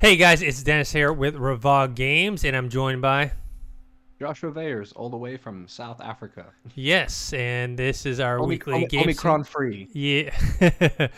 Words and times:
Hey 0.00 0.16
guys, 0.16 0.42
it's 0.42 0.62
Dennis 0.62 0.92
here 0.92 1.12
with 1.12 1.34
Ravog 1.34 1.94
Games, 1.96 2.44
and 2.44 2.56
I'm 2.56 2.68
joined 2.68 3.02
by 3.02 3.32
Joshua 4.20 4.52
Vayers, 4.52 4.92
all 4.94 5.10
the 5.10 5.16
way 5.16 5.36
from 5.36 5.66
South 5.66 6.00
Africa. 6.00 6.46
yes, 6.76 7.32
and 7.32 7.76
this 7.76 8.06
is 8.06 8.20
our 8.20 8.38
Omi- 8.38 8.48
weekly 8.48 8.74
Omi- 8.74 8.86
game. 8.86 9.02
Omicron 9.02 9.42
free. 9.44 9.88
Yeah, 9.92 10.30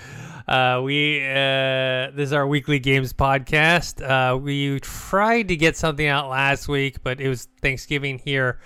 uh, 0.48 0.80
we 0.82 1.20
uh, 1.20 2.10
this 2.14 2.28
is 2.28 2.32
our 2.32 2.46
weekly 2.46 2.78
games 2.78 3.12
podcast. 3.12 4.00
Uh, 4.02 4.36
we 4.38 4.80
tried 4.80 5.48
to 5.48 5.56
get 5.56 5.76
something 5.76 6.06
out 6.06 6.30
last 6.30 6.66
week, 6.66 7.02
but 7.02 7.20
it 7.20 7.28
was 7.28 7.48
Thanksgiving 7.60 8.18
here 8.18 8.60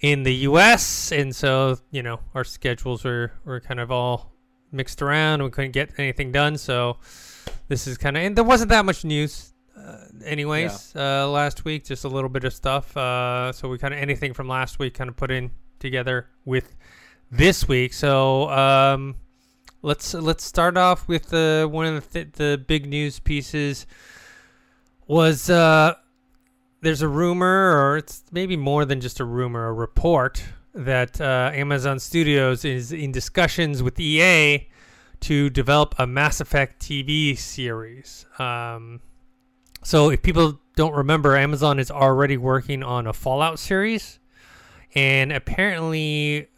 in 0.00 0.24
the 0.24 0.34
U.S., 0.34 1.12
and 1.12 1.34
so 1.34 1.78
you 1.92 2.02
know 2.02 2.18
our 2.34 2.42
schedules 2.44 3.04
were 3.04 3.30
were 3.44 3.60
kind 3.60 3.78
of 3.78 3.92
all 3.92 4.32
mixed 4.72 5.02
around. 5.02 5.44
We 5.44 5.50
couldn't 5.50 5.70
get 5.70 5.90
anything 5.98 6.32
done, 6.32 6.58
so 6.58 6.96
this 7.68 7.86
is 7.86 7.98
kind 7.98 8.16
of 8.16 8.22
and 8.22 8.36
there 8.36 8.44
wasn't 8.44 8.70
that 8.70 8.84
much 8.84 9.04
news. 9.04 9.52
Uh, 9.76 9.98
anyways, 10.24 10.94
uh, 10.96 11.28
last 11.30 11.64
week 11.64 11.84
just 11.84 12.04
a 12.04 12.08
little 12.08 12.30
bit 12.30 12.44
of 12.44 12.52
stuff. 12.52 12.96
Uh, 12.96 13.52
so 13.52 13.68
we 13.68 13.78
kind 13.78 13.94
of 13.94 14.00
anything 14.00 14.32
from 14.32 14.48
last 14.48 14.78
week 14.78 14.94
kind 14.94 15.08
of 15.08 15.16
put 15.16 15.30
in 15.30 15.50
together 15.78 16.28
with 16.44 16.74
this 17.30 17.68
week. 17.68 17.92
So 17.92 18.48
um, 18.50 19.16
let's 19.82 20.14
let's 20.14 20.44
start 20.44 20.76
off 20.76 21.08
with 21.08 21.28
the 21.28 21.68
one 21.70 21.86
of 21.86 21.94
the 21.94 22.24
th- 22.24 22.34
the 22.34 22.64
big 22.66 22.86
news 22.86 23.20
pieces 23.20 23.86
was 25.06 25.48
uh, 25.50 25.94
there's 26.80 27.02
a 27.02 27.08
rumor, 27.08 27.72
or 27.72 27.96
it's 27.96 28.24
maybe 28.32 28.56
more 28.56 28.84
than 28.84 29.00
just 29.00 29.20
a 29.20 29.24
rumor, 29.24 29.68
a 29.68 29.72
report 29.72 30.42
that 30.74 31.20
uh, 31.20 31.50
Amazon 31.54 31.98
Studios 31.98 32.64
is 32.64 32.92
in 32.92 33.12
discussions 33.12 33.82
with 33.82 33.98
EA 33.98 34.68
to 35.20 35.50
develop 35.50 35.94
a 35.98 36.06
Mass 36.06 36.40
Effect 36.40 36.80
TV 36.80 37.36
series. 37.36 38.26
Um, 38.38 39.00
so 39.82 40.10
if 40.10 40.22
people 40.22 40.60
don't 40.76 40.94
remember, 40.94 41.36
Amazon 41.36 41.78
is 41.78 41.90
already 41.90 42.36
working 42.36 42.82
on 42.82 43.06
a 43.06 43.12
Fallout 43.12 43.58
series, 43.58 44.18
and 44.94 45.32
apparently, 45.32 46.48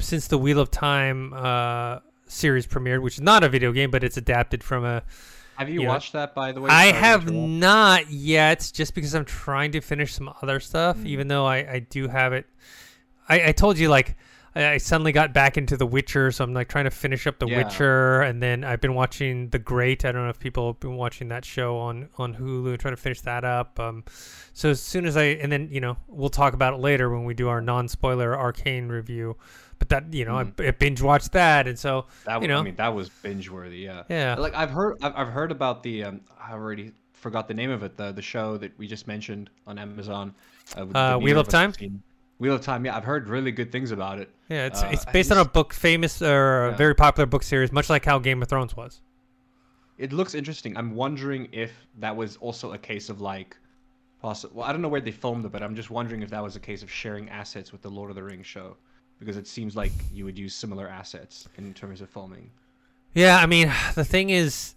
since 0.00 0.28
the 0.28 0.38
Wheel 0.38 0.60
of 0.60 0.70
Time 0.70 1.32
uh, 1.34 1.98
series 2.26 2.66
premiered, 2.66 3.02
which 3.02 3.14
is 3.14 3.20
not 3.20 3.44
a 3.44 3.48
video 3.48 3.72
game, 3.72 3.90
but 3.90 4.04
it's 4.04 4.16
adapted 4.16 4.62
from 4.62 4.84
a 4.84 5.02
Have 5.56 5.68
you 5.68 5.80
You 5.80 5.86
know, 5.86 5.88
watched 5.92 6.12
that, 6.12 6.34
by 6.34 6.52
the 6.52 6.60
way? 6.60 6.70
I 6.70 6.86
have 6.86 7.28
interrupt. 7.28 7.48
not 7.48 8.10
yet, 8.10 8.70
just 8.74 8.94
because 8.94 9.14
I'm 9.14 9.24
trying 9.24 9.72
to 9.72 9.80
finish 9.80 10.14
some 10.14 10.32
other 10.42 10.60
stuff. 10.60 10.96
Mm. 10.98 11.06
Even 11.06 11.28
though 11.28 11.46
I, 11.46 11.56
I 11.56 11.78
do 11.80 12.08
have 12.08 12.32
it, 12.32 12.46
I, 13.28 13.48
I 13.48 13.52
told 13.52 13.78
you 13.78 13.88
like 13.88 14.16
I, 14.58 14.76
suddenly 14.78 15.12
got 15.12 15.32
back 15.32 15.56
into 15.56 15.76
The 15.76 15.86
Witcher, 15.86 16.30
so 16.32 16.44
I'm 16.44 16.52
like 16.54 16.68
trying 16.68 16.84
to 16.84 16.90
finish 16.90 17.26
up 17.26 17.38
The 17.38 17.46
Yeah. 17.46 17.58
Witcher, 17.64 18.22
and 18.22 18.42
then 18.42 18.64
I've 18.64 18.80
been 18.80 18.94
watching 18.94 19.48
The 19.50 19.58
Great. 19.58 20.04
I 20.04 20.12
don't 20.12 20.24
know 20.24 20.30
if 20.30 20.38
people 20.38 20.66
have 20.68 20.80
been 20.80 20.96
watching 20.96 21.28
that 21.28 21.44
show 21.44 21.76
on 21.78 22.08
on 22.18 22.34
Hulu, 22.34 22.78
trying 22.78 22.94
to 22.94 23.00
finish 23.00 23.20
that 23.22 23.44
up. 23.44 23.78
Um, 23.80 24.04
so 24.52 24.70
as 24.70 24.80
soon 24.82 25.06
as 25.06 25.16
I 25.16 25.24
and 25.24 25.50
then 25.52 25.68
you 25.70 25.80
know 25.80 25.96
we'll 26.08 26.28
talk 26.30 26.54
about 26.54 26.74
it 26.74 26.78
later 26.80 27.10
when 27.10 27.24
we 27.24 27.34
do 27.34 27.48
our 27.48 27.60
non-spoiler 27.60 28.36
Arcane 28.38 28.88
review. 28.88 29.36
But 29.78 29.90
that 29.90 30.12
you 30.12 30.24
know 30.24 30.32
Mhm. 30.34 30.64
I, 30.64 30.68
I 30.68 30.70
binge 30.72 31.00
watched 31.02 31.32
that, 31.32 31.68
and 31.68 31.78
so 31.78 32.06
That, 32.24 32.42
you 32.42 32.48
know. 32.48 32.58
I 32.58 32.62
mean, 32.62 32.74
that 32.76 32.92
was 32.94 33.08
binge 33.10 33.48
worthy. 33.48 33.78
Yeah. 33.78 34.02
yeah. 34.08 34.34
Like 34.36 34.54
I've 34.54 34.70
heard, 34.70 34.96
I've, 35.02 35.14
I've 35.14 35.28
heard 35.28 35.52
about 35.52 35.82
the. 35.84 36.02
Um, 36.04 36.20
I 36.40 36.52
already 36.52 36.92
forgot 37.12 37.46
the 37.46 37.54
name 37.54 37.70
of 37.70 37.84
it. 37.84 37.96
The 37.96 38.10
the 38.10 38.22
show 38.22 38.56
that 38.56 38.76
we 38.76 38.88
just 38.88 39.06
mentioned 39.06 39.50
on 39.68 39.78
Amazon. 39.78 40.34
Uh, 40.76 40.86
Uh, 40.94 41.18
Wheel 41.18 41.38
of 41.38 41.46
Time? 41.48 41.72
seen. 41.72 42.02
Wheel 42.38 42.54
of 42.54 42.60
Time. 42.60 42.84
Yeah, 42.84 42.96
I've 42.96 43.04
heard 43.04 43.28
really 43.28 43.50
good 43.52 43.72
things 43.72 43.90
about 43.90 44.18
it. 44.18 44.30
Yeah, 44.48 44.66
it's 44.66 44.82
Uh, 44.82 44.90
it's 44.92 45.04
based 45.06 45.32
on 45.32 45.38
a 45.38 45.44
book 45.44 45.72
famous 45.72 46.22
or 46.22 46.66
a 46.66 46.70
Yeah. 46.70 46.76
very 46.76 46.94
popular 46.94 47.26
book 47.26 47.42
series, 47.42 47.72
much 47.72 47.90
like 47.90 48.04
how 48.04 48.18
Game 48.18 48.40
of 48.42 48.48
Thrones 48.48 48.76
was. 48.76 49.00
It 49.98 50.12
looks 50.12 50.34
interesting. 50.34 50.76
I'm 50.76 50.94
wondering 50.94 51.48
if 51.52 51.72
that 51.98 52.14
was 52.16 52.36
also 52.36 52.72
a 52.72 52.78
case 52.78 53.08
of 53.08 53.20
like, 53.20 53.56
possi 54.22 54.52
Well, 54.52 54.64
I 54.66 54.72
don't 54.72 54.80
know 54.82 54.88
where 54.88 55.00
they 55.00 55.10
filmed 55.10 55.44
it, 55.44 55.50
but 55.52 55.62
I'm 55.62 55.74
just 55.74 55.90
wondering 55.90 56.22
if 56.22 56.30
that 56.30 56.42
was 56.42 56.54
a 56.54 56.60
case 56.60 56.82
of 56.84 56.90
sharing 56.90 57.28
assets 57.30 57.72
with 57.72 57.82
the 57.82 57.90
Lord 57.90 58.10
of 58.10 58.14
the 58.16 58.22
Rings 58.22 58.46
show, 58.46 58.76
because 59.18 59.36
it 59.36 59.46
seems 59.48 59.74
like 59.74 59.92
you 60.12 60.24
would 60.24 60.38
use 60.38 60.54
similar 60.54 60.88
assets 60.88 61.48
in 61.56 61.74
terms 61.74 62.00
of 62.00 62.08
filming. 62.08 62.50
Yeah, 63.14 63.38
I 63.38 63.46
mean, 63.46 63.72
the 63.96 64.04
thing 64.04 64.30
is, 64.30 64.76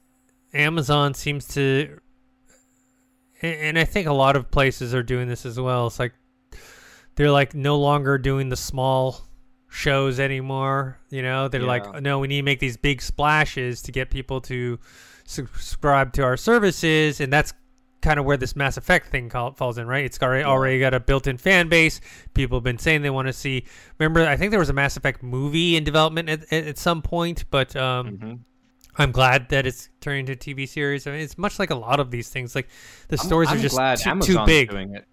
Amazon 0.54 1.14
seems 1.14 1.48
to, 1.50 2.00
and 3.44 3.78
I 3.78 3.86
think 3.86 4.08
a 4.08 4.14
lot 4.14 4.36
of 4.36 4.50
places 4.52 4.94
are 4.96 5.04
doing 5.04 5.28
this 5.28 5.46
as 5.46 5.60
well. 5.60 5.88
It's 5.88 6.00
like 6.00 6.14
they're 7.16 7.32
like 7.32 7.54
no 7.54 7.78
longer 7.78 8.18
doing 8.18 8.50
the 8.50 8.56
small 8.56 9.22
shows 9.70 10.20
anymore. 10.20 10.98
You 11.10 11.22
know, 11.22 11.48
they're 11.48 11.62
Yeah. 11.62 11.68
like, 11.68 12.02
no, 12.02 12.20
we 12.20 12.28
need 12.28 12.38
to 12.38 12.44
make 12.44 12.60
these 12.60 12.78
big 12.78 13.02
splashes 13.02 13.82
to 13.84 13.92
get 13.92 14.10
people 14.10 14.42
to 14.42 14.80
subscribe 15.26 16.14
to 16.14 16.24
our 16.24 16.38
services, 16.38 17.20
and 17.22 17.32
that's 17.32 17.54
kind 18.02 18.20
of 18.20 18.26
where 18.26 18.36
this 18.38 18.56
Mass 18.56 18.78
Effect 18.78 19.08
thing 19.12 19.30
call, 19.30 19.54
falls 19.54 19.78
in, 19.78 19.86
right? 19.88 20.04
It's 20.04 20.20
already 20.22 20.42
Yeah. 20.42 20.48
already 20.48 20.80
got 20.80 20.94
a 20.96 21.00
built-in 21.00 21.38
fan 21.38 21.70
base. 21.70 22.02
People 22.34 22.58
have 22.58 22.64
been 22.64 22.80
saying 22.80 23.04
they 23.04 23.12
want 23.12 23.28
to 23.28 23.34
see. 23.34 23.64
Remember, 24.00 24.28
I 24.28 24.36
think 24.38 24.50
there 24.50 24.60
was 24.60 24.70
a 24.70 24.74
Mass 24.74 24.98
Effect 24.98 25.22
movie 25.22 25.76
in 25.76 25.84
development 25.84 26.28
at, 26.28 26.52
at, 26.52 26.66
at 26.68 26.78
some 26.80 27.02
point, 27.04 27.46
but 27.52 27.76
um, 27.76 28.18
Mhm. 28.18 28.40
I'm 28.98 29.12
glad 29.12 29.50
that 29.50 29.66
it's 29.68 29.88
turning 30.02 30.22
into 30.22 30.34
a 30.34 30.36
TV 30.36 30.66
series. 30.68 31.06
I 31.08 31.12
mean, 31.12 31.22
it's 31.22 31.38
much 31.38 31.60
like 31.60 31.70
a 31.70 31.76
lot 31.76 32.00
of 32.00 32.10
these 32.12 32.28
things. 32.30 32.56
Like 32.56 32.68
the 33.08 33.18
I'm- 33.18 33.26
stories 33.28 33.50
I'm 33.50 33.58
are 33.58 33.62
just 33.62 33.76
glad 33.76 34.00
too, 34.00 34.20
too 34.20 34.46
big. 34.46 34.70
doing 34.72 34.96
it. 34.96 35.06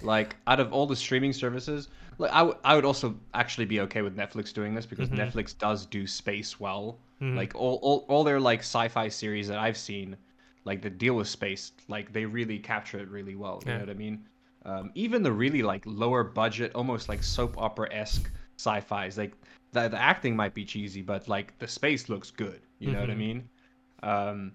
Like 0.00 0.36
out 0.46 0.60
of 0.60 0.72
all 0.72 0.86
the 0.86 0.96
streaming 0.96 1.32
services, 1.32 1.88
like 2.18 2.32
I, 2.32 2.38
w- 2.38 2.58
I 2.64 2.74
would 2.74 2.84
also 2.84 3.18
actually 3.34 3.66
be 3.66 3.80
okay 3.80 4.02
with 4.02 4.16
Netflix 4.16 4.52
doing 4.52 4.74
this 4.74 4.86
because 4.86 5.10
Mhm. 5.10 5.10
Netflix 5.10 5.56
does 5.56 5.86
do 5.86 6.06
space 6.06 6.58
well. 6.58 7.00
Mhm. 7.20 7.34
Like 7.34 7.54
all, 7.54 7.78
all 7.82 8.04
all 8.08 8.24
their 8.24 8.40
like 8.40 8.60
sci-fi 8.60 9.08
series 9.08 9.48
that 9.48 9.58
I've 9.58 9.76
seen, 9.76 10.16
like 10.64 10.82
the 10.82 10.90
deal 10.90 11.14
with 11.14 11.28
space, 11.28 11.72
like 11.88 12.12
they 12.12 12.24
really 12.24 12.58
capture 12.58 12.98
it 12.98 13.08
really 13.08 13.34
well. 13.36 13.62
You 13.66 13.72
Yeah. 13.72 13.74
know 13.74 13.80
what 13.80 13.90
I 13.90 13.94
mean? 13.94 14.26
Um, 14.64 14.90
even 14.94 15.22
the 15.22 15.32
really 15.32 15.62
like 15.62 15.82
lower 15.86 16.22
budget, 16.24 16.72
almost 16.74 17.08
like 17.08 17.22
soap 17.22 17.56
opera 17.58 17.88
esque 17.92 18.30
sci-fi's, 18.58 19.18
like 19.18 19.34
the, 19.72 19.88
the 19.88 19.98
acting 20.00 20.36
might 20.36 20.54
be 20.54 20.64
cheesy, 20.64 21.02
but 21.02 21.28
like 21.28 21.58
the 21.58 21.68
space 21.68 22.08
looks 22.08 22.30
good. 22.30 22.60
You 22.78 22.90
know 22.92 23.00
what 23.00 23.10
I 23.10 23.14
Mhm. 23.14 23.16
mean? 23.16 23.48
Um, 24.02 24.52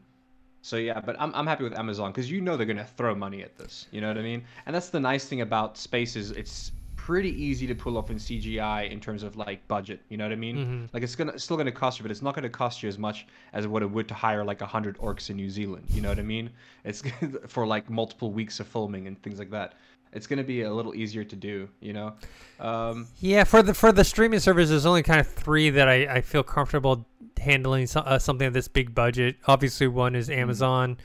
so 0.67 0.75
yeah, 0.75 1.00
but 1.00 1.16
I'm 1.17 1.33
I'm 1.33 1.47
happy 1.47 1.63
with 1.63 1.78
Amazon 1.79 2.11
because 2.11 2.29
you 2.29 2.41
know 2.41 2.57
they're 2.57 2.66
gonna 2.66 2.83
throw 2.97 3.16
money 3.16 3.41
at 3.41 3.57
this. 3.57 3.88
You 3.91 4.01
know 4.01 4.09
what 4.09 4.17
I 4.17 4.22
mean? 4.22 4.44
And 4.66 4.75
that's 4.75 4.89
the 4.89 5.00
nice 5.00 5.23
thing 5.23 5.39
about 5.39 5.78
space 5.78 6.17
is 6.17 6.31
it's 6.31 6.73
pretty 6.97 7.31
easy 7.41 7.66
to 7.67 7.73
pull 7.73 7.97
off 7.97 8.09
in 8.09 8.17
CGI 8.17 8.91
in 8.91 9.00
terms 9.00 9.23
of 9.23 9.38
like 9.38 9.66
budget. 9.69 10.01
You 10.09 10.17
know 10.17 10.25
what 10.25 10.33
I 10.33 10.35
mean? 10.35 10.57
Mhm. 10.57 10.94
Like 10.94 11.03
it's 11.03 11.16
gonna 11.16 11.31
it's 11.31 11.45
still 11.45 11.56
gonna 11.56 11.72
cost 11.72 12.00
you, 12.00 12.03
but 12.03 12.11
it's 12.11 12.22
not 12.22 12.35
gonna 12.35 12.50
cost 12.50 12.83
you 12.83 12.89
as 12.89 12.97
much 12.97 13.27
as 13.53 13.66
what 13.66 13.81
it 13.81 13.89
would 13.89 14.09
to 14.09 14.13
hire 14.13 14.44
like 14.44 14.59
a 14.59 14.66
hundred 14.66 14.97
orcs 14.97 15.29
in 15.29 15.38
New 15.38 15.50
Zealand. 15.50 15.85
You 15.88 16.01
know 16.01 16.09
what 16.09 16.19
I 16.19 16.23
mean? 16.23 16.50
It's 16.83 17.01
for 17.47 17.66
like 17.66 17.89
multiple 17.89 18.33
weeks 18.33 18.59
of 18.59 18.67
filming 18.67 19.07
and 19.07 19.16
things 19.23 19.39
like 19.39 19.51
that. 19.51 19.75
It's 20.11 20.27
gonna 20.27 20.44
be 20.44 20.63
a 20.63 20.73
little 20.73 20.94
easier 20.95 21.23
to 21.23 21.35
do. 21.38 21.69
You 21.79 21.94
know? 21.94 22.13
Um, 22.59 23.07
Yeah, 23.22 23.45
for 23.45 23.63
the 23.63 23.73
for 23.73 23.94
the 23.94 24.03
streaming 24.03 24.41
service, 24.41 24.67
there's 24.67 24.85
only 24.85 25.03
kind 25.03 25.22
of 25.22 25.27
three 25.27 25.69
that 25.69 25.88
I, 25.88 26.16
I 26.17 26.22
feel 26.22 26.44
comfortable 26.44 27.06
handling 27.37 27.87
so, 27.87 28.01
uh, 28.01 28.19
something 28.19 28.47
of 28.47 28.53
this 28.53 28.67
big 28.67 28.93
budget. 28.93 29.37
Obviously, 29.47 29.87
one 29.87 30.15
is 30.15 30.29
Mm-hmm. 30.29 30.39
Amazon, 30.39 30.97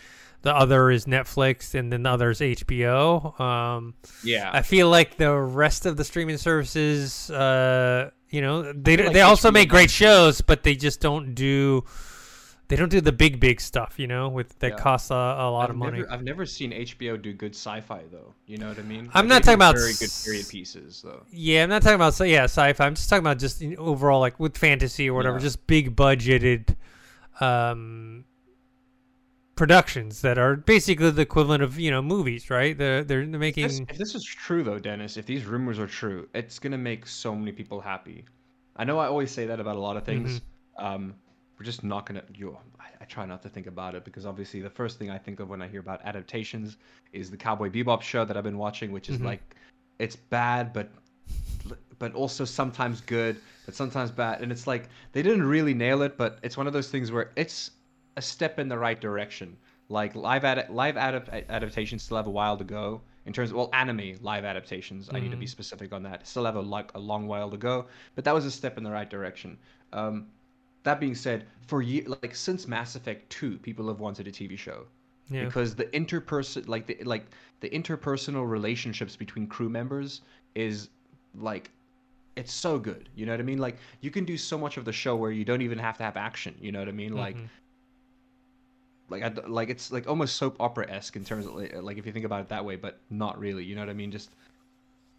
the 0.42 0.54
other 0.54 0.90
is 0.90 1.06
Netflix, 1.06 1.74
and 1.74 1.92
then 1.92 2.02
the 2.02 2.10
other 2.10 2.30
is 2.30 2.40
HBO. 2.40 3.38
Um, 3.40 3.94
yeah. 4.24 4.50
I 4.52 4.62
feel 4.62 4.88
like 4.88 5.16
the 5.16 5.32
rest 5.32 5.86
of 5.86 5.96
the 5.96 6.04
streaming 6.04 6.36
services, 6.36 7.30
uh, 7.30 8.10
you 8.30 8.40
know, 8.40 8.72
they 8.72 8.96
like 8.96 9.12
they 9.12 9.20
also 9.20 9.50
HBO 9.50 9.52
make 9.52 9.68
great 9.68 9.90
shows, 9.90 10.40
but 10.40 10.62
they 10.62 10.74
just 10.74 11.00
don't 11.00 11.34
do 11.34 11.84
they 12.72 12.76
don't 12.76 12.88
do 12.88 13.02
the 13.02 13.12
big 13.12 13.38
big 13.38 13.60
stuff, 13.60 13.98
you 13.98 14.06
know, 14.06 14.30
with 14.30 14.58
that 14.60 14.70
Yeah. 14.70 14.76
costs 14.78 15.10
a, 15.10 15.14
a 15.14 15.50
lot 15.50 15.64
I've 15.64 15.70
of 15.70 15.76
money. 15.76 15.98
Never, 15.98 16.10
I've 16.12 16.22
never 16.24 16.46
seen 16.46 16.72
HBO 16.72 17.20
do 17.20 17.34
good 17.34 17.54
sci-fi 17.54 18.04
though. 18.10 18.32
You 18.46 18.56
know 18.56 18.68
what 18.68 18.78
I 18.78 18.82
mean? 18.82 19.10
I'm 19.12 19.26
Like, 19.26 19.28
not 19.28 19.42
talking 19.42 19.56
about 19.56 19.74
very 19.74 19.92
good 19.92 20.10
period 20.24 20.48
pieces 20.48 21.02
though. 21.04 21.26
Yeah, 21.30 21.64
I'm 21.64 21.68
not 21.68 21.82
talking 21.82 21.96
about 21.96 22.18
yeah 22.20 22.44
sci-fi. 22.44 22.86
I'm 22.86 22.94
just 22.94 23.10
talking 23.10 23.22
about 23.26 23.38
just 23.38 23.62
overall 23.76 24.20
like 24.20 24.40
with 24.40 24.56
fantasy 24.56 25.10
or 25.10 25.12
whatever, 25.14 25.36
Yeah. 25.36 25.42
just 25.42 25.66
big 25.66 25.94
budgeted 25.94 26.76
um, 27.42 28.24
productions 29.54 30.22
that 30.22 30.38
are 30.38 30.56
basically 30.56 31.10
the 31.10 31.20
equivalent 31.22 31.62
of 31.62 31.78
you 31.78 31.90
know 31.90 32.00
movies, 32.00 32.48
right? 32.48 32.76
They're 32.78 33.04
they're 33.04 33.26
This- 33.26 33.38
making 33.38 33.86
if 33.90 33.98
this 33.98 34.14
is 34.14 34.24
true 34.24 34.62
though, 34.62 34.78
Dennis, 34.78 35.18
if 35.18 35.26
these 35.26 35.44
rumors 35.44 35.78
are 35.78 35.86
true, 35.86 36.26
it's 36.34 36.58
gonna 36.58 36.78
make 36.78 37.06
so 37.06 37.34
many 37.34 37.52
people 37.52 37.82
happy. 37.82 38.24
I 38.76 38.84
know 38.84 38.98
I 38.98 39.06
always 39.08 39.30
say 39.30 39.44
that 39.46 39.60
about 39.60 39.76
a 39.76 39.80
lot 39.80 39.98
of 39.98 40.04
things. 40.04 40.40
Mm-hmm. 40.40 40.86
Um, 40.86 41.14
we're 41.62 41.66
just 41.66 41.84
not 41.84 42.06
gonna. 42.06 42.24
You, 42.34 42.58
I, 42.80 42.86
I 43.00 43.04
try 43.04 43.24
not 43.24 43.40
to 43.42 43.48
think 43.48 43.68
about 43.68 43.94
it 43.94 44.04
because 44.04 44.26
obviously 44.26 44.60
the 44.60 44.68
first 44.70 44.98
thing 44.98 45.10
I 45.10 45.18
think 45.18 45.38
of 45.38 45.48
when 45.48 45.62
I 45.62 45.68
hear 45.68 45.78
about 45.78 46.00
adaptations 46.04 46.76
is 47.12 47.30
the 47.30 47.36
Cowboy 47.36 47.70
Bebop 47.70 48.02
show 48.02 48.24
that 48.24 48.36
I've 48.36 48.42
been 48.42 48.58
watching, 48.58 48.90
which 48.90 49.08
is 49.08 49.18
Mhm. 49.18 49.26
like, 49.26 49.56
it's 50.00 50.16
bad, 50.16 50.72
but 50.72 50.90
but 52.00 52.12
also 52.14 52.44
sometimes 52.44 53.00
good, 53.00 53.36
but 53.64 53.76
sometimes 53.76 54.10
bad, 54.10 54.42
and 54.42 54.50
it's 54.50 54.66
like 54.66 54.88
they 55.12 55.22
didn't 55.22 55.44
really 55.44 55.72
nail 55.72 56.02
it, 56.02 56.16
but 56.16 56.40
it's 56.42 56.56
one 56.56 56.66
of 56.66 56.72
those 56.72 56.90
things 56.90 57.12
where 57.12 57.30
it's 57.36 57.70
a 58.16 58.22
step 58.22 58.58
in 58.58 58.68
the 58.68 58.76
right 58.76 59.00
direction. 59.00 59.56
Like 59.88 60.16
live 60.16 60.44
ad- 60.44 60.68
live 60.68 60.96
adap- 60.96 61.46
adaptations 61.48 62.02
still 62.02 62.16
have 62.16 62.26
a 62.26 62.30
while 62.30 62.56
to 62.56 62.64
go 62.64 63.02
in 63.26 63.32
terms 63.32 63.50
of 63.50 63.56
well 63.56 63.70
anime 63.72 64.14
live 64.20 64.44
adaptations. 64.44 65.08
I 65.12 65.20
need 65.20 65.30
to 65.30 65.36
be 65.36 65.46
Mhm. 65.46 65.50
specific 65.50 65.92
on 65.92 66.02
that. 66.02 66.26
Still 66.26 66.44
have 66.44 66.56
a 66.56 66.60
like 66.60 66.90
a 66.96 66.98
long 66.98 67.28
while 67.28 67.50
to 67.52 67.56
go, 67.56 67.86
but 68.16 68.24
that 68.24 68.34
was 68.34 68.46
a 68.46 68.50
step 68.50 68.76
in 68.78 68.82
the 68.82 68.90
right 68.90 69.08
direction. 69.08 69.56
Um, 69.92 70.26
that 70.84 71.00
being 71.00 71.14
said, 71.14 71.44
for 71.66 71.82
ye- 71.82 72.04
like 72.22 72.34
since 72.34 72.66
Mass 72.68 72.96
Effect 72.96 73.28
2, 73.30 73.58
people 73.58 73.86
have 73.88 74.00
wanted 74.00 74.26
a 74.26 74.32
TV 74.32 74.56
show. 74.56 74.84
Yeah. 75.30 75.44
because 75.46 75.74
the 75.74 75.84
interperson 75.86 76.68
like 76.68 76.86
the 76.86 76.98
like 77.04 77.24
the 77.60 77.70
interpersonal 77.70 78.46
relationships 78.46 79.16
between 79.16 79.46
crew 79.46 79.68
members 79.70 80.20
is 80.54 80.90
like 81.38 81.70
it's 82.36 82.52
so 82.52 82.78
good 82.78 83.08
you 83.14 83.24
know 83.24 83.32
what 83.32 83.40
i 83.40 83.42
mean 83.42 83.56
like 83.58 83.76
you 84.02 84.10
can 84.10 84.24
do 84.26 84.36
so 84.36 84.58
much 84.58 84.76
of 84.76 84.84
the 84.84 84.92
show 84.92 85.16
where 85.16 85.30
you 85.30 85.44
don't 85.44 85.62
even 85.62 85.78
have 85.78 85.96
to 85.96 86.02
have 86.02 86.16
action 86.18 86.54
you 86.60 86.70
know 86.72 86.80
what 86.80 86.88
i 86.88 86.92
mean 86.92 87.14
like 87.16 87.36
Mhm. 87.36 87.48
like 89.08 89.22
I, 89.22 89.28
like 89.46 89.70
it's 89.70 89.92
like 89.92 90.08
almost 90.08 90.36
soap 90.36 90.56
opera 90.60 90.90
esque 90.90 91.16
in 91.16 91.24
terms 91.24 91.46
of 91.46 91.54
like 91.54 91.96
if 91.98 92.04
you 92.04 92.12
think 92.12 92.24
about 92.26 92.40
it 92.40 92.48
that 92.48 92.64
way, 92.64 92.76
but 92.76 92.98
not 93.10 93.38
really. 93.38 93.64
You 93.64 93.74
know 93.74 93.82
what 93.82 93.90
I 93.90 93.94
mean? 93.94 94.10
Just 94.10 94.30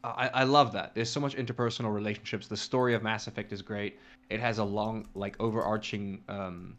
I, 0.03 0.29
I 0.33 0.44
love 0.44 0.71
that. 0.73 0.94
There's 0.94 1.09
so 1.09 1.19
much 1.19 1.35
interpersonal 1.35 1.94
relationships. 1.94 2.47
The 2.47 2.57
story 2.57 2.94
of 2.94 3.03
Mass 3.03 3.27
Effect 3.27 3.53
is 3.53 3.61
great. 3.61 4.00
It 4.29 4.39
has 4.39 4.57
a 4.57 4.63
long 4.63 5.07
like 5.15 5.35
overarching 5.39 6.21
um 6.27 6.75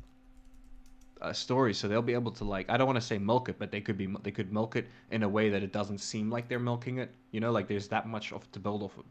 uh, 1.22 1.32
story, 1.32 1.72
so 1.72 1.88
they'll 1.88 2.02
be 2.02 2.12
able 2.12 2.32
to 2.32 2.44
like 2.44 2.68
I 2.68 2.76
don't 2.76 2.86
want 2.86 3.00
to 3.00 3.06
say 3.06 3.16
milk 3.16 3.48
it, 3.48 3.56
but 3.58 3.70
they 3.70 3.80
could 3.80 3.96
be 3.96 4.08
they 4.22 4.30
could 4.30 4.52
milk 4.52 4.76
it 4.76 4.86
in 5.10 5.22
a 5.22 5.28
way 5.28 5.48
that 5.48 5.62
it 5.62 5.72
doesn't 5.72 5.98
seem 5.98 6.30
like 6.30 6.48
they're 6.48 6.58
milking 6.58 6.98
it. 6.98 7.10
You 7.30 7.40
know, 7.40 7.50
like 7.50 7.66
there's 7.66 7.88
that 7.88 8.06
much 8.06 8.32
of 8.32 8.50
to 8.52 8.60
build 8.60 8.82
off 8.82 8.98
of. 8.98 9.04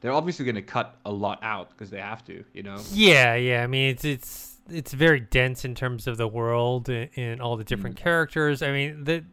They're 0.00 0.12
obviously 0.12 0.44
going 0.44 0.54
to 0.54 0.62
cut 0.62 0.96
a 1.04 1.10
lot 1.10 1.40
out 1.42 1.70
because 1.70 1.90
they 1.90 2.00
have 2.00 2.24
to. 2.26 2.44
You 2.52 2.62
know. 2.62 2.80
Yeah, 2.92 3.34
yeah. 3.34 3.64
I 3.64 3.66
mean, 3.66 3.90
it's 3.90 4.04
it's 4.04 4.58
it's 4.70 4.92
very 4.92 5.18
dense 5.18 5.64
in 5.64 5.74
terms 5.74 6.06
of 6.06 6.16
the 6.18 6.28
world 6.28 6.88
and, 6.88 7.08
and 7.16 7.40
all 7.40 7.56
the 7.56 7.64
different 7.64 7.96
Mm. 7.96 8.02
characters. 8.02 8.62
I 8.62 8.70
mean, 8.70 9.02
the 9.04 9.24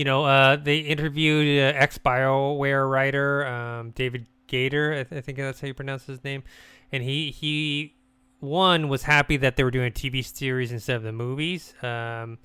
you 0.00 0.04
know, 0.04 0.24
uh, 0.24 0.56
they 0.56 0.78
interviewed 0.78 1.58
uh, 1.58 1.78
ex 1.78 1.98
Bioware 1.98 2.90
writer 2.90 3.46
um, 3.46 3.90
David 3.90 4.24
Gator. 4.46 4.92
I, 4.92 5.04
th- 5.04 5.12
I 5.12 5.20
think 5.20 5.36
that's 5.36 5.60
how 5.60 5.66
you 5.66 5.74
pronounce 5.74 6.06
his 6.06 6.24
name. 6.24 6.42
And 6.90 7.02
he 7.02 7.30
he 7.30 7.96
one 8.38 8.88
was 8.88 9.02
happy 9.02 9.36
that 9.36 9.56
they 9.56 9.62
were 9.62 9.70
doing 9.70 9.88
a 9.88 9.90
TV 9.90 10.24
series 10.24 10.72
instead 10.72 10.96
of 10.96 11.02
the 11.02 11.12
movies. 11.12 11.74
Um, 11.82 12.38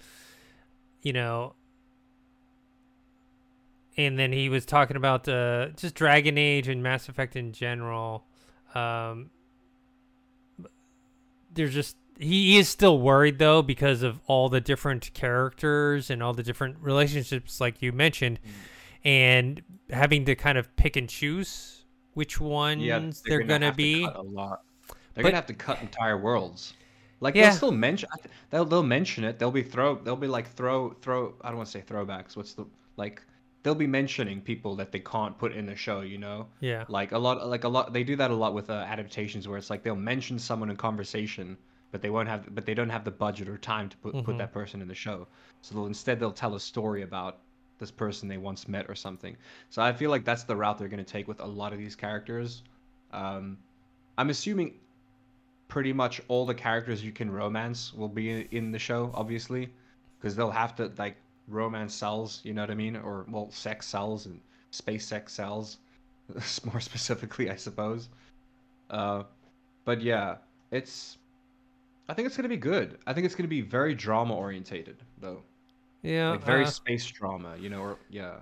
you 1.02 1.14
know. 1.14 1.56
And 3.96 4.20
then 4.20 4.34
he 4.34 4.50
was 4.50 4.66
talking 4.66 4.98
about 4.98 5.26
uh, 5.30 5.68
just 5.78 5.96
Dragon 5.96 6.38
Age 6.38 6.68
and 6.68 6.84
Mass 6.84 7.08
Effect 7.08 7.38
in 7.38 7.54
general. 7.54 8.26
Um, 8.74 9.30
there's 11.54 11.74
just 11.74 11.96
he 12.18 12.58
is 12.58 12.70
still 12.70 13.00
worried 13.00 13.40
though 13.40 13.62
because 13.62 14.04
of 14.04 14.20
all 14.28 14.50
the 14.50 14.62
different 14.62 15.12
characters 15.14 16.10
and 16.10 16.24
all 16.24 16.34
the 16.34 16.44
different 16.44 16.78
relationships 16.80 17.60
like 17.60 17.82
you 17.82 17.92
mentioned 17.92 18.40
and 19.04 19.62
having 19.90 20.26
to 20.26 20.36
kind 20.36 20.58
of 20.58 20.74
pick 20.76 20.96
and 20.96 21.10
choose 21.10 21.84
which 22.14 22.40
ones 22.40 22.82
Yeah, 22.84 23.12
they're, 23.26 23.44
gonna, 23.44 23.66
have 23.68 23.74
to 23.74 23.78
be 23.78 24.06
cut 24.06 24.16
a 24.16 24.22
lot. 24.22 24.62
They're 25.14 25.24
But- 25.24 25.30
gonna 25.30 25.36
have 25.36 25.46
to 25.48 25.54
cut 25.54 25.82
entire 25.82 26.18
worlds. 26.18 26.74
Like 27.22 27.36
Yeah. 27.36 27.44
they'll 27.50 27.56
still 27.58 27.72
mention, 27.72 28.10
they'll 28.50 28.66
they'll 28.66 28.84
mention 28.84 29.24
it. 29.24 29.40
They'll 29.40 29.52
be 29.52 29.64
throw, 29.64 29.96
they'll 29.96 30.16
be 30.16 30.28
like 30.28 30.48
throw 30.54 30.92
throw. 31.02 31.34
I 31.42 31.48
don't 31.50 31.58
want 31.58 31.68
to 31.68 31.72
say 31.72 31.82
throwbacks. 31.88 32.36
What's 32.36 32.54
the 32.54 32.66
like? 32.98 33.22
They'll 33.64 33.74
be 33.74 33.88
mentioning 33.88 34.42
people 34.42 34.76
that 34.76 34.92
they 34.92 35.00
can't 35.00 35.36
put 35.38 35.52
in 35.54 35.66
the 35.66 35.76
show. 35.76 36.02
You 36.02 36.18
know, 36.20 36.48
yeah 36.60 36.84
like 36.90 37.14
a 37.14 37.18
lot, 37.18 37.48
like 37.48 37.64
a 37.64 37.70
lot. 37.70 37.94
They 37.94 38.04
do 38.04 38.16
that 38.18 38.32
a 38.32 38.36
lot 38.36 38.54
with 38.54 38.70
uh, 38.70 38.74
adaptations 38.74 39.48
where 39.48 39.58
it's 39.58 39.70
like 39.70 39.82
they'll 39.82 39.96
mention 39.96 40.38
someone 40.38 40.70
in 40.70 40.76
conversation, 40.76 41.58
but 41.92 42.02
they 42.02 42.10
won't 42.10 42.28
have, 42.28 42.54
but 42.54 42.66
they 42.66 42.74
don't 42.74 42.90
have 42.90 43.04
the 43.04 43.12
budget 43.12 43.48
or 43.48 43.58
time 43.58 43.90
to 43.90 43.98
put 43.98 44.14
Mhm. 44.16 44.24
put 44.26 44.38
that 44.38 44.52
person 44.52 44.82
in 44.82 44.88
the 44.88 44.96
show. 44.96 45.28
So 45.62 45.76
they'll 45.76 45.86
instead 45.88 46.20
they'll 46.20 46.32
tell 46.32 46.56
a 46.56 46.60
story 46.60 47.02
about 47.04 47.40
this 47.80 47.92
person 47.92 48.28
they 48.30 48.38
once 48.38 48.68
met 48.68 48.90
or 48.90 48.96
something. 48.96 49.36
So 49.70 49.82
I 49.82 49.92
feel 49.94 50.10
like 50.10 50.24
that's 50.24 50.44
the 50.44 50.56
route 50.56 50.78
they're 50.78 50.88
gonna 50.88 51.04
take 51.04 51.28
with 51.28 51.40
a 51.42 51.46
lot 51.46 51.74
of 51.74 51.80
these 51.80 51.96
characters. 51.96 52.64
Um, 53.12 53.58
I'm 54.18 54.30
assuming 54.30 54.80
pretty 55.68 55.92
much 55.94 56.22
all 56.28 56.46
the 56.46 56.56
characters 56.56 57.04
you 57.04 57.12
can 57.12 57.30
romance 57.30 57.94
will 57.94 58.08
be 58.10 58.30
in, 58.30 58.42
in 58.52 58.72
the 58.72 58.80
show, 58.80 59.12
obviously, 59.14 59.74
because 60.18 60.36
they'll 60.36 60.52
have 60.52 60.76
to 60.76 60.92
like 60.98 61.18
romance 61.48 61.94
sells. 61.94 62.42
You 62.44 62.54
know 62.54 62.62
what 62.62 62.72
I 62.72 62.76
mean? 62.76 62.96
Or 62.96 63.26
well, 63.30 63.50
sex 63.52 63.88
sells 63.88 64.26
and 64.26 64.40
space 64.72 65.06
sex 65.06 65.34
sells, 65.34 65.78
more 66.66 66.80
specifically, 66.80 67.50
I 67.50 67.56
suppose. 67.56 68.10
Uh, 68.90 69.24
but 69.84 70.02
yeah, 70.02 70.38
it's. 70.72 71.18
I 72.08 72.14
think 72.14 72.28
it's 72.28 72.38
gonna 72.38 72.50
be 72.50 72.58
good. 72.58 72.98
I 73.08 73.14
think 73.14 73.26
it's 73.26 73.36
gonna 73.36 73.48
be 73.48 73.62
very 73.62 73.96
drama 73.96 74.36
orientated, 74.36 74.98
though, 75.20 75.42
yeah 76.02 76.32
like 76.32 76.44
very 76.44 76.64
uh, 76.64 76.68
space 76.68 77.06
drama. 77.08 77.56
You 77.60 77.70
know, 77.70 77.82
or 77.82 77.98
yeah. 78.10 78.36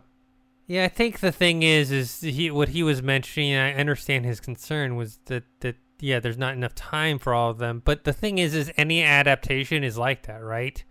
yeah 0.68 0.84
i 0.86 0.88
think 0.88 1.20
the 1.20 1.32
thing 1.32 1.64
is 1.64 1.92
is 1.92 2.22
he 2.22 2.52
what 2.52 2.70
he 2.70 2.84
was 2.84 3.02
mentioning 3.02 3.56
i 3.56 3.74
understand 3.74 4.26
his 4.26 4.40
concern 4.40 4.96
was 4.96 5.20
that 5.26 5.44
that 5.60 5.76
yeah 6.00 6.20
there's 6.20 6.38
not 6.38 6.54
enough 6.54 6.76
time 6.76 7.20
for 7.20 7.34
all 7.34 7.50
of 7.50 7.58
them 7.58 7.82
but 7.84 8.04
the 8.04 8.14
thing 8.14 8.38
is 8.38 8.54
is 8.54 8.72
any 8.78 9.04
adaptation 9.04 9.84
is 9.84 9.98
like 9.98 10.24
that 10.24 10.44
right 10.44 10.84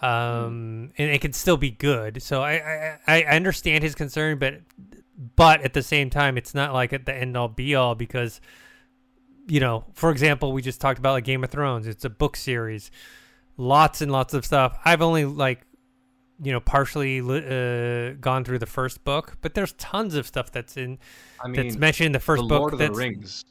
um 0.00 0.92
and 0.98 1.10
it 1.10 1.20
can 1.20 1.32
still 1.32 1.56
be 1.56 1.70
good 1.70 2.22
so 2.22 2.42
I, 2.42 2.52
I 2.52 2.98
i 3.06 3.22
I 3.22 3.36
understand 3.36 3.84
his 3.84 3.94
concern 3.94 4.38
but 4.38 4.60
but 5.36 5.62
at 5.62 5.74
the 5.74 5.82
same 5.82 6.10
time 6.10 6.36
it's 6.36 6.54
not 6.54 6.72
like 6.72 6.92
at 6.92 7.06
the 7.06 7.14
end 7.14 7.36
all 7.36 7.48
be 7.48 7.74
all 7.74 7.94
because 7.94 8.40
you 9.46 9.60
know 9.60 9.84
for 9.94 10.10
example 10.10 10.52
we 10.52 10.62
just 10.62 10.80
talked 10.80 10.98
about 10.98 11.12
like 11.12 11.24
game 11.24 11.42
of 11.42 11.50
thrones 11.50 11.86
it's 11.86 12.04
a 12.04 12.10
book 12.10 12.36
series 12.36 12.90
lots 13.56 14.00
and 14.00 14.10
lots 14.12 14.34
of 14.34 14.44
stuff 14.44 14.78
i've 14.84 15.02
only 15.02 15.24
like 15.24 15.62
you 16.42 16.52
know 16.52 16.60
partially 16.60 17.20
uh, 17.20 18.14
gone 18.20 18.44
through 18.44 18.58
the 18.58 18.66
first 18.66 19.04
book 19.04 19.36
but 19.40 19.54
there's 19.54 19.72
tons 19.74 20.14
of 20.14 20.26
stuff 20.26 20.50
that's 20.50 20.76
in 20.76 20.98
I 21.44 21.48
mean, 21.48 21.62
that's 21.62 21.76
mentioned 21.76 22.06
in 22.06 22.12
the 22.12 22.20
first 22.20 22.42
the 22.42 22.48
book 22.48 22.60
Lord 22.60 22.72
of 22.74 22.78
the 22.78 22.90
Rings, 22.92 23.44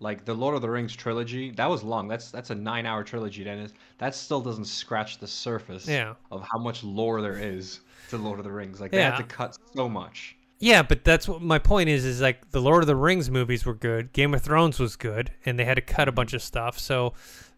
like 0.00 0.24
the 0.24 0.34
Lord 0.34 0.54
of 0.54 0.62
the 0.62 0.70
Rings 0.70 0.94
trilogy, 0.94 1.50
that 1.52 1.68
was 1.68 1.82
long. 1.82 2.08
That's 2.08 2.30
that's 2.30 2.50
a 2.50 2.54
nine-hour 2.54 3.04
trilogy, 3.04 3.44
Dennis. 3.44 3.72
That 3.98 4.14
still 4.14 4.40
doesn't 4.40 4.66
scratch 4.66 5.18
the 5.18 5.26
surface 5.26 5.88
yeah 5.88 6.14
of 6.30 6.46
how 6.50 6.58
much 6.58 6.84
lore 6.84 7.20
there 7.20 7.38
is 7.38 7.80
to 8.10 8.18
Lord 8.18 8.38
of 8.38 8.44
the 8.44 8.52
Rings. 8.52 8.80
Like 8.80 8.92
they 8.92 9.02
had 9.02 9.16
to 9.16 9.24
cut 9.24 9.56
so 9.74 9.88
much. 9.88 10.36
Yeah, 10.58 10.82
but 10.82 11.04
that's 11.04 11.28
what 11.28 11.42
my 11.42 11.58
point 11.58 11.88
is. 11.88 12.04
Is 12.04 12.20
like 12.20 12.50
the 12.50 12.60
Lord 12.60 12.82
of 12.82 12.86
the 12.86 12.96
Rings 12.96 13.30
movies 13.30 13.66
were 13.66 13.74
good, 13.74 14.12
Game 14.12 14.34
of 14.34 14.42
Thrones 14.42 14.78
was 14.78 14.96
good, 14.96 15.32
and 15.44 15.58
they 15.58 15.64
had 15.64 15.74
to 15.74 15.82
cut 15.82 16.08
a 16.08 16.12
bunch 16.12 16.32
of 16.32 16.42
stuff. 16.42 16.78
So 16.78 17.08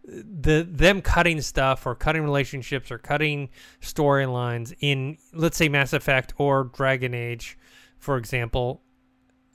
uh, 0.08 0.22
the 0.40 0.66
them 0.69 1.02
cutting 1.02 1.40
stuff 1.40 1.87
or 1.87 1.94
cutting 1.94 2.22
relationships 2.22 2.90
or 2.90 2.98
cutting 2.98 3.50
storylines 3.81 4.75
in 4.81 5.19
let's 5.32 5.56
say 5.56 5.69
Mass 5.69 5.93
Effect 5.93 6.32
or 6.38 6.64
Dragon 6.64 7.14
Age, 7.14 7.58
for 7.98 8.16
example, 8.16 8.82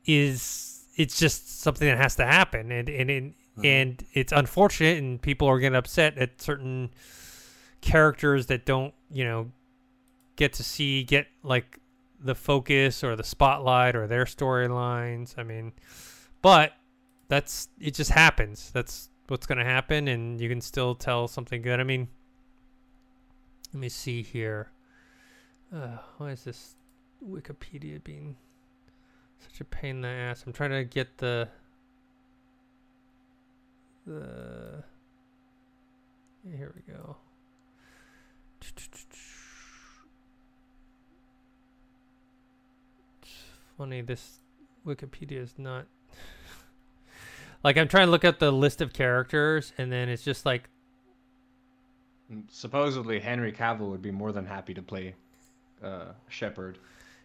is 0.05 0.85
it's 0.95 1.19
just 1.19 1.61
something 1.61 1.88
that 1.88 1.97
has 1.97 2.15
to 2.17 2.25
happen, 2.25 2.71
and 2.71 2.88
and 2.89 3.09
and, 3.09 3.31
mm-hmm. 3.31 3.65
and 3.65 4.05
it's 4.13 4.31
unfortunate, 4.31 4.97
and 4.99 5.21
people 5.21 5.47
are 5.47 5.59
getting 5.59 5.75
upset 5.75 6.17
at 6.17 6.41
certain 6.41 6.91
characters 7.81 8.45
that 8.45 8.65
don't 8.65 8.93
you 9.11 9.25
know 9.25 9.51
get 10.35 10.53
to 10.53 10.63
see 10.63 11.03
get 11.03 11.27
like 11.43 11.79
the 12.23 12.35
focus 12.35 13.03
or 13.03 13.15
the 13.15 13.24
spotlight 13.24 13.95
or 13.95 14.07
their 14.07 14.25
storylines. 14.25 15.38
I 15.38 15.43
mean, 15.43 15.74
but 16.41 16.74
that's 17.27 17.69
it 17.79 17.93
just 17.93 18.12
happens. 18.12 18.72
That's 18.72 19.10
what's 19.27 19.48
going 19.48 19.57
to 19.57 19.63
happen 19.63 20.07
and 20.07 20.39
you 20.39 20.50
can 20.50 20.62
still 20.62 20.95
tell 20.95 21.27
something 21.27 21.62
good. 21.62 21.79
I 21.79 21.84
mean, 21.84 22.07
let 23.74 23.79
me 23.79 23.89
see 23.89 24.22
here. 24.22 24.72
Uh, 25.74 25.98
why 26.17 26.31
is 26.31 26.43
this 26.43 26.75
Wikipedia 27.25 28.03
being 28.03 28.36
such 29.39 29.62
a 29.62 29.63
pain 29.63 29.98
in 29.98 30.01
the 30.01 30.10
ass? 30.10 30.43
I'm 30.45 30.53
trying 30.53 30.72
to 30.72 30.84
get 30.84 31.17
the 31.17 31.48
the 34.05 34.84
here 36.57 36.74
we 36.75 36.93
go. 36.93 37.15
It's 38.60 38.74
funny 43.81 44.01
this 44.01 44.41
Wikipedia 44.85 45.39
is 45.41 45.55
not 45.57 45.85
like 47.63 47.77
I'm 47.77 47.88
trying 47.88 48.05
to 48.05 48.11
look 48.11 48.23
at 48.23 48.39
the 48.39 48.51
list 48.51 48.79
of 48.79 48.93
characters 48.93 49.73
and 49.79 49.91
then 49.91 50.07
it's 50.07 50.23
just 50.23 50.45
like 50.45 50.69
Mm, 52.31 52.43
Supposedly 52.50 53.19
Henry 53.19 53.51
Cavill 53.51 53.89
would 53.89 54.01
be 54.01 54.11
more 54.11 54.31
than 54.31 54.45
happy 54.45 54.73
to 54.75 54.81
play 54.81 55.15
uh, 55.83 56.13
Shepard. 56.29 56.77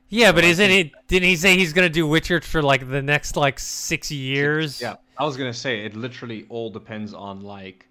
yeah, 0.09 0.33
but 0.33 0.43
I 0.45 0.49
isn't 0.49 0.71
it? 0.71 0.93
Didn't 1.07 1.29
he 1.29 1.37
say 1.37 1.57
he's 1.57 1.73
gonna 1.73 1.89
do 1.89 2.09
Witcher 2.09 2.41
for 2.41 2.63
like 2.63 2.89
the 2.89 3.03
next 3.03 3.37
like 3.37 3.61
six 3.61 4.11
years? 4.11 4.81
Yeah, 4.81 4.97
I 5.17 5.25
was 5.25 5.37
gonna 5.37 5.53
say 5.55 5.85
it. 5.85 5.95
Literally 5.95 6.47
all 6.49 6.71
depends 6.71 7.15
on 7.15 7.43
like, 7.43 7.87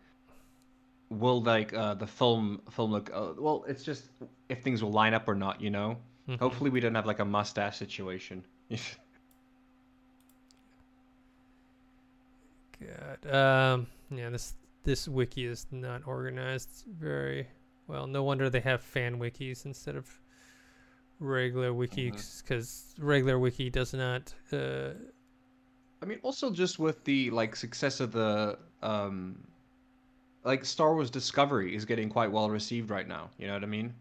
will 1.10 1.42
like 1.42 1.74
uh, 1.74 1.94
the 1.94 2.08
film 2.08 2.62
film 2.70 2.92
look? 2.92 3.10
Uh, 3.14 3.32
well, 3.38 3.64
it's 3.66 3.84
just 3.84 4.04
if 4.50 4.62
things 4.62 4.84
will 4.84 4.92
line 4.92 5.14
up 5.14 5.26
or 5.30 5.36
not. 5.36 5.62
You 5.62 5.70
know. 5.70 5.98
Mhm. 6.28 6.40
Hopefully, 6.40 6.70
we 6.70 6.82
don't 6.82 6.96
have 6.96 7.06
like 7.06 7.20
a 7.20 7.26
mustache 7.26 7.78
situation. 7.78 8.44
God. 12.80 13.26
Um. 13.34 13.88
Yeah. 14.12 14.30
This 14.30 14.56
this 14.84 15.08
wiki 15.08 15.46
is 15.46 15.66
not 15.72 16.02
organized 16.06 16.84
very 16.88 17.48
well. 17.88 18.08
No 18.08 18.24
wonder 18.24 18.50
they 18.50 18.60
have 18.60 18.82
fan 18.82 19.20
wikis 19.20 19.66
instead 19.66 19.96
of 19.96 20.10
regular 21.20 21.72
wikis 21.72 22.44
because 22.44 22.94
regular 23.00 23.40
wiki 23.40 23.70
does 23.70 23.94
not. 23.94 24.34
Uh, 24.52 24.90
I 26.02 26.06
mean, 26.06 26.20
also 26.22 26.52
just 26.52 26.78
with 26.80 27.04
the 27.04 27.30
like 27.32 27.56
success 27.56 28.00
of 28.00 28.12
the 28.12 28.58
um, 28.84 29.38
like 30.44 30.66
Star 30.66 30.94
Wars 30.94 31.10
Discovery 31.10 31.76
is 31.76 31.86
getting 31.86 32.10
quite 32.10 32.32
well 32.32 32.50
received 32.50 32.90
right 32.90 33.08
now. 33.08 33.30
You 33.38 33.48
know 33.48 33.54
what 33.54 33.64
I 33.64 33.68
mean? 33.68 33.94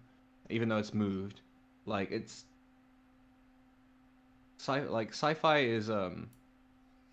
even 0.50 0.68
though 0.68 0.78
it's 0.78 0.94
moved. 0.94 1.40
Like 1.86 2.10
it's 2.10 2.44
sci 4.64 4.80
like 4.88 5.10
sci-fi 5.10 5.58
is 5.58 5.90
um 5.90 6.28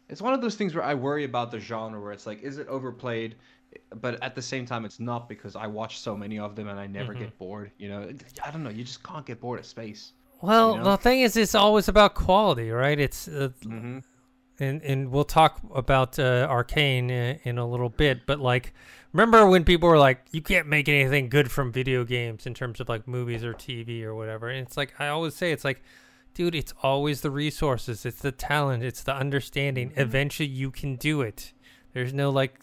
it's 0.09 0.21
one 0.21 0.33
of 0.33 0.41
those 0.41 0.55
things 0.55 0.75
where 0.75 0.83
I 0.83 0.93
worry 0.93 1.23
about 1.23 1.51
the 1.51 1.59
genre 1.59 1.99
where 2.01 2.11
it's 2.11 2.25
like 2.25 2.41
is 2.43 2.57
it 2.57 2.67
overplayed 2.67 3.35
but 4.01 4.21
at 4.21 4.35
the 4.35 4.41
same 4.41 4.65
time 4.65 4.83
it's 4.85 4.99
not 4.99 5.29
because 5.29 5.55
I 5.55 5.67
watch 5.67 5.99
so 5.99 6.15
many 6.17 6.39
of 6.39 6.55
them 6.55 6.67
and 6.67 6.79
I 6.79 6.87
never 6.87 7.13
Mm-hmm. 7.13 7.21
get 7.23 7.37
bored, 7.37 7.71
you 7.77 7.87
know. 7.89 8.09
I 8.45 8.51
don't 8.51 8.63
know, 8.63 8.69
you 8.69 8.83
just 8.83 9.01
can't 9.03 9.25
get 9.25 9.39
bored 9.39 9.59
of 9.59 9.65
space. 9.65 10.11
Well, 10.41 10.73
You 10.73 10.79
know? 10.79 10.83
the 10.83 10.97
thing 10.97 11.21
is, 11.21 11.37
it's 11.37 11.55
always 11.55 11.87
about 11.87 12.15
quality, 12.15 12.71
right? 12.71 12.99
It's 12.99 13.27
uh, 13.27 13.49
Mm-hmm. 13.65 13.99
and 14.59 14.81
and 14.83 15.11
we'll 15.11 15.23
talk 15.23 15.59
about 15.73 16.19
uh, 16.19 16.47
Arcane 16.49 17.09
in, 17.09 17.39
in 17.43 17.57
a 17.57 17.67
little 17.67 17.89
bit, 17.89 18.25
but 18.25 18.39
like, 18.39 18.73
remember 19.13 19.47
when 19.47 19.63
people 19.63 19.89
were 19.89 19.97
like, 19.97 20.25
"You 20.31 20.41
can't 20.41 20.67
make 20.67 20.89
anything 20.89 21.29
good 21.29 21.49
from 21.51 21.71
video 21.71 22.03
games 22.03 22.45
in 22.45 22.53
terms 22.53 22.79
of 22.79 22.89
like 22.89 23.07
movies 23.07 23.43
or 23.43 23.53
TV 23.53 24.03
or 24.03 24.15
whatever," 24.15 24.49
and 24.49 24.65
it's 24.65 24.77
like 24.77 24.93
I 24.99 25.07
always 25.07 25.35
say, 25.35 25.51
it's 25.51 25.63
like, 25.65 25.81
dude, 26.33 26.55
it's 26.55 26.73
always 26.83 27.21
the 27.21 27.31
resources, 27.31 28.05
it's 28.05 28.21
the 28.21 28.31
talent, 28.31 28.83
it's 28.83 29.03
the 29.03 29.15
understanding. 29.15 29.89
Mm-hmm. 29.91 29.99
Eventually, 29.99 30.49
you 30.49 30.71
can 30.71 30.95
do 30.95 31.21
it. 31.21 31.53
There's 31.93 32.13
no 32.13 32.29
like. 32.29 32.59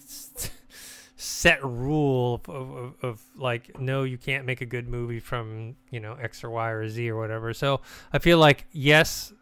set 1.21 1.59
rule 1.65 2.35
of, 2.35 2.49
of, 2.49 2.71
of, 2.71 2.95
of 3.03 3.23
like 3.35 3.77
no 3.81 4.05
you 4.05 4.17
can't 4.17 4.47
make 4.47 4.61
a 4.61 4.65
good 4.65 4.87
movie 4.87 5.19
from 5.19 5.75
you 5.91 5.99
know 5.99 6.13
x 6.13 6.45
or 6.45 6.51
y 6.51 6.71
or 6.71 6.89
z 6.89 7.11
or 7.11 7.19
whatever 7.19 7.53
so 7.53 7.81
i 8.13 8.21
feel 8.21 8.39
like 8.39 8.67
yes 8.71 9.33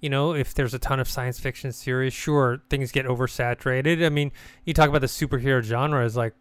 you 0.00 0.10
know, 0.10 0.34
if 0.34 0.54
there's 0.54 0.74
a 0.74 0.78
ton 0.78 1.00
of 1.00 1.08
science 1.08 1.40
fiction 1.40 1.72
series, 1.72 2.12
sure, 2.12 2.62
things 2.68 2.92
get 2.92 3.06
oversaturated. 3.06 4.04
I 4.04 4.08
mean, 4.08 4.30
you 4.64 4.74
talk 4.74 4.88
about 4.88 5.00
the 5.00 5.06
superhero 5.06 5.62
genre 5.62 6.04
is 6.04 6.16
like 6.16 6.34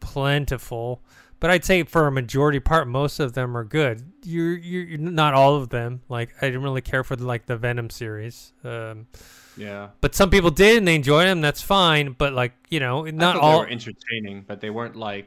plentiful, 0.00 1.02
but 1.42 1.50
I'd 1.50 1.64
say 1.64 1.82
for 1.82 2.06
a 2.06 2.12
majority 2.12 2.60
part, 2.60 2.86
most 2.86 3.18
of 3.18 3.32
them 3.32 3.56
are 3.56 3.64
good. 3.64 4.12
You're, 4.22 4.56
you're, 4.56 4.84
you're 4.84 4.98
not 4.98 5.34
all 5.34 5.56
of 5.56 5.70
them. 5.70 6.00
Like, 6.08 6.30
I 6.40 6.46
didn't 6.46 6.62
really 6.62 6.82
care 6.82 7.02
for 7.02 7.16
the, 7.16 7.26
like 7.26 7.46
the 7.46 7.56
Venom 7.56 7.90
series, 7.90 8.52
um, 8.62 9.08
Yeah. 9.56 9.88
but 10.00 10.14
some 10.14 10.30
people 10.30 10.52
did 10.52 10.76
and 10.78 10.86
they 10.86 10.94
enjoyed 10.94 11.26
them. 11.26 11.40
That's 11.40 11.60
fine. 11.60 12.14
But 12.16 12.32
like, 12.32 12.52
you 12.70 12.78
know, 12.78 13.02
not 13.06 13.34
all. 13.34 13.58
they 13.58 13.66
were 13.66 13.70
entertaining, 13.72 14.44
but 14.46 14.60
they 14.60 14.70
weren't 14.70 14.94
like 14.94 15.26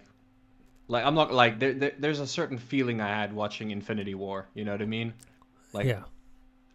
like 0.87 1.03
I'm 1.05 1.15
not 1.15 1.33
like 1.33 1.59
there, 1.59 1.73
there 1.73 1.91
there's 1.99 2.21
a 2.21 2.27
certain 2.27 2.57
feeling 2.57 3.01
I 3.01 3.07
had 3.07 3.33
watching 3.33 3.71
Infinity 3.71 4.15
War, 4.15 4.47
you 4.53 4.63
know 4.63 4.71
what 4.71 4.81
I 4.81 4.85
mean? 4.85 5.13
Like 5.73 5.85
yeah, 5.85 6.03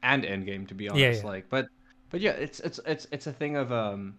and 0.02 0.22
Endgame 0.22 0.68
to 0.68 0.74
be 0.74 0.88
honest. 0.90 1.00
Yeah, 1.00 1.12
yeah. 1.12 1.26
Like, 1.26 1.48
but 1.48 1.68
but 2.10 2.20
yeah, 2.20 2.32
it's 2.32 2.60
it's 2.60 2.80
it's 2.84 3.06
it's 3.10 3.26
a 3.26 3.32
thing 3.32 3.56
of 3.56 3.72
um, 3.72 4.16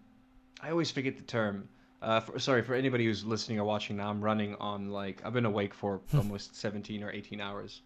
I 0.62 0.70
always 0.70 0.90
forget 0.90 1.16
the 1.16 1.22
term. 1.22 1.68
Uh, 2.02 2.18
for, 2.20 2.38
sorry 2.38 2.62
for 2.62 2.74
anybody 2.74 3.04
who's 3.04 3.24
listening 3.24 3.58
or 3.60 3.64
watching 3.64 3.96
now. 3.96 4.10
I'm 4.10 4.20
running 4.20 4.56
on 4.56 4.90
like 4.90 5.22
I've 5.24 5.32
been 5.32 5.46
awake 5.46 5.72
for 5.72 6.00
almost 6.14 6.56
17 6.56 7.02
or 7.02 7.10
18 7.12 7.40
hours. 7.40 7.82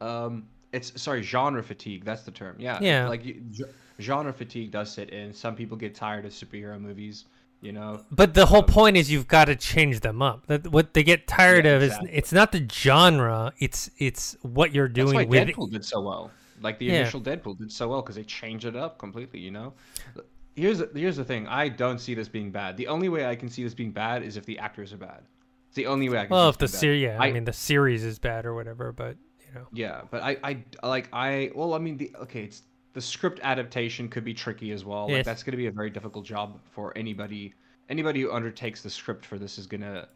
Um, 0.00 0.46
it's 0.72 1.00
sorry, 1.00 1.22
genre 1.22 1.62
fatigue. 1.62 2.04
That's 2.04 2.22
the 2.22 2.30
term. 2.30 2.54
Yeah. 2.58 2.78
Yeah. 2.80 3.08
Like 3.08 3.24
genre 4.00 4.32
fatigue 4.32 4.70
does 4.70 4.92
sit 4.92 5.10
in. 5.10 5.32
Some 5.34 5.56
people 5.56 5.76
get 5.76 5.94
tired 5.94 6.24
of 6.24 6.32
superhero 6.32 6.80
movies. 6.80 7.24
You 7.60 7.72
know. 7.72 8.04
But 8.12 8.34
the 8.34 8.46
whole 8.46 8.60
Um, 8.60 8.66
point 8.66 8.96
is 8.96 9.10
you've 9.10 9.26
got 9.26 9.46
to 9.46 9.56
change 9.56 9.98
them 10.00 10.22
up. 10.22 10.46
That 10.46 10.68
what 10.70 10.94
they 10.94 11.02
get 11.02 11.26
tired 11.26 11.64
Yeah, 11.64 11.72
of 11.72 11.82
exactly. 11.82 12.10
is 12.10 12.18
it's 12.18 12.32
not 12.32 12.52
the 12.52 12.64
genre, 12.70 13.52
it's 13.58 13.90
it's 13.98 14.36
what 14.42 14.72
you're 14.72 14.86
That's 14.86 14.94
doing 15.10 15.14
why 15.16 15.24
with 15.24 15.48
it. 15.48 15.56
Deadpool 15.56 15.72
did 15.72 15.84
so 15.84 16.00
well. 16.00 16.30
Like 16.60 16.78
the 16.78 16.84
Yeah. 16.86 17.00
initial 17.00 17.20
Deadpool 17.20 17.58
did 17.58 17.72
so 17.72 17.88
well 17.88 18.02
because 18.02 18.14
they 18.14 18.22
changed 18.22 18.64
it 18.66 18.76
up 18.76 18.98
completely. 18.98 19.40
You 19.40 19.50
know. 19.50 19.72
Here's 20.58 20.78
the, 20.78 20.90
here's 20.94 21.16
the 21.16 21.24
thing. 21.24 21.46
I 21.46 21.68
don't 21.68 21.98
see 21.98 22.14
this 22.14 22.28
being 22.28 22.50
bad. 22.50 22.76
The 22.76 22.88
only 22.88 23.08
way 23.08 23.26
I 23.26 23.36
can 23.36 23.48
see 23.48 23.62
this 23.62 23.74
being 23.74 23.92
bad 23.92 24.22
is 24.22 24.36
if 24.36 24.44
the 24.44 24.58
actors 24.58 24.92
are 24.92 24.98
bad. 24.98 25.22
It's 25.68 25.76
the 25.76 25.86
only 25.86 26.08
way 26.08 26.18
I 26.18 26.22
can. 26.22 26.30
Well, 26.30 26.50
see 26.50 26.54
if 26.54 26.58
the 26.58 26.68
series, 26.68 27.02
yeah, 27.02 27.18
I, 27.20 27.30
mean 27.30 27.44
the 27.44 27.52
series 27.52 28.04
is 28.04 28.18
bad 28.18 28.46
or 28.46 28.54
whatever, 28.54 28.92
but 28.92 29.16
you 29.46 29.54
know, 29.54 29.66
Yeah, 29.72 30.02
but 30.10 30.22
I, 30.22 30.36
I 30.42 30.64
like 30.86 31.08
I 31.12 31.50
well 31.54 31.74
I 31.74 31.78
mean 31.78 31.96
the 31.96 32.14
okay 32.22 32.42
it's 32.44 32.62
the 32.94 33.00
script 33.00 33.38
adaptation 33.42 34.08
could 34.08 34.24
be 34.24 34.34
tricky 34.34 34.72
as 34.72 34.84
well. 34.84 35.08
Like 35.10 35.24
that's 35.24 35.42
going 35.42 35.52
to 35.52 35.58
be 35.58 35.66
a 35.66 35.70
very 35.70 35.90
difficult 35.90 36.24
job 36.24 36.58
for 36.72 36.96
anybody 36.96 37.54
anybody 37.88 38.22
who 38.22 38.32
undertakes 38.32 38.82
the 38.82 38.90
script 38.90 39.24
for 39.24 39.38
this 39.38 39.58
is 39.58 39.66
going 39.66 39.82
to 39.82 40.08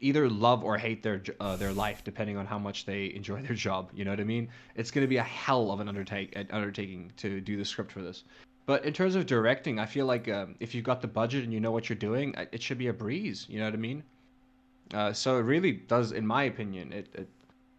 either 0.00 0.28
love 0.28 0.64
or 0.64 0.76
hate 0.76 1.02
their 1.02 1.22
uh, 1.38 1.56
their 1.56 1.72
life 1.72 2.02
depending 2.02 2.36
on 2.36 2.46
how 2.46 2.58
much 2.58 2.86
they 2.86 3.12
enjoy 3.14 3.42
their 3.42 3.56
job, 3.56 3.90
you 3.94 4.04
know 4.04 4.10
what 4.10 4.20
I 4.20 4.24
mean? 4.24 4.48
It's 4.74 4.90
going 4.90 5.04
to 5.04 5.08
be 5.08 5.18
a 5.18 5.22
hell 5.22 5.70
of 5.70 5.80
an 5.80 5.88
undertake 5.88 6.34
an 6.36 6.48
undertaking 6.50 7.12
to 7.18 7.40
do 7.40 7.56
the 7.56 7.64
script 7.64 7.92
for 7.92 8.02
this. 8.02 8.24
But 8.70 8.84
in 8.84 8.92
terms 8.92 9.16
of 9.16 9.26
directing, 9.26 9.80
I 9.80 9.86
feel 9.86 10.06
like 10.06 10.28
um, 10.28 10.54
if 10.60 10.76
you've 10.76 10.84
got 10.84 11.00
the 11.00 11.08
budget 11.08 11.42
and 11.42 11.52
you 11.52 11.58
know 11.58 11.72
what 11.72 11.88
you're 11.88 11.98
doing, 11.98 12.36
it 12.52 12.62
should 12.62 12.78
be 12.78 12.86
a 12.86 12.92
breeze, 12.92 13.44
you 13.48 13.58
know 13.58 13.64
what 13.64 13.74
I 13.74 13.78
mean? 13.78 14.04
Uh, 14.94 15.12
so 15.12 15.38
it 15.38 15.42
really 15.42 15.72
does, 15.72 16.12
in 16.12 16.24
my 16.24 16.44
opinion, 16.44 16.92
it 16.92 17.08
it 17.12 17.28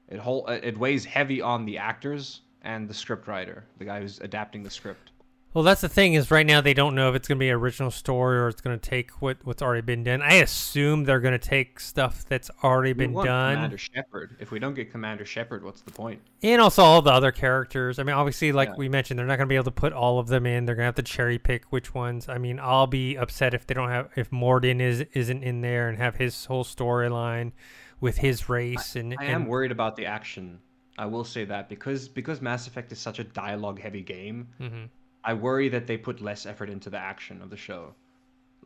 it 0.10 0.20
whole 0.20 0.46
it 0.48 0.78
weighs 0.78 1.06
heavy 1.06 1.42
on 1.42 1.64
the 1.64 1.78
actors 1.78 2.42
and 2.64 2.90
the 2.90 2.94
script 2.94 3.30
writer, 3.30 3.64
the 3.78 3.86
guy 3.86 4.02
who's 4.02 4.20
adapting 4.20 4.64
the 4.64 4.70
script. 4.70 5.11
Well, 5.54 5.66
that's 5.66 5.82
the 5.82 5.90
thing 5.90 6.14
is 6.14 6.32
right 6.32 6.46
now 6.46 6.62
they 6.62 6.74
don't 6.74 6.96
know 6.96 7.10
if 7.10 7.16
it's 7.16 7.28
gonna 7.28 7.38
be 7.40 7.50
an 7.50 7.56
original 7.56 7.92
story 7.92 8.38
or 8.38 8.48
it's 8.48 8.62
gonna 8.62 8.78
take 8.78 9.22
what 9.22 9.38
what's 9.44 9.62
already 9.62 9.82
been 9.82 10.02
done. 10.04 10.22
I 10.22 10.36
assume 10.36 11.04
they're 11.04 11.20
gonna 11.20 11.38
take 11.38 11.78
stuff 11.82 12.24
that's 12.26 12.50
already 12.64 12.94
We 12.94 13.08
been 13.08 13.14
done, 13.14 13.56
Commander 13.56 13.78
Shepard. 13.78 14.38
If 14.40 14.52
we 14.52 14.60
don't 14.60 14.74
get 14.76 14.92
Commander 14.92 15.26
Shepard, 15.26 15.66
what's 15.66 15.82
the 15.82 15.92
point? 15.92 16.22
and 16.42 16.62
also 16.62 16.82
all 16.84 17.02
the 17.02 17.12
other 17.12 17.34
characters. 17.34 18.00
I 18.00 18.04
mean, 18.04 18.16
obviously, 18.16 18.54
like 18.54 18.70
Yeah. 18.70 18.76
we 18.78 18.88
mentioned, 18.88 19.20
they're 19.20 19.26
not 19.28 19.38
gonna 19.38 19.48
be 19.48 19.56
able 19.56 19.66
to 19.66 19.72
put 19.72 19.92
all 19.92 20.20
of 20.20 20.28
them 20.28 20.46
in. 20.46 20.66
They're 20.66 20.76
gonna 20.76 20.86
have 20.86 20.96
to 20.96 21.04
cherry 21.04 21.38
pick 21.38 21.66
which 21.72 21.94
ones. 21.94 22.30
I 22.30 22.38
mean, 22.38 22.58
I'll 22.58 22.88
be 22.88 23.18
upset 23.18 23.54
if 23.54 23.68
they 23.68 23.74
don't 23.74 23.90
have 23.90 24.08
if 24.16 24.30
Mordin 24.32 24.80
is 24.80 25.02
isn't 25.14 25.44
in 25.44 25.60
there 25.60 25.90
and 25.90 25.98
have 25.98 26.16
his 26.16 26.46
whole 26.46 26.64
storyline 26.64 27.52
with 28.00 28.20
his 28.20 28.48
race 28.48 28.96
and 28.96 29.14
I 29.20 29.26
and 29.26 29.34
am 29.34 29.46
worried 29.48 29.72
about 29.74 29.98
the 29.98 30.06
action. 30.06 30.60
I 30.98 31.08
will 31.08 31.26
say 31.26 31.44
that 31.46 31.68
because 31.68 32.08
because 32.08 32.42
Mass 32.42 32.68
Effect 32.68 32.90
is 32.94 33.00
such 33.00 33.20
a 33.20 33.24
dialogue 33.26 33.82
heavy 33.82 34.02
game, 34.02 34.48
Mhm. 34.60 34.90
I 35.24 35.34
worry 35.34 35.70
that 35.70 35.88
they 35.88 35.98
put 35.98 36.22
less 36.22 36.46
effort 36.46 36.70
into 36.70 36.90
the 36.90 36.98
action 36.98 37.42
of 37.42 37.50
the 37.50 37.58
show. 37.58 37.94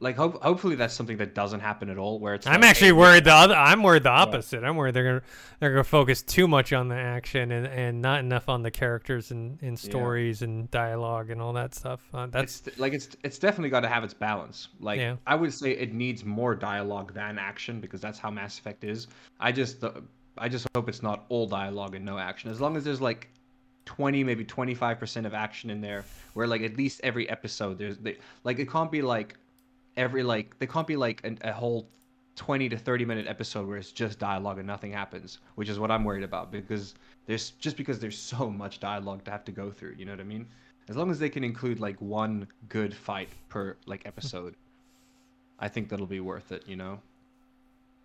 Like 0.02 0.18
hope, 0.18 0.44
hopefully 0.44 0.76
that's 0.76 0.94
something 0.94 1.16
that 1.18 1.34
doesn't 1.34 1.62
happen 1.62 1.90
at 1.90 1.98
all. 1.98 2.20
Where 2.20 2.34
it's 2.34 2.46
I'm 2.46 2.60
like, 2.60 2.72
actually 2.72 2.88
hey, 2.88 2.94
worried 2.94 3.24
the 3.24 3.32
other. 3.34 3.56
I'm 3.56 3.82
worried 3.82 4.04
the 4.04 4.10
opposite. 4.10 4.66
I'm 4.66 4.76
worried 4.76 4.94
they're 4.94 5.06
gonna 5.06 5.22
they're 5.62 5.72
gonna 5.72 5.86
focus 5.86 6.22
too 6.22 6.50
much 6.50 6.74
on 6.74 6.90
the 6.90 6.96
action 6.98 7.50
and, 7.54 7.66
and 7.66 8.02
not 8.02 8.20
enough 8.20 8.50
on 8.50 8.62
the 8.62 8.72
characters 8.72 9.32
and, 9.32 9.58
and 9.62 9.80
stories 9.80 10.42
and 10.42 10.70
dialogue 10.70 11.30
and 11.30 11.42
all 11.42 11.54
that 11.54 11.74
stuff. 11.74 12.02
Uh, 12.14 12.26
that's 12.26 12.68
it's 12.68 12.78
like 12.78 12.92
it's 12.92 13.16
it's 13.24 13.40
definitely 13.40 13.70
got 13.70 13.82
to 13.82 13.88
have 13.88 14.04
its 14.04 14.14
balance. 14.14 14.68
Like 14.82 15.00
Yeah. 15.00 15.16
I 15.26 15.36
would 15.36 15.54
say 15.54 15.72
it 15.72 15.94
needs 15.94 16.26
more 16.26 16.56
dialogue 16.56 17.14
than 17.14 17.40
action 17.40 17.80
because 17.80 18.02
that's 18.02 18.20
how 18.20 18.30
Mass 18.30 18.60
Effect 18.60 18.84
is. 18.84 19.08
I 19.40 19.54
just 19.54 19.82
uh, 19.82 19.92
I 20.38 20.50
just 20.50 20.68
hope 20.76 20.90
it's 20.90 21.04
not 21.04 21.24
all 21.30 21.48
dialogue 21.48 21.96
and 21.96 22.04
no 22.04 22.18
action. 22.18 22.52
As 22.52 22.60
long 22.60 22.76
as 22.76 22.84
there's 22.84 23.00
like 23.00 23.30
20 23.86 24.24
maybe 24.24 24.44
25% 24.44 25.26
of 25.26 25.34
action 25.34 25.70
in 25.70 25.82
there 25.82 26.04
where 26.34 26.48
like 26.48 26.62
at 26.62 26.76
least 26.76 27.02
every 27.04 27.30
episode 27.30 27.78
there's 27.78 27.98
they, 28.00 28.18
like 28.44 28.60
it 28.60 28.70
can't 28.70 28.92
be 28.92 29.02
like 29.02 29.38
every 29.98 30.24
like 30.24 30.58
they 30.60 30.68
can't 30.68 30.88
be 30.88 30.96
like 30.96 31.24
an, 31.24 31.38
a 31.44 31.54
whole 31.54 31.88
20 32.36 32.70
to 32.70 32.78
30 32.78 33.06
minute 33.06 33.28
episode 33.28 33.68
where 33.68 33.78
it's 33.78 33.92
just 33.92 34.20
dialogue 34.20 34.58
and 34.58 34.68
nothing 34.68 34.92
happens, 34.92 35.40
which 35.56 35.70
is 35.70 35.80
what 35.80 35.90
I'm 35.92 36.04
worried 36.04 36.24
about 36.24 36.52
because 36.52 36.96
there's 37.26 37.52
just 37.52 37.78
because 37.78 38.00
there's 38.00 38.18
so 38.18 38.50
much 38.50 38.80
dialogue 38.80 39.24
to 39.26 39.32
have 39.32 39.46
to 39.46 39.52
go 39.52 39.72
through, 39.72 39.96
you 39.98 40.06
know 40.06 40.12
what 40.12 40.20
I 40.20 40.26
mean? 40.26 40.46
As 40.90 40.96
long 40.96 41.10
as 41.10 41.18
they 41.20 41.30
can 41.30 41.44
include 41.44 41.80
like 41.80 42.00
one 42.02 42.48
good 42.70 42.94
fight 42.94 43.30
per 43.50 43.78
like 43.86 44.06
episode, 44.06 44.56
I 45.60 45.70
think 45.70 45.90
that'll 45.90 46.06
be 46.06 46.20
worth 46.20 46.52
it, 46.52 46.64
you 46.68 46.76
know. 46.76 47.00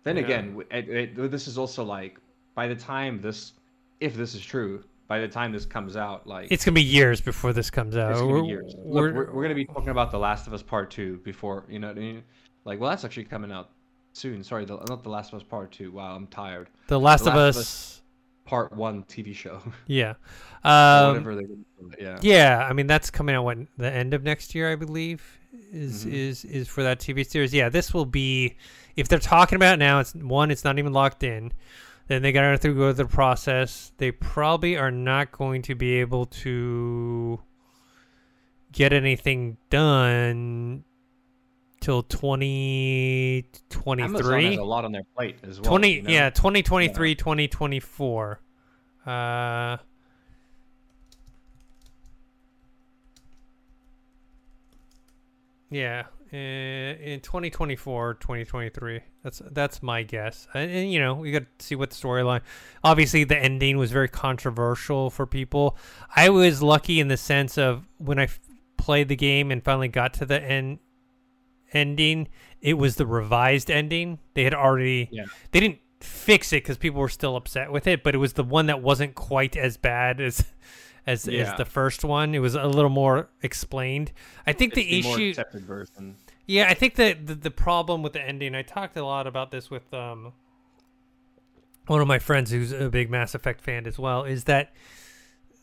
Then 0.03 0.17
Yeah. 0.17 0.23
again, 0.23 0.63
it, 0.71 0.89
it, 0.89 1.31
this 1.31 1.47
is 1.47 1.57
also 1.57 1.83
like 1.83 2.17
by 2.55 2.67
the 2.67 2.75
time 2.75 3.21
this, 3.21 3.53
if 3.99 4.15
this 4.15 4.33
is 4.33 4.43
true, 4.43 4.83
by 5.11 5.19
the 5.19 5.27
time 5.27 5.51
this 5.51 5.65
comes 5.65 5.97
out, 5.97 6.25
like 6.25 6.47
it's 6.49 6.63
gonna 6.63 6.75
be 6.75 6.81
years 6.81 7.19
before 7.19 7.51
this 7.51 7.69
comes 7.69 7.97
out. 7.97 8.11
it's 8.11 8.21
gonna 8.21 8.43
be 8.43 8.47
years. 8.47 8.73
Look, 8.77 8.85
we're- 8.87 9.11
we're, 9.13 9.31
we're 9.33 9.43
gonna 9.43 9.55
be 9.55 9.65
talking 9.65 9.89
about 9.89 10.09
The 10.09 10.17
Last 10.17 10.47
of 10.47 10.53
Us 10.53 10.63
Part 10.63 10.89
Two 10.89 11.17
before 11.25 11.65
you 11.67 11.79
know 11.79 11.89
what 11.89 11.97
I 11.97 11.99
mean. 11.99 12.23
Like, 12.63 12.79
well, 12.79 12.89
that's 12.91 13.03
actually 13.03 13.25
coming 13.25 13.51
out 13.51 13.71
soon. 14.13 14.41
Sorry, 14.41 14.63
the, 14.63 14.77
not 14.87 15.03
The 15.03 15.09
Last 15.09 15.33
of 15.33 15.41
Us 15.41 15.43
Part 15.43 15.73
Two. 15.73 15.91
Wow, 15.91 16.15
I'm 16.15 16.27
tired. 16.27 16.69
the 16.87 16.97
Last, 16.97 17.25
The 17.25 17.31
of 17.31 17.35
Last 17.35 17.55
of 17.57 17.61
Us. 17.61 18.01
Part 18.45 18.71
One 18.71 19.03
TV 19.03 19.35
show. 19.35 19.61
Yeah, 19.85 20.13
um, 20.63 21.07
Whatever 21.09 21.35
they're 21.35 21.43
gonna 21.47 21.59
call 21.77 21.89
it. 21.91 21.99
Yeah. 22.01 22.19
yeah. 22.21 22.67
I 22.69 22.71
mean, 22.71 22.87
that's 22.87 23.09
coming 23.11 23.35
out 23.35 23.43
when 23.43 23.67
the 23.77 23.91
end 23.91 24.13
of 24.13 24.23
next 24.23 24.55
year, 24.55 24.71
I 24.71 24.75
believe. 24.77 25.21
Is 25.73 26.05
Mhm. 26.05 26.13
is 26.13 26.45
is 26.45 26.67
for 26.69 26.83
that 26.83 26.99
TV 27.01 27.25
series? 27.27 27.53
Yeah, 27.53 27.67
this 27.67 27.93
will 27.93 28.05
be. 28.05 28.55
If 28.95 29.09
they're 29.09 29.19
talking 29.19 29.57
about 29.57 29.73
it 29.73 29.77
now, 29.79 29.99
it's 29.99 30.15
one. 30.15 30.51
It's 30.51 30.63
not 30.63 30.79
even 30.79 30.93
locked 30.93 31.23
in. 31.23 31.51
Then 32.11 32.21
they 32.23 32.33
got 32.33 32.41
to 32.41 32.49
go 32.49 32.57
through 32.57 32.91
the 32.91 33.05
process. 33.05 33.93
They 33.95 34.11
probably 34.11 34.75
are 34.75 34.91
not 34.91 35.31
going 35.31 35.61
to 35.61 35.75
be 35.75 36.01
able 36.01 36.25
to 36.43 37.39
get 38.73 38.91
anything 38.91 39.55
done 39.69 40.83
till 41.79 42.03
2023 42.03 44.03
Amazon 44.03 44.43
has 44.43 44.57
a 44.57 44.61
lot 44.61 44.83
on 44.83 44.91
their 44.91 45.05
plate 45.15 45.37
as 45.43 45.61
well. 45.61 45.69
20 45.69 45.89
you 45.89 46.01
know? 46.01 46.09
yeah 46.09 46.29
2023 46.31 47.15
2024 47.15 48.41
uh 49.05 49.77
yeah 55.69 56.03
uh, 56.33 56.37
in 56.37 57.19
2024, 57.21 58.13
2023. 58.15 59.01
That's 59.23 59.41
that's 59.51 59.83
my 59.83 60.03
guess. 60.03 60.47
And, 60.53 60.71
and 60.71 60.91
you 60.91 60.99
know, 60.99 61.15
we 61.15 61.31
got 61.31 61.43
to 61.59 61.65
see 61.65 61.75
what 61.75 61.89
the 61.89 61.95
storyline. 61.95 62.41
Obviously, 62.83 63.23
the 63.23 63.37
ending 63.37 63.77
was 63.77 63.91
very 63.91 64.07
controversial 64.07 65.09
for 65.09 65.25
people. 65.25 65.77
I 66.15 66.29
was 66.29 66.61
lucky 66.63 66.99
in 66.99 67.07
the 67.09 67.17
sense 67.17 67.57
of 67.57 67.87
when 67.97 68.17
I 68.19 68.23
f- 68.23 68.39
played 68.77 69.09
the 69.09 69.15
game 69.15 69.51
and 69.51 69.63
finally 69.63 69.87
got 69.89 70.13
to 70.15 70.25
the 70.25 70.41
end 70.41 70.79
ending, 71.73 72.27
it 72.61 72.73
was 72.73 72.95
the 72.95 73.05
revised 73.05 73.71
ending. 73.71 74.19
They 74.33 74.43
had 74.43 74.53
already 74.53 75.09
Yeah. 75.11 75.25
they 75.51 75.59
didn't 75.59 75.79
fix 76.01 76.51
it 76.51 76.63
because 76.63 76.77
people 76.77 76.99
were 76.99 77.09
still 77.09 77.35
upset 77.35 77.71
with 77.71 77.87
it, 77.87 78.03
but 78.03 78.15
it 78.15 78.17
was 78.17 78.33
the 78.33 78.43
one 78.43 78.65
that 78.67 78.81
wasn't 78.81 79.15
quite 79.15 79.55
as 79.55 79.77
bad 79.77 80.19
as 80.19 80.43
as, 81.07 81.27
as 81.27 81.47
the 81.57 81.65
first 81.65 82.03
one. 82.03 82.35
It 82.35 82.39
was 82.39 82.55
a 82.55 82.65
little 82.67 82.89
more 82.89 83.29
explained. 83.41 84.11
I 84.45 84.53
think 84.53 84.73
the 84.73 85.01
more 85.03 85.15
issue, 85.15 85.33
yeah, 86.47 86.67
I 86.69 86.73
think 86.73 86.95
that 86.95 87.27
the, 87.27 87.35
the 87.35 87.51
problem 87.51 88.01
with 88.03 88.13
the 88.13 88.21
ending. 88.21 88.55
I 88.55 88.61
talked 88.61 88.97
a 88.97 89.05
lot 89.05 89.27
about 89.27 89.51
this 89.51 89.69
with 89.69 89.93
um 89.93 90.33
one 91.87 92.01
of 92.01 92.07
my 92.07 92.19
friends 92.19 92.51
who's 92.51 92.71
a 92.71 92.89
big 92.89 93.09
Mass 93.09 93.33
Effect 93.35 93.61
fan 93.61 93.87
as 93.87 93.97
well. 93.99 94.23
Is 94.23 94.45
that 94.45 94.73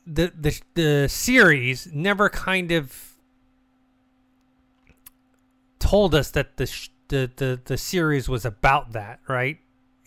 the 0.06 0.32
the 0.38 0.60
the 0.74 1.08
series 1.08 1.88
never 1.92 2.28
kind 2.28 2.72
of 2.72 3.14
told 5.78 6.14
us 6.14 6.30
that 6.32 6.56
the 6.56 6.66
sh- 6.66 6.90
the, 7.08 7.30
the 7.36 7.60
the 7.64 7.78
series 7.78 8.28
was 8.28 8.44
about 8.44 8.92
that, 8.92 9.20
right? 9.28 9.58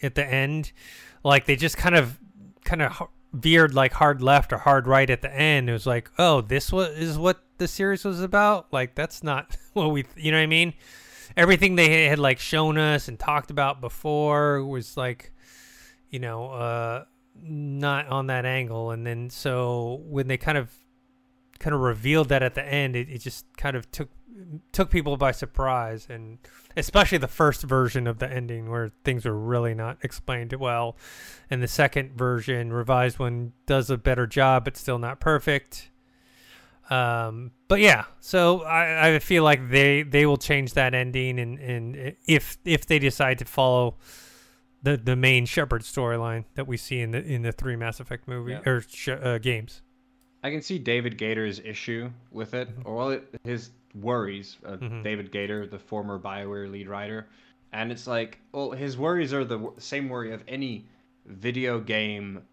At 0.03 0.15
the 0.15 0.25
end, 0.25 0.71
like 1.23 1.45
they 1.45 1.55
just 1.55 1.77
kind 1.77 1.95
of 1.95 2.19
kind 2.63 2.81
of 2.81 3.07
veered 3.33 3.73
like 3.73 3.93
hard 3.93 4.21
left 4.21 4.51
or 4.51 4.57
hard 4.57 4.87
right 4.87 5.09
at 5.09 5.21
the 5.21 5.33
end. 5.33 5.69
It 5.69 5.73
was 5.73 5.85
like, 5.85 6.11
oh, 6.17 6.41
this 6.41 6.71
was 6.71 6.89
is 6.97 7.17
what 7.17 7.43
the 7.57 7.67
series 7.67 8.03
was 8.03 8.21
about. 8.21 8.71
Like 8.71 8.95
that's 8.95 9.23
not 9.23 9.55
what 9.73 9.87
we, 9.87 10.05
you 10.15 10.31
know 10.31 10.37
what 10.37 10.43
I 10.43 10.47
mean? 10.47 10.73
Everything 11.37 11.75
they 11.75 12.07
had 12.07 12.19
like 12.19 12.39
shown 12.39 12.77
us 12.77 13.07
and 13.07 13.17
talked 13.17 13.51
about 13.51 13.79
before 13.79 14.63
was 14.65 14.97
like, 14.97 15.31
you 16.09 16.19
know, 16.19 16.51
uh, 16.51 17.05
not 17.41 18.07
on 18.07 18.27
that 18.27 18.45
angle. 18.45 18.91
And 18.91 19.07
then 19.07 19.29
so 19.29 20.01
when 20.05 20.27
they 20.27 20.37
kind 20.37 20.57
of 20.57 20.71
kind 21.59 21.73
of 21.73 21.81
revealed 21.81 22.29
that 22.29 22.43
at 22.43 22.55
the 22.55 22.65
end, 22.65 22.95
it, 22.95 23.07
it 23.09 23.19
just 23.19 23.45
kind 23.55 23.75
of 23.77 23.89
took 23.91 24.09
took 24.71 24.89
people 24.89 25.17
by 25.17 25.31
surprise 25.31 26.07
and 26.09 26.37
especially 26.77 27.17
the 27.17 27.27
first 27.27 27.63
version 27.63 28.07
of 28.07 28.19
the 28.19 28.31
ending 28.31 28.69
where 28.69 28.91
things 29.03 29.25
were 29.25 29.37
really 29.37 29.73
not 29.73 29.97
explained 30.03 30.53
well. 30.53 30.95
And 31.49 31.61
the 31.61 31.67
second 31.67 32.17
version 32.17 32.71
revised 32.73 33.19
one 33.19 33.53
does 33.65 33.89
a 33.89 33.97
better 33.97 34.27
job 34.27 34.65
but 34.65 34.77
still 34.77 34.99
not 34.99 35.19
perfect. 35.19 35.89
Um, 36.89 37.51
but 37.69 37.79
yeah 37.79 38.05
so 38.19 38.63
I, 38.63 39.15
I 39.15 39.19
feel 39.19 39.43
like 39.43 39.69
they 39.69 40.03
they 40.03 40.25
will 40.25 40.35
change 40.37 40.73
that 40.73 40.93
ending 40.93 41.39
and 41.39 41.57
and 41.59 42.15
if 42.27 42.57
if 42.65 42.85
they 42.85 42.99
decide 42.99 43.37
to 43.39 43.45
follow 43.45 43.95
the 44.83 44.97
the 44.97 45.15
main 45.15 45.45
Shepard 45.45 45.83
storyline 45.83 46.43
that 46.55 46.67
we 46.67 46.75
see 46.75 46.99
in 46.99 47.11
the 47.11 47.23
in 47.23 47.43
the 47.43 47.51
three 47.53 47.75
Mass 47.77 47.99
Effect 48.01 48.27
movie 48.27 48.51
Yeah. 48.53 48.69
or 48.69 48.81
sh- 48.81 49.09
uh, 49.09 49.37
games. 49.37 49.81
I 50.43 50.49
can 50.49 50.61
see 50.61 50.79
David 50.79 51.17
Gator's 51.19 51.59
issue 51.59 52.09
with 52.31 52.55
it, 52.55 52.67
or 52.83 52.95
well, 52.95 53.09
it, 53.11 53.39
his 53.43 53.69
worries. 53.95 54.57
Uh, 54.65 54.77
Mhm. 54.77 55.03
David 55.03 55.31
Gator, 55.31 55.67
the 55.67 55.79
former 55.79 56.19
Bioware 56.19 56.69
lead 56.69 56.87
writer, 56.87 57.27
and 57.71 57.91
it's 57.91 58.07
like, 58.07 58.39
well, 58.51 58.71
his 58.71 58.97
worries 58.97 59.33
are 59.33 59.43
the 59.45 59.57
w- 59.57 59.73
same 59.79 60.09
worry 60.09 60.31
of 60.31 60.43
any 60.47 60.85
video 61.25 61.79
game 61.79 62.43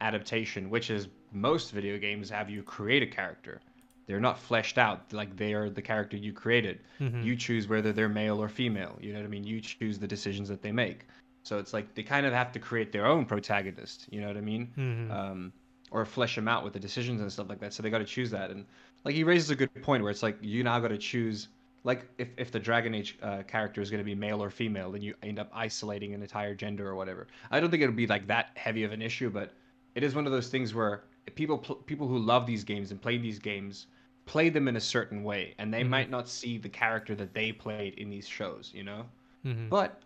adaptation, 0.00 0.70
which 0.70 0.90
is 0.90 1.08
most 1.32 1.72
video 1.72 1.98
games 1.98 2.30
have 2.30 2.50
you 2.50 2.62
create 2.62 3.02
a 3.02 3.06
character. 3.06 3.60
They're 4.06 4.20
not 4.20 4.38
fleshed 4.38 4.78
out 4.78 5.12
like 5.12 5.36
they 5.36 5.54
are 5.54 5.70
the 5.70 5.82
character 5.82 6.16
you 6.16 6.32
created. 6.32 6.80
Mhm. 6.98 7.22
You 7.24 7.36
choose 7.36 7.68
whether 7.68 7.92
they're 7.92 8.08
male 8.08 8.42
or 8.42 8.48
female. 8.48 8.98
You 9.00 9.12
know 9.12 9.20
what 9.20 9.26
I 9.26 9.28
mean? 9.28 9.44
You 9.44 9.60
choose 9.60 9.98
the 9.98 10.08
decisions 10.08 10.48
that 10.48 10.62
they 10.62 10.72
make. 10.72 11.06
So 11.44 11.58
it's 11.58 11.72
like 11.72 11.94
they 11.94 12.02
kind 12.02 12.26
of 12.26 12.32
have 12.32 12.52
to 12.52 12.58
create 12.58 12.92
their 12.92 13.06
own 13.06 13.24
protagonist. 13.24 14.06
You 14.10 14.20
know 14.20 14.28
what 14.28 14.36
I 14.36 14.40
mean? 14.40 14.72
Mhm. 14.76 15.10
um, 15.10 15.52
or 15.92 16.04
flesh 16.04 16.36
them 16.36 16.46
out 16.46 16.62
with 16.62 16.72
the 16.72 16.78
decisions 16.78 17.20
and 17.20 17.32
stuff 17.32 17.48
like 17.48 17.58
that. 17.60 17.72
So 17.72 17.82
they 17.82 17.90
got 17.90 17.98
to 17.98 18.04
choose 18.04 18.30
that. 18.30 18.50
And 18.50 18.64
like 19.04 19.14
he 19.14 19.24
raises 19.24 19.50
a 19.50 19.56
good 19.56 19.74
point 19.82 20.02
where 20.02 20.10
it's 20.10 20.22
like 20.22 20.38
you 20.40 20.62
now 20.62 20.78
got 20.80 20.88
to 20.88 20.98
choose. 20.98 21.48
Like 21.82 22.06
if, 22.18 22.28
if 22.36 22.50
the 22.50 22.60
Dragon 22.60 22.94
Age 22.94 23.18
uh, 23.22 23.42
character 23.44 23.80
is 23.80 23.90
going 23.90 24.00
to 24.00 24.04
be 24.04 24.14
male 24.14 24.42
or 24.42 24.50
female, 24.50 24.90
then 24.92 25.00
you 25.00 25.14
end 25.22 25.38
up 25.38 25.50
isolating 25.54 26.12
an 26.12 26.20
entire 26.20 26.54
gender 26.54 26.86
or 26.86 26.94
whatever. 26.94 27.26
I 27.50 27.58
don't 27.58 27.70
think 27.70 27.82
it'll 27.82 27.94
be 27.94 28.06
like 28.06 28.26
that 28.26 28.50
heavy 28.54 28.84
of 28.84 28.92
an 28.92 29.00
issue, 29.00 29.30
but 29.30 29.52
it 29.94 30.02
is 30.02 30.14
one 30.14 30.26
of 30.26 30.32
those 30.32 30.48
things 30.48 30.74
where 30.74 31.04
people 31.34 31.56
pl- 31.58 31.76
people 31.76 32.06
who 32.06 32.18
love 32.18 32.46
these 32.46 32.64
games 32.64 32.90
and 32.90 33.00
play 33.00 33.16
these 33.16 33.38
games 33.38 33.86
play 34.26 34.50
them 34.50 34.68
in 34.68 34.76
a 34.76 34.80
certain 34.80 35.24
way, 35.24 35.54
and 35.58 35.72
they 35.72 35.82
Mhm. 35.82 35.88
might 35.88 36.10
not 36.10 36.28
see 36.28 36.58
the 36.58 36.68
character 36.68 37.14
that 37.16 37.32
they 37.34 37.50
played 37.52 37.94
in 37.94 38.10
these 38.10 38.28
shows. 38.28 38.70
You 38.74 38.84
know. 38.84 39.06
Mhm. 39.44 39.68
But 39.70 40.02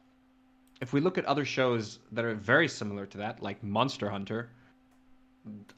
if 0.80 0.92
we 0.92 1.00
look 1.00 1.18
at 1.18 1.24
other 1.24 1.44
shows 1.44 1.98
that 2.12 2.24
are 2.24 2.34
very 2.34 2.68
similar 2.68 3.06
to 3.06 3.18
that, 3.18 3.42
like 3.42 3.62
Monster 3.62 4.08
Hunter, 4.10 4.50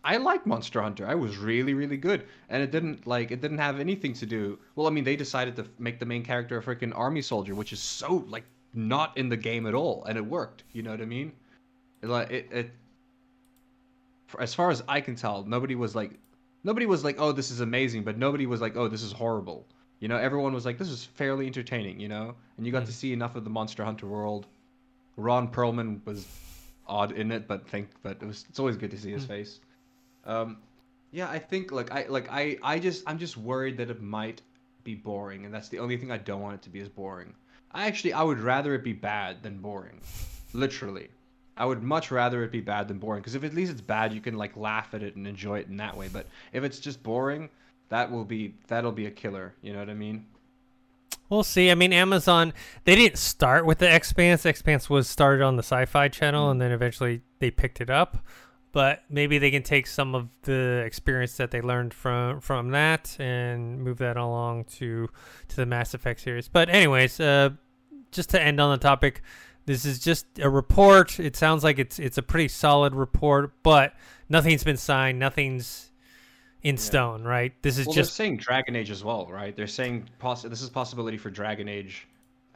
I 0.05 0.18
like 0.18 0.46
Monster 0.46 0.81
Hunter. 0.81 1.07
I 1.07 1.14
was 1.14 1.37
really, 1.37 1.74
really 1.74 1.96
good, 1.96 2.26
and 2.48 2.62
it 2.62 2.70
didn't 2.70 3.07
like 3.07 3.33
it 3.33 3.40
didn't 3.40 3.59
have 3.59 3.81
anything 3.81 4.12
to 4.14 4.26
do. 4.26 4.59
Well, 4.76 4.87
I 4.87 4.90
mean, 4.90 5.02
they 5.02 5.16
decided 5.16 5.57
to 5.57 5.66
make 5.79 5.98
the 5.98 6.07
main 6.07 6.24
character 6.24 6.59
a 6.59 6.62
freaking 6.62 6.92
army 6.96 7.22
soldier, 7.22 7.55
which 7.55 7.72
is 7.72 7.81
so 7.81 8.24
like 8.29 8.44
not 8.74 9.16
in 9.18 9.29
the 9.29 9.37
game 9.37 9.66
at 9.66 9.74
all, 9.74 10.05
and 10.05 10.16
it 10.16 10.24
worked. 10.24 10.62
You 10.72 10.83
know 10.83 10.92
what 10.92 11.00
I 11.00 11.07
mean? 11.07 11.33
It, 12.02 12.09
like 12.09 12.31
it, 12.31 12.48
it 12.52 12.70
as 14.38 14.55
far 14.55 14.70
as 14.70 14.83
I 14.87 15.00
can 15.00 15.16
tell, 15.16 15.44
nobody 15.44 15.74
was 15.74 15.96
like 15.96 16.12
nobody 16.62 16.87
was 16.87 17.02
like, 17.02 17.16
oh, 17.18 17.33
this 17.33 17.50
is 17.50 17.61
amazing, 17.61 18.05
but 18.05 18.18
nobody 18.18 18.46
was 18.46 18.61
like, 18.61 18.76
oh, 18.76 18.88
this 18.88 19.02
is 19.02 19.12
horrible. 19.12 19.66
You 19.98 20.09
know, 20.09 20.16
everyone 20.16 20.52
was 20.52 20.64
like, 20.64 20.79
this 20.79 20.90
is 20.90 21.05
fairly 21.05 21.46
entertaining. 21.46 21.98
You 21.98 22.09
know, 22.09 22.35
and 22.57 22.66
you 22.66 22.70
got 22.70 22.81
to 22.81 22.87
hmm. 22.87 22.92
see 22.92 23.12
enough 23.12 23.35
of 23.35 23.42
the 23.42 23.50
Monster 23.50 23.85
Hunter 23.85 24.07
world. 24.07 24.46
Ron 25.16 25.48
Perlman 25.48 26.05
was 26.05 26.26
odd 26.88 27.12
in 27.12 27.33
it, 27.33 27.46
but 27.49 27.68
think, 27.68 27.88
but 28.03 28.18
it 28.20 28.27
was 28.27 28.44
it's 28.49 28.59
always 28.59 28.77
good 28.77 28.90
to 28.90 28.99
see 28.99 29.12
his 29.12 29.25
face. 29.25 29.61
Um, 30.25 30.59
yeah, 31.12 31.31
I 31.31 31.38
think 31.38 31.72
like 31.72 31.90
I 31.92 32.07
like 32.09 32.29
I 32.31 32.59
I 32.62 32.79
just 32.79 33.05
I'm 33.07 33.18
just 33.18 33.37
worried 33.37 33.77
that 33.79 33.90
it 33.90 34.03
might 34.03 34.42
be 34.85 34.94
boring, 34.94 35.44
and 35.44 35.55
that's 35.55 35.68
the 35.68 35.79
only 35.79 35.96
thing 35.96 36.11
I 36.11 36.18
don't 36.18 36.40
want 36.40 36.55
it 36.55 36.62
to 36.62 36.70
be 36.70 36.81
is 36.81 36.88
boring. 36.88 37.35
I 37.72 37.87
actually 37.87 38.12
I 38.12 38.22
would 38.22 38.40
rather 38.40 38.75
it 38.75 38.85
be 38.85 38.92
bad 38.92 39.42
than 39.42 39.59
boring, 39.59 40.01
literally. 40.53 41.09
I 41.57 41.64
would 41.64 41.83
much 41.83 42.11
rather 42.11 42.42
it 42.44 42.53
be 42.53 42.61
bad 42.61 42.87
than 42.87 42.99
boring 42.99 43.22
because 43.22 43.35
if 43.35 43.44
at 43.44 43.55
least 43.55 43.72
it's 43.72 43.81
bad, 43.81 44.12
you 44.12 44.20
can 44.20 44.37
like 44.37 44.57
laugh 44.57 44.92
at 44.92 45.03
it 45.03 45.16
and 45.16 45.27
enjoy 45.27 45.59
it 45.61 45.68
in 45.68 45.77
that 45.79 45.96
way. 45.96 46.09
But 46.12 46.27
if 46.53 46.64
it's 46.64 46.79
just 46.79 47.03
boring, 47.03 47.49
that 47.88 48.11
will 48.11 48.25
be 48.25 48.55
that'll 48.66 48.92
be 48.92 49.07
a 49.07 49.11
killer. 49.11 49.55
You 49.62 49.72
know 49.72 49.79
what 49.79 49.90
I 49.90 49.94
mean? 49.94 50.27
We'll 51.29 51.43
see. 51.43 51.71
I 51.71 51.75
mean, 51.75 51.93
Amazon, 51.93 52.53
they 52.85 52.95
didn't 52.95 53.19
start 53.19 53.67
with 53.67 53.79
the 53.79 53.93
Expanse. 53.93 54.45
The 54.45 54.49
Expanse 54.51 54.89
was 54.89 55.09
started 55.09 55.43
on 55.43 55.57
the 55.57 55.62
Sci 55.62 55.85
Fi 55.87 56.09
channel, 56.09 56.51
and 56.51 56.61
then 56.61 56.71
eventually 56.71 57.23
they 57.41 57.51
picked 57.51 57.81
it 57.81 57.91
up. 57.91 58.19
But 58.73 59.05
maybe 59.09 59.39
they 59.39 59.51
can 59.51 59.62
take 59.62 59.87
some 59.87 60.15
of 60.15 60.29
the 60.43 60.83
experience 60.85 61.37
that 61.39 61.51
they 61.51 61.62
learned 61.62 61.95
from 61.95 62.41
from 62.41 62.71
that 62.73 63.17
and 63.19 63.81
move 63.83 63.99
that 63.99 64.17
along 64.17 64.65
to 64.77 65.09
to 65.49 65.57
the 65.57 65.67
Mass 65.67 65.95
Effect 65.95 66.21
series. 66.21 66.47
But 66.49 66.69
anyways, 66.69 67.19
uh, 67.19 67.51
just 68.12 68.31
to 68.31 68.43
end 68.43 68.61
on 68.61 68.71
the 68.71 68.79
topic, 68.79 69.23
this 69.65 69.85
is 69.85 69.99
just 69.99 70.27
a 70.41 70.51
report. 70.51 71.19
It 71.19 71.37
sounds 71.37 71.65
like 71.65 71.79
it's 71.79 71.99
it's 71.99 72.19
a 72.19 72.23
pretty 72.23 72.49
solid 72.49 72.95
report, 72.95 73.53
but 73.62 73.95
nothing's 74.29 74.62
been 74.62 74.77
signed. 74.77 75.19
Nothing's 75.19 75.91
in 76.66 76.76
stone, 76.76 77.22
right? 77.22 77.52
This 77.62 77.79
is 77.79 77.87
Well, 77.87 77.94
just 77.94 78.14
saying 78.14 78.38
Dragon 78.38 78.74
Age 78.74 78.90
as 78.90 79.05
well, 79.05 79.26
right? 79.31 79.55
They're 79.55 79.66
saying 79.66 80.09
poss- 80.18 80.42
this 80.42 80.62
is 80.62 80.68
possibility 80.68 81.16
for 81.16 81.31
Dragon 81.31 81.68
Age 81.68 82.07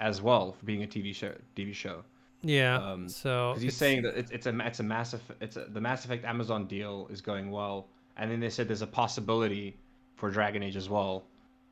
as 0.01 0.21
well 0.21 0.53
for 0.53 0.67
being 0.67 0.83
a 0.83 0.87
TV 0.87 1.15
show. 1.15 1.33
TV 1.55 1.73
show. 1.75 2.03
yeah. 2.43 2.77
Um, 2.79 3.09
so 3.09 3.53
he's 3.55 3.63
it's- 3.65 3.77
saying 3.77 4.03
that 4.03 4.17
it's, 4.17 4.31
it's 4.33 4.47
a 4.47 4.59
it's 4.67 4.81
a 4.81 4.83
massive 4.83 5.23
it's 5.41 5.57
a, 5.57 5.67
the 5.67 5.81
Mass 5.81 6.05
Effect 6.05 6.25
Amazon 6.25 6.67
deal 6.67 7.07
is 7.11 7.21
going 7.21 7.51
well, 7.51 7.87
and 8.17 8.31
then 8.31 8.41
they 8.41 8.51
said 8.51 8.67
there's 8.69 8.83
a 8.83 8.87
possibility 9.03 9.77
for 10.17 10.31
Dragon 10.31 10.63
Age 10.63 10.77
as 10.77 10.89
well, 10.89 11.25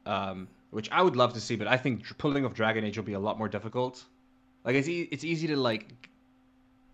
um, 0.07 0.46
which 0.70 0.88
I 0.92 1.03
would 1.03 1.16
love 1.16 1.33
to 1.35 1.40
see, 1.40 1.57
but 1.57 1.66
I 1.66 1.77
think 1.77 2.05
pulling 2.18 2.44
off 2.46 2.55
Dragon 2.55 2.85
Age 2.85 2.96
will 2.98 3.05
be 3.05 3.14
a 3.14 3.18
lot 3.29 3.37
more 3.38 3.48
difficult. 3.48 4.05
Like 4.64 4.77
it's 4.77 4.88
e- 4.88 5.09
it's 5.11 5.24
easy 5.24 5.46
to 5.48 5.57
like 5.57 5.92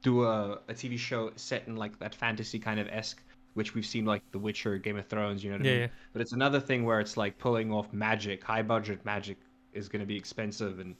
do 0.02 0.24
a, 0.24 0.58
a 0.68 0.74
TV 0.74 0.96
show 0.98 1.32
set 1.36 1.66
in 1.66 1.76
like 1.76 1.98
that 1.98 2.14
fantasy 2.14 2.58
kind 2.58 2.78
of 2.80 2.88
esque, 2.88 3.20
which 3.54 3.74
we've 3.74 3.86
seen 3.86 4.04
like 4.04 4.22
The 4.32 4.38
Witcher, 4.38 4.78
Game 4.78 4.96
of 4.98 5.06
Thrones, 5.06 5.42
you 5.42 5.50
know 5.50 5.56
what 5.56 5.66
I 5.66 5.70
mean? 5.70 5.80
yeah. 5.82 5.86
But 6.12 6.22
it's 6.22 6.32
another 6.32 6.60
thing 6.60 6.84
where 6.84 7.00
it's 7.00 7.16
like 7.16 7.38
pulling 7.38 7.72
off 7.72 7.92
magic, 7.92 8.42
high 8.44 8.62
budget 8.62 9.04
magic 9.04 9.38
is 9.72 9.88
going 9.88 10.00
to 10.00 10.06
be 10.06 10.16
expensive 10.16 10.78
and 10.78 10.94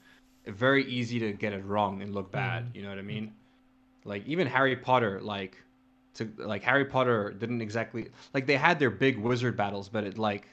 very 0.47 0.85
easy 0.87 1.19
to 1.21 1.33
get 1.33 1.53
it 1.53 1.65
wrong 1.65 2.03
and 2.03 2.15
look 2.15 2.31
bad. 2.31 2.65
Mhm. 2.67 2.77
You 2.77 2.83
know 2.83 2.89
what 2.91 2.99
I 2.99 3.03
mean? 3.03 3.33
Like 4.05 4.27
even 4.27 4.47
Harry 4.47 4.77
Potter, 4.77 5.21
like 5.21 5.57
to 6.15 6.31
like 6.39 6.63
Harry 6.63 6.85
Potter 6.85 7.33
didn't 7.33 7.61
exactly 7.63 8.09
like 8.35 8.47
they 8.47 8.57
had 8.57 8.79
their 8.79 8.91
big 8.91 9.19
wizard 9.19 9.57
battles, 9.57 9.89
but 9.89 10.05
it 10.05 10.19
like 10.19 10.49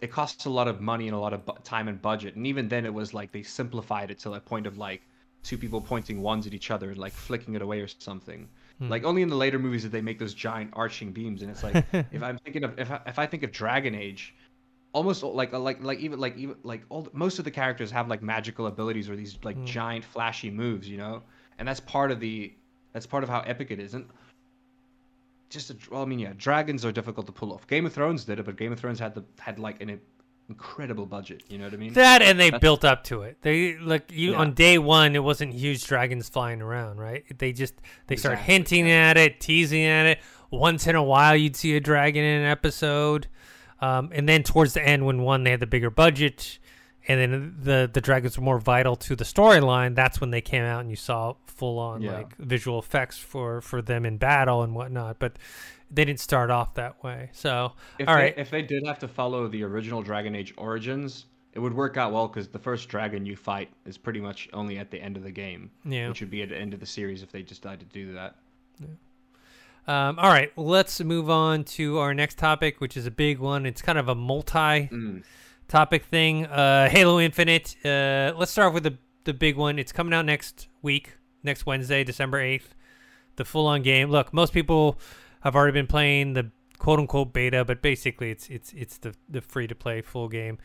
it 0.00 0.12
costs 0.12 0.44
a 0.44 0.50
lot 0.50 0.68
of 0.68 0.80
money 0.80 1.08
and 1.08 1.16
a 1.16 1.18
lot 1.18 1.32
of 1.32 1.44
bu- 1.44 1.58
time 1.64 1.88
and 1.88 2.00
budget. 2.00 2.36
And 2.36 2.46
even 2.46 2.68
then, 2.68 2.86
it 2.86 2.94
was 2.94 3.12
like 3.12 3.32
they 3.32 3.42
simplified 3.42 4.10
it 4.10 4.18
to 4.20 4.34
a 4.34 4.40
point 4.40 4.66
of 4.66 4.78
like 4.78 5.02
two 5.42 5.58
people 5.58 5.80
pointing 5.80 6.22
wands 6.22 6.46
at 6.46 6.54
each 6.54 6.70
other 6.70 6.90
and 6.90 6.98
like 6.98 7.12
flicking 7.12 7.54
it 7.54 7.62
away 7.62 7.80
or 7.80 7.88
something. 7.88 8.48
Hmm. 8.78 8.88
Like 8.88 9.04
only 9.04 9.22
in 9.22 9.28
the 9.28 9.36
later 9.36 9.58
movies 9.58 9.82
did 9.82 9.92
they 9.92 10.00
make 10.00 10.18
those 10.18 10.34
giant 10.34 10.70
arching 10.74 11.12
beams, 11.12 11.42
and 11.42 11.50
it's 11.50 11.62
like 11.62 11.84
if 11.92 12.22
I'm 12.22 12.38
thinking 12.38 12.64
of 12.64 12.78
if 12.78 12.90
I, 12.90 13.00
if 13.06 13.18
I 13.18 13.26
think 13.26 13.42
of 13.42 13.50
Dragon 13.52 13.94
Age, 13.94 14.34
almost 14.92 15.22
like 15.22 15.52
like 15.52 15.82
like 15.82 15.98
even 15.98 16.20
like 16.20 16.36
even 16.36 16.56
like 16.62 16.82
all 16.88 17.08
most 17.12 17.38
of 17.38 17.44
the 17.44 17.50
characters 17.50 17.90
have 17.90 18.08
like 18.08 18.22
magical 18.22 18.66
abilities 18.66 19.08
or 19.08 19.16
these 19.16 19.38
like 19.42 19.56
Mm. 19.56 19.66
giant 19.66 20.04
flashy 20.04 20.50
moves, 20.50 20.88
you 20.88 20.96
know, 20.96 21.22
and 21.58 21.66
that's 21.66 21.80
part 21.80 22.10
of 22.10 22.20
the 22.20 22.52
that's 22.92 23.06
part 23.06 23.24
of 23.24 23.28
how 23.28 23.40
epic 23.40 23.70
it 23.70 23.80
is. 23.80 23.94
And 23.94 24.06
just 25.50 25.70
a, 25.70 25.76
well, 25.90 26.02
I 26.02 26.04
mean, 26.04 26.18
yeah, 26.18 26.32
dragons 26.36 26.84
are 26.84 26.92
difficult 26.92 27.26
to 27.26 27.32
pull 27.32 27.52
off. 27.52 27.66
Game 27.66 27.86
of 27.86 27.92
Thrones 27.92 28.24
did 28.24 28.38
it, 28.38 28.44
but 28.44 28.56
Game 28.56 28.70
of 28.72 28.78
Thrones 28.78 28.98
had 28.98 29.14
the 29.14 29.24
had 29.38 29.58
like 29.58 29.80
an 29.82 29.98
incredible 30.48 31.06
budget. 31.06 31.42
You 31.48 31.58
know 31.58 31.64
what 31.64 31.74
I 31.74 31.76
mean? 31.76 31.92
That 31.92 32.22
and 32.22 32.38
they 32.40 32.50
That's- 32.50 32.60
built 32.60 32.84
up 32.84 33.04
to 33.04 33.22
it. 33.22 33.38
They 33.42 33.76
like 33.78 34.10
you 34.12 34.32
Yeah. 34.32 34.38
on 34.38 34.54
day 34.54 34.78
one. 34.78 35.14
It 35.14 35.22
wasn't 35.22 35.52
huge 35.54 35.86
dragons 35.86 36.28
flying 36.28 36.62
around, 36.62 36.98
right? 36.98 37.24
They 37.38 37.52
just 37.52 37.74
they 38.06 38.16
start 38.16 38.34
Exactly, 38.34 38.52
hinting 38.54 38.90
at 38.90 39.16
it, 39.16 39.40
teasing 39.40 39.84
at 39.84 40.06
it. 40.06 40.18
Once 40.50 40.86
in 40.86 40.96
a 40.96 41.02
while, 41.02 41.36
you'd 41.36 41.56
see 41.56 41.76
a 41.76 41.80
dragon 41.80 42.24
in 42.24 42.40
an 42.42 42.46
episode, 42.46 43.26
um, 43.80 44.08
and 44.12 44.26
then 44.28 44.42
towards 44.42 44.72
the 44.72 44.82
end, 44.82 45.04
when 45.04 45.20
one 45.22 45.44
they 45.44 45.50
had 45.50 45.60
the 45.60 45.66
bigger 45.66 45.90
budget, 45.90 46.58
and 47.06 47.20
then 47.20 47.56
the 47.62 47.90
the 47.92 48.00
dragons 48.00 48.38
were 48.38 48.44
more 48.44 48.58
vital 48.58 48.96
to 48.96 49.14
the 49.14 49.24
storyline. 49.24 49.94
That's 49.94 50.20
when 50.20 50.30
they 50.30 50.40
came 50.40 50.64
out, 50.64 50.80
and 50.80 50.88
you 50.90 50.96
saw 50.96 51.34
full 51.46 51.78
on 51.78 52.00
Yeah. 52.00 52.12
like 52.12 52.36
visual 52.38 52.78
effects 52.78 53.18
for 53.18 53.60
for 53.60 53.82
them 53.82 54.06
in 54.06 54.16
battle 54.16 54.62
and 54.62 54.74
whatnot. 54.74 55.18
But 55.18 55.36
they 55.90 56.04
didn't 56.04 56.20
start 56.20 56.50
off 56.50 56.74
that 56.74 57.02
way. 57.02 57.30
So 57.32 57.72
If 57.98 58.08
all 58.08 58.14
they, 58.16 58.22
right, 58.22 58.34
if 58.36 58.50
they 58.50 58.62
did 58.62 58.86
have 58.86 58.98
to 59.00 59.08
follow 59.08 59.48
the 59.48 59.62
original 59.64 60.02
Dragon 60.02 60.34
Age 60.34 60.52
Origins, 60.56 61.26
it 61.52 61.58
would 61.60 61.74
work 61.74 61.96
out 61.96 62.12
well 62.12 62.28
because 62.28 62.48
the 62.48 62.58
first 62.58 62.88
dragon 62.88 63.24
you 63.26 63.34
fight 63.36 63.70
is 63.86 63.96
pretty 63.98 64.20
much 64.20 64.48
only 64.52 64.78
at 64.78 64.90
the 64.90 65.00
end 65.00 65.16
of 65.16 65.22
the 65.22 65.30
game, 65.30 65.70
yeah. 65.84 66.08
which 66.08 66.20
would 66.20 66.30
be 66.30 66.42
at 66.42 66.50
the 66.50 66.56
end 66.58 66.74
of 66.74 66.80
the 66.80 66.86
series 66.86 67.22
if 67.22 67.32
they 67.32 67.42
just 67.42 67.62
decided 67.62 67.80
to 67.80 67.86
do 67.86 68.12
that. 68.14 68.36
Um, 69.86 70.18
all 70.18 70.28
right, 70.30 70.52
let's 70.56 71.00
move 71.00 71.30
on 71.30 71.64
to 71.64 71.98
our 71.98 72.12
next 72.12 72.36
topic, 72.36 72.78
which 72.80 72.96
is 72.96 73.06
a 73.06 73.10
big 73.10 73.38
one. 73.38 73.64
It's 73.64 73.80
kind 73.80 73.98
of 73.98 74.08
a 74.08 74.14
multi 74.14 74.88
Mm. 74.92 75.22
topic 75.66 76.04
thing. 76.04 76.44
Uh, 76.46 76.90
Halo 76.90 77.18
Infinite. 77.18 77.74
Uh, 77.82 78.34
let's 78.36 78.52
start 78.52 78.74
with 78.74 78.82
the, 78.82 78.98
the 79.24 79.32
big 79.32 79.56
one. 79.56 79.78
It's 79.78 79.90
coming 79.92 80.12
out 80.12 80.26
next 80.26 80.68
week, 80.82 81.14
next 81.42 81.64
Wednesday, 81.64 82.04
December 82.04 82.38
8th. 82.42 82.74
The 83.36 83.44
full 83.46 83.66
on 83.66 83.82
game. 83.82 84.10
Look, 84.10 84.34
most 84.34 84.52
people 84.52 84.98
have 85.48 85.56
already 85.56 85.72
been 85.72 85.86
playing 85.86 86.34
the 86.34 86.50
quote 86.78 87.00
unquote 87.00 87.32
beta, 87.32 87.64
but 87.64 87.82
basically 87.82 88.30
it's 88.30 88.48
it's 88.48 88.72
it's 88.72 88.98
the, 88.98 89.14
the 89.28 89.40
free 89.40 89.66
to 89.66 89.74
play 89.74 90.00
full 90.00 90.28
game. 90.28 90.58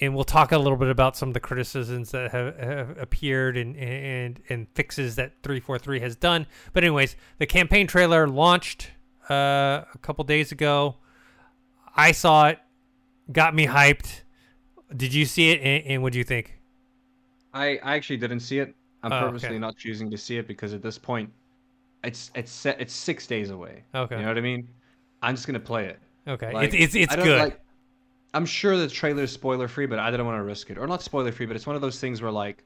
And 0.00 0.14
we'll 0.14 0.24
talk 0.24 0.52
a 0.52 0.58
little 0.58 0.76
bit 0.76 0.88
about 0.88 1.16
some 1.16 1.28
of 1.30 1.34
the 1.34 1.40
criticisms 1.40 2.10
that 2.10 2.32
have, 2.32 2.56
have 2.58 2.98
appeared 2.98 3.56
and, 3.56 3.76
and 3.76 4.40
and 4.48 4.66
fixes 4.74 5.16
that 5.16 5.32
343 5.42 6.00
has 6.00 6.16
done. 6.16 6.46
But 6.72 6.84
anyways, 6.84 7.16
the 7.38 7.46
campaign 7.46 7.86
trailer 7.86 8.26
launched 8.28 8.90
uh, 9.30 9.84
a 9.94 9.98
couple 10.02 10.24
days 10.24 10.52
ago. 10.52 10.96
I 11.96 12.12
saw 12.12 12.48
it, 12.48 12.58
got 13.32 13.54
me 13.54 13.66
hyped. 13.66 14.20
Did 14.94 15.14
you 15.14 15.24
see 15.24 15.50
it, 15.50 15.60
and, 15.60 15.86
and 15.86 16.02
what 16.02 16.12
do 16.12 16.18
you 16.18 16.24
think? 16.24 16.60
I, 17.54 17.78
I 17.82 17.94
actually 17.96 18.16
didn't 18.18 18.40
see 18.40 18.58
it. 18.58 18.74
I'm 19.02 19.12
Oh, 19.12 19.20
purposely 19.20 19.50
okay. 19.50 19.58
not 19.58 19.76
choosing 19.76 20.10
to 20.10 20.18
see 20.18 20.36
it 20.36 20.46
because 20.46 20.74
at 20.74 20.82
this 20.82 20.98
point, 20.98 21.30
it's 22.04 22.30
it's 22.34 22.50
set 22.52 22.80
it's 22.80 22.92
six 22.94 23.26
days 23.26 23.50
away. 23.50 23.82
Okay, 23.94 24.16
You 24.16 24.22
know 24.22 24.28
what 24.28 24.38
I 24.38 24.42
mean? 24.42 24.68
I'm 25.22 25.34
just 25.34 25.46
gonna 25.46 25.60
play 25.60 25.86
it. 25.86 25.98
okay, 26.26 26.52
Like, 26.52 26.72
it's 26.72 26.94
it's 26.94 26.94
it's 26.94 27.16
good. 27.16 27.40
Like, 27.40 27.60
I'm 28.32 28.46
sure 28.46 28.76
the 28.76 28.88
trailer 28.88 29.24
is 29.24 29.32
spoiler 29.32 29.68
free, 29.68 29.86
but 29.86 29.98
I 29.98 30.10
didn't 30.10 30.26
want 30.26 30.38
to 30.38 30.44
risk 30.44 30.70
it, 30.70 30.78
or 30.78 30.86
not 30.86 31.02
spoiler 31.02 31.32
free, 31.32 31.46
but 31.46 31.56
it's 31.56 31.66
one 31.66 31.76
of 31.76 31.82
those 31.82 31.98
things 32.00 32.22
where 32.22 32.30
like, 32.30 32.64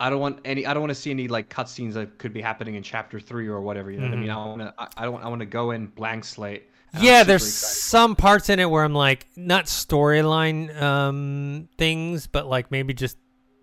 I 0.00 0.10
don't 0.10 0.20
want 0.20 0.40
any, 0.44 0.64
I 0.66 0.74
don't 0.74 0.80
want 0.82 0.90
to 0.90 0.94
see 0.94 1.10
any 1.10 1.26
like 1.28 1.48
cutscenes 1.48 1.92
that 1.94 2.18
could 2.18 2.32
be 2.32 2.40
happening 2.40 2.76
in 2.76 2.82
chapter 2.82 3.18
three 3.18 3.48
or 3.48 3.60
whatever. 3.60 3.90
You 3.90 3.98
know 3.98 4.04
what 4.06 4.12
I 4.12 4.16
mean? 4.16 4.30
I 4.30 4.36
want 4.36 4.60
to, 4.60 4.74
I, 4.78 4.88
I 4.96 5.04
don't, 5.04 5.22
I 5.24 5.28
want 5.28 5.40
to 5.40 5.46
go 5.46 5.72
in 5.72 5.86
blank 5.86 6.24
slate. 6.24 6.64
yeah, 7.00 7.22
there's 7.24 7.44
some 7.52 8.14
parts 8.16 8.48
in 8.48 8.60
it 8.60 8.70
where 8.70 8.84
I'm 8.84 8.94
like, 8.94 9.26
not 9.36 9.64
storyline 9.66 10.80
um 10.80 11.68
things, 11.78 12.26
but 12.26 12.46
like 12.46 12.70
maybe 12.70 12.94
just 12.94 13.18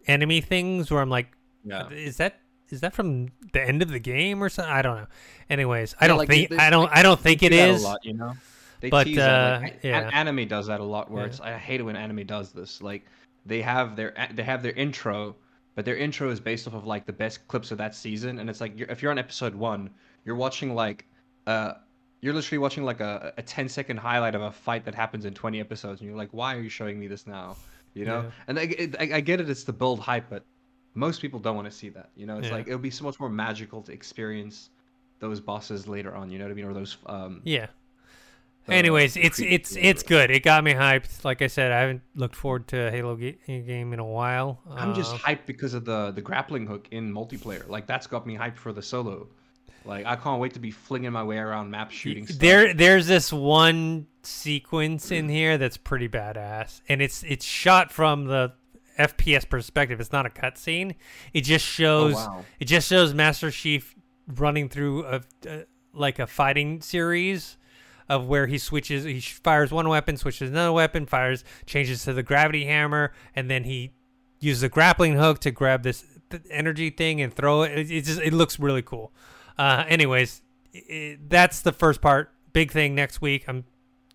enemy 0.07 0.41
things 0.41 0.91
where 0.91 1.01
I'm 1.01 1.09
like, 1.09 1.27
Yeah. 1.63 1.89
is 1.89 2.17
that 2.17 2.39
is 2.69 2.81
that 2.81 2.93
from 2.93 3.27
the 3.53 3.61
end 3.61 3.81
of 3.81 3.89
the 3.89 3.99
game 3.99 4.43
or 4.43 4.49
something? 4.49 4.73
I 4.73 4.81
don't 4.81 4.97
know. 4.97 5.07
Anyways, 5.49 5.95
I 5.99 6.05
Yeah, 6.05 6.07
don't 6.09 6.17
like, 6.17 6.29
think 6.29 6.49
they- 6.49 6.57
I 6.57 6.69
don't 6.69 6.89
I 6.91 7.03
don't 7.03 7.19
think 7.19 7.41
They 7.41 7.47
it 7.47 7.49
do 7.51 7.57
that 7.57 7.69
is. 7.69 7.83
a 7.83 7.87
lot, 7.87 8.05
you 8.05 8.13
know. 8.13 8.33
They 8.81 8.89
But, 8.89 9.05
tease 9.05 9.17
uh, 9.19 9.59
like, 9.63 9.79
yeah. 9.83 9.99
an- 10.07 10.13
anime 10.13 10.47
does 10.47 10.67
that 10.67 10.79
a 10.79 10.83
lot. 10.83 11.09
Where 11.09 11.23
Yeah. 11.23 11.29
it's 11.29 11.39
I 11.39 11.57
hate 11.57 11.79
it 11.79 11.83
when 11.83 11.95
anime 11.95 12.25
does 12.25 12.51
this. 12.51 12.81
Like 12.81 13.05
they 13.45 13.61
have 13.61 13.95
their 13.95 14.13
they 14.33 14.43
have 14.43 14.61
their 14.63 14.73
intro, 14.73 15.35
but 15.75 15.85
their 15.85 15.95
intro 15.97 16.29
is 16.29 16.39
based 16.39 16.67
off 16.67 16.73
of 16.73 16.85
like 16.85 17.05
the 17.05 17.13
best 17.13 17.47
clips 17.47 17.71
of 17.71 17.77
that 17.77 17.95
season, 17.95 18.39
and 18.39 18.49
it's 18.49 18.61
like 18.61 18.77
you're, 18.77 18.89
if 18.89 19.01
you're 19.01 19.11
on 19.11 19.17
episode 19.19 19.55
one, 19.55 19.89
you're 20.25 20.35
watching 20.35 20.73
like 20.75 21.05
uh 21.47 21.73
you're 22.21 22.33
literally 22.33 22.57
watching 22.57 22.83
like 22.83 23.01
a, 23.01 23.33
a 23.37 23.41
10 23.43 23.69
second 23.69 23.97
highlight 23.97 24.33
of 24.33 24.41
a 24.41 24.51
fight 24.51 24.83
that 24.85 24.95
happens 24.95 25.25
in 25.25 25.33
20 25.35 25.59
episodes 25.59 26.01
and 26.01 26.09
you're 26.09 26.17
like 26.17 26.29
why 26.31 26.55
are 26.55 26.59
you 26.61 26.69
showing 26.69 26.99
me 26.99 27.05
this 27.07 27.27
now 27.27 27.55
you 27.93 28.03
know 28.03 28.21
Yeah. 28.21 28.31
and 28.47 28.57
I, 28.59 28.89
I, 28.99 29.17
I 29.17 29.21
get 29.21 29.39
it 29.41 29.47
it's 29.47 29.63
the 29.63 29.73
build 29.73 29.99
hype 29.99 30.25
but 30.27 30.43
most 30.95 31.21
people 31.21 31.39
don't 31.39 31.55
want 31.55 31.69
to 31.69 31.77
see 31.77 31.89
that 31.89 32.09
you 32.15 32.25
know 32.25 32.37
it's 32.39 32.47
Yeah. 32.47 32.53
like 32.55 32.67
it 32.67 32.71
would 32.73 32.81
be 32.81 32.89
so 32.89 33.03
much 33.03 33.19
more 33.19 33.29
magical 33.29 33.81
to 33.83 33.91
experience 33.91 34.69
those 35.19 35.39
bosses 35.39 35.87
later 35.87 36.15
on 36.15 36.29
you 36.31 36.39
know 36.39 36.45
what 36.45 36.51
i 36.51 36.55
mean 36.55 36.65
or 36.65 36.73
those 36.73 36.97
um 37.05 37.41
Yeah. 37.43 37.67
uh, 38.67 38.71
Anyways, 38.71 39.15
it's 39.15 39.39
it's 39.39 39.75
it's 39.75 40.01
good. 40.01 40.31
It 40.31 40.41
got 40.41 40.63
me 40.63 40.73
hyped. 40.73 41.23
Like 41.23 41.43
I 41.43 41.47
said, 41.47 41.71
I 41.71 41.79
haven't 41.81 42.01
looked 42.15 42.35
forward 42.35 42.67
to 42.69 42.87
a 42.87 42.89
Halo 42.91 43.15
ga- 43.15 43.37
game 43.45 43.93
in 43.93 43.99
a 43.99 44.05
while. 44.19 44.59
I'm 44.71 44.95
just 44.95 45.13
Uh, 45.13 45.17
hyped 45.19 45.45
because 45.45 45.75
of 45.75 45.85
the 45.85 46.09
the 46.11 46.21
grappling 46.21 46.65
hook 46.65 46.87
in 46.89 47.13
multiplayer. 47.13 47.67
Like 47.69 47.85
that's 47.85 48.07
got 48.07 48.25
me 48.25 48.35
hyped 48.35 48.57
for 48.57 48.73
the 48.73 48.81
solo. 48.81 49.27
Like 49.85 50.07
I 50.07 50.15
can't 50.15 50.41
wait 50.41 50.53
to 50.55 50.59
be 50.59 50.71
flinging 50.71 51.11
my 51.11 51.21
way 51.23 51.37
around 51.37 51.69
maps 51.69 51.93
shooting 51.93 52.25
stuff. 52.25 52.39
There, 52.39 52.73
there's 52.73 53.05
this 53.05 53.31
one 53.31 54.07
sequence 54.23 55.11
in 55.11 55.29
here 55.29 55.59
that's 55.59 55.77
pretty 55.77 56.09
badass, 56.09 56.81
and 56.89 57.03
it's 57.03 57.21
it's 57.21 57.45
shot 57.45 57.91
from 57.91 58.25
the 58.25 58.51
FPS 58.97 59.47
perspective. 59.49 59.99
It's 59.99 60.11
not 60.11 60.25
a 60.25 60.29
cutscene. 60.29 60.95
It 61.33 61.41
just 61.41 61.65
Oh, 61.65 61.69
shows 61.83 62.13
wow. 62.15 62.45
it 62.59 62.65
just 62.65 62.87
shows 62.89 63.13
Master 63.13 63.51
Chief 63.51 63.95
running 64.27 64.69
through 64.69 65.05
a, 65.05 65.21
a 65.47 65.65
like 65.93 66.19
a 66.19 66.27
fighting 66.27 66.81
series 66.81 67.57
of 68.09 68.27
where 68.27 68.47
he 68.47 68.57
switches. 68.57 69.03
He 69.03 69.19
fires 69.19 69.71
one 69.71 69.87
weapon, 69.89 70.17
switches 70.17 70.49
another 70.49 70.71
weapon, 70.71 71.05
fires, 71.05 71.43
changes 71.65 72.03
to 72.05 72.13
the 72.13 72.23
gravity 72.23 72.65
hammer, 72.65 73.13
and 73.35 73.49
then 73.49 73.63
he 73.63 73.91
uses 74.39 74.63
a 74.63 74.69
grappling 74.69 75.13
hook 75.15 75.39
to 75.39 75.51
grab 75.51 75.83
this 75.83 76.05
energy 76.49 76.89
thing 76.89 77.21
and 77.21 77.33
throw 77.33 77.63
it. 77.63 77.71
It, 77.77 77.91
it 77.91 78.01
just 78.05 78.21
it 78.21 78.33
looks 78.33 78.59
really 78.59 78.81
cool. 78.81 79.11
Uh, 79.57 79.85
anyways, 79.87 80.41
i 80.75 81.17
that's 81.27 81.61
the 81.61 81.71
first 81.71 82.01
part. 82.01 82.31
Big 82.53 82.71
thing 82.71 82.95
next 82.95 83.21
week. 83.21 83.45
I'm 83.47 83.65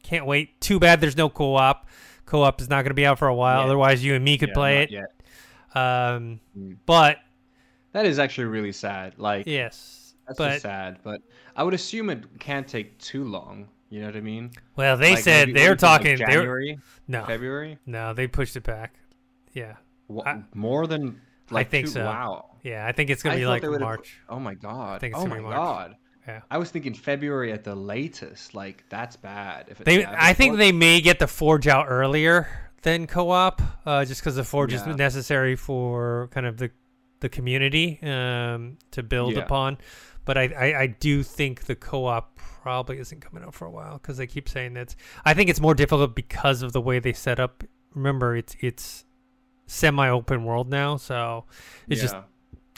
can't 0.03 0.25
wait. 0.27 0.61
Too 0.61 0.79
bad 0.79 1.01
there's 1.01 1.17
no 1.17 1.29
co-op. 1.29 1.87
Co-op 2.31 2.61
is 2.61 2.71
not 2.71 2.83
going 2.83 2.91
to 2.91 2.95
be 2.95 3.05
out 3.05 3.19
for 3.19 3.27
a 3.29 3.35
while. 3.35 3.63
Otherwise, 3.63 4.05
you 4.05 4.15
and 4.15 4.25
me 4.25 4.39
could 4.39 4.51
Yeah, 4.51 4.55
play 4.55 4.75
not 4.75 4.83
it. 4.83 4.91
yet. 4.93 5.11
Um, 5.75 6.41
Mm. 6.57 6.77
but 6.87 7.19
That 7.93 8.07
is 8.07 8.19
actually 8.21 8.45
really 8.47 8.71
sad. 8.73 9.15
Like 9.19 9.47
yes, 9.47 10.15
that's 10.27 10.39
but 10.39 10.61
sad. 10.61 10.99
But 11.03 11.21
I 11.57 11.65
would 11.65 11.75
assume 11.75 12.09
it 12.11 12.25
can't 12.39 12.67
take 12.69 12.97
too 12.99 13.25
long. 13.25 13.69
You 13.89 14.01
know 14.03 14.07
what 14.07 14.17
I 14.17 14.21
mean? 14.21 14.53
well, 14.77 14.97
they 14.97 15.15
Like, 15.15 15.25
said 15.25 15.49
they're 15.53 15.77
from, 15.77 15.89
like, 15.89 15.99
talking. 16.01 16.17
they're 16.19 16.27
January, 16.29 16.79
no, 17.09 17.25
February. 17.27 17.79
no, 17.87 18.15
they 18.15 18.29
pushed 18.29 18.55
it 18.57 18.63
back. 18.63 18.95
Yeah, 19.53 19.75
Wha- 20.07 20.23
I- 20.25 20.43
more 20.55 20.87
than 20.87 21.21
like 21.51 21.71
think 21.71 21.87
two- 21.87 21.93
so. 21.95 22.05
Wow. 22.05 22.51
yeah. 22.63 22.87
I 22.87 22.93
think 22.93 23.11
it's 23.11 23.25
gonna 23.25 23.35
I 23.35 23.39
be 23.41 23.47
like 23.47 23.65
March. 23.65 24.21
Oh 24.29 24.39
my 24.39 24.55
god. 24.55 25.01
think 25.01 25.15
it's 25.15 25.19
oh 25.21 25.27
gonna 25.27 25.35
my 25.35 25.39
be 25.39 25.43
March. 25.43 25.57
god. 25.57 25.97
Yeah. 26.31 26.41
I 26.51 26.59
was 26.59 26.71
thinking 26.71 26.95
February 26.95 27.53
at 27.53 27.65
the 27.65 27.75
latest. 27.75 28.55
Like 28.55 28.85
that's 28.89 29.17
bad. 29.17 29.67
If 29.69 29.79
They, 29.79 30.05
I 30.05 30.33
think 30.35 30.57
they 30.59 30.73
may 30.73 31.01
get 31.01 31.19
the 31.19 31.27
Forge 31.27 31.67
out 31.67 31.87
earlier 31.89 32.49
than 32.83 33.07
co-op, 33.07 33.61
uh, 33.87 34.05
just 34.05 34.21
because 34.21 34.37
the 34.37 34.45
Forge 34.45 34.73
Yeah. 34.73 34.89
is 34.89 34.97
necessary 34.97 35.57
for 35.57 36.29
kind 36.33 36.47
of 36.47 36.57
the 36.57 36.71
the 37.21 37.29
community 37.29 37.99
um, 38.03 38.79
to 38.93 39.03
build 39.03 39.35
Yeah. 39.35 39.41
upon. 39.41 39.77
But 40.25 40.39
I, 40.39 40.45
I, 40.59 40.81
I 40.83 40.87
do 40.87 41.23
think 41.23 41.65
the 41.65 41.75
co-op 41.75 42.37
probably 42.37 42.99
isn't 42.99 43.21
coming 43.21 43.43
out 43.45 43.55
for 43.55 43.67
a 43.67 43.71
while 43.71 43.95
because 43.95 44.17
they 44.17 44.27
keep 44.27 44.49
saying 44.49 44.75
that. 44.75 44.95
I 45.25 45.35
think 45.35 45.51
it's 45.51 45.61
more 45.61 45.75
difficult 45.75 46.15
because 46.15 46.63
of 46.63 46.73
the 46.73 46.81
way 46.81 46.99
they 46.99 47.13
set 47.13 47.41
up. 47.41 47.65
Remember, 47.95 48.37
it's 48.37 48.55
it's 48.61 49.05
semi-open 49.67 50.45
world 50.45 50.69
now, 50.69 50.97
so 50.97 51.45
it's 51.89 52.01
just 52.01 52.15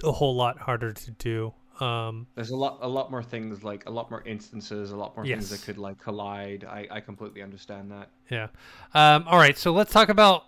a 0.04 0.12
whole 0.12 0.34
lot 0.34 0.58
harder 0.58 0.92
to 0.92 1.10
do. 1.12 1.52
Um, 1.80 2.26
There's 2.34 2.50
a 2.50 2.56
lot, 2.56 2.78
a 2.82 2.88
lot 2.88 3.10
more 3.10 3.22
things 3.22 3.64
like 3.64 3.86
a 3.86 3.90
lot 3.90 4.10
more 4.10 4.22
instances, 4.24 4.90
a 4.90 4.96
lot 4.96 5.16
more 5.16 5.24
things 5.26 5.50
that 5.50 5.62
could 5.62 5.78
like 5.78 5.98
collide. 5.98 6.64
I, 6.64 6.86
I 6.90 7.00
completely 7.00 7.42
understand 7.42 7.90
that. 7.90 8.08
Yeah. 8.30 8.48
Um, 8.94 9.24
all 9.26 9.38
right. 9.38 9.56
So 9.56 9.72
let's 9.72 9.92
talk 9.92 10.08
about. 10.08 10.44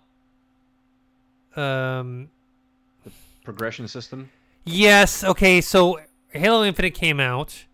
Um, 1.55 2.29
Progression 3.43 3.87
system. 3.87 4.29
yes. 4.65 5.23
Okay. 5.23 5.61
So 5.61 5.99
Halo 6.29 6.63
Infinite 6.63 6.93
came 6.93 7.19
out. 7.19 7.65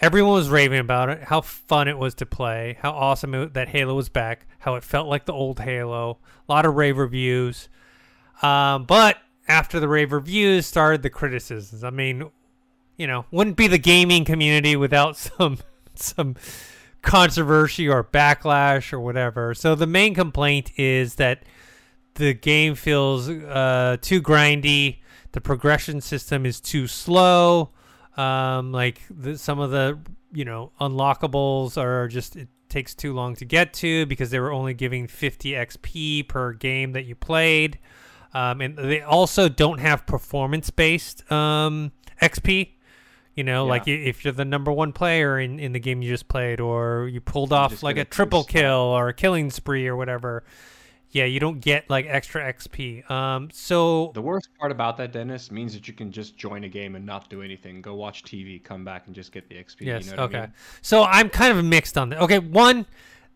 Everyone 0.00 0.32
was 0.34 0.48
raving 0.48 0.80
about 0.80 1.08
it. 1.08 1.22
How 1.24 1.40
fun 1.40 1.88
it 1.88 1.96
was 1.98 2.14
to 2.16 2.26
play. 2.26 2.76
How 2.80 2.90
awesome 2.90 3.34
it, 3.34 3.54
that 3.54 3.68
Halo 3.68 3.94
was 3.94 4.08
back. 4.08 4.46
How 4.58 4.74
it 4.74 4.84
felt 4.84 5.08
like 5.08 5.24
the 5.24 5.32
old 5.32 5.60
Halo. 5.60 6.18
A 6.48 6.52
lot 6.52 6.66
of 6.66 6.74
rave 6.74 6.98
reviews. 6.98 7.68
Um, 8.42 8.84
but 8.84 9.18
after 9.48 9.78
the 9.80 9.88
rave 9.88 10.12
reviews 10.12 10.66
started 10.66 11.02
the 11.02 11.10
criticisms. 11.10 11.84
I 11.84 11.90
mean, 11.90 12.30
you 12.96 13.06
know, 13.06 13.24
wouldn't 13.30 13.56
be 13.56 13.66
the 13.66 13.78
gaming 13.78 14.24
community 14.24 14.76
without 14.76 15.16
some 15.16 15.58
some 15.94 16.36
controversy 17.02 17.88
or 17.88 18.02
backlash 18.02 18.92
or 18.92 19.00
whatever. 19.00 19.54
So 19.54 19.74
the 19.74 19.86
main 19.86 20.14
complaint 20.14 20.72
is 20.76 21.16
that 21.16 21.44
the 22.14 22.32
game 22.32 22.74
feels 22.74 23.28
uh, 23.28 23.98
too 24.00 24.22
grindy. 24.22 24.98
The 25.32 25.40
progression 25.40 26.00
system 26.00 26.46
is 26.46 26.60
too 26.60 26.86
slow. 26.86 27.70
Um, 28.16 28.72
like 28.72 29.00
the, 29.10 29.36
some 29.36 29.58
of 29.58 29.70
the 29.70 29.98
you 30.32 30.44
know 30.44 30.72
unlockables 30.80 31.76
are 31.76 32.08
just 32.08 32.36
it 32.36 32.48
takes 32.68 32.94
too 32.94 33.12
long 33.12 33.36
to 33.36 33.44
get 33.44 33.72
to 33.72 34.06
because 34.06 34.30
they 34.30 34.40
were 34.40 34.52
only 34.52 34.74
giving 34.74 35.06
50 35.06 35.52
XP 35.52 36.28
per 36.28 36.52
game 36.52 36.92
that 36.92 37.04
you 37.04 37.14
played. 37.14 37.78
Um, 38.32 38.60
and 38.60 38.76
they 38.76 39.00
also 39.00 39.48
don't 39.48 39.78
have 39.78 40.06
performance 40.06 40.70
based 40.70 41.30
um, 41.30 41.92
XP. 42.20 42.72
You 43.34 43.44
know, 43.44 43.64
Yeah. 43.64 43.70
like 43.70 43.88
if 43.88 44.24
you're 44.24 44.32
the 44.32 44.44
number 44.44 44.70
one 44.72 44.92
player 44.92 45.38
in, 45.38 45.58
in 45.58 45.72
the 45.72 45.80
game 45.80 46.02
you 46.02 46.08
just 46.10 46.28
played, 46.28 46.60
or 46.60 47.08
you 47.08 47.20
pulled 47.20 47.52
off 47.52 47.82
like 47.82 47.96
a 47.96 48.04
triple 48.04 48.44
kill 48.44 48.72
or 48.76 49.08
a 49.08 49.14
killing 49.14 49.50
spree 49.50 49.86
or 49.88 49.96
whatever, 49.96 50.44
yeah, 51.10 51.24
you 51.24 51.38
don't 51.40 51.60
get 51.60 51.88
like 51.88 52.06
extra 52.08 52.42
XP. 52.52 53.08
Um, 53.10 53.48
so 53.52 54.10
The 54.14 54.22
worst 54.22 54.48
part 54.58 54.72
about 54.72 54.96
that, 54.96 55.12
Dennis, 55.12 55.50
means 55.50 55.72
that 55.74 55.86
you 55.86 55.94
can 55.94 56.10
just 56.12 56.36
join 56.36 56.64
a 56.64 56.68
game 56.68 56.94
and 56.96 57.04
not 57.06 57.28
do 57.30 57.42
anything. 57.42 57.82
Go 57.82 57.94
watch 57.94 58.22
TV, 58.24 58.62
come 58.62 58.84
back, 58.84 59.06
and 59.06 59.14
just 59.14 59.30
get 59.32 59.48
the 59.48 59.54
XP. 59.56 59.82
Yes. 59.82 60.06
You 60.10 60.16
know 60.16 60.22
okay. 60.24 60.38
I 60.38 60.40
mean? 60.42 60.52
So 60.82 61.04
I'm 61.04 61.28
kind 61.28 61.56
of 61.56 61.64
mixed 61.64 61.96
on 61.98 62.08
that. 62.10 62.20
Okay. 62.20 62.38
One, 62.40 62.86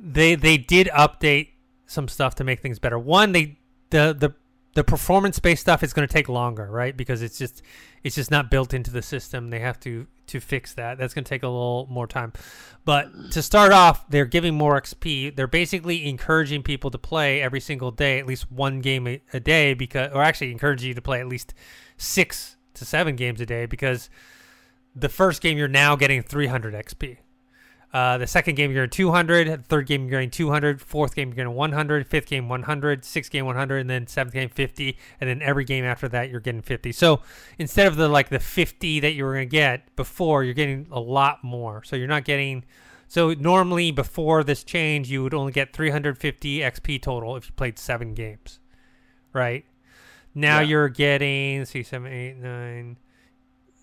they 0.00 0.34
they 0.37 0.58
did 0.58 0.88
update 0.88 1.48
some 1.87 2.06
stuff 2.08 2.34
to 2.37 2.44
make 2.44 2.61
things 2.61 2.78
better. 2.78 2.98
One, 2.98 3.32
they 3.32 3.58
the 3.90 4.14
the 4.16 4.34
the 4.78 4.84
performance 4.84 5.40
based 5.40 5.62
stuff 5.62 5.82
is 5.82 5.92
going 5.92 6.06
to 6.06 6.12
take 6.12 6.28
longer, 6.28 6.70
right? 6.70 6.96
Because 6.96 7.20
it's 7.20 7.36
just 7.36 7.62
it's 8.04 8.14
just 8.14 8.30
not 8.30 8.48
built 8.48 8.72
into 8.72 8.92
the 8.92 9.02
system. 9.02 9.50
They 9.50 9.58
have 9.58 9.80
to 9.80 10.06
to 10.28 10.38
fix 10.38 10.72
that. 10.74 10.98
That's 10.98 11.14
going 11.14 11.24
to 11.24 11.28
take 11.28 11.42
a 11.42 11.48
little 11.48 11.88
more 11.90 12.06
time. 12.06 12.32
But 12.84 13.32
to 13.32 13.42
start 13.42 13.72
off, 13.72 14.08
they're 14.08 14.24
giving 14.24 14.54
more 14.54 14.80
XP. 14.80 15.34
They're 15.34 15.48
basically 15.48 16.08
encouraging 16.08 16.62
people 16.62 16.92
to 16.92 16.98
play 16.98 17.42
every 17.42 17.58
single 17.58 17.90
day, 17.90 18.20
at 18.20 18.26
least 18.26 18.52
one 18.52 18.78
game 18.78 19.08
a, 19.08 19.20
a 19.32 19.40
day, 19.40 19.74
because 19.74 20.12
or 20.14 20.22
actually 20.22 20.52
encourage 20.52 20.84
you 20.84 20.94
to 20.94 21.02
play 21.02 21.18
at 21.18 21.26
least 21.26 21.54
six 21.96 22.56
to 22.74 22.84
seven 22.84 23.16
games 23.16 23.40
a 23.40 23.46
day 23.46 23.66
because 23.66 24.08
the 24.94 25.08
first 25.08 25.42
game 25.42 25.58
you're 25.58 25.66
now 25.66 25.96
getting 25.96 26.22
300 26.22 26.72
XP. 26.72 27.16
Uh, 27.90 28.18
the 28.18 28.27
second 28.27 28.55
game 28.55 28.70
you're 28.70 28.85
getting 28.87 28.96
200. 28.96 29.66
Third 29.66 29.87
game 29.87 30.03
you're 30.03 30.11
getting 30.11 30.31
200. 30.31 30.81
Fourth 30.81 31.14
game 31.14 31.29
you're 31.29 31.37
getting 31.37 31.55
100. 31.55 32.07
Fifth 32.07 32.27
game 32.27 32.46
100. 32.48 33.05
Sixth 33.05 33.31
game 33.33 33.46
100, 33.46 33.79
and 33.79 33.88
then 33.88 34.07
seventh 34.07 34.35
game 34.35 34.51
50. 34.51 34.98
And 35.20 35.31
then 35.31 35.40
every 35.40 35.64
game 35.64 35.85
after 35.87 36.07
that 36.09 36.29
you're 36.31 36.40
getting 36.40 36.61
50. 36.61 36.92
So 36.92 37.22
instead 37.59 37.87
of 37.87 37.96
the 37.96 38.09
like 38.09 38.29
the 38.29 38.38
50 38.40 39.01
that 39.01 39.12
you 39.12 39.24
were 39.24 39.33
gonna 39.33 39.46
get 39.46 39.94
before, 39.96 40.44
you're 40.44 40.53
getting 40.55 40.87
a 40.90 41.01
lot 41.01 41.42
more. 41.42 41.83
So 41.83 41.96
you're 41.96 42.09
not 42.09 42.24
getting. 42.24 42.64
So 43.07 43.33
normally 43.33 43.90
before 43.90 44.44
this 44.44 44.62
change, 44.64 45.11
you 45.11 45.22
would 45.22 45.33
only 45.33 45.53
get 45.53 45.72
350 45.72 46.59
XP 46.59 47.01
total 47.01 47.37
if 47.37 47.46
you 47.46 47.53
played 47.57 47.79
seven 47.79 48.12
games, 48.12 48.61
right? 49.33 49.64
Now 50.35 50.61
Yeah. 50.61 50.66
you're 50.68 50.88
getting 50.90 51.61
let's 51.61 51.70
see 51.70 51.83
seven, 51.83 52.12
eight, 52.12 52.37
nine. 52.37 52.98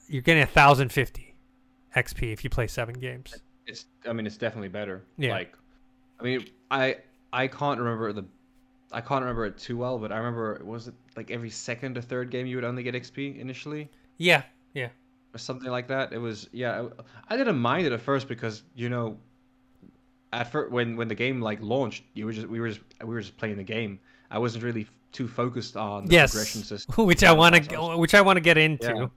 You're 0.07 0.21
getting 0.21 0.43
1,050 0.43 1.33
XP 1.95 2.31
if 2.31 2.43
you 2.43 2.51
play 2.51 2.67
seven 2.67 2.93
games. 2.99 3.33
It's. 3.67 3.85
I 4.07 4.13
mean, 4.13 4.25
it's 4.25 4.37
definitely 4.37 4.69
better. 4.69 5.03
Yeah. 5.17 5.31
Like, 5.31 5.55
I 6.19 6.23
mean, 6.23 6.45
I 6.71 6.97
I 7.33 7.47
can't 7.47 7.79
remember 7.79 8.13
the. 8.13 8.25
I 8.91 9.01
can't 9.01 9.21
remember 9.21 9.45
it 9.45 9.57
too 9.57 9.77
well, 9.77 9.97
but 9.97 10.11
I 10.11 10.17
remember 10.17 10.61
was 10.63 10.87
it 10.87 10.93
like 11.17 11.31
every 11.31 11.49
second 11.49 11.97
or 11.97 12.01
third 12.01 12.29
game 12.29 12.45
you 12.45 12.55
would 12.55 12.63
only 12.63 12.83
get 12.83 12.93
XP 12.93 13.39
initially 13.39 13.89
Yeah, 14.17 14.43
yeah, 14.73 14.89
or 15.33 15.37
something 15.37 15.69
like 15.69 15.87
that. 15.87 16.13
It 16.13 16.19
was 16.19 16.47
yeah. 16.53 16.87
I, 17.29 17.33
I 17.33 17.37
didn't 17.37 17.57
mind 17.57 17.87
it 17.87 17.93
at 17.93 18.01
first 18.01 18.27
because 18.27 18.63
you 18.75 18.89
know, 18.89 19.17
at 20.31 20.51
first 20.51 20.71
when 20.71 20.95
when 20.95 21.07
the 21.07 21.15
game 21.15 21.41
like 21.41 21.59
launched, 21.61 22.03
you 22.13 22.25
were 22.25 22.31
just 22.31 22.47
we 22.47 22.59
were 22.59 22.69
just 22.69 22.81
we 23.01 23.13
were 23.13 23.21
just 23.21 23.35
playing 23.37 23.57
the 23.57 23.63
game. 23.63 23.99
I 24.31 24.39
wasn't 24.39 24.63
really 24.63 24.87
too 25.11 25.27
focused 25.27 25.77
on 25.77 26.05
the 26.05 26.17
progression 26.17 26.63
system. 26.63 27.05
Which 27.05 27.23
I 27.23 27.31
want 27.31 27.55
to, 27.55 27.97
which 27.97 28.13
I 28.13 28.21
want 28.21 28.37
to 28.37 28.41
get 28.41 28.57
into. 28.57 28.87
Yeah. 28.87 29.07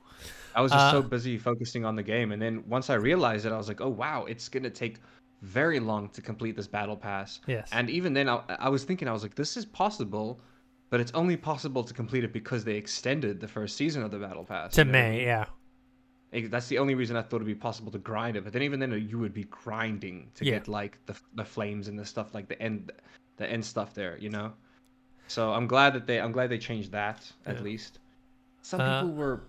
I 0.59 0.61
was 0.61 0.73
just 0.73 0.87
Uh, 0.87 0.91
so 0.91 1.03
busy 1.03 1.39
focusing 1.39 1.85
on 1.85 1.95
the 1.95 2.03
game, 2.03 2.33
and 2.33 2.43
then 2.43 2.65
once 2.69 2.91
I 2.91 2.95
realized 2.95 3.47
it, 3.47 3.53
I 3.53 3.57
was 3.57 3.69
like, 3.69 3.81
"Oh 3.81 3.89
wow, 3.89 4.25
it's 4.25 4.49
gonna 4.49 4.69
take 4.71 4.99
very 5.41 5.79
long 5.79 6.09
to 6.11 6.21
complete 6.21 6.57
this 6.57 6.67
battle 6.67 6.97
pass." 6.97 7.39
Yes. 7.47 7.69
And 7.71 7.89
even 7.89 8.13
then, 8.13 8.29
I, 8.29 8.43
I 8.59 8.69
was 8.69 8.83
thinking, 8.83 9.07
I 9.07 9.13
was 9.13 9.23
like, 9.23 9.37
"This 9.37 9.57
is 9.57 9.65
possible, 9.65 10.41
but 10.91 10.99
it's 10.99 11.13
only 11.15 11.37
possible 11.37 11.85
to 11.85 11.95
complete 11.95 12.25
it 12.25 12.33
because 12.33 12.65
they 12.65 12.75
extended 12.75 13.39
the 13.39 13.47
first 13.47 13.77
season 13.77 14.03
of 14.03 14.11
the 14.11 14.19
battle 14.19 14.45
pass." 14.45 14.75
to 14.75 14.81
you 14.81 14.87
know 14.87 14.93
May, 14.93 15.23
yeah, 15.23 15.45
That's 16.33 16.67
the 16.67 16.79
only 16.79 16.97
reason 16.97 17.15
I 17.17 17.23
thought 17.23 17.37
it'd 17.37 17.47
be 17.47 17.55
possible 17.55 17.93
to 17.93 17.99
grind 17.99 18.37
it. 18.37 18.43
But 18.43 18.53
then 18.53 18.63
even 18.63 18.81
then, 18.81 18.91
you 19.09 19.21
would 19.21 19.35
be 19.35 19.45
grinding 19.45 20.33
to 20.35 20.45
Yeah. 20.45 20.59
get 20.59 20.67
like 20.67 20.99
the 21.07 21.15
the 21.37 21.45
flames 21.45 21.87
and 21.87 21.97
the 21.97 22.05
stuff 22.05 22.35
like 22.35 22.49
the 22.49 22.61
end 22.61 22.91
the 23.37 23.49
end 23.49 23.65
stuff 23.65 23.95
there, 23.95 24.19
you 24.19 24.31
know. 24.31 24.53
So 25.29 25.53
I'm 25.53 25.69
glad 25.69 25.95
that 25.95 26.09
they 26.09 26.21
I'm 26.21 26.33
glad 26.33 26.51
they 26.51 26.59
changed 26.59 26.91
that 26.91 27.31
at 27.47 27.59
Yeah. 27.59 27.63
least. 27.63 28.01
Some 28.63 28.81
Uh, 28.81 29.03
people 29.03 29.13
were 29.15 29.41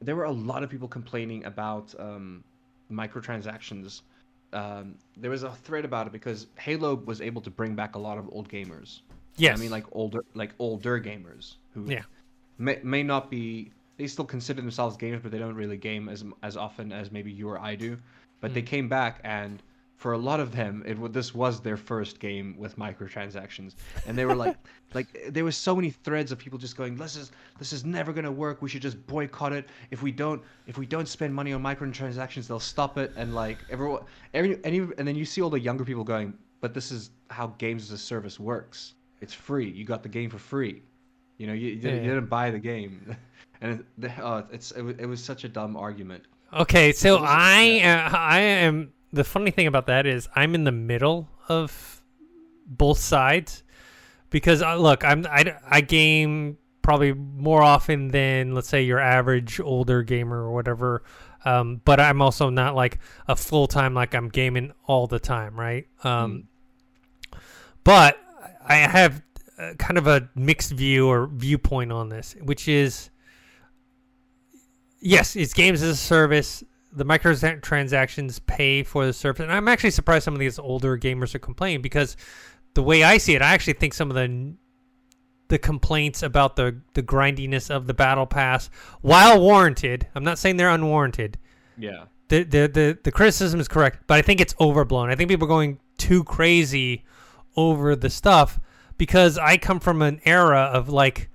there 0.00 0.16
were 0.16 0.24
a 0.24 0.32
lot 0.32 0.62
of 0.62 0.70
people 0.70 0.88
complaining 0.88 1.44
about 1.44 1.94
um, 1.98 2.42
microtransactions. 2.90 4.02
Um, 4.52 4.94
there 5.16 5.30
was 5.30 5.42
a 5.42 5.50
thread 5.52 5.84
about 5.84 6.06
it 6.06 6.12
because 6.12 6.46
Halo 6.58 6.94
was 6.94 7.20
able 7.20 7.40
to 7.42 7.50
bring 7.50 7.74
back 7.74 7.94
a 7.94 7.98
lot 7.98 8.18
of 8.18 8.28
old 8.32 8.48
gamers. 8.48 9.00
yes. 9.36 9.58
I 9.58 9.60
mean, 9.60 9.70
like 9.70 9.84
older, 9.92 10.24
like 10.34 10.52
older 10.58 10.98
gamers 11.00 11.54
who 11.74 11.84
Yeah. 11.88 12.02
may, 12.58 12.80
may 12.82 13.02
not 13.02 13.30
be. 13.30 13.70
They 13.96 14.06
still 14.06 14.24
consider 14.24 14.62
themselves 14.62 14.96
gamers, 14.96 15.22
but 15.22 15.30
they 15.30 15.38
don't 15.38 15.54
really 15.54 15.76
game 15.76 16.08
as 16.08 16.24
as 16.42 16.56
often 16.56 16.90
as 16.92 17.12
maybe 17.12 17.30
you 17.30 17.48
or 17.48 17.60
I 17.60 17.74
do. 17.74 17.98
But 18.40 18.50
Hmm. 18.50 18.54
they 18.54 18.62
came 18.62 18.88
back, 18.88 19.20
and 19.24 19.62
for 20.00 20.14
a 20.14 20.18
lot 20.18 20.40
of 20.40 20.50
them, 20.52 20.82
it 20.86 21.12
this 21.12 21.34
was 21.34 21.60
their 21.60 21.76
first 21.76 22.20
game 22.20 22.54
with 22.56 22.78
microtransactions, 22.78 23.74
and 24.06 24.16
they 24.16 24.24
were 24.24 24.34
like, 24.34 24.56
like 24.94 25.08
there 25.28 25.44
was 25.44 25.58
so 25.58 25.76
many 25.76 25.90
threads 25.90 26.32
of 26.32 26.38
people 26.38 26.58
just 26.58 26.74
going, 26.74 26.96
"This 26.96 27.16
is 27.16 27.32
this 27.58 27.74
is 27.74 27.84
never 27.84 28.10
gonna 28.14 28.32
work. 28.32 28.62
We 28.62 28.70
should 28.70 28.80
just 28.80 29.06
boycott 29.06 29.52
it. 29.52 29.68
If 29.90 30.02
we 30.02 30.10
don't 30.10 30.42
if 30.66 30.78
we 30.78 30.86
don't 30.86 31.06
spend 31.06 31.34
money 31.34 31.52
on 31.52 31.62
microtransactions, 31.62 32.46
they'll 32.46 32.58
stop 32.58 32.96
it." 32.96 33.12
And 33.14 33.34
like 33.34 33.58
everyone, 33.68 34.04
every 34.32 34.58
any, 34.64 34.78
and 34.78 35.06
then 35.06 35.16
you 35.16 35.26
see 35.26 35.42
all 35.42 35.50
the 35.50 35.60
younger 35.60 35.84
people 35.84 36.02
going, 36.02 36.32
"But 36.62 36.72
this 36.72 36.90
is 36.90 37.10
how 37.28 37.48
games 37.58 37.82
as 37.82 37.90
a 37.90 37.98
service 37.98 38.40
works. 38.40 38.94
It's 39.20 39.34
free. 39.34 39.68
You 39.68 39.84
got 39.84 40.02
the 40.02 40.08
game 40.08 40.30
for 40.30 40.38
free. 40.38 40.80
You 41.36 41.46
know, 41.46 41.52
you, 41.52 41.68
you, 41.68 41.76
didn't, 41.76 42.04
you 42.04 42.14
didn't 42.14 42.30
buy 42.30 42.50
the 42.50 42.58
game." 42.58 43.16
And 43.62 43.84
it, 44.00 44.10
oh, 44.18 44.42
it's 44.50 44.70
it, 44.70 44.82
it 45.00 45.04
was 45.04 45.22
such 45.22 45.44
a 45.44 45.48
dumb 45.50 45.76
argument. 45.76 46.24
Okay, 46.50 46.92
so 46.92 47.18
I 47.20 47.82
uh, 47.84 48.16
I 48.16 48.40
am 48.40 48.90
the 49.12 49.24
funny 49.24 49.50
thing 49.50 49.66
about 49.66 49.86
that 49.86 50.06
is 50.06 50.28
I'm 50.34 50.54
in 50.54 50.64
the 50.64 50.72
middle 50.72 51.28
of 51.48 52.02
both 52.66 52.98
sides 52.98 53.64
because 54.30 54.62
uh, 54.62 54.76
look, 54.76 55.04
I'm 55.04 55.26
I, 55.26 55.56
I 55.68 55.80
game 55.80 56.58
probably 56.82 57.12
more 57.12 57.62
often 57.62 58.08
than 58.08 58.54
let's 58.54 58.68
say 58.68 58.82
your 58.82 59.00
average 59.00 59.60
older 59.60 60.02
gamer 60.02 60.38
or 60.38 60.52
whatever. 60.52 61.02
Um, 61.44 61.80
but 61.84 62.00
I'm 62.00 62.20
also 62.20 62.50
not 62.50 62.74
like 62.74 62.98
a 63.26 63.34
full 63.34 63.66
time 63.66 63.94
like 63.94 64.14
I'm 64.14 64.28
gaming 64.28 64.72
all 64.86 65.06
the 65.06 65.18
time, 65.18 65.58
right? 65.58 65.86
Um, 66.04 66.48
but 67.82 68.18
I 68.64 68.76
have 68.76 69.22
uh, 69.58 69.74
kind 69.78 69.98
of 69.98 70.06
a 70.06 70.28
mixed 70.34 70.72
view 70.72 71.08
or 71.08 71.26
viewpoint 71.26 71.92
on 71.92 72.08
this, 72.08 72.36
which 72.42 72.68
is 72.68 73.10
yes, 75.00 75.34
it's 75.34 75.54
games 75.54 75.82
as 75.82 75.90
a 75.90 75.96
service. 75.96 76.62
The 76.92 77.04
microtransactions 77.04 78.44
pay 78.46 78.82
for 78.82 79.06
the 79.06 79.12
service, 79.12 79.40
and 79.40 79.52
I'm 79.52 79.68
actually 79.68 79.92
surprised 79.92 80.24
some 80.24 80.34
of 80.34 80.40
these 80.40 80.58
older 80.58 80.98
gamers 80.98 81.34
are 81.34 81.38
complaining 81.38 81.82
because 81.82 82.16
the 82.74 82.82
way 82.82 83.02
I 83.04 83.18
see 83.18 83.34
it, 83.34 83.42
I 83.42 83.52
actually 83.52 83.74
think 83.74 83.94
some 83.94 84.10
of 84.10 84.16
the 84.16 84.54
the 85.48 85.58
complaints 85.58 86.22
about 86.22 86.56
the 86.56 86.80
the 86.94 87.02
grindiness 87.02 87.70
of 87.70 87.86
the 87.86 87.94
battle 87.94 88.26
pass, 88.26 88.70
while 89.02 89.40
warranted, 89.40 90.06
I'm 90.14 90.24
not 90.24 90.38
saying 90.38 90.56
they're 90.56 90.70
unwarranted. 90.70 91.38
Yeah. 91.76 92.04
The 92.28 92.44
the 92.44 92.68
the, 92.68 92.98
the 93.02 93.12
criticism 93.12 93.60
is 93.60 93.68
correct, 93.68 94.04
but 94.06 94.18
I 94.18 94.22
think 94.22 94.40
it's 94.40 94.54
overblown. 94.60 95.10
I 95.10 95.16
think 95.16 95.28
people 95.28 95.46
are 95.46 95.48
going 95.48 95.80
too 95.98 96.24
crazy 96.24 97.04
over 97.56 97.96
the 97.96 98.10
stuff 98.10 98.60
because 98.96 99.38
I 99.38 99.56
come 99.56 99.80
from 99.80 100.02
an 100.02 100.20
era 100.24 100.70
of 100.72 100.88
like 100.88 101.29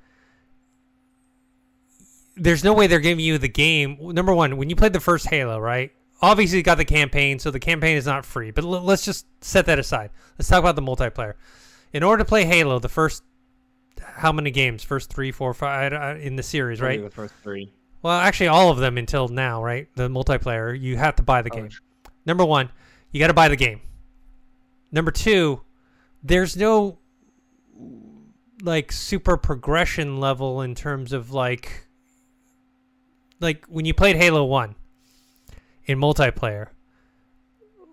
there's 2.36 2.64
no 2.64 2.74
way 2.74 2.88
they're 2.88 3.00
giving 3.00 3.24
you 3.24 3.38
the 3.38 3.48
game. 3.48 3.98
Number 4.02 4.34
one, 4.34 4.58
when 4.58 4.70
you 4.70 4.76
played 4.76 4.94
the 4.94 5.00
first 5.00 5.28
Halo, 5.30 5.60
right? 5.60 5.92
Obviously, 6.22 6.58
you 6.58 6.64
got 6.64 6.78
the 6.78 6.86
campaign, 6.86 7.40
so 7.40 7.52
the 7.52 7.60
campaign 7.60 7.98
is 7.98 8.06
not 8.06 8.26
free. 8.26 8.52
But 8.52 8.64
l- 8.64 8.82
let's 8.82 9.04
just 9.06 9.26
set 9.44 9.66
that 9.68 9.80
aside. 9.80 10.12
Let's 10.38 10.48
talk 10.50 10.60
about 10.60 10.76
the 10.76 10.82
multiplayer. 10.82 11.34
In 11.94 12.04
order 12.04 12.24
to 12.24 12.28
play 12.28 12.46
Halo, 12.46 12.80
the 12.80 12.90
first 12.90 13.24
how 14.02 14.32
many 14.32 14.52
games? 14.52 14.84
First 14.84 15.12
three, 15.12 15.32
four, 15.32 15.54
five 15.54 15.94
uh, 15.94 16.20
in 16.20 16.36
the 16.36 16.44
series, 16.44 16.82
right? 16.82 17.02
The 17.02 17.10
first 17.10 17.34
three. 17.44 17.72
Well, 18.02 18.18
actually, 18.18 18.48
all 18.48 18.70
of 18.70 18.78
them 18.78 18.98
until 18.98 19.28
now, 19.28 19.64
right? 19.64 19.88
The 19.96 20.08
multiplayer, 20.10 20.80
you 20.80 20.98
have 20.98 21.16
to 21.18 21.24
buy 21.24 21.42
the 21.42 21.50
Oh, 21.54 21.56
game. 21.58 21.70
Number 22.26 22.46
one, 22.46 22.70
you 23.12 23.20
got 23.20 23.28
to 23.28 23.34
buy 23.34 23.50
the 23.50 23.56
game. 23.56 23.82
Number 24.92 25.12
two, 25.12 25.62
there's 26.24 26.56
no 26.56 26.98
like 28.62 28.92
super 28.92 29.38
progression 29.38 30.20
level 30.20 30.62
in 30.62 30.76
terms 30.76 31.14
of 31.14 31.32
like 31.32 31.85
like 33.40 33.66
when 33.68 33.86
you 33.86 33.94
played 33.94 34.16
Halo 34.16 34.46
1 34.46 34.76
in 35.86 36.00
multiplayer 36.00 36.70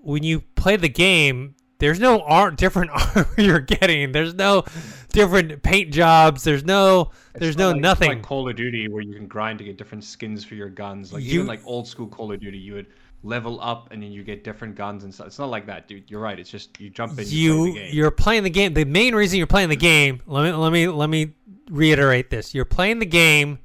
when 0.02 0.22
you 0.22 0.40
play 0.56 0.76
the 0.76 0.88
game, 0.88 1.54
there's 1.78 1.98
no 1.98 2.20
ar- 2.20 2.50
different 2.50 2.90
armor 3.16 3.28
you're 3.38 3.60
getting. 3.60 4.12
There's 4.12 4.34
no 4.34 4.64
different 5.10 5.62
paint 5.62 5.92
jobs. 5.92 6.44
There's 6.44 6.64
no 6.64 7.10
there's 7.34 7.50
It's 7.50 7.58
no 7.58 7.70
like, 7.72 7.80
nothing. 7.80 8.08
Like 8.10 8.22
Call 8.22 8.48
of 8.48 8.56
Duty, 8.56 8.88
where 8.88 9.02
you 9.02 9.14
can 9.14 9.26
grind 9.26 9.58
to 9.60 9.64
get 9.64 9.78
different 9.78 10.04
skins 10.04 10.44
for 10.44 10.54
your 10.54 10.68
guns. 10.68 11.12
Like 11.12 11.22
You- 11.22 11.34
even 11.34 11.46
like 11.46 11.62
old 11.64 11.88
school 11.88 12.08
Call 12.08 12.32
of 12.32 12.40
Duty, 12.40 12.58
you 12.58 12.74
would 12.74 12.86
level 13.24 13.60
up 13.60 13.88
and 13.92 14.02
then 14.02 14.10
you 14.10 14.24
get 14.24 14.42
different 14.42 14.74
guns 14.74 15.04
and 15.04 15.14
stuff. 15.14 15.28
It's 15.28 15.38
not 15.38 15.48
like 15.48 15.66
that, 15.66 15.86
dude. 15.86 16.10
You're 16.10 16.20
right. 16.20 16.38
It's 16.38 16.50
just 16.50 16.78
you 16.80 16.90
jump 16.90 17.18
in. 17.18 17.26
You, 17.28 17.66
you 17.66 17.72
play 17.72 17.72
the 17.72 17.78
game. 17.78 17.94
you're 17.94 18.10
playing 18.10 18.42
the 18.42 18.50
game. 18.50 18.74
The 18.74 18.84
main 18.84 19.14
reason 19.14 19.38
you're 19.38 19.46
playing 19.46 19.68
the 19.68 19.76
mm-hmm. 19.76 19.80
game. 19.80 20.22
Let 20.26 20.44
me 20.44 20.52
let 20.52 20.72
me 20.72 20.88
let 20.88 21.08
me 21.08 21.34
reiterate 21.70 22.30
this. 22.30 22.54
You're 22.54 22.64
playing 22.64 22.98
the 22.98 23.06
game, 23.06 23.60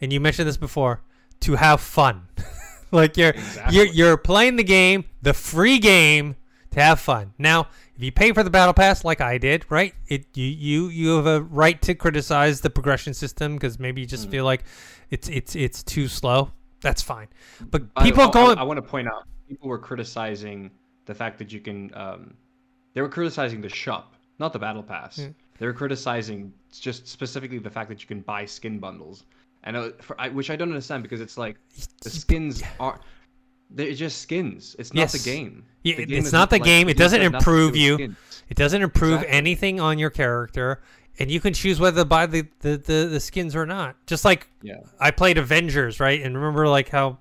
and 0.00 0.12
you 0.12 0.20
mentioned 0.20 0.48
this 0.48 0.56
before 0.56 1.02
to 1.40 1.56
have 1.56 1.80
fun. 1.80 2.28
like 2.90 3.16
you're 3.16 3.30
Exactly. 3.30 3.76
you're 3.76 3.86
you're 3.86 4.16
playing 4.16 4.56
the 4.56 4.64
game, 4.64 5.04
the 5.22 5.32
free 5.32 5.78
game, 5.78 6.36
to 6.72 6.80
have 6.80 7.00
fun. 7.00 7.32
Now, 7.38 7.68
if 7.96 8.02
you 8.02 8.12
pay 8.12 8.32
for 8.32 8.42
the 8.42 8.50
battle 8.50 8.74
pass, 8.74 9.04
like 9.04 9.20
I 9.20 9.38
did, 9.38 9.64
right? 9.70 9.94
It 10.08 10.26
you 10.34 10.46
you 10.46 10.88
you 10.88 11.16
have 11.16 11.26
a 11.26 11.40
right 11.42 11.80
to 11.82 11.94
criticize 11.94 12.60
the 12.60 12.70
progression 12.70 13.14
system 13.14 13.54
because 13.54 13.78
maybe 13.78 14.00
you 14.00 14.06
just 14.06 14.26
Hmm. 14.26 14.30
feel 14.30 14.44
like 14.44 14.64
it's 15.10 15.28
it's 15.28 15.54
it's 15.56 15.82
too 15.82 16.08
slow. 16.08 16.52
That's 16.80 17.02
fine. 17.02 17.28
But 17.70 17.82
I- 17.96 18.04
people 18.04 18.22
I, 18.22 18.26
are 18.26 18.32
going. 18.32 18.58
I, 18.58 18.62
want 18.62 18.78
to 18.78 18.82
point 18.82 19.06
out 19.08 19.24
people 19.48 19.68
were 19.68 19.78
criticizing 19.78 20.70
the 21.06 21.14
fact 21.14 21.38
that 21.38 21.52
you 21.52 21.60
can. 21.60 21.90
Um, 21.94 22.34
they 22.94 23.02
were 23.02 23.08
criticizing 23.08 23.60
the 23.60 23.68
shop, 23.68 24.14
not 24.38 24.52
the 24.52 24.58
battle 24.58 24.82
pass. 24.82 25.18
Yeah. 25.18 25.28
They 25.58 25.66
were 25.66 25.72
criticizing 25.74 26.52
just 26.72 27.06
specifically 27.06 27.58
the 27.58 27.70
fact 27.70 27.88
that 27.90 28.00
you 28.00 28.08
can 28.08 28.20
buy 28.22 28.46
skin 28.46 28.78
bundles, 28.78 29.24
and 29.64 29.76
uh, 29.76 29.90
for, 30.00 30.20
I, 30.20 30.28
which 30.28 30.50
I 30.50 30.56
don't 30.56 30.68
understand 30.68 31.02
because 31.02 31.20
it's 31.20 31.36
like 31.38 31.56
the 32.02 32.10
skins 32.10 32.62
are. 32.78 33.00
They're 33.72 33.92
just 33.94 34.20
skins. 34.22 34.74
It's 34.80 34.92
not 34.92 35.00
Yes. 35.02 35.12
the 35.12 35.18
game. 35.30 35.64
Yeah, 35.84 35.94
The 35.96 36.02
it's 36.02 36.10
game 36.10 36.24
is 36.24 36.32
not 36.32 36.50
the 36.50 36.56
like- 36.56 36.64
game. 36.64 36.88
It 36.88 36.96
doesn't 36.96 37.20
do 37.20 37.26
improve 37.26 37.76
you. 37.76 37.94
skins. 37.94 38.16
It 38.48 38.56
doesn't 38.56 38.82
improve 38.82 39.12
Exactly. 39.20 39.32
anything 39.36 39.80
on 39.80 39.96
your 39.98 40.10
character, 40.10 40.82
and 41.20 41.30
you 41.30 41.38
can 41.38 41.52
choose 41.54 41.78
whether 41.78 42.00
to 42.00 42.04
buy 42.04 42.26
the, 42.26 42.48
the, 42.62 42.76
the, 42.78 43.08
the 43.12 43.20
skins 43.20 43.54
or 43.54 43.66
not. 43.66 43.94
Just 44.06 44.24
like 44.24 44.48
Yeah. 44.60 44.78
I 44.98 45.12
played 45.12 45.38
Avengers, 45.38 46.00
right? 46.00 46.20
And 46.20 46.34
remember 46.36 46.66
like 46.66 46.88
how 46.88 47.18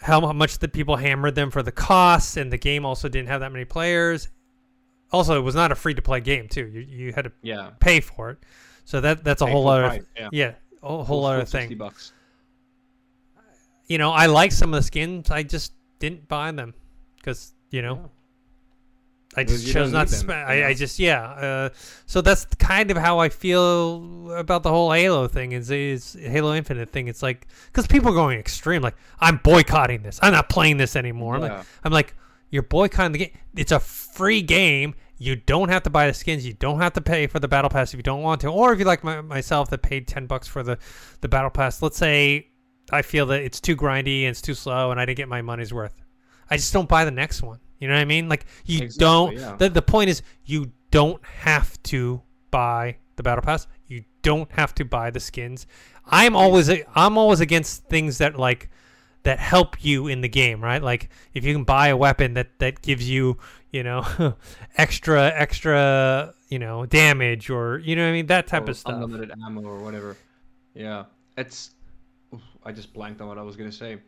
how 0.00 0.32
much 0.32 0.58
the 0.58 0.68
people 0.68 0.96
hammered 0.96 1.34
them 1.34 1.50
for 1.50 1.62
the 1.62 1.72
costs, 1.72 2.36
and 2.36 2.52
the 2.52 2.58
game 2.58 2.84
also 2.84 3.08
didn't 3.08 3.28
have 3.28 3.40
that 3.40 3.50
many 3.52 3.64
players. 3.64 4.28
Also, 5.12 5.36
it 5.36 5.42
was 5.42 5.54
not 5.54 5.72
a 5.72 5.74
free 5.74 5.94
to 5.94 6.02
play 6.02 6.20
game 6.20 6.46
too. 6.48 6.66
You 6.66 6.80
you 6.80 7.12
had 7.12 7.24
to 7.24 7.32
Yeah. 7.42 7.70
pay 7.80 8.00
for 8.00 8.30
it, 8.30 8.38
so 8.84 9.00
that 9.00 9.24
that's 9.24 9.42
a 9.42 9.46
Pay 9.46 9.52
whole 9.52 9.68
other 9.68 10.04
yeah. 10.16 10.28
yeah 10.32 10.52
a 10.82 11.04
whole 11.04 11.24
other 11.24 11.40
full 11.40 11.46
60 11.46 11.68
thing. 11.68 11.78
bucks. 11.78 12.12
You 13.86 13.98
know, 13.98 14.10
I 14.10 14.26
like 14.26 14.52
some 14.52 14.72
of 14.72 14.80
the 14.80 14.86
skins. 14.86 15.30
I 15.30 15.42
just 15.42 15.72
didn't 15.98 16.28
buy 16.28 16.50
them 16.52 16.74
because 17.16 17.52
you 17.70 17.82
know. 17.82 18.10
I 19.34 19.44
just 19.44 19.66
chose 19.66 19.92
don't 19.92 20.06
to 20.06 20.14
spend. 20.14 20.38
I, 20.38 20.68
I 20.68 20.74
just 20.74 20.98
yeah. 20.98 21.22
Uh, 21.22 21.68
so 22.04 22.20
that's 22.20 22.44
kind 22.56 22.90
of 22.90 22.98
how 22.98 23.18
I 23.18 23.30
feel 23.30 24.30
about 24.36 24.62
the 24.62 24.68
whole 24.68 24.92
Halo 24.92 25.26
thing. 25.26 25.52
Is 25.52 25.70
is 25.70 26.16
Halo 26.20 26.54
Infinite 26.54 26.90
thing? 26.90 27.08
It's 27.08 27.22
like 27.22 27.46
because 27.66 27.86
people 27.86 28.10
are 28.10 28.14
going 28.14 28.38
extreme. 28.38 28.82
Like 28.82 28.96
I'm 29.20 29.38
boycotting 29.38 30.02
this. 30.02 30.18
I'm 30.22 30.32
not 30.32 30.50
playing 30.50 30.76
this 30.76 30.96
anymore. 30.96 31.36
I'm 31.36 31.40
like 31.40 31.66
I'm 31.84 31.92
like 31.92 32.14
you're 32.50 32.62
boycotting 32.62 33.12
the 33.12 33.18
game. 33.18 33.30
It's 33.56 33.72
a 33.72 33.80
free 33.80 34.42
game. 34.42 34.94
You 35.22 35.36
don't 35.36 35.68
have 35.68 35.84
to 35.84 35.90
buy 35.90 36.06
the 36.08 36.14
skins. 36.14 36.44
You 36.44 36.52
don't 36.54 36.80
have 36.80 36.94
to 36.94 37.00
pay 37.00 37.26
for 37.28 37.38
the 37.38 37.46
battle 37.46 37.70
pass 37.70 37.92
if 37.94 37.98
you 37.98 38.02
don't 38.02 38.22
want 38.22 38.40
to. 38.40 38.48
Or 38.48 38.72
if 38.72 38.78
you 38.80 38.84
like 38.84 39.04
my, 39.04 39.20
myself 39.20 39.70
that 39.70 39.82
paid 39.82 40.08
ten 40.08 40.26
bucks 40.26 40.48
for 40.48 40.62
the 40.62 40.78
the 41.20 41.28
battle 41.28 41.50
pass. 41.50 41.80
Let's 41.80 41.96
say 41.96 42.48
I 42.90 43.02
feel 43.02 43.26
that 43.26 43.42
it's 43.42 43.60
too 43.60 43.76
grindy 43.76 44.22
and 44.22 44.30
it's 44.30 44.42
too 44.42 44.54
slow, 44.54 44.90
and 44.90 45.00
I 45.00 45.06
didn't 45.06 45.18
get 45.18 45.28
my 45.28 45.40
money's 45.42 45.72
worth. 45.72 46.02
I 46.50 46.56
just 46.56 46.72
don't 46.72 46.88
buy 46.88 47.04
the 47.04 47.10
next 47.12 47.42
one. 47.42 47.60
You 47.78 47.88
know 47.88 47.94
what 47.94 48.00
I 48.00 48.04
mean? 48.04 48.28
Like 48.28 48.46
you 48.64 48.82
Exactly, 48.82 48.98
don't. 49.04 49.36
yeah. 49.36 49.56
The 49.56 49.68
the 49.68 49.82
point 49.82 50.10
is 50.10 50.22
you 50.44 50.72
don't 50.90 51.24
have 51.24 51.80
to 51.84 52.22
buy 52.50 52.96
the 53.16 53.22
battle 53.22 53.42
pass. 53.42 53.66
You 53.86 54.04
don't 54.22 54.50
have 54.52 54.74
to 54.76 54.84
buy 54.84 55.10
the 55.10 55.20
skins. 55.20 55.66
I'm 56.04 56.34
always 56.34 56.68
I'm 56.94 57.16
always 57.16 57.40
against 57.40 57.84
things 57.84 58.18
that 58.18 58.38
like 58.38 58.70
that 59.24 59.38
help 59.38 59.84
you 59.84 60.08
in 60.08 60.20
the 60.20 60.28
game, 60.28 60.62
right? 60.62 60.82
Like 60.82 61.10
if 61.34 61.44
you 61.44 61.52
can 61.52 61.64
buy 61.64 61.88
a 61.88 61.96
weapon 61.96 62.34
that 62.34 62.58
that 62.58 62.82
gives 62.82 63.08
you, 63.08 63.38
you 63.70 63.82
know, 63.82 64.34
extra 64.76 65.32
extra, 65.34 66.34
you 66.48 66.58
know, 66.58 66.86
damage 66.86 67.50
or 67.50 67.78
you 67.78 67.96
know 67.96 68.02
what 68.02 68.10
I 68.10 68.12
mean, 68.12 68.26
that 68.26 68.46
type 68.46 68.66
or 68.68 68.70
of 68.70 68.76
stuff. 68.76 68.94
Unlimited 68.94 69.32
ammo 69.44 69.62
or 69.62 69.78
whatever. 69.78 70.16
Yeah, 70.74 71.04
it's. 71.36 71.70
oof, 72.34 72.40
I 72.64 72.72
just 72.72 72.92
blanked 72.92 73.20
on 73.20 73.28
what 73.28 73.38
I 73.38 73.42
was 73.42 73.56
gonna 73.56 73.72
say. 73.72 73.98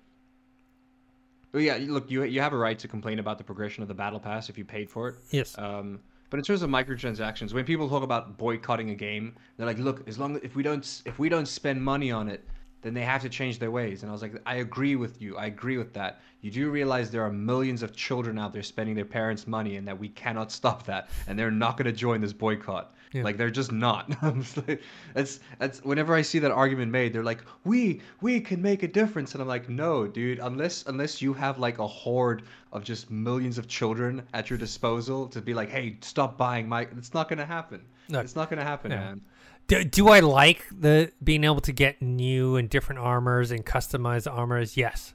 But 1.53 1.63
yeah, 1.63 1.79
look, 1.81 2.11
you 2.11 2.25
you 2.25 2.41
have 2.41 2.53
a 2.53 2.59
right 2.59 2.79
to 2.81 2.89
complain 2.89 3.21
about 3.21 3.39
the 3.39 3.45
progression 3.45 3.83
of 3.83 3.89
the 3.89 3.95
battle 3.95 4.19
pass 4.19 4.49
if 4.49 4.59
you 4.59 4.65
paid 4.65 4.91
for 4.91 5.09
it. 5.09 5.17
Yes. 5.31 5.57
Um, 5.57 6.01
but 6.31 6.39
in 6.39 6.45
terms 6.45 6.63
of 6.63 6.71
microtransactions, 6.71 7.53
when 7.53 7.65
people 7.65 7.89
talk 7.89 8.03
about 8.03 8.37
boycotting 8.37 8.91
a 8.91 8.95
game, 8.97 9.37
they're 9.57 9.67
like, 9.67 9.79
"Look, 9.79 10.09
as 10.09 10.19
long 10.19 10.35
as 10.35 10.43
if 10.43 10.57
we 10.57 10.65
don't 10.65 11.03
if 11.05 11.21
we 11.21 11.29
don't 11.29 11.47
spend 11.47 11.81
money 11.81 12.11
on 12.11 12.29
it, 12.29 12.45
then 12.85 12.95
they 12.95 13.03
have 13.03 13.23
to 13.23 13.29
change 13.29 13.59
their 13.59 13.73
ways." 13.73 14.03
And 14.03 14.11
I 14.11 14.13
was 14.13 14.23
like, 14.23 14.41
"I 14.47 14.57
agree 14.57 14.95
with 14.95 15.21
you. 15.21 15.37
I 15.37 15.47
agree 15.47 15.77
with 15.79 15.93
that. 15.95 16.21
You 16.43 16.51
do 16.53 16.71
realize 16.71 17.11
there 17.11 17.25
are 17.25 17.33
millions 17.33 17.83
of 17.83 17.97
children 17.97 18.39
out 18.39 18.53
there 18.53 18.63
spending 18.63 18.95
their 18.95 19.05
parents' 19.05 19.47
money, 19.49 19.77
and 19.77 19.89
that 19.89 19.99
we 19.99 20.11
cannot 20.11 20.53
stop 20.53 20.85
that, 20.87 21.09
and 21.27 21.37
they're 21.37 21.51
not 21.51 21.77
going 21.77 21.87
to 21.87 21.93
join 21.93 22.21
this 22.21 22.33
boycott. 22.33 22.95
Yeah. 23.13 23.23
Like 23.25 23.37
they're 23.37 23.51
just 23.51 23.73
not." 23.73 24.11
That's 25.15 25.41
that's 25.59 25.83
whenever 25.85 26.15
I 26.15 26.23
see 26.23 26.39
that 26.41 26.51
argument 26.51 26.91
made, 26.91 27.13
they're 27.13 27.23
like, 27.23 27.43
"We 27.65 28.01
we 28.21 28.41
can 28.41 28.61
make 28.61 28.83
a 28.83 28.89
difference," 28.89 29.33
and 29.35 29.41
I'm 29.43 29.49
like, 29.49 29.69
"No, 29.69 30.07
dude. 30.07 30.39
Unless 30.41 30.85
unless 30.87 31.23
you 31.23 31.33
have 31.35 31.59
like 31.59 31.79
a 31.79 31.87
horde 31.87 32.43
of 32.73 32.85
just 32.85 33.11
millions 33.11 33.57
of 33.59 33.69
children 33.69 34.23
at 34.35 34.51
your 34.51 34.59
disposal 34.59 35.29
to 35.29 35.41
be 35.41 35.55
like, 35.55 35.71
hey, 35.71 35.97
stop 36.01 36.37
buying 36.37 36.69
my. 36.69 36.83
It's 36.99 37.15
not 37.15 37.29
gonna 37.29 37.47
happen. 37.47 37.81
No. 38.09 38.21
It's 38.21 38.35
not 38.37 38.51
gonna 38.51 38.65
happen, 38.65 38.91
No. 38.91 38.97
man. 38.97 39.21
Do, 39.67 39.83
do 39.85 40.09
I 40.09 40.21
like 40.21 40.67
the 40.71 41.11
being 41.23 41.45
able 41.45 41.61
to 41.61 41.73
get 41.73 42.03
new 42.03 42.57
and 42.57 42.69
different 42.69 43.01
armors 43.01 43.51
and 43.51 43.65
customized 43.65 44.31
armors? 44.31 44.77
Yes. 44.77 45.15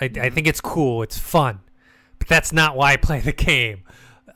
I, 0.00 0.08
Mm-hmm. 0.08 0.22
I 0.22 0.30
think 0.30 0.46
it's 0.46 0.60
cool. 0.60 1.02
It's 1.02 1.16
fun. 1.18 1.60
But 2.18 2.28
that's 2.28 2.52
not 2.52 2.76
why 2.76 2.92
I 2.92 2.96
play 2.96 3.20
the 3.20 3.32
game. 3.32 3.82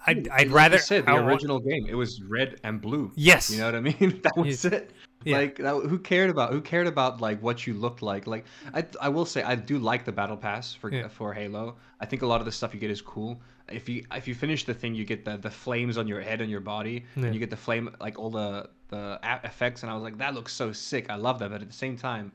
I'd, 0.06 0.28
I'd 0.28 0.30
Like 0.30 0.46
you 0.48 0.54
rather. 0.54 0.78
said 0.78 1.04
the 1.06 1.14
original 1.16 1.58
game. 1.58 1.86
It 1.88 1.94
was 1.94 2.22
red 2.22 2.58
and 2.64 2.80
blue. 2.80 3.12
Yes. 3.14 3.50
You 3.50 3.58
know 3.58 3.66
what 3.66 3.74
I 3.74 3.80
mean? 3.80 4.20
that 4.22 4.36
was 4.36 4.64
it. 4.64 4.92
Yeah. 5.24 5.36
Like 5.36 5.56
that, 5.56 5.74
who 5.74 5.98
cared 5.98 6.30
about 6.30 6.52
who 6.52 6.62
cared 6.62 6.86
about 6.86 7.20
like 7.20 7.42
what 7.42 7.66
you 7.66 7.74
looked 7.74 8.00
like? 8.00 8.26
Like 8.26 8.46
I 8.72 8.86
I 9.02 9.10
will 9.10 9.26
say 9.26 9.42
I 9.42 9.54
do 9.54 9.78
like 9.78 10.06
the 10.06 10.12
battle 10.12 10.36
pass 10.38 10.72
for 10.72 10.90
Yeah. 10.90 11.08
for 11.08 11.34
Halo. 11.34 11.76
I 12.00 12.06
think 12.06 12.22
a 12.22 12.26
lot 12.26 12.40
of 12.40 12.46
the 12.46 12.52
stuff 12.52 12.72
you 12.72 12.80
get 12.80 12.90
is 12.90 13.02
cool. 13.02 13.38
If 13.70 13.88
you 13.88 14.04
if 14.14 14.26
you 14.28 14.34
finish 14.34 14.64
the 14.64 14.74
thing, 14.74 14.94
you 14.94 15.04
get 15.04 15.24
the 15.24 15.36
the 15.36 15.50
flames 15.50 15.96
on 15.98 16.06
your 16.08 16.20
head 16.20 16.40
and 16.40 16.50
your 16.50 16.60
body, 16.60 17.04
Yeah. 17.16 17.24
and 17.26 17.34
you 17.34 17.40
get 17.40 17.50
the 17.50 17.56
flame 17.56 17.94
like 18.00 18.18
all 18.18 18.30
the 18.30 18.68
the 18.88 19.18
effects. 19.44 19.82
And 19.82 19.90
I 19.90 19.94
was 19.94 20.02
like, 20.02 20.18
that 20.18 20.34
looks 20.34 20.52
so 20.52 20.72
sick. 20.72 21.10
I 21.10 21.16
love 21.16 21.38
that. 21.38 21.50
But 21.50 21.62
at 21.62 21.68
the 21.68 21.74
same 21.74 21.96
time, 21.96 22.32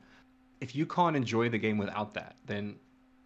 if 0.60 0.74
you 0.74 0.86
can't 0.86 1.16
enjoy 1.16 1.48
the 1.48 1.58
game 1.58 1.78
without 1.78 2.14
that, 2.14 2.36
then 2.46 2.76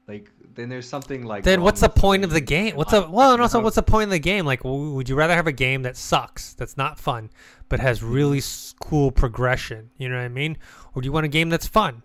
like 0.08 0.30
then 0.54 0.68
there's 0.68 0.88
something 0.88 1.24
like. 1.24 1.44
Then 1.44 1.62
what's 1.62 1.80
the 1.80 1.88
point 1.88 2.24
of 2.24 2.30
the 2.30 2.40
game? 2.40 2.74
What's 2.76 2.90
the 2.90 3.02
life, 3.02 3.10
well, 3.10 3.32
and 3.32 3.40
also 3.40 3.60
what's 3.60 3.76
the 3.76 3.82
point 3.82 4.04
of 4.04 4.10
the 4.10 4.18
game? 4.18 4.44
Like, 4.44 4.62
would 4.64 5.08
you 5.08 5.14
rather 5.14 5.34
have 5.34 5.46
a 5.46 5.52
game 5.52 5.82
that 5.82 5.96
sucks, 5.96 6.54
that's 6.54 6.76
not 6.76 6.98
fun, 6.98 7.30
but 7.68 7.78
has 7.78 8.02
really 8.02 8.42
cool 8.80 9.12
progression? 9.12 9.90
You 9.98 10.08
know 10.08 10.16
what 10.16 10.24
I 10.24 10.28
mean? 10.28 10.58
Or 10.94 11.02
do 11.02 11.06
you 11.06 11.12
want 11.12 11.26
a 11.26 11.28
game 11.28 11.48
that's 11.48 11.68
fun? 11.68 12.02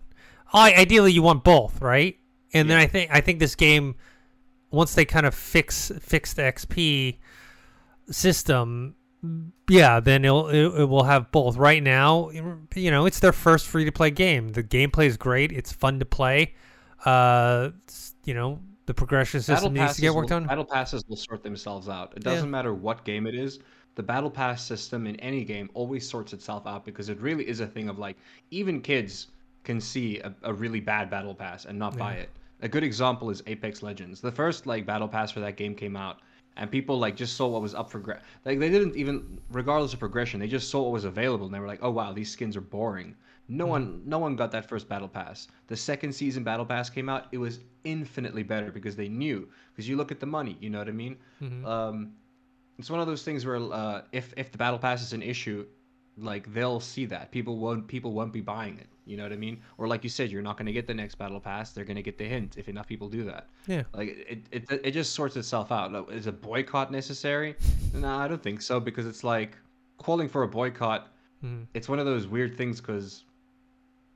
I 0.52 0.72
ideally, 0.74 1.10
you 1.12 1.22
want 1.22 1.42
both, 1.42 1.82
right? 1.82 2.16
And 2.52 2.70
then 2.70 2.78
I 2.78 2.86
think 2.86 3.10
I 3.12 3.20
think 3.20 3.40
this 3.40 3.56
game, 3.56 3.96
once 4.70 4.94
they 4.94 5.04
kind 5.04 5.26
of 5.26 5.34
fix 5.34 5.92
fix 6.00 6.34
the 6.34 6.42
XP 6.42 7.18
system, 8.10 8.94
yeah, 9.68 10.00
then 10.00 10.24
it'll 10.24 10.48
it, 10.48 10.80
it 10.80 10.84
will 10.84 11.04
have 11.04 11.30
both. 11.32 11.56
Right 11.56 11.82
now, 11.82 12.30
you 12.74 12.90
know, 12.90 13.06
it's 13.06 13.20
their 13.20 13.32
first 13.32 13.66
free 13.66 13.84
to 13.84 13.92
play 13.92 14.10
game. 14.10 14.50
The 14.50 14.62
gameplay 14.62 15.06
is 15.06 15.16
great. 15.16 15.52
It's 15.52 15.72
fun 15.72 15.98
to 16.00 16.04
play. 16.04 16.54
Uh, 17.04 17.70
you 18.24 18.34
know, 18.34 18.60
the 18.86 18.94
progression 18.94 19.40
system 19.42 19.74
needs 19.74 19.96
to 19.96 20.00
get 20.00 20.14
worked 20.14 20.30
will, 20.30 20.38
on. 20.38 20.46
Battle 20.46 20.64
passes 20.64 21.04
will 21.08 21.16
sort 21.16 21.42
themselves 21.42 21.88
out. 21.88 22.12
It 22.16 22.22
doesn't 22.22 22.50
matter 22.50 22.74
what 22.74 23.04
game 23.04 23.26
it 23.26 23.34
is. 23.34 23.60
The 23.94 24.02
battle 24.02 24.30
pass 24.30 24.62
system 24.62 25.06
in 25.06 25.16
any 25.20 25.42
game 25.42 25.70
always 25.72 26.06
sorts 26.06 26.34
itself 26.34 26.66
out 26.66 26.84
because 26.84 27.08
it 27.08 27.18
really 27.18 27.48
is 27.48 27.60
a 27.60 27.66
thing 27.66 27.88
of 27.88 27.98
like 27.98 28.16
even 28.50 28.82
kids 28.82 29.28
can 29.64 29.80
see 29.80 30.18
a, 30.20 30.34
a 30.42 30.52
really 30.52 30.80
bad 30.80 31.08
battle 31.08 31.34
pass 31.34 31.64
and 31.64 31.78
not 31.78 31.96
buy 31.96 32.14
it. 32.14 32.30
A 32.60 32.68
good 32.68 32.82
example 32.84 33.30
is 33.30 33.42
Apex 33.46 33.82
Legends. 33.82 34.20
The 34.20 34.32
first 34.32 34.66
like 34.66 34.86
battle 34.86 35.08
pass 35.08 35.30
for 35.30 35.40
that 35.40 35.56
game 35.56 35.74
came 35.74 35.96
out 35.96 36.20
and 36.56 36.70
people 36.70 36.98
like 36.98 37.14
just 37.16 37.36
saw 37.36 37.46
what 37.48 37.60
was 37.62 37.74
up 37.74 37.90
for 37.90 37.98
grab. 38.00 38.22
Like 38.44 38.58
they 38.58 38.70
didn't 38.70 38.96
even 38.96 39.40
regardless 39.50 39.92
of 39.92 39.98
progression, 40.00 40.40
they 40.40 40.48
just 40.48 40.70
saw 40.70 40.82
what 40.82 40.92
was 40.92 41.04
available 41.04 41.46
and 41.46 41.54
they 41.54 41.60
were 41.60 41.66
like, 41.66 41.80
"Oh 41.82 41.90
wow, 41.90 42.12
these 42.12 42.30
skins 42.30 42.56
are 42.56 42.62
boring." 42.62 43.16
No 43.48 43.64
Mm-hmm. 43.64 43.70
one 43.70 44.02
no 44.06 44.18
one 44.18 44.36
got 44.36 44.50
that 44.52 44.66
first 44.68 44.88
battle 44.88 45.08
pass. 45.08 45.48
The 45.68 45.76
second 45.76 46.12
season 46.14 46.44
battle 46.44 46.66
pass 46.66 46.88
came 46.90 47.08
out, 47.08 47.26
it 47.32 47.38
was 47.38 47.60
infinitely 47.84 48.42
better 48.42 48.70
because 48.72 48.96
they 48.96 49.08
knew 49.08 49.48
because 49.72 49.88
you 49.88 49.96
look 49.96 50.10
at 50.10 50.20
the 50.20 50.26
money, 50.26 50.56
you 50.60 50.70
know 50.70 50.78
what 50.78 50.88
I 50.88 50.92
mean? 50.92 51.18
Mhm. 51.40 51.64
Um 51.64 52.12
it's 52.78 52.90
one 52.90 53.00
of 53.00 53.06
those 53.06 53.22
things 53.24 53.44
where 53.46 53.56
uh, 53.56 54.02
if 54.12 54.34
if 54.36 54.50
the 54.52 54.58
battle 54.58 54.78
pass 54.78 55.02
is 55.02 55.12
an 55.12 55.22
issue, 55.22 55.66
like 56.16 56.52
they'll 56.52 56.80
see 56.80 57.06
that 57.06 57.30
people 57.32 57.58
won't 57.58 57.86
people 57.88 58.12
won't 58.12 58.32
be 58.32 58.40
buying 58.40 58.78
it. 58.78 58.88
You 59.06 59.16
know 59.16 59.22
what 59.22 59.32
I 59.32 59.36
mean? 59.36 59.60
Or 59.78 59.86
like 59.86 60.02
you 60.02 60.10
said, 60.10 60.30
you're 60.30 60.42
not 60.42 60.56
going 60.56 60.66
to 60.66 60.72
get 60.72 60.86
the 60.86 60.94
next 60.94 61.14
battle 61.14 61.40
pass. 61.40 61.72
They're 61.72 61.84
going 61.84 61.96
to 61.96 62.02
get 62.02 62.18
the 62.18 62.24
hint 62.24 62.56
if 62.58 62.68
enough 62.68 62.88
people 62.88 63.08
do 63.08 63.24
that. 63.24 63.46
Yeah. 63.66 63.84
Like 63.94 64.08
it, 64.28 64.42
it, 64.50 64.80
it 64.84 64.90
just 64.90 65.14
sorts 65.14 65.36
itself 65.36 65.70
out. 65.70 66.10
Is 66.12 66.26
a 66.26 66.32
boycott 66.32 66.90
necessary? 66.90 67.54
no, 67.94 68.08
I 68.16 68.26
don't 68.28 68.42
think 68.42 68.60
so 68.60 68.80
because 68.80 69.06
it's 69.06 69.22
like 69.24 69.56
calling 69.98 70.28
for 70.28 70.42
a 70.42 70.48
boycott. 70.48 71.08
Mm-hmm. 71.44 71.64
It's 71.74 71.88
one 71.88 71.98
of 71.98 72.06
those 72.06 72.26
weird 72.26 72.56
things 72.58 72.80
because 72.80 73.24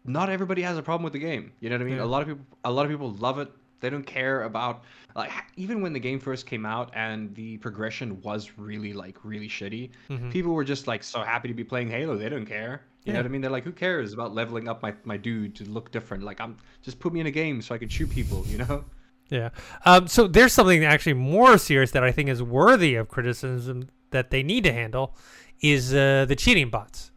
not 0.05 0.28
everybody 0.28 0.62
has 0.62 0.76
a 0.76 0.82
problem 0.82 1.05
with 1.05 1.12
the 1.12 1.18
game. 1.18 1.53
You 1.61 1.70
know 1.70 1.76
what 1.76 1.82
I 1.82 1.84
mean? 1.84 1.97
Yeah. 1.97 2.05
A 2.05 2.07
lot 2.07 2.22
of 2.22 2.28
people, 2.28 2.45
a 2.64 2.72
lot 2.72 2.84
of 2.84 2.91
people 2.91 3.12
love 3.12 3.38
it. 3.38 3.51
They 3.80 3.88
don't 3.91 4.05
care 4.05 4.43
about 4.43 4.84
like 5.16 5.30
even 5.57 5.80
when 5.80 5.93
the 5.93 6.01
game 6.01 6.20
first 6.20 6.47
came 6.47 6.66
out 6.66 6.91
and 6.95 7.34
the 7.34 7.57
progression 7.59 8.20
was 8.20 8.59
really 8.59 8.93
like 8.93 9.16
really 9.24 9.49
shitty. 9.49 9.91
Mhm. 10.11 10.30
People 10.30 10.53
were 10.53 10.64
just 10.64 10.86
like 10.86 11.03
so 11.03 11.22
happy 11.22 11.49
to 11.49 11.55
be 11.55 11.64
playing 11.64 11.88
Halo. 11.88 12.16
They 12.18 12.28
don't 12.28 12.45
care. 12.45 12.82
You 13.05 13.12
know 13.14 13.18
what 13.20 13.26
I 13.26 13.28
mean? 13.30 13.40
They're 13.40 13.51
like, 13.51 13.64
who 13.64 13.72
cares 13.72 14.12
about 14.12 14.34
leveling 14.34 14.68
up 14.68 14.82
my, 14.82 14.92
my 15.05 15.16
dude 15.16 15.55
to 15.57 15.64
look 15.64 15.90
different? 15.90 16.22
Like 16.22 16.40
I'm 16.40 16.57
just 16.82 16.98
put 17.01 17.12
me 17.12 17.20
in 17.20 17.26
a 17.26 17.30
game 17.30 17.62
so 17.62 17.74
I 17.74 17.78
can 17.78 17.88
shoot 17.88 18.11
people. 18.11 18.44
You 18.46 18.59
know? 18.59 18.84
Yeah. 19.30 19.51
Um, 19.84 20.09
so 20.09 20.26
there's 20.26 20.53
something 20.53 20.84
actually 20.84 21.14
more 21.14 21.57
serious 21.57 21.92
that 21.92 22.03
I 22.03 22.11
think 22.11 22.28
is 22.28 22.42
worthy 22.42 22.96
of 22.96 23.07
criticism 23.07 23.88
that 24.11 24.30
they 24.30 24.42
need 24.42 24.64
to 24.64 24.72
handle 24.72 25.14
is 25.61 25.94
uh, 25.94 26.24
the 26.26 26.34
cheating 26.34 26.68
bots. 26.68 27.12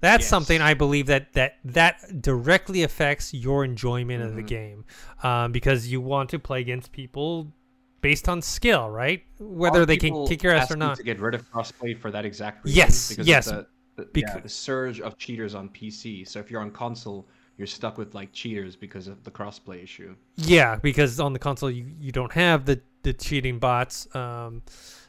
That's 0.00 0.22
Yes. 0.22 0.30
something 0.30 0.62
I 0.62 0.72
believe 0.72 1.08
that 1.08 1.34
that 1.34 1.58
that 1.66 2.22
directly 2.22 2.84
affects 2.84 3.34
your 3.34 3.66
enjoyment 3.66 4.22
of 4.22 4.34
the 4.34 4.42
Mhm. 4.42 4.46
game, 4.46 4.84
um, 5.22 5.52
because 5.52 5.88
you 5.88 6.00
want 6.00 6.30
to 6.30 6.38
play 6.38 6.62
against 6.62 6.90
people 6.90 7.52
based 8.00 8.30
on 8.30 8.40
skill, 8.40 8.88
right? 8.88 9.24
Whether 9.38 9.82
of 9.82 9.88
they 9.88 9.98
can 9.98 10.26
kick 10.26 10.42
your 10.42 10.54
ass 10.54 10.70
or 10.70 10.76
not. 10.76 10.96
To 10.96 11.02
get 11.02 11.20
rid 11.20 11.34
of 11.34 11.50
crossplay 11.52 11.98
for 11.98 12.10
that 12.12 12.24
exact 12.24 12.64
reason. 12.64 12.78
Yes, 12.78 13.10
because 13.10 13.26
yes, 13.28 13.44
the, 13.44 13.66
the, 13.98 14.20
yeah, 14.20 14.38
the 14.38 14.48
surge 14.48 15.00
of 15.00 15.18
cheaters 15.18 15.54
on 15.54 15.68
PC. 15.68 16.26
So 16.26 16.38
if 16.38 16.50
you're 16.50 16.60
on 16.60 16.70
console, 16.70 17.28
you're 17.56 17.66
stuck 17.66 17.98
with 17.98 18.14
like 18.14 18.32
cheaters 18.32 18.76
because 18.76 19.08
of 19.08 19.24
the 19.24 19.30
crossplay 19.30 19.82
issue. 19.82 20.14
Yeah, 20.36 20.76
because 20.76 21.18
on 21.20 21.32
the 21.32 21.38
console 21.38 21.70
you, 21.70 21.86
you 22.00 22.12
don't 22.12 22.32
have 22.32 22.64
the, 22.64 22.80
the 23.02 23.12
cheating 23.12 23.58
bots. 23.58 24.14
Um, 24.14 24.62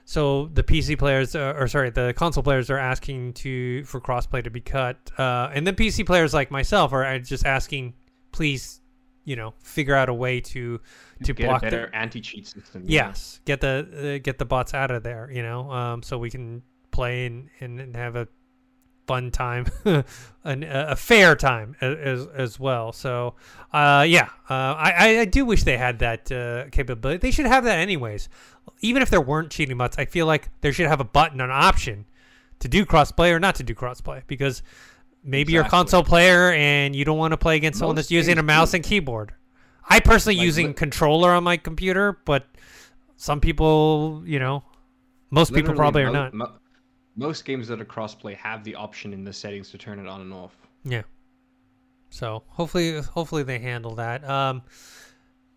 so 0.05 0.49
the 0.53 0.63
PC 0.63 0.97
players, 0.97 1.35
uh, 1.35 1.53
or 1.55 1.67
sorry, 1.67 1.91
the 1.91 2.13
console 2.17 2.41
players 2.41 2.71
are 2.71 2.79
asking 2.79 3.33
to 3.33 3.83
for 3.83 4.01
crossplay 4.01 4.43
to 4.43 4.49
be 4.49 4.61
cut, 4.61 4.97
uh, 5.19 5.51
and 5.53 5.67
then 5.67 5.75
PC 5.75 6.03
players 6.03 6.33
like 6.33 6.49
myself 6.49 6.91
are 6.93 7.19
just 7.19 7.45
asking, 7.45 7.93
please, 8.31 8.81
you 9.25 9.35
know, 9.35 9.53
figure 9.59 9.93
out 9.93 10.09
a 10.09 10.13
way 10.13 10.41
to 10.41 10.81
to 11.23 11.33
get 11.35 11.45
block 11.45 11.61
a 11.61 11.65
the 11.65 11.69
better 11.69 11.91
anti-cheat 11.93 12.47
system. 12.47 12.85
yeah. 12.87 13.09
yes, 13.09 13.39
get 13.45 13.61
the 13.61 14.15
uh, 14.15 14.23
get 14.23 14.39
the 14.39 14.45
bots 14.45 14.73
out 14.73 14.89
of 14.89 15.03
there, 15.03 15.29
you 15.31 15.43
know, 15.43 15.69
um, 15.71 16.01
so 16.01 16.17
we 16.17 16.31
can 16.31 16.63
play 16.89 17.27
and, 17.27 17.49
and 17.59 17.95
have 17.95 18.15
a 18.15 18.27
fun 19.09 19.31
time, 19.31 19.65
an, 20.43 20.63
a 20.63 20.95
fair 20.95 21.35
time 21.35 21.75
as 21.81 22.27
as 22.45 22.59
well. 22.59 22.91
So, 22.93 23.35
uh, 23.73 24.05
yeah, 24.07 24.29
uh, 24.49 24.73
I 24.87 25.19
I- 25.21 25.25
do 25.25 25.45
wish 25.45 25.63
they 25.63 25.77
had 25.77 25.99
that 25.99 26.31
uh, 26.31 26.69
capability. 26.71 27.17
They 27.19 27.31
should 27.31 27.47
have 27.47 27.63
that 27.65 27.79
anyways. 27.79 28.29
Even 28.81 29.01
if 29.01 29.09
there 29.09 29.21
weren't 29.31 29.51
cheating 29.51 29.77
bots, 29.77 29.97
I 29.97 30.05
feel 30.05 30.25
like 30.27 30.49
there 30.61 30.71
should 30.71 30.87
have 30.87 31.01
a 31.01 31.09
button, 31.19 31.41
an 31.41 31.51
option 31.51 32.05
to 32.59 32.67
do 32.67 32.85
crossplay 32.85 33.31
or 33.31 33.39
not 33.39 33.55
to 33.55 33.63
do 33.63 33.73
crossplay 33.73 34.21
because 34.27 34.61
maybe 35.23 35.53
you're 35.53 35.65
a 35.65 35.69
console 35.69 36.03
player 36.03 36.51
and 36.53 36.95
you 36.95 37.03
don't 37.05 37.17
want 37.17 37.31
to 37.31 37.37
play 37.37 37.55
against 37.57 37.79
someone 37.79 37.95
that's 37.95 38.11
using 38.11 38.37
a 38.37 38.43
mouse 38.43 38.71
do. 38.71 38.77
and 38.77 38.83
keyboard. 38.85 39.33
I 39.89 39.99
personally 39.99 40.37
Like, 40.37 40.45
using 40.45 40.73
controller 40.73 41.31
on 41.31 41.43
my 41.43 41.57
computer, 41.57 42.19
but 42.25 42.47
some 43.17 43.39
people, 43.41 44.21
you 44.25 44.39
know, 44.39 44.63
most 45.31 45.51
people 45.53 45.73
probably 45.73 46.03
are 46.03 46.11
not. 46.11 46.33
mo- 46.33 46.53
most 47.19 47.43
games 47.43 47.67
that 47.67 47.81
are 47.81 47.85
crossplay 47.85 48.33
have 48.37 48.63
the 48.63 48.73
option 48.75 49.11
in 49.11 49.25
the 49.25 49.33
settings 49.33 49.69
to 49.71 49.77
turn 49.77 49.99
it 49.99 50.07
on 50.07 50.21
and 50.21 50.33
off. 50.33 50.55
Yeah. 50.85 51.01
So 52.09 52.43
hopefully, 52.47 53.01
hopefully 53.01 53.43
they 53.43 53.59
handle 53.59 53.95
that. 53.95 54.27
Um, 54.27 54.61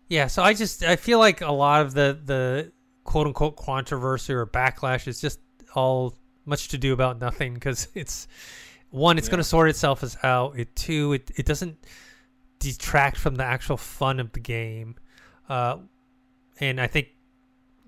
yeah. 0.09 0.27
So 0.27 0.43
I 0.43 0.53
just 0.53 0.83
I 0.83 0.97
feel 0.97 1.19
like 1.19 1.39
a 1.39 1.51
lot 1.51 1.81
of 1.81 1.93
the 1.93 2.19
the 2.23 2.71
quote 3.05 3.27
unquote 3.27 3.55
controversy 3.55 4.33
or 4.33 4.45
backlash 4.45 5.07
is 5.07 5.21
just 5.21 5.39
all 5.73 6.15
much 6.45 6.67
to 6.67 6.77
do 6.77 6.91
about 6.91 7.19
nothing 7.19 7.53
because 7.53 7.87
it's 7.95 8.27
one, 8.89 9.17
it's 9.17 9.29
going 9.29 9.39
to 9.39 9.43
sort 9.43 9.69
itself 9.69 10.03
as 10.03 10.17
out. 10.21 10.59
It 10.59 10.75
two, 10.75 11.13
it 11.13 11.31
it 11.37 11.45
doesn't 11.45 11.77
detract 12.59 13.17
from 13.17 13.35
the 13.35 13.45
actual 13.45 13.77
fun 13.77 14.19
of 14.19 14.33
the 14.33 14.41
game. 14.41 14.95
Uh, 15.47 15.77
and 16.59 16.79
I 16.79 16.87
think 16.87 17.07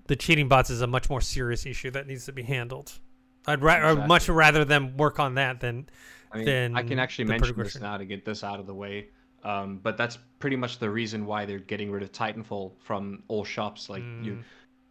the 0.06 0.16
cheating 0.16 0.48
bots 0.48 0.70
is 0.70 0.80
a 0.80 0.86
much 0.86 1.10
more 1.10 1.20
serious 1.20 1.66
issue 1.66 1.90
that 1.90 2.06
needs 2.06 2.24
to 2.24 2.32
be 2.32 2.42
handled. 2.42 2.98
I'd, 3.46 3.62
ra- 3.62 3.90
I'd 3.92 4.08
much 4.08 4.28
rather 4.28 4.64
them 4.64 4.96
work 4.96 5.18
on 5.20 5.34
that 5.34 5.60
than 5.60 5.88
I 6.32 6.36
mean, 6.38 6.46
than 6.46 6.76
I 6.76 6.82
can 6.82 6.98
actually 6.98 7.26
mention 7.26 7.56
this 7.56 7.78
now 7.80 7.96
to 7.96 8.04
get 8.04 8.24
this 8.24 8.42
out 8.44 8.60
of 8.60 8.66
the 8.66 8.74
way. 8.74 9.08
Um, 9.44 9.78
but 9.82 9.96
that's 9.96 10.18
pretty 10.40 10.56
much 10.56 10.78
the 10.78 10.90
reason 10.90 11.24
why 11.24 11.44
they're 11.44 11.58
getting 11.60 11.90
rid 11.90 12.02
of 12.02 12.10
Titanfall 12.10 12.72
from 12.80 13.22
all 13.28 13.44
shops. 13.44 13.88
Like 13.88 14.02
Mm. 14.02 14.24
you, 14.24 14.44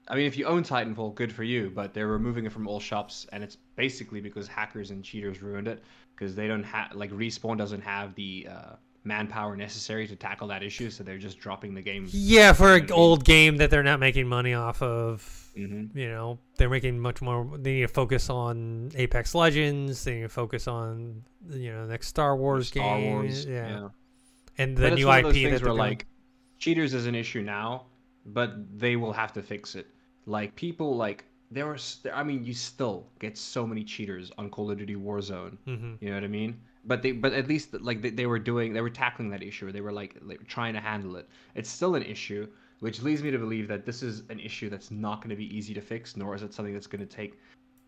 I 0.07 0.15
mean, 0.15 0.25
if 0.25 0.37
you 0.37 0.45
own 0.45 0.63
Titanfall, 0.63 1.15
good 1.15 1.33
for 1.33 1.43
you. 1.43 1.69
But 1.73 1.93
they're 1.93 2.07
removing 2.07 2.45
it 2.45 2.51
from 2.53 2.67
all 2.67 2.79
shops, 2.79 3.25
and 3.33 3.43
it's 3.43 3.57
basically 3.75 4.21
because 4.21 4.47
hackers 4.47 4.91
and 4.91 5.03
cheaters 5.03 5.41
ruined 5.41 5.67
it 5.67 5.83
because 6.15 6.35
they 6.35 6.47
don't 6.47 6.63
have 6.63 6.93
like 6.93 7.11
respawn 7.11 7.57
doesn't 7.57 7.81
have 7.81 8.15
the 8.15 8.47
uh, 8.49 8.75
manpower 9.05 9.55
necessary 9.55 10.07
to 10.07 10.15
tackle 10.15 10.47
that 10.49 10.63
issue, 10.63 10.89
so 10.89 11.03
they're 11.03 11.17
just 11.17 11.39
dropping 11.39 11.73
the 11.73 11.81
game. 11.81 12.07
Yeah, 12.11 12.53
for 12.53 12.65
an 12.65 12.71
what 12.73 12.77
I 12.77 12.81
mean? 12.81 12.91
old 12.91 13.23
game 13.23 13.57
that 13.57 13.69
they're 13.69 13.83
not 13.83 13.99
making 13.99 14.27
money 14.27 14.53
off 14.53 14.81
of, 14.81 15.51
hmm 15.55 15.85
you 15.93 16.09
know, 16.09 16.39
they're 16.57 16.69
making 16.69 16.99
much 16.99 17.21
more. 17.21 17.49
They 17.57 17.75
need 17.75 17.81
to 17.81 17.87
focus 17.87 18.29
on 18.29 18.91
Apex 18.95 19.33
Legends. 19.35 20.03
They 20.03 20.15
need 20.15 20.21
to 20.23 20.29
focus 20.29 20.67
on, 20.67 21.23
you 21.49 21.71
know, 21.71 21.85
the 21.85 21.91
next 21.91 22.07
Star 22.07 22.35
Wars 22.35 22.67
Star 22.67 22.97
game. 22.97 23.13
Wars, 23.13 23.45
yeah. 23.45 23.69
yeah. 23.69 23.89
and 24.57 24.75
the 24.75 24.89
but 24.89 24.93
new 24.95 25.09
IP 25.09 25.51
that 25.51 25.61
they're 25.61 25.73
like 25.73 26.05
cheaters 26.57 26.93
is 26.93 27.05
an 27.05 27.15
issue 27.15 27.41
now, 27.41 27.85
but 28.25 28.77
they 28.77 28.95
will 28.95 29.13
have 29.13 29.31
to 29.33 29.41
fix 29.41 29.75
it. 29.75 29.87
Like 30.25 30.55
people 30.55 30.95
like 30.95 31.25
there 31.51 31.67
are 31.69 31.77
I 32.13 32.23
mean 32.23 32.43
you 32.43 32.53
still 32.53 33.07
get 33.19 33.37
so 33.37 33.65
many 33.67 33.83
cheaters 33.83 34.31
on 34.37 34.49
Call 34.49 34.71
of 34.71 34.77
Duty 34.77 34.95
Warzone. 34.95 35.57
Mhm. 35.67 35.97
You 36.01 36.09
know 36.09 36.15
what 36.15 36.23
I 36.23 36.27
mean? 36.27 36.59
But 36.85 37.01
they 37.01 37.11
but 37.11 37.33
at 37.33 37.47
least 37.47 37.73
like 37.81 38.01
they, 38.01 38.11
they 38.11 38.25
were 38.25 38.39
doing 38.39 38.73
they 38.73 38.81
were 38.81 38.89
tackling 38.89 39.29
that 39.31 39.41
issue. 39.41 39.71
They 39.71 39.81
were 39.81 39.91
like, 39.91 40.15
like 40.21 40.47
trying 40.47 40.73
to 40.73 40.79
handle 40.79 41.15
it. 41.15 41.27
It's 41.55 41.69
still 41.69 41.95
an 41.95 42.03
issue, 42.03 42.47
which 42.79 43.01
leads 43.01 43.23
me 43.23 43.31
to 43.31 43.39
believe 43.39 43.67
that 43.67 43.85
this 43.85 44.03
is 44.03 44.23
an 44.29 44.39
issue 44.39 44.69
that's 44.69 44.91
not 44.91 45.21
going 45.21 45.29
to 45.29 45.35
be 45.35 45.55
easy 45.55 45.73
to 45.73 45.81
fix, 45.81 46.15
nor 46.15 46.35
is 46.35 46.43
it 46.43 46.53
something 46.53 46.73
that's 46.73 46.87
going 46.87 47.05
to 47.05 47.15
take 47.15 47.39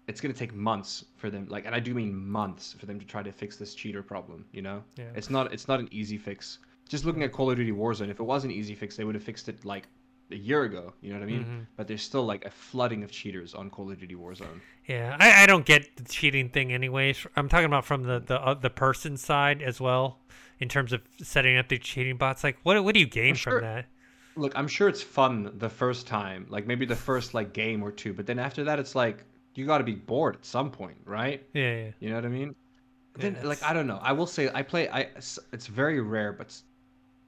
it's 0.08 0.22
going 0.22 0.34
to 0.34 0.40
take 0.40 0.54
months 0.54 1.04
for 1.18 1.30
them 1.30 1.46
like 1.50 1.66
and 1.66 1.76
I 1.76 1.80
do 1.80 1.94
mean 1.94 2.16
months 2.16 2.74
for 2.74 2.86
them 2.86 3.00
to 3.00 3.06
try 3.06 3.22
to 3.22 3.32
fix 3.32 3.58
this 3.58 3.76
cheater 3.76 4.02
problem, 4.02 4.46
you 4.52 4.62
know? 4.62 4.84
Yeah. 4.96 5.06
It's 5.16 5.30
not 5.30 5.54
it's 5.54 5.68
not 5.68 5.80
an 5.80 5.90
easy 5.92 6.18
fix. 6.18 6.60
Just 6.88 7.06
looking 7.06 7.24
at 7.24 7.34
Call 7.34 7.52
of 7.52 7.58
Duty 7.58 7.74
Warzone, 7.74 8.10
if 8.10 8.20
it 8.20 8.24
was 8.24 8.46
an 8.46 8.52
easy 8.52 8.74
fix, 8.74 8.96
they 8.96 9.04
would 9.04 9.16
have 9.16 9.24
fixed 9.24 9.50
it 9.50 9.66
like 9.66 9.88
a 10.32 10.36
year 10.36 10.64
ago. 10.64 10.94
You 11.02 11.14
know 11.14 11.20
what 11.20 11.24
I 11.24 11.28
mean? 11.28 11.46
Mhm. 11.46 11.68
But 11.76 11.88
there's 11.88 12.02
still 12.02 12.26
like 12.26 12.46
a 12.46 12.52
flooding 12.52 13.04
of 13.04 13.12
cheaters 13.12 13.54
on 13.54 13.70
Call 13.70 13.92
of 13.92 14.00
Duty 14.00 14.16
Warzone. 14.16 14.62
Yeah, 14.86 15.18
I, 15.20 15.44
I 15.44 15.46
don't 15.46 15.66
get 15.66 15.98
the 15.98 16.04
cheating 16.04 16.50
thing 16.50 16.72
anyways. 16.74 17.26
I'm 17.36 17.50
talking 17.50 17.66
about 17.66 17.86
from 17.86 18.04
the 18.04 18.20
the 18.20 18.42
uh, 18.42 18.54
the 18.54 18.70
person 18.70 19.18
side 19.18 19.62
as 19.62 19.82
well, 19.82 20.20
in 20.60 20.70
terms 20.70 20.94
of 20.94 21.02
setting 21.22 21.58
up 21.58 21.68
the 21.68 21.78
cheating 21.78 22.18
bots. 22.18 22.44
Like, 22.44 22.58
what 22.64 22.82
what 22.84 22.94
do 22.94 23.00
you 23.00 23.08
gain 23.08 23.36
from 23.36 23.62
that? 23.62 23.86
Look, 24.36 24.54
I'm 24.56 24.68
sure 24.68 24.88
it's 24.88 25.02
fun 25.02 25.52
the 25.58 25.70
first 25.70 26.06
time, 26.08 26.46
like 26.50 26.68
maybe 26.68 26.86
the 26.86 26.96
first 26.96 27.34
like 27.34 27.54
game 27.54 27.84
or 27.84 27.92
two, 27.92 28.14
but 28.14 28.26
then 28.28 28.40
after 28.40 28.64
that, 28.66 28.80
it's 28.80 28.96
like 28.96 29.24
you 29.56 29.66
got 29.66 29.80
to 29.80 29.84
be 29.84 29.96
bored 29.96 30.36
at 30.36 30.46
some 30.46 30.70
point, 30.72 30.98
right? 31.06 31.44
Yeah, 31.54 31.76
yeah. 31.76 31.92
You 32.00 32.10
know 32.10 32.16
what 32.16 32.26
I 32.26 32.30
mean? 32.30 32.56
Yeah, 33.18 33.32
Then 33.32 33.38
like 33.44 33.64
I 33.64 33.74
don't 33.74 33.88
know. 33.88 34.00
I 34.02 34.14
will 34.14 34.28
say 34.28 34.50
I 34.54 34.62
play. 34.62 34.90
I 34.90 35.10
it's 35.52 35.68
very 35.68 36.00
rare, 36.02 36.32
but 36.34 36.56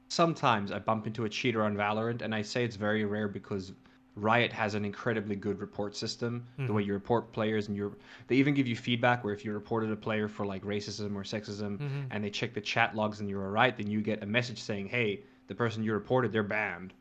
sometimes 0.09 0.71
I 0.71 0.79
bump 0.79 1.07
into 1.07 1.23
a 1.25 1.29
cheater 1.29 1.63
on 1.63 1.75
Valorant, 1.77 2.21
and 2.21 2.35
I 2.35 2.41
say 2.41 2.65
it's 2.65 2.75
very 2.75 3.05
rare 3.05 3.27
because 3.29 3.71
Riot 4.15 4.51
has 4.51 4.73
an 4.75 4.83
incredibly 4.83 5.35
good 5.37 5.61
report 5.61 5.95
system. 5.95 6.45
The 6.57 6.73
way 6.73 6.83
you 6.83 6.91
report 6.93 7.31
players, 7.31 7.69
and 7.69 7.77
you 7.77 7.95
they 8.27 8.35
even 8.35 8.53
give 8.53 8.67
you 8.67 8.75
feedback 8.75 9.23
where 9.23 9.33
if 9.33 9.45
you 9.45 9.53
reported 9.53 9.91
a 9.91 9.95
player 9.95 10.27
for 10.27 10.45
like 10.45 10.63
racism 10.63 11.15
or 11.15 11.23
sexism, 11.23 11.77
Mhm. 11.77 12.07
and 12.11 12.21
they 12.23 12.29
check 12.29 12.53
the 12.53 12.59
chat 12.59 12.95
logs 12.95 13.21
and 13.21 13.29
you're 13.29 13.43
alright, 13.45 13.77
then 13.77 13.87
you 13.87 14.01
get 14.01 14.21
a 14.21 14.25
message 14.25 14.61
saying, 14.61 14.87
"Hey, 14.89 15.21
the 15.47 15.55
person 15.55 15.83
you 15.83 15.93
reported, 15.93 16.33
they're 16.33 16.43
banned." 16.43 16.93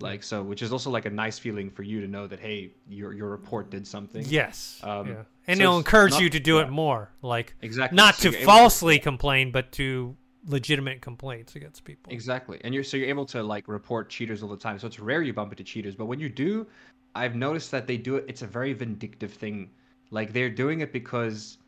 Like 0.00 0.22
so, 0.22 0.42
which 0.42 0.60
is 0.60 0.70
also 0.72 0.90
like 0.90 1.06
a 1.06 1.10
nice 1.10 1.38
feeling 1.38 1.70
for 1.70 1.82
you 1.82 2.02
to 2.02 2.08
know 2.08 2.26
that 2.26 2.40
hey, 2.40 2.72
your 2.86 3.14
your 3.14 3.30
report 3.30 3.70
did 3.70 3.86
something. 3.86 4.22
Yes. 4.28 4.78
Um, 4.82 5.08
yeah. 5.08 5.22
And 5.46 5.56
so 5.56 5.62
it'll 5.62 5.78
encourage 5.78 6.12
not- 6.12 6.20
you 6.22 6.28
to 6.30 6.40
do 6.40 6.56
yeah. 6.56 6.64
it 6.64 6.68
more. 6.70 7.10
Like 7.22 7.54
Exactly. 7.62 7.96
not 7.96 8.16
So 8.16 8.30
to- 8.32 8.44
falsely 8.44 8.98
complain, 8.98 9.50
but 9.52 9.72
to 9.72 10.14
legitimate 10.46 11.00
complaints 11.02 11.56
against 11.56 11.84
people. 11.84 12.12
Exactly, 12.12 12.60
and 12.64 12.74
you're 12.74 12.84
so 12.84 12.96
you're 12.96 13.08
able 13.08 13.26
to 13.26 13.42
like 13.42 13.68
report 13.68 14.08
cheaters 14.08 14.42
all 14.42 14.48
the 14.48 14.56
time. 14.56 14.78
So 14.78 14.86
it's 14.86 14.98
rare 14.98 15.22
you 15.22 15.32
bump 15.32 15.52
into 15.52 15.64
cheaters, 15.64 15.94
but 15.94 16.06
when 16.06 16.20
you 16.20 16.28
do, 16.28 16.66
I've 17.14 17.34
noticed 17.34 17.70
that 17.72 17.86
they 17.86 17.96
do 17.96 18.16
it. 18.16 18.24
It's 18.28 18.42
a 18.42 18.46
very 18.46 18.72
vindictive 18.72 19.32
thing. 19.32 19.70
Like 20.10 20.32
they're 20.32 20.50
doing 20.50 20.80
it 20.80 20.92
because 20.92 21.58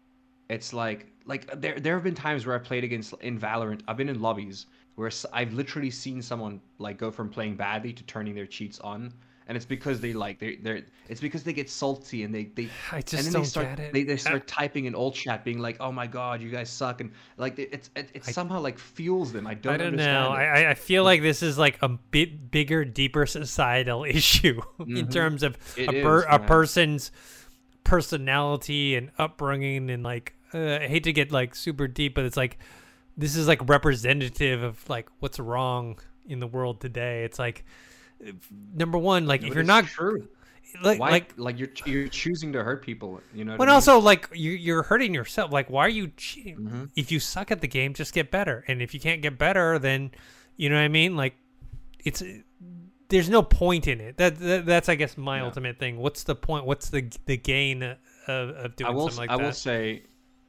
it's 0.49 0.73
like 0.73 1.13
like 1.27 1.61
there 1.61 1.79
there 1.81 1.95
have 1.95 2.05
been 2.05 2.15
times 2.15 2.47
where 2.47 2.57
I 2.57 2.59
played 2.59 2.85
against 2.85 3.15
in 3.21 3.39
Valorant. 3.39 3.83
I've 3.89 3.97
been 3.97 4.09
in 4.09 4.21
lobbies 4.21 4.67
where 4.97 5.11
I've 5.33 5.53
literally 5.55 5.91
seen 5.91 6.23
someone 6.23 6.61
like 6.79 6.99
go 6.99 7.11
from 7.11 7.29
playing 7.31 7.57
badly 7.57 7.93
to 7.93 8.03
turning 8.05 8.35
their 8.35 8.47
cheats 8.47 8.81
on, 8.81 9.13
and 9.49 9.57
it's 9.57 9.67
because 9.67 10.01
they 10.01 10.13
like 10.13 10.39
they 10.39 10.57
they're 10.57 10.83
it's 11.09 11.21
because 11.21 11.43
they 11.43 11.53
get 11.53 11.69
salty 11.71 12.23
and 12.23 12.35
they 12.35 12.45
they 12.45 12.69
I 12.93 13.01
just 13.01 13.15
and 13.15 13.25
then 13.27 13.33
don't 13.33 13.43
they 13.43 13.49
start 13.49 13.77
get 13.77 13.81
it. 13.81 13.93
they, 13.95 14.03
they 14.05 14.13
I- 14.13 14.17
start 14.17 14.47
typing 14.59 14.85
in 14.85 14.95
old 14.95 15.15
chat 15.15 15.45
being 15.45 15.59
like 15.59 15.77
oh 15.81 15.91
my 15.91 16.07
god 16.07 16.41
you 16.43 16.51
guys 16.51 16.69
suck 16.71 17.01
and 17.01 17.11
like 17.39 17.59
it 17.59 17.71
it's 17.73 17.91
it, 17.97 18.11
it 18.15 18.25
somehow 18.25 18.61
like 18.61 18.79
fuels 18.79 19.33
them 19.33 19.47
i 19.47 19.55
don't, 19.55 19.75
I 19.75 19.77
don't 19.79 19.87
understand 19.89 20.25
know. 20.25 20.33
it. 20.35 20.39
I, 20.39 20.65
I- 20.67 20.71
I 20.71 20.75
feel 20.75 21.03
like 21.03 21.23
this 21.23 21.43
is 21.43 21.57
like 21.59 21.79
a 21.83 21.89
bit 21.89 22.51
bigger, 22.51 22.85
deeper 22.85 23.27
societal 23.27 24.05
issue 24.09 24.61
in 24.81 25.07
Mhm. 25.07 25.13
terms 25.13 25.43
of 25.43 25.57
It 25.77 25.89
a, 25.89 25.93
per, 26.03 26.19
is, 26.21 26.25
a 26.29 26.39
person's 26.39 27.11
personality 27.85 28.97
and 28.97 29.11
upbringing, 29.19 29.91
and 29.91 30.03
like 30.03 30.35
uh, 30.55 30.77
I 30.83 30.89
hate 30.89 31.05
to 31.05 31.13
get 31.13 31.33
like 31.33 31.55
super 31.55 31.89
deep, 31.89 32.15
but 32.15 32.25
it's 32.25 32.37
like 32.37 32.59
this 33.17 33.35
is 33.37 33.49
like 33.49 33.61
representative 33.69 34.63
of 34.63 34.89
like 34.89 35.09
what's 35.21 35.39
wrong 35.39 35.99
in 36.27 36.39
the 36.41 36.47
world 36.47 36.81
today. 36.81 37.25
It's 37.25 37.39
like 37.39 37.65
number 38.75 38.99
one, 38.99 39.27
like 39.27 39.43
if 39.43 39.55
you're 39.55 39.63
not 39.65 39.85
true 39.87 40.29
like 40.83 41.01
Why, 41.01 41.11
like 41.11 41.33
like 41.37 41.59
you're 41.59 41.71
you're 41.87 42.09
choosing 42.09 42.53
to 42.53 42.63
hurt 42.63 42.83
people 42.83 43.21
you 43.33 43.45
know 43.45 43.57
but 43.57 43.69
I 43.69 43.73
mean? 43.73 43.75
also 43.77 43.99
like 43.99 44.29
you 44.35 44.51
you're 44.53 44.83
hurting 44.83 45.15
yourself. 45.15 45.51
Like 45.53 45.71
why 45.71 45.87
are 45.87 45.89
you 45.89 46.09
cheating? 46.17 46.59
Mhm. 46.59 46.91
If 46.95 47.11
you 47.11 47.21
suck 47.21 47.51
at 47.51 47.61
the 47.61 47.69
game, 47.69 47.95
just 47.95 48.13
get 48.13 48.31
better. 48.31 48.65
And 48.69 48.83
if 48.83 48.93
you 48.93 49.01
can't 49.01 49.23
get 49.23 49.39
better, 49.39 49.79
then 49.79 50.11
you 50.57 50.69
know 50.69 50.77
what 50.77 50.83
I 50.83 50.89
mean. 50.89 51.17
Like 51.17 51.37
it's 52.05 52.23
there's 53.09 53.31
no 53.31 53.43
point 53.43 53.89
in 53.89 54.01
it. 54.01 54.19
That, 54.19 54.39
that 54.41 54.67
that's 54.67 54.89
I 54.89 54.95
guess 54.95 55.17
my 55.17 55.39
Yeah. 55.39 55.45
ultimate 55.45 55.79
thing. 55.79 55.97
What's 55.97 56.25
the 56.25 56.35
point? 56.35 56.67
What's 56.67 56.91
the 56.91 57.11
the 57.25 57.37
gain 57.39 57.83
of, 57.83 57.97
of 58.27 58.77
doing 58.77 58.91
I 58.91 58.95
will 58.95 59.09
something 59.09 59.19
like 59.21 59.31
I 59.31 59.37
that? 59.39 59.43
I 59.43 59.47
will 59.47 59.53
say 59.55 60.03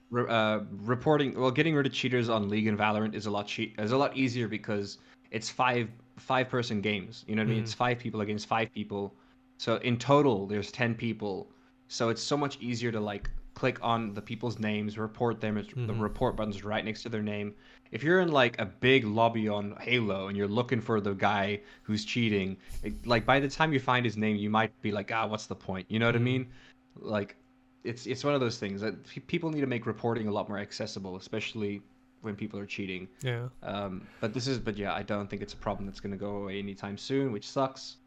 re- 0.10 0.28
uh, 0.28 0.60
reporting 0.82 1.40
well 1.40 1.52
getting 1.52 1.76
rid 1.76 1.86
of 1.86 1.94
cheaters 1.94 2.28
on 2.28 2.50
League 2.50 2.68
and 2.68 2.78
Valorant 2.78 3.16
is 3.16 3.26
a 3.26 3.32
lot 3.32 3.48
che- 3.48 3.74
is 3.80 3.94
a 3.94 3.98
lot 3.98 4.18
easier 4.18 4.50
because 4.50 4.98
it's 5.32 5.50
five 5.50 5.88
five 6.20 6.50
person 6.50 6.82
games 6.82 7.26
you 7.28 7.36
know 7.36 7.42
what 7.42 7.48
I 7.48 7.52
mean? 7.52 7.60
Mm. 7.60 7.64
it's 7.64 7.74
five 7.74 8.00
people 8.00 8.22
against 8.22 8.48
five 8.48 8.74
people. 8.74 9.16
So 9.58 9.78
in 9.78 9.98
total 9.98 10.48
there's 10.48 10.72
10 10.72 10.96
people. 10.96 11.50
So 11.88 12.10
it's 12.10 12.22
so 12.24 12.38
much 12.38 12.58
easier 12.62 12.92
to 12.92 13.00
like 13.00 13.30
click 13.56 13.78
on 13.82 14.14
the 14.14 14.22
people's 14.22 14.60
names 14.60 14.98
report 14.98 15.42
them 15.42 15.58
it's, 15.58 15.70
the 15.74 15.94
report 15.94 16.36
button's 16.38 16.64
right 16.64 16.86
next 16.86 17.04
to 17.04 17.10
their 17.10 17.22
name. 17.24 17.54
If 17.92 18.04
you're 18.04 18.22
in 18.22 18.32
like 18.32 18.60
a 18.60 18.66
big 18.66 19.06
lobby 19.06 19.48
on 19.50 19.76
Halo 19.82 20.28
and 20.28 20.38
you're 20.38 20.48
looking 20.48 20.80
for 20.82 21.02
the 21.02 21.14
guy 21.14 21.62
who's 21.84 22.06
cheating 22.06 22.58
it, 22.84 22.94
like 23.06 23.26
by 23.26 23.40
the 23.40 23.50
time 23.50 23.74
you 23.74 23.80
find 23.80 24.06
his 24.06 24.16
name 24.18 24.36
you 24.38 24.50
might 24.50 24.72
be 24.82 24.92
like 24.92 25.12
ah 25.14 25.26
what's 25.28 25.48
the 25.48 25.56
point? 25.56 25.86
You 25.90 26.00
know 26.00 26.06
what 26.06 26.16
I 26.16 26.20
Mhm. 26.20 26.24
mean? 26.24 26.48
Like 26.96 27.36
it's 27.84 28.06
it's 28.08 28.24
one 28.24 28.34
of 28.34 28.40
those 28.42 28.58
things 28.58 28.82
that 28.82 29.04
pe- 29.08 29.22
people 29.22 29.50
need 29.50 29.62
to 29.62 29.68
make 29.68 29.86
reporting 29.86 30.28
a 30.28 30.32
lot 30.32 30.48
more 30.50 30.58
accessible, 30.60 31.16
especially 31.18 31.82
when 32.22 32.36
people 32.36 32.60
are 32.60 32.66
cheating. 32.66 33.08
yeah. 33.24 33.48
Um, 33.64 34.06
but 34.20 34.34
this 34.34 34.48
is, 34.48 34.60
but 34.60 34.78
yeah, 34.78 34.94
I 34.94 35.04
don't 35.04 35.30
think 35.30 35.42
it's 35.42 35.54
a 35.54 35.58
problem 35.58 35.86
that's 35.86 36.00
going 36.00 36.12
to 36.12 36.18
go 36.18 36.38
away 36.38 36.60
anytime 36.60 36.98
soon, 36.98 37.32
which 37.32 37.48
sucks. 37.50 37.98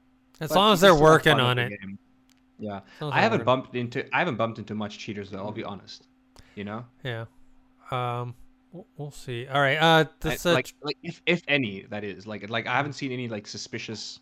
As 0.40 0.48
But 0.50 0.56
long 0.56 0.72
as 0.72 0.80
they're 0.80 0.94
working 0.94 1.40
on 1.40 1.58
it. 1.58 1.70
game. 1.80 1.98
Yeah, 2.58 2.76
As 2.76 2.82
long 3.00 3.12
as 3.12 3.16
I 3.18 3.20
haven't 3.20 3.44
bumped 3.44 3.74
into 3.74 4.04
I 4.14 4.18
haven't 4.20 4.36
bumped 4.36 4.58
into 4.58 4.74
much 4.74 4.98
cheaters 4.98 5.30
though. 5.30 5.38
I'll 5.38 5.50
be 5.52 5.64
honest. 5.64 6.06
You 6.54 6.64
know, 6.64 6.84
Yeah. 7.02 7.24
Um. 7.90 8.34
we'll- 8.96 9.10
see. 9.10 9.46
All 9.48 9.60
right. 9.60 9.76
Uh. 9.76 10.04
I- 10.04 10.08
This, 10.20 10.46
uh, 10.46 10.52
like 10.54 10.72
like 10.82 10.98
if 11.02 11.20
if 11.26 11.42
any 11.48 11.82
that 11.90 12.04
is 12.04 12.26
like 12.26 12.48
like 12.50 12.66
I 12.66 12.74
haven't 12.76 12.92
seen 12.94 13.10
any 13.12 13.28
like 13.28 13.46
suspicious 13.46 14.20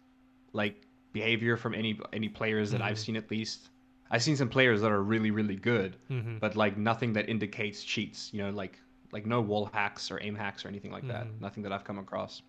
like 0.53 0.87
behavior 1.13 1.57
from 1.57 1.75
any 1.75 1.99
any 2.13 2.29
players 2.29 2.71
that 2.71 2.81
I've 2.83 2.97
Mhm. 2.97 3.05
seen 3.07 3.17
at 3.17 3.31
least. 3.31 3.71
I've 4.11 4.23
seen 4.23 4.37
some 4.37 4.49
players 4.49 4.81
that 4.81 4.91
are 4.91 5.03
really 5.03 5.31
really 5.31 5.57
good, 5.57 5.97
mhm. 6.11 6.41
but 6.41 6.57
like 6.57 6.77
nothing 6.77 7.13
that 7.15 7.29
indicates 7.29 7.85
cheats. 7.85 8.33
You 8.33 8.43
know, 8.45 8.51
like 8.51 8.79
like 9.13 9.27
no 9.27 9.41
wall 9.41 9.67
hacks 9.73 10.11
or 10.11 10.19
aim 10.23 10.35
hacks 10.35 10.65
or 10.65 10.69
anything 10.69 10.93
like 10.93 11.07
that. 11.09 11.27
Mhm. 11.27 11.41
Nothing 11.41 11.63
that 11.65 11.73
I've 11.73 11.85
come 11.85 11.99
across. 11.99 12.43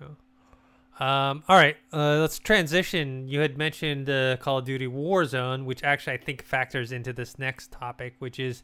Yeah. 0.00 0.06
Um, 0.98 1.42
all 1.46 1.56
right, 1.56 1.76
uh, 1.92 2.16
let's 2.20 2.38
transition. 2.38 3.28
You 3.28 3.40
had 3.40 3.58
mentioned 3.58 4.08
uh, 4.08 4.38
Call 4.38 4.58
of 4.58 4.64
Duty 4.64 4.86
Warzone, 4.86 5.64
which 5.66 5.84
actually 5.84 6.14
I 6.14 6.16
think 6.16 6.42
factors 6.42 6.90
into 6.90 7.12
this 7.12 7.38
next 7.38 7.70
topic, 7.70 8.14
which 8.18 8.38
is 8.40 8.62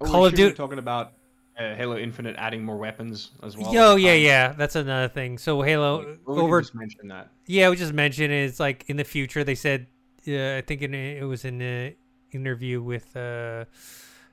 Oh, 0.00 0.06
Call 0.06 0.26
of 0.26 0.34
Duty. 0.34 0.52
talking 0.56 0.78
about 0.78 1.12
uh, 1.56 1.76
Halo 1.76 1.96
Infinite 1.96 2.34
adding 2.38 2.64
more 2.64 2.76
weapons 2.76 3.30
as 3.44 3.56
well. 3.56 3.68
Over 3.68 3.98
yeah, 4.00 4.14
yeah, 4.14 4.52
that's 4.54 4.74
another 4.74 5.06
thing. 5.06 5.38
So 5.38 5.62
Halo 5.62 6.16
well, 6.26 6.36
we 6.36 6.42
over, 6.42 6.60
just 6.60 6.74
mention 6.74 7.06
that. 7.08 7.28
yeah, 7.46 7.70
we 7.70 7.76
just 7.76 7.92
mentioned 7.92 8.32
it. 8.32 8.46
It's 8.46 8.58
like 8.58 8.84
in 8.88 8.96
the 8.96 9.04
future 9.04 9.44
they 9.44 9.54
said, 9.54 9.86
uh, 10.26 10.56
I 10.56 10.62
think 10.66 10.82
in 10.82 10.92
a, 10.92 11.18
it 11.18 11.24
was 11.24 11.44
in 11.44 11.60
an 11.62 11.94
interview 12.32 12.82
with 12.82 13.16
uh, 13.16 13.66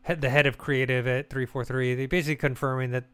the 0.07 0.29
head 0.29 0.45
of 0.47 0.57
creative 0.57 1.07
at 1.07 1.29
three 1.29 1.45
four 1.45 1.63
three. 1.65 1.95
They 1.95 2.05
basically 2.05 2.35
confirming 2.37 2.91
that 2.91 3.05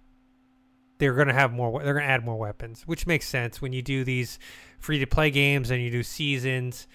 they're 0.99 1.13
gonna 1.13 1.33
have 1.33 1.51
more. 1.53 1.83
They're 1.83 1.93
gonna 1.93 2.05
add 2.05 2.25
more 2.25 2.37
weapons, 2.37 2.83
which 2.87 3.05
makes 3.05 3.27
sense 3.27 3.61
when 3.61 3.73
you 3.73 3.81
do 3.81 4.03
these 4.03 4.39
free 4.79 4.99
to 4.99 5.05
play 5.05 5.29
games 5.31 5.69
and 5.71 5.81
you 5.81 5.91
do 5.91 6.03
seasons. 6.03 6.87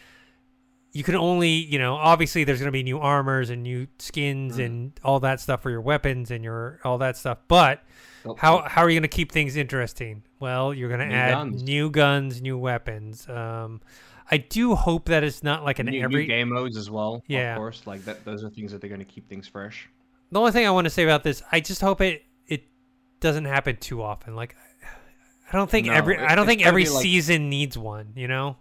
You 0.94 1.02
can 1.02 1.14
only, 1.14 1.48
you 1.50 1.78
know, 1.78 1.94
obviously 1.94 2.44
there's 2.44 2.58
gonna 2.58 2.70
be 2.72 2.82
new 2.82 2.98
armors 2.98 3.48
and 3.48 3.62
new 3.62 3.86
skins 3.98 4.58
Mhm. 4.58 4.64
and 4.66 4.92
all 5.02 5.20
that 5.20 5.40
stuff 5.40 5.62
for 5.62 5.70
your 5.70 5.80
weapons 5.80 6.30
and 6.30 6.44
your 6.44 6.80
all 6.84 6.98
that 6.98 7.16
stuff. 7.16 7.38
But 7.48 7.82
Oh, 8.24 8.34
how 8.38 8.62
how 8.68 8.82
are 8.82 8.90
you 8.90 8.98
gonna 9.00 9.08
keep 9.08 9.32
things 9.32 9.56
interesting? 9.56 10.22
Well, 10.38 10.72
you're 10.74 10.90
gonna 10.90 11.04
add 11.12 11.32
guns. 11.32 11.62
new 11.62 11.90
guns, 11.90 12.40
new 12.42 12.56
weapons. 12.58 13.28
Um, 13.28 13.80
I 14.30 14.38
do 14.38 14.74
hope 14.74 15.06
that 15.06 15.24
it's 15.24 15.42
not 15.42 15.64
like 15.64 15.78
an 15.78 15.86
new, 15.86 16.02
every. 16.02 16.22
new 16.22 16.26
game 16.28 16.48
modes 16.50 16.76
as 16.76 16.88
well. 16.90 17.22
Yeah. 17.26 17.52
of 17.54 17.58
course. 17.58 17.86
Like 17.86 18.04
that. 18.04 18.24
Those 18.24 18.44
are 18.44 18.50
things 18.50 18.72
that 18.72 18.80
they're 18.80 18.88
going 18.90 19.00
to 19.00 19.04
keep 19.04 19.28
things 19.28 19.46
fresh. 19.48 19.88
The 20.30 20.38
only 20.40 20.52
thing 20.52 20.66
I 20.66 20.70
want 20.70 20.86
to 20.86 20.90
say 20.90 21.04
about 21.04 21.22
this, 21.24 21.42
I 21.52 21.60
just 21.60 21.80
hope 21.80 22.00
it 22.00 22.24
it 22.46 22.64
doesn't 23.20 23.44
happen 23.44 23.76
too 23.76 24.02
often. 24.02 24.34
Like, 24.34 24.56
I 25.52 25.56
don't 25.56 25.70
think 25.70 25.86
No, 25.88 25.92
every 25.92 26.18
I 26.18 26.34
don't 26.34 26.46
think 26.46 26.64
every 26.64 26.86
like- 26.86 27.02
season 27.02 27.50
needs 27.50 27.76
one. 27.76 28.12
You 28.16 28.28
know, 28.28 28.56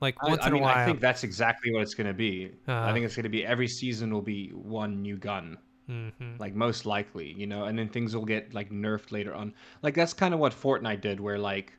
like 0.00 0.16
I, 0.20 0.28
once 0.30 0.42
I 0.42 0.48
in 0.48 0.52
mean, 0.54 0.62
a 0.62 0.64
while. 0.64 0.76
I 0.76 0.84
think 0.84 1.00
that's 1.00 1.22
exactly 1.22 1.72
what 1.72 1.82
it's 1.82 1.94
going 1.94 2.08
to 2.08 2.12
be. 2.14 2.50
I 2.66 2.72
Uh, 2.72 2.92
think 2.92 3.04
it's 3.06 3.14
going 3.14 3.22
to 3.24 3.28
be 3.28 3.46
every 3.46 3.68
season 3.68 4.12
will 4.12 4.22
be 4.22 4.48
one 4.48 5.00
new 5.02 5.16
gun, 5.16 5.56
mhm. 5.88 6.40
like 6.40 6.54
most 6.56 6.84
likely, 6.86 7.32
you 7.38 7.46
know, 7.46 7.64
and 7.66 7.78
then 7.78 7.88
things 7.88 8.16
will 8.16 8.24
get 8.24 8.52
like 8.52 8.70
nerfed 8.70 9.12
later 9.12 9.32
on. 9.34 9.54
Like 9.82 9.94
that's 9.94 10.12
kind 10.14 10.34
of 10.34 10.40
what 10.40 10.52
Fortnite 10.52 11.00
did, 11.02 11.20
where 11.20 11.38
like, 11.38 11.72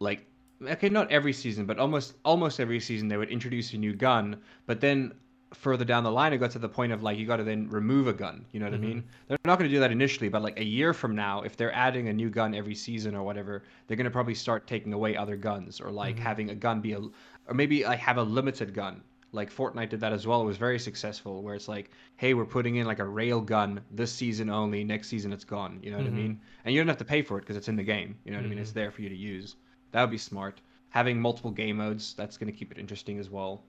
like 0.00 0.26
okay, 0.68 0.88
not 0.88 1.10
every 1.10 1.32
season, 1.32 1.66
but 1.66 1.78
almost 1.78 2.14
almost 2.24 2.60
every 2.60 2.80
season 2.80 3.08
they 3.08 3.16
would 3.16 3.30
introduce 3.30 3.72
a 3.72 3.78
new 3.78 3.94
gun, 3.94 4.36
but 4.66 4.80
then 4.80 5.12
further 5.54 5.84
down 5.84 6.02
the 6.02 6.10
line 6.10 6.32
it 6.32 6.38
got 6.38 6.50
to 6.50 6.58
the 6.58 6.68
point 6.68 6.92
of 6.92 7.02
like 7.02 7.18
you 7.18 7.26
got 7.26 7.36
to 7.36 7.44
then 7.44 7.68
remove 7.68 8.06
a 8.08 8.12
gun. 8.12 8.44
You 8.52 8.60
know 8.60 8.66
what 8.66 8.74
I 8.74 8.78
mean? 8.78 9.04
They're 9.28 9.36
not 9.44 9.58
going 9.58 9.68
to 9.68 9.74
do 9.76 9.80
that 9.80 9.92
initially, 9.92 10.30
but 10.30 10.40
like 10.42 10.58
a 10.58 10.64
year 10.64 10.94
from 10.94 11.14
now, 11.14 11.42
if 11.42 11.56
they're 11.58 11.74
adding 11.74 12.08
a 12.08 12.12
new 12.12 12.30
gun 12.30 12.54
every 12.54 12.74
season 12.74 13.14
or 13.14 13.22
whatever, 13.22 13.62
they're 13.86 13.96
going 13.98 14.06
to 14.06 14.10
probably 14.10 14.34
start 14.34 14.66
taking 14.66 14.94
away 14.94 15.14
other 15.14 15.36
guns 15.36 15.78
or 15.78 15.90
like 15.90 16.16
Mhm. 16.16 16.20
having 16.20 16.50
a 16.50 16.54
gun 16.54 16.80
be 16.80 16.92
a, 16.92 17.00
or 17.00 17.54
maybe 17.54 17.84
like 17.84 17.98
have 17.98 18.16
a 18.16 18.22
limited 18.22 18.72
gun. 18.72 19.02
Like 19.34 19.50
Fortnite 19.52 19.90
did 19.90 20.00
that 20.00 20.12
as 20.14 20.26
well. 20.26 20.40
It 20.42 20.46
was 20.46 20.56
very 20.58 20.78
successful. 20.78 21.42
Where 21.42 21.54
it's 21.54 21.68
like, 21.68 21.90
hey, 22.16 22.32
we're 22.32 22.46
putting 22.46 22.76
in 22.76 22.86
like 22.86 22.98
a 22.98 23.06
rail 23.06 23.40
gun 23.42 23.80
this 23.90 24.10
season 24.12 24.48
only. 24.48 24.84
Next 24.84 25.08
season 25.08 25.32
it's 25.34 25.44
gone. 25.44 25.80
You 25.82 25.90
know 25.90 25.98
what 25.98 26.06
Mhm. 26.06 26.12
I 26.12 26.16
mean? 26.16 26.40
And 26.64 26.74
you 26.74 26.80
don't 26.80 26.88
have 26.88 26.98
to 26.98 27.04
pay 27.04 27.20
for 27.20 27.36
it 27.36 27.42
because 27.42 27.56
it's 27.56 27.68
in 27.68 27.76
the 27.76 27.82
game. 27.82 28.14
You 28.24 28.30
know 28.32 28.38
what 28.38 28.46
I 28.46 28.48
mean? 28.48 28.58
It's 28.58 28.70
Mhm. 28.70 28.74
there 28.74 28.90
for 28.90 29.02
you 29.02 29.10
to 29.10 29.16
use. 29.16 29.56
That 29.92 30.00
would 30.02 30.10
be 30.10 30.18
smart. 30.18 30.60
Having 30.90 31.20
multiple 31.20 31.50
game 31.50 31.76
modes, 31.78 32.14
that's 32.14 32.36
going 32.36 32.52
to 32.52 32.56
keep 32.58 32.70
it 32.72 32.78
interesting 32.78 33.18
as 33.18 33.30
well. 33.30 33.62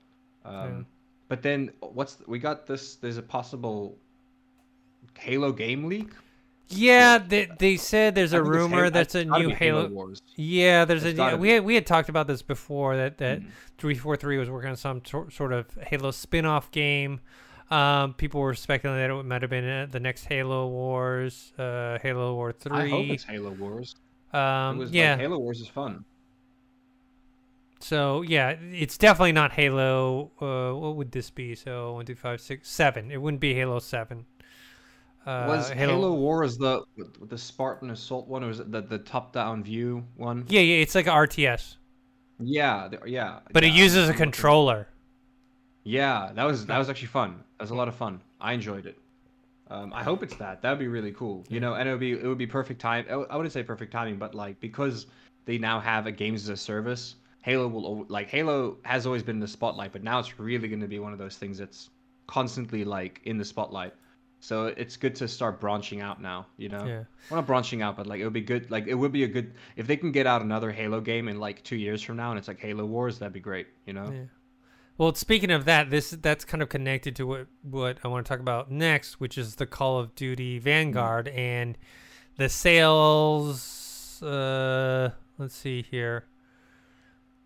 Um, 0.45 0.53
Yeah. 0.55 0.83
But 1.29 1.41
then, 1.41 1.71
what's 1.79 2.17
we 2.27 2.37
got 2.37 2.67
this? 2.67 2.95
There's 2.95 3.17
a 3.17 3.21
possible 3.21 3.97
Halo 5.17 5.51
game 5.51 5.85
leak. 5.85 6.09
yeah, 6.69 7.17
they 7.17 7.49
they 7.59 7.77
said 7.77 8.13
there's 8.15 8.33
a 8.33 8.43
rumor 8.43 8.77
Halo- 8.77 8.89
that's 8.89 9.15
a 9.15 9.25
new 9.25 9.49
Halo. 9.49 9.87
Wars. 9.87 10.21
Yeah, 10.35 10.85
there's 10.85 11.03
It's 11.03 11.17
a 11.19 11.37
we 11.37 11.49
had, 11.49 11.63
we 11.63 11.75
had 11.75 11.85
talked 11.85 12.09
about 12.09 12.27
this 12.27 12.41
before 12.41 12.95
that 12.97 13.17
that 13.19 13.39
Mhm. 13.41 13.47
three 13.77 13.95
four 13.95 14.15
three 14.17 14.37
was 14.37 14.49
working 14.49 14.69
on 14.71 14.75
some 14.75 15.01
sort 15.05 15.53
of 15.53 15.65
Halo 15.87 16.11
spin-off 16.11 16.71
game. 16.71 17.19
Um, 17.71 18.13
people 18.15 18.41
were 18.41 18.53
speculating 18.53 19.07
that 19.07 19.17
it 19.19 19.23
might 19.23 19.41
have 19.41 19.49
been 19.51 19.67
uh, 19.67 19.87
the 19.89 19.99
next 19.99 20.25
Halo 20.25 20.67
Wars, 20.67 21.53
uh, 21.57 21.97
Halo 22.01 22.35
War 22.35 22.51
Three. 22.51 22.77
I 22.77 22.89
hope 22.89 23.05
it's 23.07 23.23
Halo 23.23 23.51
Wars. 23.51 23.95
um, 24.33 24.75
it 24.75 24.79
was 24.79 24.91
yeah, 24.91 25.11
like 25.11 25.21
Halo 25.21 25.37
Wars 25.39 25.61
is 25.61 25.67
fun. 25.67 26.03
So 27.83 28.21
yeah, 28.23 28.51
it's 28.71 28.97
definitely 28.97 29.33
not 29.33 29.51
Halo. 29.51 30.31
Uh, 30.41 30.75
what 30.79 30.95
would 30.95 31.11
this 31.11 31.29
be? 31.29 31.53
So 31.55 31.93
one, 31.93 32.05
two, 32.05 32.15
five, 32.15 32.41
six, 32.41 32.69
seven. 32.69 33.11
It 33.11 33.21
wouldn't 33.21 33.41
be 33.41 33.53
Halo 33.53 33.79
Seven. 33.79 34.25
Uh, 35.25 35.45
was 35.47 35.69
Halo, 35.69 36.13
Wars 36.15 36.57
the 36.57 36.83
the 37.21 37.37
Spartan 37.37 37.89
Assault 37.91 38.27
one, 38.27 38.43
or 38.43 38.47
was 38.47 38.59
it 38.59 38.71
the 38.71 38.81
the 38.81 38.99
top 38.99 39.31
down 39.33 39.63
view 39.63 40.05
one? 40.15 40.45
Yeah, 40.47 40.61
yeah, 40.61 40.75
it's 40.81 40.95
like 40.95 41.07
RTS, 41.07 41.77
Yeah, 42.39 42.87
the- 42.89 43.01
yeah. 43.09 43.39
but 43.51 43.63
it 43.63 43.71
yeah, 43.71 43.73
uses 43.73 44.09
a 44.09 44.13
controller. 44.13 44.87
Yeah, 45.83 46.31
that 46.33 46.43
was 46.43 46.65
that 46.67 46.77
was 46.77 46.89
actually 46.89 47.07
fun. 47.09 47.43
That 47.57 47.63
was 47.63 47.71
a 47.71 47.75
lot 47.75 47.87
of 47.87 47.95
fun. 47.95 48.21
I 48.39 48.53
enjoyed 48.53 48.85
it. 48.85 48.97
Um, 49.69 49.93
I 49.93 50.03
hope 50.03 50.23
it's 50.23 50.35
that. 50.37 50.61
That 50.61 50.71
would 50.71 50.79
be 50.79 50.87
really 50.87 51.11
cool. 51.13 51.45
You 51.49 51.59
know, 51.59 51.75
and 51.75 51.87
it 51.89 51.91
would 51.91 51.99
be 52.01 52.13
it 52.13 52.25
would 52.27 52.37
be 52.37 52.47
perfect 52.47 52.81
time. 52.81 53.05
I 53.09 53.13
I 53.13 53.35
wouldn't 53.37 53.53
say 53.53 53.63
perfect 53.63 53.91
timing, 53.91 54.17
but 54.17 54.35
like 54.35 54.59
because 54.59 55.07
they 55.45 55.57
now 55.57 55.79
have 55.79 56.07
a 56.07 56.11
games 56.11 56.43
as 56.43 56.49
a 56.49 56.57
service, 56.57 57.15
Halo 57.43 57.67
will 57.67 58.05
like 58.07 58.29
Halo 58.29 58.77
has 58.83 59.05
always 59.05 59.21
been 59.21 59.35
in 59.35 59.41
the 59.41 59.47
spotlight, 59.47 59.91
but 59.91 60.01
now 60.01 60.17
it's 60.17 60.39
really 60.39 60.67
going 60.69 60.79
to 60.79 60.87
be 60.87 60.99
one 60.99 61.11
of 61.11 61.19
those 61.19 61.35
things 61.35 61.57
that's 61.57 61.89
constantly 62.25 62.85
like 62.85 63.19
in 63.25 63.37
the 63.37 63.45
spotlight. 63.45 63.93
So 64.39 64.67
it's 64.67 64.95
good 64.97 65.13
to 65.15 65.27
start 65.27 65.59
branching 65.59 66.01
out 66.01 66.21
now, 66.21 66.47
you 66.57 66.69
know. 66.69 66.85
Yeah. 66.85 67.03
Well, 67.29 67.41
not 67.41 67.45
branching 67.45 67.81
out, 67.81 67.97
but 67.97 68.07
like 68.07 68.21
it 68.21 68.23
would 68.23 68.33
be 68.33 68.41
good. 68.41 68.71
Like 68.71 68.87
it 68.87 68.93
would 68.93 69.11
be 69.11 69.25
a 69.25 69.27
good 69.27 69.53
if 69.75 69.87
they 69.87 69.97
can 69.97 70.13
get 70.13 70.25
out 70.25 70.41
another 70.41 70.71
Halo 70.71 71.01
game 71.01 71.27
in 71.27 71.37
like 71.37 71.61
two 71.63 71.75
years 71.75 72.01
from 72.01 72.15
now, 72.15 72.31
and 72.31 72.39
it's 72.39 72.47
like 72.47 72.59
Halo 72.59 72.85
Wars. 72.85 73.19
That'd 73.19 73.33
be 73.33 73.41
great, 73.41 73.67
you 73.85 73.93
know. 73.93 74.09
Yeah. 74.09 74.23
Well, 74.97 75.13
speaking 75.13 75.51
of 75.51 75.65
that, 75.65 75.89
this 75.89 76.11
that's 76.11 76.45
kind 76.45 76.63
of 76.63 76.69
connected 76.69 77.13
to 77.17 77.27
what 77.27 77.47
what 77.61 77.97
I 78.05 78.07
want 78.07 78.25
to 78.25 78.29
talk 78.29 78.39
about 78.39 78.71
next, 78.71 79.19
which 79.19 79.37
is 79.37 79.55
the 79.55 79.65
Call 79.65 79.99
of 79.99 80.15
Duty 80.15 80.59
Vanguard 80.59 81.27
and 81.27 81.77
the 82.37 82.47
sales. 82.47 84.23
Uh, 84.23 85.09
let's 85.37 85.55
see 85.55 85.81
here. 85.81 86.25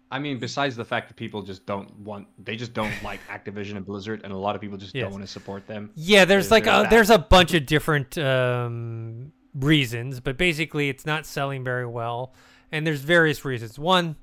I 0.10 0.20
mean, 0.20 0.40
besides 0.40 0.76
the 0.76 0.86
fact 0.86 1.10
that 1.10 1.16
people 1.16 1.42
just 1.42 1.66
don't 1.66 1.94
want, 2.00 2.28
they 2.44 2.56
just 2.56 2.74
don't 2.74 2.94
like 3.04 3.20
Activision 3.28 3.76
and 3.76 3.86
Blizzard, 3.86 4.22
and 4.24 4.32
a 4.32 4.38
lot 4.38 4.56
of 4.56 4.62
people 4.62 4.78
just 4.78 4.96
Yes. 4.96 5.04
don't 5.04 5.12
want 5.12 5.24
to 5.24 5.28
support 5.32 5.68
them. 5.68 5.92
Yeah, 5.96 6.26
there's 6.26 6.50
like 6.52 6.66
a, 6.68 6.88
there's 6.90 7.10
a 7.10 7.18
bunch 7.18 7.54
of 7.54 7.66
different 7.66 8.18
um, 8.18 9.32
reasons, 9.54 10.20
but 10.20 10.38
basically 10.38 10.90
it's 10.90 11.06
not 11.06 11.26
selling 11.26 11.64
very 11.64 11.86
well, 11.86 12.34
and 12.72 12.88
there's 12.88 13.02
various 13.02 13.44
reasons. 13.44 13.78
One, 13.78 14.16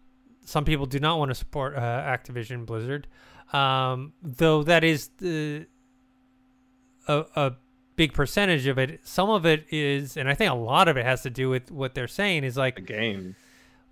some 0.45 0.65
people 0.65 0.87
do 0.87 0.99
not 1.01 1.19
want 1.19 1.31
to 1.31 1.35
support 1.35 1.77
uh, 1.77 1.81
Activision 1.81 2.65
Blizzard, 2.67 3.07
um, 3.53 4.13
though 4.23 4.63
that 4.63 4.85
is 4.85 5.09
the, 5.19 5.67
a 7.09 7.25
a 7.37 7.53
big 7.97 8.13
percentage 8.13 8.67
of 8.67 8.79
it. 8.79 9.01
Some 9.05 9.31
of 9.31 9.47
it 9.47 9.67
is, 9.71 10.17
and 10.17 10.29
I 10.29 10.35
think 10.35 10.51
a 10.51 10.55
lot 10.55 10.89
of 10.89 10.97
it 10.97 11.05
has 11.05 11.23
to 11.23 11.31
do 11.31 11.49
with 11.51 11.71
what 11.71 11.95
they're 11.95 12.09
saying 12.09 12.45
is 12.45 12.57
like 12.57 12.77
The 12.77 12.83
game. 12.83 13.37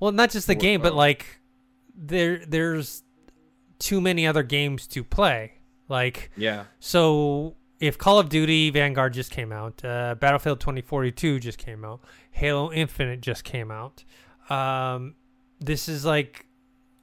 well, 0.00 0.10
not 0.12 0.30
just 0.30 0.46
the 0.46 0.54
game, 0.54 0.80
but 0.82 0.92
oh. 0.94 0.96
like 0.96 1.38
there 1.94 2.44
there's 2.46 3.02
too 3.78 4.00
many 4.00 4.26
other 4.26 4.42
games 4.42 4.86
to 4.88 5.02
play. 5.04 5.54
Like 5.88 6.30
Yeah. 6.36 6.64
so 6.80 7.56
if 7.80 7.98
Call 7.98 8.18
of 8.20 8.28
Duty 8.28 8.70
Vanguard 8.70 9.12
just 9.12 9.30
came 9.32 9.50
out, 9.52 9.84
uh, 9.84 10.14
Battlefield 10.14 10.60
2042 10.60 11.40
just 11.40 11.58
came 11.58 11.84
out, 11.84 12.00
Halo 12.30 12.72
Infinite 12.72 13.20
just 13.20 13.42
came 13.44 13.70
out. 13.72 14.04
Um, 14.48 15.14
this 15.60 15.88
is 15.88 16.04
like 16.04 16.46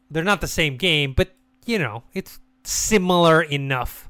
they're 0.10 0.24
not 0.24 0.42
the 0.42 0.48
same 0.48 0.78
game, 0.78 1.14
but 1.16 1.36
you 1.66 1.78
know 1.80 2.04
it's 2.14 2.40
similar 2.64 3.42
enough 3.42 4.10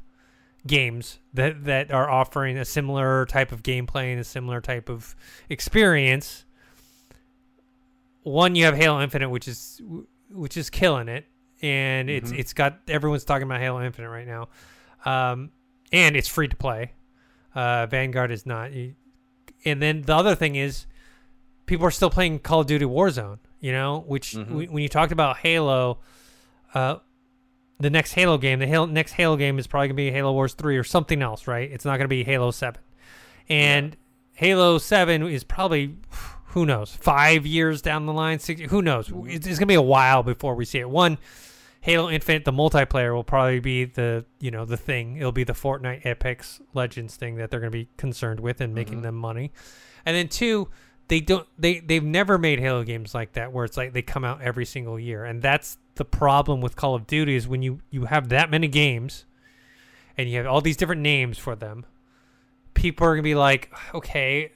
games 0.68 1.20
that 1.34 1.64
that 1.66 1.92
are 1.92 2.10
offering 2.10 2.58
a 2.58 2.66
similar 2.66 3.26
type 3.26 3.52
of 3.52 3.64
gameplay 3.64 4.12
and 4.12 4.20
a 4.20 4.24
similar 4.24 4.62
type 4.62 4.90
of 4.90 5.16
experience. 5.50 6.46
One, 8.24 8.56
you 8.56 8.66
have 8.66 8.76
Halo 8.76 9.02
Infinite, 9.02 9.30
which 9.30 9.48
is 9.48 9.82
which 10.32 10.58
is 10.58 10.70
killing 10.70 11.08
it, 11.08 11.26
and 11.62 12.10
it's 12.10 12.32
Mhm. 12.32 12.40
it's 12.40 12.54
got 12.54 12.80
everyone's 12.88 13.24
talking 13.24 13.44
about 13.44 13.60
Halo 13.62 13.82
Infinite 13.84 14.10
right 14.10 14.28
now, 14.28 14.48
um, 15.06 15.52
and 15.92 16.16
it's 16.16 16.28
free 16.28 16.48
to 16.48 16.56
play. 16.56 16.92
Uh, 17.56 17.86
Vanguard 17.88 18.32
is 18.32 18.46
not, 18.46 18.72
You- 18.74 18.96
and 19.66 19.82
then 19.82 20.04
the 20.04 20.16
other 20.16 20.36
thing 20.36 20.56
is, 20.56 20.86
people 21.66 21.86
are 21.86 21.92
still 21.92 22.10
playing 22.10 22.40
Call 22.40 22.62
of 22.62 22.68
Duty 22.68 22.86
Warzone. 22.86 23.40
You 23.62 23.74
know, 23.74 24.06
which 24.08 24.36
Mhm. 24.36 24.48
w- 24.48 24.72
when 24.72 24.82
you 24.84 24.88
talked 24.88 25.12
about 25.12 25.40
Halo, 25.40 25.98
uh, 26.74 26.98
the 27.78 27.90
next 27.90 28.14
Halo 28.14 28.38
game, 28.38 28.60
the 28.60 28.68
Halo, 28.68 28.86
next 28.86 29.12
Halo 29.14 29.36
game 29.36 29.60
is 29.60 29.68
probably 29.68 29.90
gonna 29.90 29.96
be 29.96 30.12
Halo 30.12 30.32
Wars 30.32 30.54
three 30.54 30.78
or 30.78 30.84
something 30.86 31.22
else, 31.22 31.46
right? 31.46 31.70
It's 31.70 31.84
not 31.84 31.98
gonna 31.98 32.08
be 32.08 32.24
Halo 32.24 32.52
seven, 32.52 32.80
and 33.50 33.98
Halo 34.36 34.78
seven 34.78 35.24
is 35.28 35.44
probably 35.44 35.96
who 36.50 36.66
knows 36.66 36.96
five 36.96 37.46
years 37.46 37.82
down 37.82 38.06
the 38.06 38.14
line, 38.14 38.40
six, 38.40 38.62
who 38.70 38.82
knows? 38.82 39.12
It's, 39.26 39.46
it's 39.48 39.60
gonna 39.60 39.68
be 39.68 39.74
a 39.76 39.82
while 39.82 40.24
before 40.24 40.56
we 40.56 40.66
see 40.66 40.80
it. 40.80 40.90
One, 40.90 41.18
Halo 41.82 42.10
Infinite, 42.10 42.44
the 42.46 42.52
multiplayer 42.52 43.14
will 43.14 43.24
probably 43.24 43.60
be 43.60 43.86
the 43.86 44.26
you 44.40 44.52
know 44.52 44.66
the 44.66 44.78
thing. 44.78 45.18
It'll 45.18 45.32
be 45.32 45.44
the 45.46 45.54
Fortnite, 45.54 46.06
Apex 46.06 46.60
Legends 46.74 47.16
thing 47.16 47.36
that 47.38 47.52
they're 47.52 47.60
gonna 47.60 47.72
be 47.72 47.88
concerned 47.98 48.40
with 48.40 48.62
and 48.62 48.74
making 48.76 49.00
Mhm. 49.00 49.04
them 49.04 49.16
money, 49.16 49.52
and 50.06 50.16
then 50.16 50.28
two. 50.28 50.68
They 51.08 51.22
don't. 51.22 51.48
They 51.58 51.80
they've 51.80 52.04
never 52.04 52.38
made 52.38 52.60
Halo 52.60 52.84
games 52.84 53.16
like 53.16 53.34
that, 53.34 53.52
where 53.52 53.66
it's 53.66 53.78
like 53.78 53.94
they 53.94 54.04
come 54.04 54.24
out 54.24 54.42
every 54.44 54.66
single 54.66 55.00
year, 55.00 55.24
and 55.26 55.42
that's 55.42 55.78
the 55.96 56.06
problem 56.06 56.62
with 56.62 56.76
Call 56.76 56.94
of 56.94 57.08
Duty 57.08 57.36
is 57.36 57.48
when 57.48 57.64
you 57.64 57.80
you 57.90 58.06
have 58.06 58.30
that 58.30 58.52
many 58.52 58.68
games, 58.68 59.26
and 60.18 60.30
you 60.30 60.38
have 60.38 60.46
all 60.46 60.62
these 60.62 60.78
different 60.78 61.02
names 61.02 61.38
for 61.40 61.56
them. 61.56 61.86
People 62.76 63.08
are 63.08 63.14
gonna 63.16 63.24
be 63.24 63.34
like, 63.34 63.74
okay, 63.96 64.52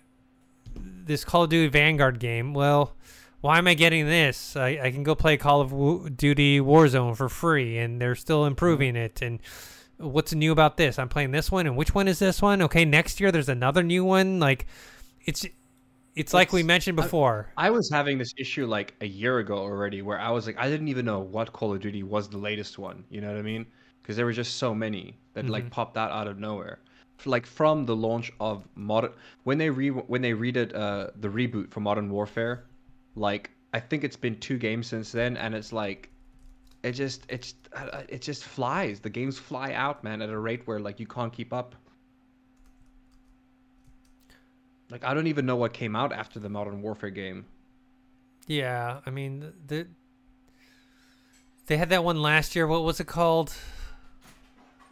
this 1.05 1.23
Call 1.25 1.43
of 1.43 1.49
Duty 1.49 1.67
Vanguard 1.69 2.19
game. 2.19 2.53
Well, 2.53 2.95
why 3.41 3.57
am 3.57 3.67
I 3.67 3.73
getting 3.73 4.05
this? 4.05 4.55
I, 4.55 4.79
I 4.83 4.91
can 4.91 5.03
go 5.03 5.15
play 5.15 5.37
Call 5.37 5.61
of 5.61 6.15
Duty 6.17 6.59
Warzone 6.59 7.15
for 7.17 7.29
free, 7.29 7.77
and 7.77 7.99
they're 7.99 8.15
still 8.15 8.45
improving 8.45 8.95
it. 8.95 9.21
And 9.21 9.39
what's 9.97 10.33
new 10.33 10.51
about 10.51 10.77
this? 10.77 10.97
I'm 10.97 11.09
playing 11.09 11.31
this 11.31 11.51
one, 11.51 11.67
and 11.67 11.75
which 11.75 11.93
one 11.93 12.07
is 12.07 12.19
this 12.19 12.41
one? 12.41 12.61
Okay, 12.61 12.85
next 12.85 13.19
year 13.19 13.31
there's 13.31 13.49
another 13.49 13.83
new 13.83 14.05
one. 14.05 14.39
Like, 14.39 14.65
it's 15.25 15.45
it's 16.15 16.33
like 16.33 16.53
we 16.53 16.61
mentioned 16.63 16.95
before. 16.95 17.49
I 17.57 17.71
was 17.71 17.89
having 17.91 18.19
this 18.19 18.33
issue 18.37 18.67
like 18.67 18.93
a 19.01 19.07
year 19.07 19.39
ago 19.39 19.57
already, 19.57 20.01
where 20.03 20.19
I 20.19 20.29
was 20.29 20.45
like, 20.45 20.57
I 20.59 20.69
didn't 20.69 20.87
even 20.87 21.05
know 21.05 21.19
what 21.19 21.51
Call 21.51 21.73
of 21.73 21.81
Duty 21.81 22.03
was 22.03 22.29
the 22.29 22.37
latest 22.37 22.77
one. 22.77 23.03
You 23.09 23.19
know 23.19 23.29
what 23.29 23.37
I 23.37 23.41
mean? 23.41 23.65
Because 24.01 24.15
there 24.15 24.25
were 24.25 24.31
just 24.33 24.57
so 24.57 24.75
many 24.75 25.17
that 25.33 25.49
like 25.49 25.65
Mhm. 25.65 25.71
popped 25.71 25.97
out 25.97 26.11
out 26.11 26.27
of 26.27 26.37
nowhere. 26.37 26.79
Like 27.25 27.45
from 27.45 27.85
the 27.85 27.95
launch 27.95 28.31
of 28.39 28.67
modern, 28.75 29.11
when 29.43 29.57
they 29.57 29.69
re 29.69 29.89
when 29.89 30.21
they 30.21 30.33
redid 30.33 30.75
uh, 30.75 31.11
the 31.19 31.29
reboot 31.29 31.71
for 31.71 31.79
Modern 31.79 32.09
Warfare, 32.09 32.65
like 33.15 33.49
I 33.73 33.79
think 33.79 34.03
it's 34.03 34.17
been 34.17 34.39
two 34.39 34.57
games 34.57 34.87
since 34.87 35.11
then, 35.11 35.37
and 35.37 35.55
it's 35.55 35.71
like, 35.71 36.09
it 36.83 36.91
just 36.91 37.25
it's 37.29 37.55
uh, 37.73 38.01
it 38.09 38.21
just 38.21 38.43
flies. 38.43 38.99
The 38.99 39.09
games 39.09 39.39
fly 39.39 39.73
out, 39.73 40.03
man, 40.03 40.21
at 40.21 40.29
a 40.29 40.37
rate 40.37 40.67
where 40.67 40.79
like 40.79 40.99
you 40.99 41.07
can't 41.07 41.31
keep 41.31 41.53
up. 41.53 41.75
Like 44.89 45.05
I 45.05 45.13
don't 45.13 45.27
even 45.27 45.45
know 45.45 45.55
what 45.55 45.73
came 45.73 45.95
out 45.95 46.11
after 46.11 46.39
the 46.39 46.49
Modern 46.49 46.81
Warfare 46.81 47.09
game. 47.09 47.45
Yeah, 48.47 48.99
I 49.05 49.09
mean 49.09 49.53
the 49.65 49.87
they 51.67 51.77
had 51.77 51.89
that 51.89 52.03
one 52.03 52.21
last 52.21 52.55
year. 52.55 52.67
What 52.67 52.83
was 52.83 52.99
it 52.99 53.07
called? 53.07 53.53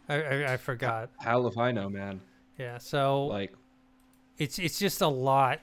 I 0.09 0.15
I, 0.21 0.53
I 0.53 0.57
forgot. 0.57 1.09
Hell 1.19 1.47
if 1.47 1.57
I 1.57 1.71
know, 1.71 1.89
man. 1.89 2.21
Yeah, 2.57 2.77
so 2.77 3.25
Like, 3.25 3.53
it's 4.37 4.59
it's 4.59 4.77
just 4.79 5.01
a 5.01 5.07
lot, 5.07 5.59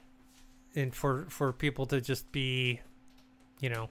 and 0.75 0.93
for 0.93 1.25
for 1.29 1.53
people 1.53 1.85
to 1.87 2.01
just 2.01 2.31
be, 2.31 2.81
you 3.59 3.69
know, 3.69 3.89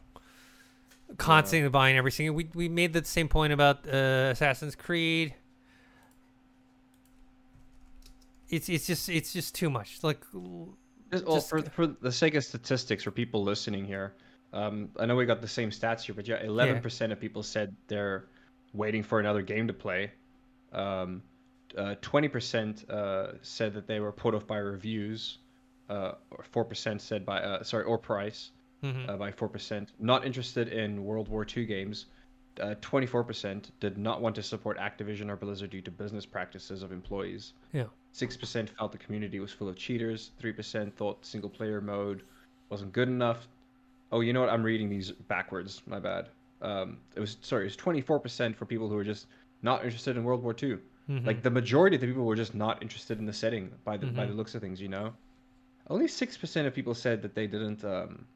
constantly 1.16 1.68
buying 1.70 1.96
everything. 1.96 2.34
We 2.34 2.49
we 2.55 2.68
made 2.68 2.92
the 2.92 3.05
same 3.05 3.28
point 3.28 3.53
about 3.53 3.86
uh, 3.86 4.30
Assassin's 4.32 4.74
Creed. 4.74 5.34
It's 8.49 8.68
it's 8.68 8.86
just 8.86 9.09
it's 9.09 9.32
just 9.32 9.55
too 9.55 9.70
much. 9.70 9.99
Like 10.03 10.20
just, 11.12 11.24
well, 11.26 11.36
Just- 11.36 11.49
for 11.51 11.62
for 11.62 11.86
the 11.86 12.12
sake 12.12 12.34
of 12.34 12.44
statistics, 12.44 13.03
for 13.03 13.11
people 13.11 13.42
listening 13.42 13.84
here, 13.84 14.14
um, 14.53 14.90
I 14.99 15.07
know 15.07 15.16
we 15.16 15.26
got 15.26 15.40
the 15.40 15.49
same 15.49 15.70
stats 15.70 16.03
here, 16.03 16.14
but 16.14 16.26
yeah, 16.26 16.42
eleven 16.42 16.80
percent 16.80 17.12
of 17.12 17.20
people 17.20 17.42
said 17.42 17.74
they're 17.88 18.26
waiting 18.72 19.03
for 19.03 19.20
another 19.20 19.42
game 19.42 19.66
to 19.66 19.72
play. 19.74 20.11
Um, 20.72 21.22
twenty 22.00 22.28
percent 22.28 22.88
uh, 22.90 23.32
said 23.42 23.74
that 23.74 23.86
they 23.86 24.00
were 24.00 24.12
put 24.12 24.34
off 24.34 24.46
by 24.46 24.58
reviews. 24.58 25.38
Uh, 25.88 26.12
or 26.32 26.44
four 26.50 26.64
percent 26.64 27.00
said 27.00 27.24
by 27.24 27.40
uh, 27.40 27.62
sorry, 27.62 27.84
or 27.84 27.96
price 27.96 28.50
mhm. 28.84 29.08
uh, 29.08 29.16
by 29.16 29.30
four 29.30 29.48
percent. 29.48 29.92
Not 29.98 30.26
interested 30.26 30.68
in 30.68 31.04
World 31.04 31.28
War 31.28 31.46
II 31.56 31.64
games. 31.64 32.06
Uh, 32.60 32.74
24% 32.80 33.70
did 33.80 33.98
not 33.98 34.20
want 34.20 34.34
to 34.34 34.42
support 34.42 34.78
Activision 34.78 35.30
or 35.30 35.36
Blizzard 35.36 35.70
due 35.70 35.80
to 35.82 35.90
business 35.90 36.26
practices 36.26 36.82
of 36.82 36.92
employees. 36.92 37.52
yeah. 37.72 37.84
6% 38.14 38.68
felt 38.70 38.90
the 38.90 38.98
community 38.98 39.38
was 39.38 39.52
full 39.52 39.68
of 39.68 39.76
cheaters. 39.76 40.32
3% 40.42 40.92
thought 40.94 41.24
single 41.24 41.50
player 41.50 41.80
mode 41.80 42.22
wasn't 42.70 42.92
good 42.92 43.08
enough. 43.08 43.46
Oh, 44.10 44.20
you 44.20 44.32
know 44.32 44.40
what? 44.40 44.48
I'm 44.48 44.62
reading 44.62 44.88
these 44.88 45.12
backwards. 45.12 45.82
My 45.86 46.00
bad. 46.00 46.30
Um, 46.62 46.98
it 47.14 47.20
was 47.20 47.36
sorry. 47.42 47.62
It 47.62 47.64
was 47.66 47.76
24% 47.76 48.56
for 48.56 48.64
people 48.64 48.88
who 48.88 48.94
were 48.94 49.04
just 49.04 49.26
not 49.62 49.84
interested 49.84 50.16
in 50.16 50.24
World 50.24 50.42
War 50.42 50.54
II. 50.62 50.78
mhm. 51.09 51.26
Like 51.26 51.42
the 51.42 51.50
majority 51.50 51.96
of 51.96 52.00
the 52.02 52.06
people 52.06 52.24
were 52.24 52.36
just 52.36 52.54
not 52.54 52.82
interested 52.82 53.18
in 53.18 53.26
the 53.26 53.32
setting 53.32 53.70
by 53.84 53.96
the 53.96 54.06
by 54.06 54.24
Mhm. 54.24 54.28
the 54.28 54.34
looks 54.34 54.54
of 54.54 54.61
things. 54.61 54.80
You 54.80 54.88
know, 54.88 55.14
only 55.88 56.06
six 56.09 56.36
percent 56.36 56.66
of 56.66 56.74
people 56.74 56.94
said 56.94 57.22
that 57.22 57.34
they 57.34 57.46
didn't 57.46 57.84
um, 57.84 58.26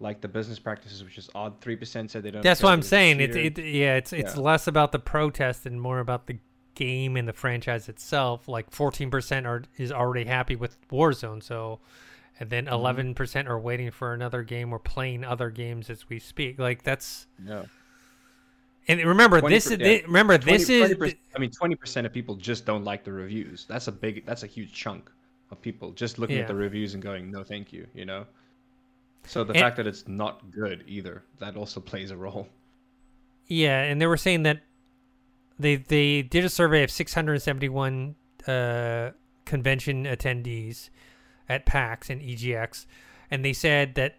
like 0.00 0.20
the 0.20 0.28
business 0.28 0.58
practices, 0.58 1.02
which 1.02 1.16
is 1.18 1.30
odd. 1.34 1.60
Three 1.60 1.76
percent 1.76 2.10
said 2.10 2.22
they 2.22 2.30
don't. 2.30 2.42
That's 2.42 2.62
what 2.62 2.72
I'm 2.72 2.82
saying. 2.82 3.20
It's 3.20 3.36
it 3.36 3.58
yeah. 3.58 3.96
It's 3.96 4.12
it's 4.12 4.36
Yeah. 4.36 4.42
less 4.42 4.66
about 4.66 4.92
the 4.92 4.98
protest 4.98 5.66
and 5.66 5.80
more 5.80 5.98
about 5.98 6.26
the 6.26 6.38
game 6.74 7.16
and 7.16 7.26
the 7.28 7.32
franchise 7.32 7.88
itself. 7.88 8.48
Like 8.48 8.70
14% 8.70 9.46
are 9.46 9.62
is 9.76 9.92
already 9.92 10.24
happy 10.24 10.56
with 10.56 10.76
Warzone. 10.88 11.40
So, 11.42 11.78
and 12.40 12.50
then 12.50 12.64
Mm-hmm. 12.64 12.74
11 12.74 13.14
percent 13.14 13.48
are 13.48 13.58
waiting 13.58 13.90
for 13.92 14.12
another 14.12 14.42
game 14.42 14.72
or 14.72 14.78
playing 14.80 15.24
other 15.24 15.50
games 15.50 15.88
as 15.88 16.08
we 16.08 16.18
speak. 16.18 16.58
Like 16.58 16.82
that's 16.82 17.28
no. 17.38 17.66
And 18.88 19.00
remember 19.02 19.40
this 19.40 19.66
is 19.70 19.78
yeah. 19.78 20.00
remember 20.06 20.36
this 20.38 20.66
20 20.66 20.82
is 20.82 20.96
20%, 20.96 21.16
I 21.34 21.38
mean, 21.38 21.50
twenty 21.50 21.74
percent 21.74 22.06
of 22.06 22.12
people 22.12 22.34
just 22.36 22.66
don't 22.66 22.84
like 22.84 23.04
the 23.04 23.12
reviews. 23.12 23.66
That's 23.68 23.88
a 23.88 23.92
big. 23.92 24.24
That's 24.26 24.42
a 24.42 24.46
huge 24.46 24.72
chunk 24.72 25.10
of 25.50 25.60
people 25.60 25.92
just 25.92 26.18
looking 26.18 26.36
Yeah. 26.36 26.42
at 26.42 26.48
the 26.48 26.54
reviews 26.54 26.94
and 26.94 27.02
going, 27.02 27.30
"No, 27.30 27.44
thank 27.44 27.72
you." 27.72 27.86
You 27.94 28.04
know. 28.04 28.26
So 29.26 29.42
the 29.42 29.54
And- 29.54 29.60
fact 29.60 29.76
that 29.78 29.86
it's 29.86 30.06
not 30.06 30.50
good 30.50 30.84
either, 30.86 31.22
that 31.38 31.56
also 31.56 31.80
plays 31.80 32.10
a 32.10 32.16
role. 32.16 32.48
Yeah, 33.46 33.82
and 33.82 34.00
they 34.00 34.06
were 34.06 34.16
saying 34.16 34.42
that 34.44 34.60
they 35.58 35.76
they 35.76 36.22
did 36.22 36.44
a 36.44 36.48
survey 36.48 36.82
of 36.82 36.90
671 36.90 38.16
uh, 38.46 39.10
convention 39.44 40.04
attendees 40.04 40.90
at 41.48 41.64
PAX 41.66 42.10
and 42.10 42.20
EGX, 42.20 42.86
and 43.30 43.44
they 43.44 43.52
said 43.52 43.94
that 43.94 44.16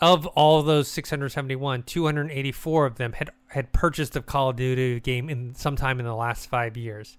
of 0.00 0.26
all 0.28 0.62
those 0.62 0.88
671, 0.88 1.84
284 1.84 2.86
of 2.86 2.96
them 2.96 3.12
had 3.12 3.30
had 3.48 3.72
purchased 3.72 4.16
a 4.16 4.22
Call 4.22 4.48
of 4.50 4.56
Duty 4.56 4.98
game 5.00 5.28
in 5.28 5.54
sometime 5.54 6.00
in 6.00 6.06
the 6.06 6.14
last 6.14 6.46
five 6.48 6.76
years, 6.76 7.18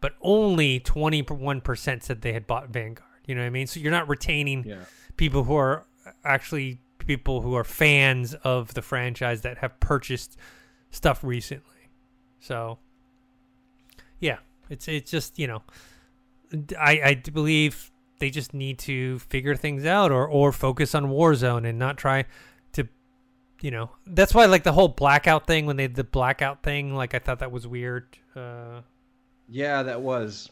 but 0.00 0.14
only 0.22 0.80
21% 0.80 2.02
said 2.02 2.22
they 2.22 2.32
had 2.32 2.46
bought 2.46 2.70
Vanguard. 2.70 3.08
You 3.26 3.34
know 3.34 3.42
what 3.42 3.46
I 3.46 3.50
mean? 3.50 3.66
So 3.66 3.80
you're 3.80 3.92
not 3.92 4.08
retaining 4.08 4.64
Yeah. 4.64 4.84
people 5.16 5.44
who 5.44 5.54
are 5.54 5.86
actually 6.24 6.80
people 6.98 7.42
who 7.42 7.54
are 7.54 7.64
fans 7.64 8.34
of 8.34 8.72
the 8.74 8.82
franchise 8.82 9.42
that 9.42 9.58
have 9.58 9.78
purchased 9.80 10.36
stuff 10.90 11.22
recently. 11.22 11.90
So, 12.40 12.78
yeah, 14.20 14.38
it's 14.70 14.88
it's 14.88 15.10
just 15.10 15.38
you 15.38 15.46
know, 15.46 15.62
I 16.78 17.00
I 17.04 17.14
believe 17.14 17.90
they 18.18 18.30
just 18.30 18.54
need 18.54 18.78
to 18.80 19.18
figure 19.20 19.54
things 19.56 19.84
out 19.84 20.10
or 20.12 20.26
or 20.26 20.52
focus 20.52 20.94
on 20.94 21.06
Warzone 21.06 21.68
and 21.68 21.78
not 21.78 21.96
try 21.98 22.24
to, 22.72 22.88
you 23.60 23.70
know, 23.70 23.90
that's 24.06 24.34
why 24.34 24.46
like 24.46 24.62
the 24.64 24.72
whole 24.72 24.88
blackout 24.88 25.46
thing 25.46 25.66
when 25.66 25.76
they 25.76 25.86
did 25.86 25.96
the 25.96 26.04
blackout 26.04 26.62
thing, 26.62 26.94
like 26.94 27.14
I 27.14 27.18
thought 27.18 27.40
that 27.40 27.52
was 27.52 27.66
weird. 27.66 28.18
Uh, 28.36 28.80
Yeah, 29.48 29.82
that 29.82 30.00
was. 30.00 30.50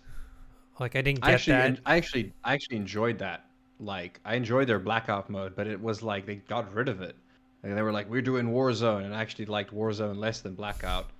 like 0.79 0.97
I 0.97 1.03
didn't 1.03 1.21
I 1.23 1.29
get 1.29 1.35
actually, 1.35 1.53
that. 1.57 1.81
I 1.87 1.97
actually, 1.97 2.33
I 2.45 2.55
actually 2.55 2.77
enjoyed 2.77 3.19
that. 3.19 3.47
Like, 3.81 4.21
I 4.25 4.35
enjoyed 4.37 4.69
their 4.69 4.79
blackout 4.79 5.29
mode, 5.31 5.57
but 5.57 5.67
it 5.67 5.81
was 5.81 6.03
like 6.03 6.27
they 6.27 6.37
got 6.37 6.73
rid 6.75 6.89
of 6.89 7.01
it. 7.03 7.17
Like, 7.63 7.75
they 7.75 7.83
were 7.83 7.93
like, 7.93 8.09
"We're 8.11 8.23
doing 8.23 8.47
Warzone," 8.49 9.05
and 9.05 9.15
I 9.15 9.21
actually 9.21 9.47
liked 9.47 9.73
Warzone 9.75 10.17
less 10.19 10.41
than 10.41 10.55
blackout. 10.55 11.11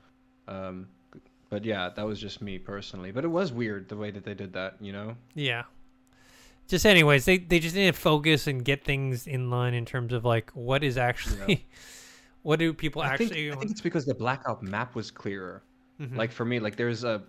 Um, 0.49 0.89
but 1.51 1.65
yeah, 1.65 1.91
that 1.91 2.07
was 2.07 2.21
just 2.21 2.41
me 2.43 2.59
personally. 2.59 3.13
But 3.13 3.25
it 3.25 3.29
was 3.29 3.53
weird 3.53 3.89
the 3.89 3.97
way 3.97 4.11
that 4.11 4.25
they 4.25 4.35
did 4.35 4.53
that. 4.55 4.77
You 4.81 4.93
know? 4.93 5.17
Yeah. 5.35 5.65
Just 6.69 6.87
anyways, 6.87 7.25
they 7.25 7.39
they 7.39 7.59
just 7.59 7.75
need 7.75 7.87
to 7.87 7.93
focus 7.93 8.47
and 8.47 8.65
get 8.65 8.85
things 8.85 9.27
in 9.27 9.51
line 9.51 9.75
in 9.75 9.85
terms 9.85 10.13
of 10.13 10.25
like 10.25 10.51
what 10.53 10.83
is 10.83 10.97
actually 10.97 11.67
what 12.43 12.59
do 12.59 12.73
people 12.73 13.03
I 13.03 13.17
think, 13.17 13.31
actually 13.33 13.53
I 13.53 13.57
think 13.57 13.71
it's 13.73 13.81
because 13.81 14.07
the 14.07 14.15
blackout 14.15 14.63
map 14.63 14.95
was 14.95 15.11
clearer. 15.11 15.63
Mhm. 16.01 16.17
Like 16.17 16.33
for 16.33 16.45
me, 16.45 16.59
like 16.61 16.77
there's 16.77 17.05
a, 17.05 17.23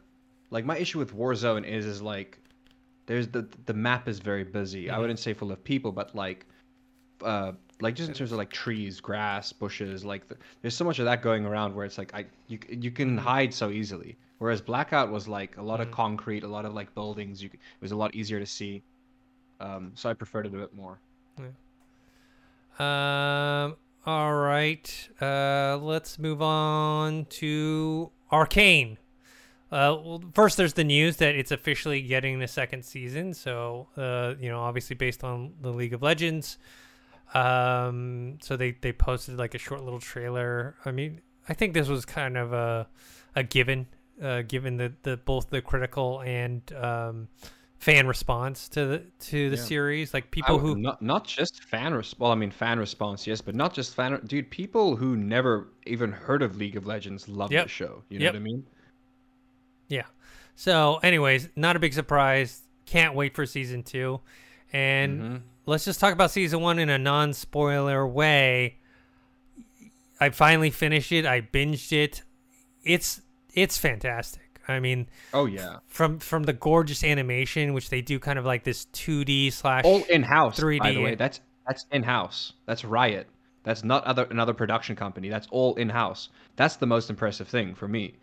like 0.49 0.65
my 0.65 0.77
issue 0.77 0.97
with 0.99 1.13
Warzone 1.15 1.65
is 1.67 1.85
is 1.85 2.01
like, 2.01 2.39
there's 3.05 3.27
the 3.27 3.47
the 3.65 3.73
map 3.73 4.07
is 4.07 4.19
very 4.19 4.43
busy. 4.45 4.89
I 4.89 4.95
Mhm. 4.95 4.99
wouldn't 5.01 5.19
say 5.19 5.33
full 5.33 5.51
of 5.51 5.61
people, 5.63 5.91
but 5.91 6.15
like, 6.15 6.45
uh, 7.21 7.51
like 7.81 7.95
just 7.95 8.07
in 8.09 8.15
terms 8.15 8.31
of 8.31 8.37
like 8.37 8.49
trees, 8.49 9.01
grass, 9.01 9.51
bushes, 9.51 10.05
like 10.05 10.27
the, 10.29 10.37
there's 10.61 10.75
so 10.75 10.85
much 10.85 10.99
of 10.99 11.05
that 11.05 11.21
going 11.21 11.45
around 11.45 11.75
where 11.75 11.85
it's 11.85 11.97
like 11.97 12.13
I 12.13 12.25
you 12.47 12.59
you 12.69 12.91
can 12.91 13.17
Mhm. 13.17 13.19
hide 13.19 13.53
so 13.53 13.71
easily. 13.71 14.15
Whereas 14.37 14.61
Blackout 14.61 15.11
was 15.11 15.27
like 15.27 15.57
a 15.57 15.61
lot 15.61 15.79
Mhm. 15.79 15.83
of 15.83 15.91
concrete, 15.91 16.43
a 16.43 16.47
lot 16.47 16.65
of 16.65 16.73
like 16.73 16.93
buildings. 16.95 17.43
You 17.43 17.49
it 17.51 17.59
was 17.81 17.91
a 17.91 17.95
lot 17.97 18.15
easier 18.15 18.39
to 18.39 18.45
see. 18.45 18.81
Um, 19.59 19.91
so 19.95 20.09
I 20.09 20.13
preferred 20.13 20.45
it 20.45 20.53
a 20.53 20.57
bit 20.57 20.73
more. 20.73 20.99
Um. 22.79 23.75
All 24.05 24.33
right. 24.33 25.09
Uh. 25.21 25.77
Let's 25.77 26.17
move 26.17 26.41
on 26.41 27.25
to 27.25 28.11
Arcane. 28.31 28.97
Uh. 29.71 29.95
Well, 30.03 30.23
first, 30.33 30.57
there's 30.57 30.73
the 30.73 30.83
news 30.83 31.17
that 31.17 31.35
it's 31.35 31.51
officially 31.51 32.01
getting 32.01 32.39
the 32.39 32.47
second 32.47 32.83
season. 32.83 33.33
So, 33.33 33.87
uh, 33.95 34.33
you 34.39 34.49
know, 34.49 34.59
obviously 34.59 34.95
based 34.95 35.23
on 35.23 35.53
the 35.61 35.69
League 35.69 35.93
of 35.93 36.01
Legends. 36.01 36.57
Um. 37.33 38.39
So 38.41 38.57
they 38.57 38.71
they 38.71 38.91
posted 38.91 39.37
like 39.37 39.53
a 39.53 39.59
short 39.59 39.83
little 39.83 39.99
trailer. 39.99 40.75
I 40.83 40.91
mean, 40.91 41.21
I 41.47 41.53
think 41.53 41.73
this 41.75 41.87
was 41.87 42.05
kind 42.05 42.37
of 42.37 42.53
a 42.53 42.87
a 43.35 43.43
given, 43.43 43.85
uh, 44.21 44.41
given 44.41 44.77
the 44.77 44.93
the 45.03 45.17
both 45.17 45.51
the 45.51 45.61
critical 45.61 46.21
and 46.21 46.61
um 46.73 47.27
fan 47.83 48.07
response 48.07 48.69
to 48.69 48.85
the 48.85 48.99
to 49.19 49.49
the 49.49 49.57
Yeah. 49.57 49.61
series. 49.63 50.13
Like 50.13 50.31
people 50.31 50.55
would- 50.55 50.61
who 50.61 50.75
not 50.75 51.01
not 51.01 51.25
just 51.25 51.63
fan 51.63 51.93
response 51.93 52.19
well, 52.19 52.31
I 52.31 52.35
mean 52.35 52.51
fan 52.51 52.79
response, 52.79 53.27
yes, 53.27 53.41
but 53.41 53.55
not 53.55 53.73
just 53.73 53.93
fan. 53.95 54.19
Dude, 54.25 54.49
people 54.49 54.95
who 54.95 55.17
never 55.17 55.67
even 55.85 56.11
heard 56.11 56.41
of 56.41 56.55
League 56.55 56.75
of 56.75 56.85
Legends 56.85 57.27
love 57.27 57.51
Yep. 57.51 57.65
the 57.65 57.69
show. 57.69 58.03
You 58.09 58.19
know 58.19 58.23
Yep. 58.25 58.33
what 58.33 58.39
I 58.39 58.43
mean? 58.43 58.65
Yeah. 59.89 60.05
So, 60.55 60.99
anyways, 61.03 61.49
not 61.55 61.75
a 61.75 61.79
big 61.79 61.93
surprise. 61.93 62.61
Can't 62.85 63.15
wait 63.15 63.35
for 63.35 63.45
season 63.45 63.83
two. 63.83 64.21
And 64.71 65.21
Mhm. 65.21 65.41
let's 65.65 65.85
just 65.85 65.99
talk 65.99 66.13
about 66.13 66.31
season 66.31 66.61
one 66.61 66.79
in 66.79 66.89
a 66.89 66.97
non 66.97 67.33
spoiler 67.33 68.07
way. 68.07 68.77
I 70.19 70.29
finally 70.29 70.69
finished 70.69 71.11
it. 71.11 71.25
I 71.25 71.41
binged 71.41 71.91
it. 71.91 72.23
It's 72.83 73.21
it's 73.53 73.77
fantastic. 73.77 74.42
I 74.67 74.79
mean, 74.79 75.07
Oh 75.33 75.45
yeah, 75.45 75.77
from 75.87 76.19
from 76.19 76.43
the 76.43 76.53
gorgeous 76.53 77.03
animation, 77.03 77.73
which 77.73 77.89
they 77.89 78.01
do 78.01 78.19
kind 78.19 78.39
of 78.39 78.45
like 78.45 78.63
this 78.63 78.85
2D 78.93 79.51
slash 79.51 79.83
all 79.85 80.03
in 80.05 80.23
house. 80.23 80.59
3D. 80.59 80.79
By 80.79 80.91
the 80.91 81.01
way, 81.01 81.15
that's 81.15 81.41
that's 81.67 81.85
in 81.91 82.03
house. 82.03 82.53
That's 82.65 82.83
Riot. 82.85 83.27
That's 83.63 83.83
not 83.83 84.03
other 84.03 84.23
another 84.29 84.53
production 84.53 84.95
company. 84.95 85.29
That's 85.29 85.47
all 85.51 85.75
in 85.75 85.89
house. 85.89 86.29
That's 86.55 86.75
the 86.75 86.85
most 86.85 87.09
impressive 87.09 87.47
thing 87.47 87.75
for 87.75 87.87
me. 87.87 88.15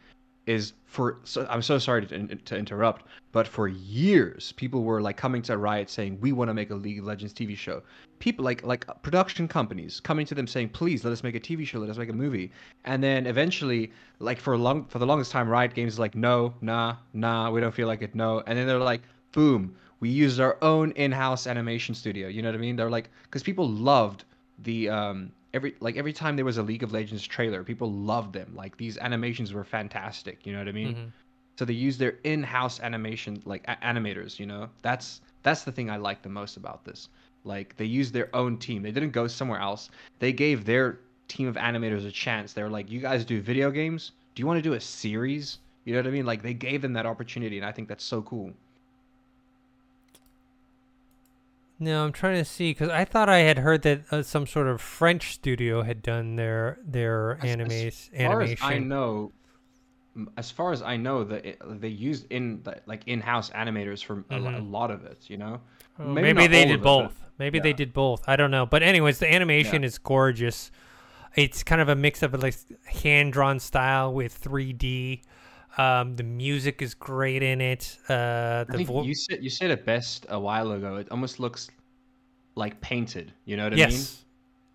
Is 0.47 0.73
for 0.87 1.19
so 1.23 1.47
I'm 1.49 1.63
so 1.63 1.79
sorry 1.79 2.07
to, 2.07 2.27
to 2.27 2.57
interrupt, 2.57 3.05
but 3.31 3.47
for 3.47 3.69
years 3.69 4.53
people 4.53 4.83
were 4.83 5.01
like 5.01 5.17
coming 5.17 5.43
to 5.43 5.57
Riot 5.57 5.91
saying 5.91 6.19
we 6.21 6.33
want 6.33 6.49
to 6.49 6.55
make 6.55 6.71
a 6.71 6.75
League 6.75 6.99
of 6.99 7.05
Legends 7.05 7.33
TV 7.33 7.57
show. 7.57 7.83
People 8.19 8.45
like 8.45 8.65
like 8.65 8.87
production 9.03 9.47
companies 9.47 10.01
coming 10.01 10.27
to 10.27 10.35
them 10.35 10.47
saying 10.47 10.71
please 10.71 11.05
let 11.05 11.13
us 11.13 11.23
make 11.23 11.35
a 11.35 11.41
TV 11.41 11.67
show, 11.67 11.79
let 11.79 11.91
us 11.91 11.99
make 11.99 12.09
a 12.09 12.15
movie, 12.15 12.51
and 12.85 13.05
then 13.05 13.27
eventually 13.27 13.93
like 14.19 14.41
for 14.41 14.57
long 14.57 14.87
for 14.87 14.99
the 14.99 15.07
longest 15.07 15.31
time 15.31 15.49
Riot 15.49 15.75
Games 15.75 15.93
is 15.93 15.99
like 15.99 16.15
no 16.15 16.55
nah 16.61 16.97
nah 17.13 17.51
we 17.51 17.61
don't 17.61 17.75
feel 17.75 17.87
like 17.87 18.03
it 18.03 18.15
no, 18.15 18.43
and 18.47 18.59
then 18.59 18.67
they're 18.67 18.79
like 18.79 19.03
boom 19.33 19.77
we 20.01 20.09
used 20.09 20.41
our 20.41 20.57
own 20.63 20.93
in-house 20.93 21.47
animation 21.47 21.95
studio. 21.95 22.29
You 22.29 22.43
know 22.43 22.49
what 22.49 22.55
I 22.55 22.59
mean? 22.59 22.75
They're 22.75 22.91
like 22.91 23.11
because 23.25 23.43
people 23.43 23.69
loved 23.69 24.25
the 24.61 24.89
um 24.89 25.33
every 25.55 25.75
like 25.81 25.97
every 25.97 26.13
time 26.13 26.37
there 26.37 26.45
was 26.45 26.59
a 26.59 26.63
League 26.63 26.83
of 26.83 26.93
Legends 26.93 27.27
trailer, 27.27 27.65
people 27.65 27.91
loved 27.93 28.33
them. 28.33 28.53
Like 28.55 28.77
these 28.77 28.99
animations 28.99 29.53
were 29.53 29.65
fantastic. 29.65 30.47
You 30.47 30.53
know 30.53 30.59
what 30.61 30.69
I 30.69 30.73
mean? 30.73 30.95
Mhm. 30.95 31.13
So 31.59 31.65
they 31.65 31.75
use 31.75 31.99
their 31.99 32.17
in-house 32.25 32.81
animation 32.81 33.43
like 33.45 33.65
a- 33.69 33.77
animators. 33.85 34.39
You 34.39 34.47
know 34.47 34.71
that's 34.83 35.21
that's 35.43 35.65
the 35.65 35.73
thing 35.73 35.91
I 35.91 35.97
like 35.97 36.23
the 36.23 36.29
most 36.29 36.57
about 36.57 36.85
this. 36.85 37.09
Like 37.45 37.77
they 37.77 37.85
used 37.87 38.13
their 38.13 38.35
own 38.35 38.59
team. 38.59 38.83
They 38.83 38.93
didn't 38.93 39.13
go 39.13 39.27
somewhere 39.27 39.61
else. 39.61 39.91
They 40.19 40.33
gave 40.33 40.65
their 40.65 40.99
team 41.29 41.49
of 41.49 41.57
animators 41.57 42.07
a 42.07 42.11
chance. 42.11 42.53
They're 42.53 42.69
like, 42.69 42.91
you 42.91 43.01
guys 43.01 43.25
do 43.25 43.41
video 43.41 43.71
games. 43.71 44.13
Do 44.35 44.41
you 44.43 44.47
want 44.47 44.59
to 44.59 44.63
do 44.63 44.75
a 44.75 44.81
series? 44.81 45.59
You 45.85 45.95
know 45.95 46.01
what 46.01 46.07
I 46.07 46.11
mean? 46.11 46.27
Like 46.27 46.43
they 46.43 46.55
gave 46.55 46.83
them 46.83 46.93
that 46.95 47.07
opportunity, 47.07 47.57
and 47.57 47.67
I 47.67 47.73
think 47.73 47.89
that's 47.89 48.05
so 48.05 48.23
cool. 48.23 48.53
No, 51.83 52.05
I'm 52.05 52.13
trying 52.13 52.37
to 52.37 52.45
see 52.45 52.73
because 52.73 52.91
I 52.91 53.05
thought 53.07 53.29
I 53.31 53.39
had 53.39 53.59
heard 53.59 53.83
that 53.83 54.03
uh, 54.13 54.23
some 54.23 54.47
sort 54.47 54.67
of 54.69 54.81
French 54.83 55.33
studio 55.33 55.83
had 55.83 56.03
done 56.03 56.37
their 56.37 56.79
their 56.85 57.39
As- 57.39 57.45
anime 57.45 57.71
as 57.73 58.11
far 58.15 58.43
animation. 58.43 58.67
as 58.67 58.71
I 58.75 58.79
know, 58.79 59.33
as 60.37 60.51
far 60.51 60.73
as 60.73 60.83
I 60.83 60.97
know, 60.99 61.25
that 61.25 61.57
they 61.81 61.89
used 61.89 62.27
in 62.31 62.63
the, 62.65 62.81
like 62.87 63.03
in-house 63.09 63.49
animators 63.51 64.05
for 64.05 64.25
a, 64.31 64.39
lo- 64.39 64.51
a 64.51 64.61
Mhm. 64.61 64.71
lot 64.71 64.91
of 64.91 65.05
it. 65.07 65.25
You 65.31 65.39
know, 65.39 65.61
Oh, 65.99 66.05
Maybe 66.05 66.33
maybe, 66.35 66.47
they 66.47 66.65
did 66.67 66.75
it, 66.77 66.83
both. 66.83 67.21
Maybe 67.39 67.59
they 67.61 67.73
did 67.73 67.93
both. 67.93 68.23
I 68.29 68.37
don't 68.37 68.51
know. 68.51 68.67
But 68.67 68.83
anyways, 68.83 69.19
the 69.19 69.31
animation 69.33 69.83
is 69.85 69.97
gorgeous. 69.99 70.71
It's 71.37 71.63
kind 71.63 71.81
of 71.81 71.89
a 71.89 71.95
mix 71.97 72.23
of 72.23 72.35
like 72.43 72.55
hand 72.87 73.33
drawn 73.33 73.59
style 73.59 74.13
with 74.13 74.39
3D. 74.43 75.23
Um, 75.79 76.17
the 76.17 76.23
music 76.25 76.83
is 76.83 76.95
great 76.95 77.43
in 77.43 77.61
it. 77.61 77.97
Uh, 78.09 78.65
I 78.69 78.73
the 78.73 78.77
think 78.79 78.89
vo- 78.89 79.03
you 79.05 79.15
said 79.15 79.43
you 79.43 79.51
said 79.51 79.71
it 79.71 79.85
best 79.85 80.27
a 80.29 80.39
while 80.39 80.73
ago. 80.73 80.97
It 80.97 81.09
almost 81.11 81.39
looks 81.41 81.71
like 82.57 82.81
painted. 82.81 83.33
You 83.45 83.57
know 83.57 83.65
what 83.65 83.75
I 83.75 83.77
yes, 83.77 84.25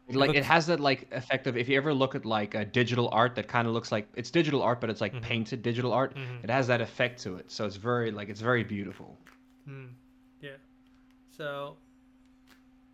mean? 0.08 0.18
Like 0.20 0.30
it 0.32 0.36
looks- 0.36 0.48
has 0.48 0.68
that 0.68 0.80
like 0.80 1.08
effect 1.12 1.48
of 1.48 1.58
if 1.58 1.68
you 1.68 1.76
ever 1.78 1.94
look 1.94 2.16
at 2.16 2.26
like 2.26 2.56
a 2.56 2.64
digital 2.64 3.10
art 3.12 3.36
that 3.36 3.48
kind 3.48 3.68
of 3.68 3.74
looks 3.74 3.92
like 3.92 4.08
it's 4.16 4.32
digital 4.32 4.62
art, 4.62 4.80
but 4.80 4.90
it's 4.90 5.02
like 5.02 5.14
Mhm. 5.14 5.22
painted 5.22 5.62
digital 5.64 5.92
art. 5.92 6.16
Mhm. 6.16 6.44
It 6.44 6.50
has 6.50 6.68
that 6.68 6.80
effect 6.80 7.22
to 7.24 7.36
it, 7.36 7.52
so 7.52 7.66
it's 7.66 7.76
very 7.76 8.12
like 8.12 8.30
it's 8.30 8.42
very 8.42 8.64
beautiful. 8.64 9.18
Mm, 9.68 9.90
yeah. 10.42 10.52
So 11.36 11.76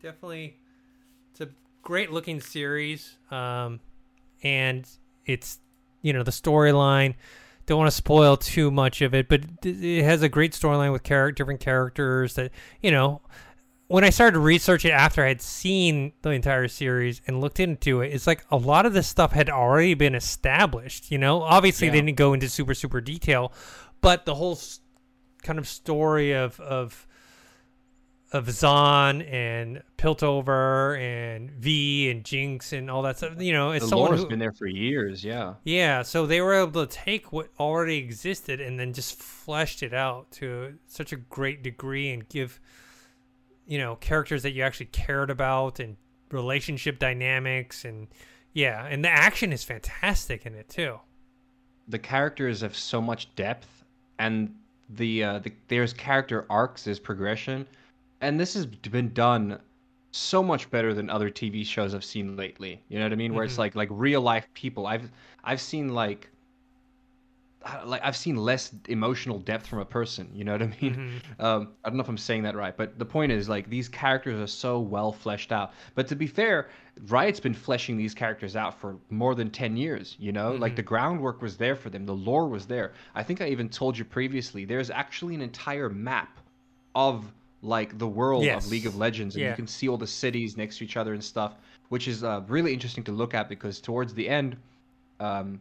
definitely, 0.01 0.57
it's 1.31 1.41
a 1.41 1.49
great 1.83 2.11
looking 2.11 2.41
series, 2.41 3.17
um, 3.29 3.79
and 4.41 4.87
it's 5.25 5.59
you 6.01 6.13
know 6.13 6.23
the 6.23 6.31
storyline. 6.31 7.13
Don't 7.71 7.79
want 7.79 7.89
to 7.89 7.95
spoil 7.95 8.35
too 8.35 8.69
much 8.69 9.01
of 9.01 9.13
it, 9.13 9.29
but 9.29 9.43
it 9.63 10.03
has 10.03 10.21
a 10.21 10.27
great 10.27 10.51
storyline 10.51 10.91
with 10.91 11.03
char- 11.03 11.31
different 11.31 11.61
characters 11.61 12.33
that 12.33 12.51
you 12.81 12.91
know. 12.91 13.21
When 13.87 14.03
I 14.03 14.09
started 14.09 14.33
to 14.33 14.39
research 14.39 14.83
it 14.83 14.89
after 14.91 15.23
I 15.23 15.29
had 15.29 15.41
seen 15.41 16.11
the 16.21 16.31
entire 16.31 16.67
series 16.67 17.21
and 17.27 17.39
looked 17.39 17.61
into 17.61 18.01
it, 18.01 18.13
it's 18.13 18.27
like 18.27 18.43
a 18.51 18.57
lot 18.57 18.85
of 18.85 18.91
this 18.91 19.07
stuff 19.07 19.31
had 19.31 19.49
already 19.49 19.93
been 19.93 20.15
established. 20.15 21.11
You 21.11 21.17
know, 21.17 21.43
obviously 21.43 21.87
they 21.87 22.01
didn't 22.01 22.17
go 22.17 22.33
into 22.33 22.49
super 22.49 22.73
super 22.73 22.99
detail, 22.99 23.53
but 24.01 24.25
the 24.25 24.35
whole 24.35 24.59
kind 25.41 25.57
of 25.57 25.65
story 25.65 26.33
of 26.33 26.59
of 26.59 27.07
of 28.33 28.47
Zaun 28.47 29.29
and 29.29 29.83
Piltover 29.97 30.97
and 30.97 31.51
Vi 31.51 32.09
and 32.09 32.23
Jinx 32.23 32.71
and 32.71 32.89
all 32.89 33.01
that 33.01 33.17
stuff. 33.17 33.33
You 33.41 33.51
know, 33.51 33.71
it's 33.71 33.83
the 33.83 33.89
someone 33.89 34.11
lore's 34.11 34.21
who, 34.21 34.29
been 34.29 34.39
there 34.39 34.53
for 34.53 34.67
years. 34.67 35.23
Yeah. 35.23 35.55
yeah. 35.65 36.01
So 36.01 36.25
they 36.25 36.39
were 36.41 36.53
able 36.53 36.85
to 36.85 36.91
take 36.91 37.33
what 37.33 37.49
already 37.59 37.97
existed 37.97 38.61
and 38.61 38.79
then 38.79 38.93
just 38.93 39.15
fleshed 39.19 39.83
it 39.83 39.93
out 39.93 40.31
to 40.31 40.75
such 40.87 41.11
a 41.11 41.17
great 41.17 41.61
degree 41.61 42.11
and 42.11 42.27
give, 42.29 42.59
you 43.67 43.77
know, 43.77 43.97
characters 43.97 44.43
that 44.43 44.51
you 44.51 44.63
actually 44.63 44.85
cared 44.87 45.29
about 45.29 45.79
and 45.79 45.97
relationship 46.31 46.99
dynamics 46.99 47.83
and 47.83 48.07
yeah, 48.53 48.85
and 48.85 49.03
the 49.03 49.09
action 49.09 49.51
is 49.51 49.63
fantastic 49.63 50.45
in 50.45 50.55
it 50.55 50.69
too. 50.69 50.99
the 51.87 51.99
characters 51.99 52.61
have 52.61 52.75
so 52.75 53.01
much 53.01 53.33
depth 53.35 53.83
and 54.19 54.55
the, 54.89 55.23
uh, 55.23 55.39
the 55.39 55.51
there's 55.67 55.93
character 55.93 56.45
arcs 56.49 56.83
there's 56.83 56.99
progression 56.99 57.65
and 58.21 58.39
this 58.39 58.53
has 58.53 58.65
been 58.65 59.11
done 59.13 59.59
so 60.11 60.43
much 60.43 60.69
better 60.71 60.93
than 60.93 61.09
other 61.09 61.29
tv 61.29 61.65
shows 61.65 61.93
i've 61.95 62.03
seen 62.03 62.35
lately 62.35 62.81
you 62.89 62.97
know 62.99 63.05
what 63.05 63.13
i 63.13 63.15
mean 63.15 63.33
where 63.33 63.45
it's 63.45 63.55
Mhm. 63.55 63.59
like 63.59 63.75
like 63.75 63.89
real 63.91 64.21
life 64.21 64.47
people 64.53 64.85
i've 64.87 65.09
i've 65.43 65.61
seen 65.61 65.89
like 65.89 66.29
uh, 67.63 67.81
like 67.85 68.01
i've 68.03 68.15
seen 68.17 68.35
less 68.35 68.73
emotional 68.87 69.37
depth 69.39 69.67
from 69.67 69.79
a 69.79 69.85
person 69.85 70.27
you 70.33 70.43
know 70.43 70.51
what 70.53 70.61
i 70.63 70.67
mean 70.81 70.95
Mhm. 70.95 71.21
um, 71.39 71.69
I 71.83 71.89
don't 71.89 71.97
know 71.97 72.03
if 72.03 72.09
I'm 72.09 72.17
saying 72.17 72.43
that 72.43 72.55
right, 72.55 72.75
but 72.75 72.99
the 72.99 73.05
point 73.05 73.31
is 73.31 73.49
like 73.49 73.69
these 73.69 73.87
characters 73.89 74.39
are 74.39 74.47
so 74.47 74.79
well 74.79 75.11
fleshed 75.11 75.51
out. 75.51 75.73
But 75.95 76.07
to 76.09 76.15
be 76.15 76.27
fair, 76.27 76.69
Riot's 77.07 77.39
been 77.39 77.53
fleshing 77.55 77.97
these 77.97 78.13
characters 78.13 78.55
out 78.55 78.79
for 78.79 78.97
more 79.09 79.33
than 79.33 79.49
10 79.49 79.75
years, 79.75 80.15
you 80.19 80.31
know? 80.31 80.53
Like 80.53 80.73
Mhm. 80.73 80.75
the 80.75 80.83
groundwork 80.83 81.41
was 81.41 81.57
there 81.57 81.75
for 81.75 81.89
them, 81.89 82.05
the 82.05 82.13
lore 82.13 82.47
was 82.47 82.67
there. 82.67 82.93
I 83.15 83.23
think 83.23 83.41
I 83.41 83.47
even 83.47 83.69
told 83.69 83.97
you 83.97 84.05
previously, 84.05 84.65
there's 84.65 84.91
actually 84.91 85.33
an 85.33 85.41
entire 85.41 85.89
map 85.89 86.39
of 86.93 87.31
like 87.61 87.97
the 87.97 88.07
world 88.07 88.43
Yes. 88.43 88.65
of 88.65 88.71
League 88.71 88.85
of 88.87 88.95
Legends 88.95 89.35
and 89.35 89.43
Yeah. 89.43 89.49
you 89.51 89.55
can 89.55 89.67
see 89.67 89.87
all 89.87 89.97
the 89.97 90.07
cities 90.07 90.57
next 90.57 90.77
to 90.77 90.83
each 90.83 90.97
other 90.97 91.13
and 91.13 91.23
stuff, 91.23 91.55
which 91.89 92.07
is 92.07 92.23
uh, 92.23 92.41
really 92.47 92.73
interesting 92.73 93.03
to 93.05 93.11
look 93.11 93.33
at 93.33 93.49
because 93.49 93.79
towards 93.79 94.13
the 94.13 94.27
end 94.27 94.57
um, 95.19 95.59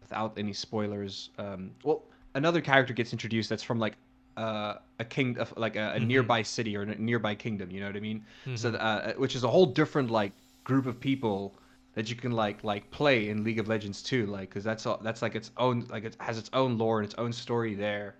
without 0.00 0.38
any 0.38 0.52
spoilers. 0.52 1.30
Um, 1.38 1.72
well, 1.84 2.02
another 2.34 2.60
character 2.60 2.92
gets 2.94 3.12
introduced 3.12 3.48
that's 3.48 3.62
from 3.62 3.78
like 3.78 3.94
uh, 4.36 4.74
a 4.98 5.04
king, 5.04 5.36
of 5.38 5.52
like 5.56 5.76
a, 5.76 5.94
a 5.94 5.98
Mhm. 5.98 6.06
nearby 6.06 6.42
city 6.42 6.76
or 6.76 6.82
a 6.82 6.94
nearby 6.98 7.34
kingdom. 7.34 7.70
You 7.70 7.80
know 7.80 7.86
what 7.86 7.96
I 7.96 8.00
mean? 8.00 8.24
So, 8.54 8.70
Mhm. 8.72 8.76
uh, 8.80 9.12
which 9.14 9.34
is 9.34 9.44
a 9.44 9.48
whole 9.48 9.66
different 9.66 10.10
like 10.10 10.32
group 10.64 10.86
of 10.86 11.00
people 11.00 11.54
that 11.94 12.08
you 12.08 12.14
can 12.16 12.30
like 12.32 12.62
like 12.62 12.88
play 12.90 13.28
in 13.28 13.42
League 13.42 13.58
of 13.58 13.66
Legends 13.68 14.02
too. 14.02 14.26
Like, 14.26 14.48
because 14.48 14.64
that's 14.64 14.86
all, 14.86 14.98
that's 15.02 15.20
like 15.22 15.34
its 15.34 15.50
own 15.56 15.84
like 15.90 16.04
it 16.04 16.16
has 16.20 16.38
its 16.38 16.48
own 16.52 16.78
lore 16.78 17.00
and 17.00 17.06
its 17.06 17.16
own 17.18 17.32
story 17.32 17.74
there. 17.74 18.14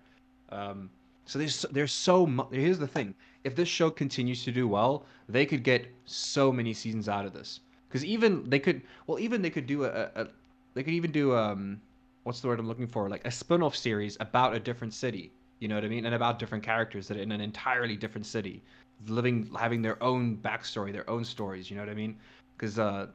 Um, 0.51 0.91
so 1.31 1.39
there's 1.39 1.63
there's 1.71 1.93
so 1.93 2.27
much. 2.27 2.49
Here's 2.51 2.81
the 2.81 2.89
thing: 2.89 3.15
if 3.45 3.55
this 3.55 3.69
show 3.69 3.89
continues 3.89 4.43
to 4.43 4.51
do 4.51 4.67
well, 4.67 5.07
they 5.29 5.47
could 5.47 5.63
get 5.63 5.87
so 6.05 6.51
many 6.51 6.75
seasons 6.75 7.09
out 7.09 7.25
of 7.25 7.33
this. 7.33 7.61
Because 7.89 8.05
even 8.05 8.51
they 8.51 8.59
could, 8.59 8.83
well, 9.07 9.21
even 9.21 9.41
they 9.41 9.51
could 9.51 9.69
do 9.69 9.85
a, 9.85 10.11
a, 10.17 10.27
they 10.75 10.83
could 10.83 10.93
even 10.93 11.13
do 11.13 11.37
um, 11.37 11.81
what's 12.25 12.41
the 12.41 12.49
word 12.49 12.59
I'm 12.59 12.67
looking 12.67 12.89
for? 12.89 13.09
Like 13.09 13.25
a 13.25 13.31
spin-off 13.31 13.77
series 13.77 14.17
about 14.19 14.57
a 14.57 14.59
different 14.59 14.93
city. 14.93 15.31
You 15.61 15.69
know 15.69 15.77
what 15.77 15.85
I 15.85 15.89
mean? 15.89 16.05
And 16.05 16.17
about 16.17 16.41
different 16.41 16.65
characters 16.65 17.07
that 17.07 17.17
are 17.17 17.23
in 17.23 17.31
an 17.31 17.41
entirely 17.41 17.95
different 17.95 18.27
city, 18.27 18.61
living, 19.07 19.49
having 19.57 19.83
their 19.83 20.03
own 20.03 20.37
backstory, 20.37 20.93
their 20.93 21.09
own 21.09 21.25
stories. 21.25 21.71
You 21.71 21.77
know 21.77 21.83
what 21.83 21.91
I 21.91 21.95
mean? 21.95 22.17
Because 22.57 22.81
uh, 22.81 23.07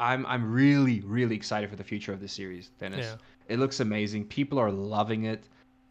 I'm 0.00 0.26
I'm 0.26 0.50
really 0.50 1.00
really 1.02 1.36
excited 1.36 1.70
for 1.70 1.76
the 1.76 1.84
future 1.84 2.12
of 2.12 2.20
the 2.20 2.28
series, 2.28 2.70
Dennis. 2.80 3.06
Yeah. 3.06 3.54
It 3.54 3.60
looks 3.60 3.78
amazing. 3.78 4.24
People 4.24 4.58
are 4.58 4.72
loving 4.72 5.26
it. 5.26 5.44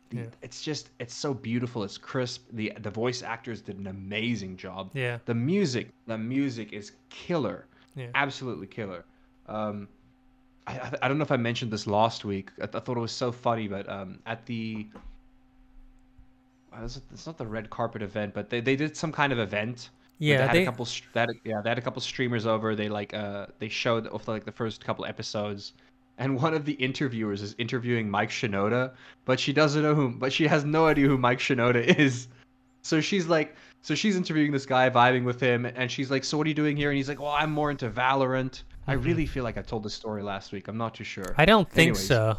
The- 0.09 0.17
Yeah. 0.17 0.25
It's 0.41 0.61
just 0.61 0.89
it's 0.99 1.13
so 1.15 1.33
beautiful. 1.33 1.83
It's 1.83 1.97
crisp. 1.97 2.47
The 2.53 2.71
the 2.81 2.89
voice 2.91 3.23
actors 3.23 3.61
did 3.61 3.77
an 3.79 3.87
amazing 3.87 4.57
job. 4.57 4.91
Yeah. 4.93 5.17
The 5.25 5.33
music, 5.35 5.89
the 6.07 6.17
music 6.17 6.73
is 6.73 6.91
killer. 7.09 7.67
Yeah. 7.95 8.07
Absolutely 8.15 8.67
killer. 8.67 9.05
Um, 9.47 9.87
I, 10.67 10.91
I 11.01 11.07
don't 11.07 11.17
know 11.17 11.23
if 11.23 11.31
I 11.31 11.37
mentioned 11.37 11.71
this 11.71 11.85
last 11.87 12.25
week. 12.25 12.49
I, 12.59 12.63
I 12.65 12.79
thought 12.79 12.97
it 12.97 12.99
was 12.99 13.11
so 13.11 13.31
funny, 13.31 13.67
but 13.67 13.87
um, 13.89 14.19
at 14.25 14.45
the 14.45 14.87
it's 16.83 17.25
not 17.25 17.37
the 17.37 17.45
red 17.47 17.69
carpet 17.69 18.01
event, 18.01 18.33
but 18.33 18.49
they, 18.49 18.59
they 18.59 18.75
did 18.75 18.97
some 18.97 19.11
kind 19.11 19.31
of 19.31 19.39
event. 19.39 19.91
Yeah, 20.19 20.37
they 20.37 20.43
had 20.43 20.55
they- 20.55 20.61
a 20.63 20.65
couple. 20.65 20.85
str- 20.85 21.07
They 21.13 21.19
had, 21.21 21.29
yeah, 21.43 21.61
they 21.61 21.69
had 21.69 21.77
a 21.77 21.81
couple 21.81 22.01
streamers 22.01 22.45
over. 22.45 22.75
They 22.75 22.89
like 22.89 23.13
uh 23.13 23.47
they 23.59 23.69
showed 23.69 24.07
off 24.07 24.27
like 24.27 24.45
the 24.45 24.51
first 24.51 24.83
couple 24.83 25.05
episodes, 25.05 25.73
and 26.17 26.41
one 26.41 26.53
of 26.53 26.65
the 26.65 26.73
interviewers 26.73 27.41
is 27.41 27.55
interviewing 27.57 28.09
Mike 28.09 28.29
Shinoda, 28.29 28.93
but 29.25 29.39
she 29.39 29.51
doesn't 29.53 29.81
know 29.81 29.95
who. 29.95 30.09
But 30.09 30.31
she 30.33 30.47
has 30.47 30.63
no 30.63 30.85
idea 30.87 31.07
who 31.07 31.17
Mike 31.17 31.39
Shinoda 31.39 31.83
is. 31.99 32.27
So 32.83 33.01
she's 33.01 33.27
like, 33.27 33.55
so 33.81 33.95
she's 33.95 34.15
interviewing 34.15 34.51
this 34.51 34.65
guy, 34.65 34.89
vibing 34.89 35.25
with 35.25 35.39
him, 35.39 35.65
and 35.65 35.91
she's 35.91 36.09
like, 36.09 36.23
"So 36.23 36.37
what 36.37 36.45
are 36.45 36.49
you 36.49 36.53
doing 36.55 36.75
here?" 36.77 36.89
And 36.89 36.97
he's 36.97 37.09
like, 37.09 37.19
"Well, 37.19 37.31
I'm 37.31 37.51
more 37.51 37.69
into 37.71 37.89
Valorant." 37.89 38.63
I 38.87 38.95
Mhm. 38.95 39.05
really 39.05 39.25
feel 39.25 39.43
like 39.43 39.57
I 39.57 39.61
told 39.63 39.83
this 39.83 39.93
story 39.93 40.21
last 40.23 40.51
week. 40.51 40.67
I'm 40.67 40.77
not 40.77 40.93
too 40.95 41.03
sure. 41.03 41.33
I 41.37 41.45
don't 41.45 41.69
think 41.69 41.89
Anyways. 41.89 42.07
so. 42.07 42.37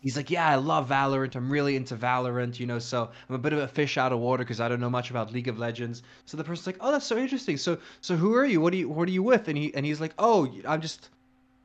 He's 0.00 0.18
like, 0.18 0.30
"Yeah, 0.30 0.46
I 0.46 0.56
love 0.56 0.88
Valorant. 0.90 1.34
I'm 1.34 1.50
really 1.50 1.76
into 1.76 1.96
Valorant, 1.96 2.60
you 2.60 2.66
know. 2.66 2.78
So 2.78 3.10
I'm 3.28 3.34
a 3.34 3.38
bit 3.38 3.54
of 3.54 3.58
a 3.60 3.68
fish 3.68 3.96
out 3.96 4.12
of 4.12 4.18
water 4.18 4.44
because 4.44 4.60
I 4.60 4.68
don't 4.68 4.80
know 4.80 4.90
much 4.90 5.08
about 5.10 5.32
League 5.32 5.48
of 5.48 5.58
Legends." 5.58 6.02
So 6.26 6.36
the 6.36 6.44
person's 6.44 6.66
like, 6.66 6.76
"Oh, 6.80 6.92
that's 6.92 7.06
so 7.06 7.16
interesting. 7.16 7.56
So, 7.56 7.78
so 8.02 8.14
who 8.16 8.34
are 8.34 8.44
you? 8.44 8.60
What 8.60 8.74
are 8.74 8.76
you? 8.76 8.88
What 8.90 9.08
are 9.08 9.12
you 9.12 9.22
with?" 9.22 9.48
And 9.48 9.56
he 9.56 9.74
and 9.74 9.84
he's 9.86 10.00
like, 10.02 10.12
"Oh, 10.18 10.50
I'm 10.68 10.82
just." 10.82 11.08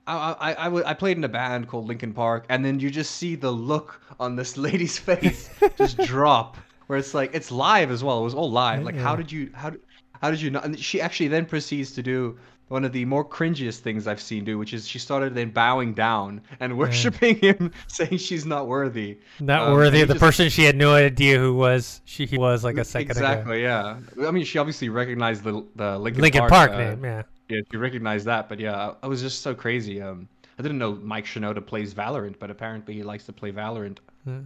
I, 0.10 0.32
I, 0.51 0.62
I, 0.62 0.64
w- 0.66 0.84
I 0.86 0.93
played 0.93 1.18
in 1.18 1.24
a 1.24 1.30
band 1.30 1.68
called 1.68 1.88
Linkin 1.88 2.14
Park, 2.14 2.45
and 2.49 2.64
then 2.66 2.80
you 2.80 2.89
just 2.89 3.12
see 3.18 3.36
the 3.36 3.51
look 3.51 4.01
on 4.20 4.36
this 4.36 4.57
lady's 4.66 4.97
face 4.97 5.49
just 5.78 5.97
drop, 6.14 6.57
where 6.88 6.97
it's 6.99 7.14
like 7.14 7.32
it's 7.34 7.51
live 7.51 7.91
as 7.91 8.03
well. 8.03 8.20
It 8.20 8.24
was 8.24 8.34
all 8.34 8.51
live. 8.51 8.84
Like, 8.84 8.95
how 8.95 9.16
did 9.16 9.32
you 9.32 9.49
how 9.53 9.70
did- 9.72 9.82
how 10.22 10.30
did 10.32 10.41
you 10.41 10.49
not? 10.51 10.66
And 10.66 10.78
she 10.78 10.99
actually 10.99 11.30
then 11.30 11.45
proceeds 11.45 11.93
to 11.93 12.03
do 12.03 12.38
one 12.68 12.84
of 12.84 12.91
the 12.91 13.05
more 13.05 13.24
cringiest 13.24 13.80
things 13.80 14.05
I've 14.05 14.20
seen 14.22 14.43
do, 14.43 14.57
which 14.57 14.74
is 14.74 14.86
she 14.86 14.99
started 14.99 15.34
then 15.34 15.49
bowing 15.49 15.93
down 15.93 16.41
and 16.60 16.78
worshiping 16.78 17.38
him, 17.41 17.72
saying 17.88 18.18
she's 18.18 18.45
not 18.45 18.68
worthy. 18.68 19.18
Not 19.39 19.70
Um, 19.70 19.74
worthy 19.76 20.01
of 20.01 20.10
the 20.10 20.16
just- 20.16 20.22
person 20.24 20.49
she 20.49 20.66
had 20.66 20.76
no 20.76 20.93
idea 20.93 21.39
who 21.39 21.55
was 21.55 22.01
she 22.03 22.26
he 22.26 22.38
was 22.38 22.66
like 22.66 22.78
a 22.78 22.84
second 22.84 23.12
ago. 23.12 23.20
exactly, 23.22 23.62
yeah. 23.64 23.97
I 24.28 24.32
mean, 24.32 24.43
she 24.43 24.57
obviously 24.60 24.89
recognized 24.89 25.43
the 25.45 25.66
the 25.78 25.97
Linkin, 25.97 26.22
Linkin 26.22 26.39
Park, 26.41 26.51
Park, 26.51 26.72
uh, 26.72 26.78
name, 26.78 27.05
yeah. 27.05 27.22
Yeah, 27.50 27.62
she 27.72 27.78
recognized 27.78 28.26
that, 28.28 28.47
but 28.47 28.60
yeah, 28.60 28.93
I 29.02 29.08
was 29.08 29.22
just 29.22 29.41
so 29.41 29.56
crazy. 29.56 30.02
Um, 30.02 30.28
I 30.58 30.62
didn't 30.62 30.78
know 30.78 30.95
Mike 31.02 31.26
Shinoda 31.26 31.66
plays 31.66 31.93
Valorant, 31.93 32.38
but 32.38 32.52
apparently 32.52 32.93
he 32.93 33.04
likes 33.04 33.26
to 33.26 33.34
play 33.34 33.52
Valorant. 33.52 33.97
Hmm. 34.24 34.39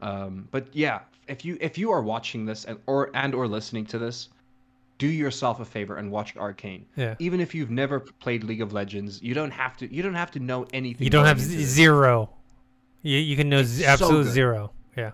Um, 0.00 0.48
but 0.50 0.68
yeah, 0.72 1.00
if 1.28 1.44
you 1.44 1.56
if 1.60 1.76
you 1.78 1.90
are 1.90 2.02
watching 2.02 2.44
this 2.46 2.64
and 2.66 2.78
or 2.86 3.10
and 3.14 3.34
or 3.34 3.48
listening 3.48 3.84
to 3.86 3.98
this, 3.98 4.28
do 4.98 5.06
yourself 5.08 5.58
a 5.60 5.64
favor 5.64 5.96
and 5.96 6.10
watch 6.10 6.36
Arcane. 6.36 6.84
Yeah. 6.96 7.14
Even 7.18 7.40
if 7.40 7.54
you've 7.54 7.70
never 7.70 8.00
played 8.00 8.44
League 8.44 8.60
of 8.60 8.72
Legends, 8.72 9.20
you 9.22 9.34
don't 9.34 9.50
have 9.50 9.76
to. 9.78 9.92
You 9.92 10.02
don't 10.02 10.14
have 10.14 10.30
to 10.32 10.38
know 10.40 10.66
anything. 10.72 11.04
You 11.04 11.10
don't 11.10 11.24
have 11.26 11.40
z- 11.40 11.62
zero. 11.64 12.30
You 13.02 13.18
you 13.18 13.36
can 13.36 13.48
know 13.48 13.62
z- 13.62 13.84
absolute 13.86 14.24
good. 14.24 14.32
zero. 14.32 14.72
Yeah. 14.96 15.12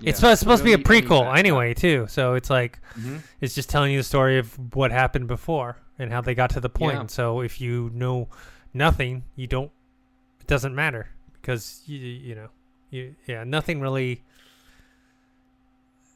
Yeah, 0.00 0.08
It's 0.10 0.18
supposed, 0.18 0.40
supposed 0.40 0.60
to 0.60 0.64
be 0.64 0.72
a 0.72 0.76
don't 0.76 0.88
need 0.88 0.96
any 0.96 1.06
prequel 1.08 1.36
anyway, 1.38 1.74
too. 1.74 2.06
So 2.08 2.34
it's 2.34 2.50
like 2.50 2.78
Mhm. 2.98 3.20
it's 3.40 3.54
just 3.54 3.68
telling 3.68 3.92
you 3.92 3.98
the 3.98 4.04
story 4.04 4.38
of 4.38 4.56
what 4.74 4.92
happened 4.92 5.26
before 5.28 5.76
and 5.98 6.12
how 6.12 6.20
they 6.20 6.34
got 6.34 6.50
to 6.50 6.60
the 6.60 6.68
point. 6.68 6.98
Yeah. 6.98 7.06
So 7.06 7.40
if 7.40 7.60
you 7.60 7.90
know 7.94 8.28
nothing, 8.72 9.24
you 9.36 9.46
don't. 9.46 9.70
It 10.40 10.46
doesn't 10.46 10.74
matter 10.74 11.08
because 11.40 11.82
you 11.86 11.98
you 11.98 12.34
know 12.34 12.48
you 12.90 13.14
yeah 13.26 13.44
nothing 13.44 13.80
really 13.80 14.22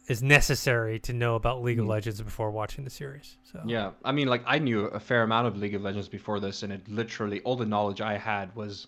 is 0.08 0.22
necessary 0.22 0.98
to 0.98 1.12
know 1.12 1.34
about 1.34 1.62
League 1.62 1.78
of 1.78 1.84
Mm. 1.84 1.90
Legends 1.90 2.22
before 2.22 2.50
watching 2.50 2.84
the 2.84 2.90
series. 2.90 3.36
So 3.44 3.60
Yeah, 3.66 3.90
I 4.04 4.12
mean, 4.12 4.26
like 4.28 4.42
I 4.46 4.58
knew 4.58 4.86
a 4.86 5.00
fair 5.00 5.22
amount 5.22 5.46
of 5.46 5.56
League 5.58 5.74
of 5.74 5.82
Legends 5.82 6.08
before 6.08 6.40
this, 6.40 6.62
and 6.62 6.72
it 6.72 6.88
literally 6.88 7.40
all 7.42 7.56
the 7.56 7.66
knowledge 7.66 8.00
I 8.00 8.16
had 8.16 8.54
was 8.56 8.86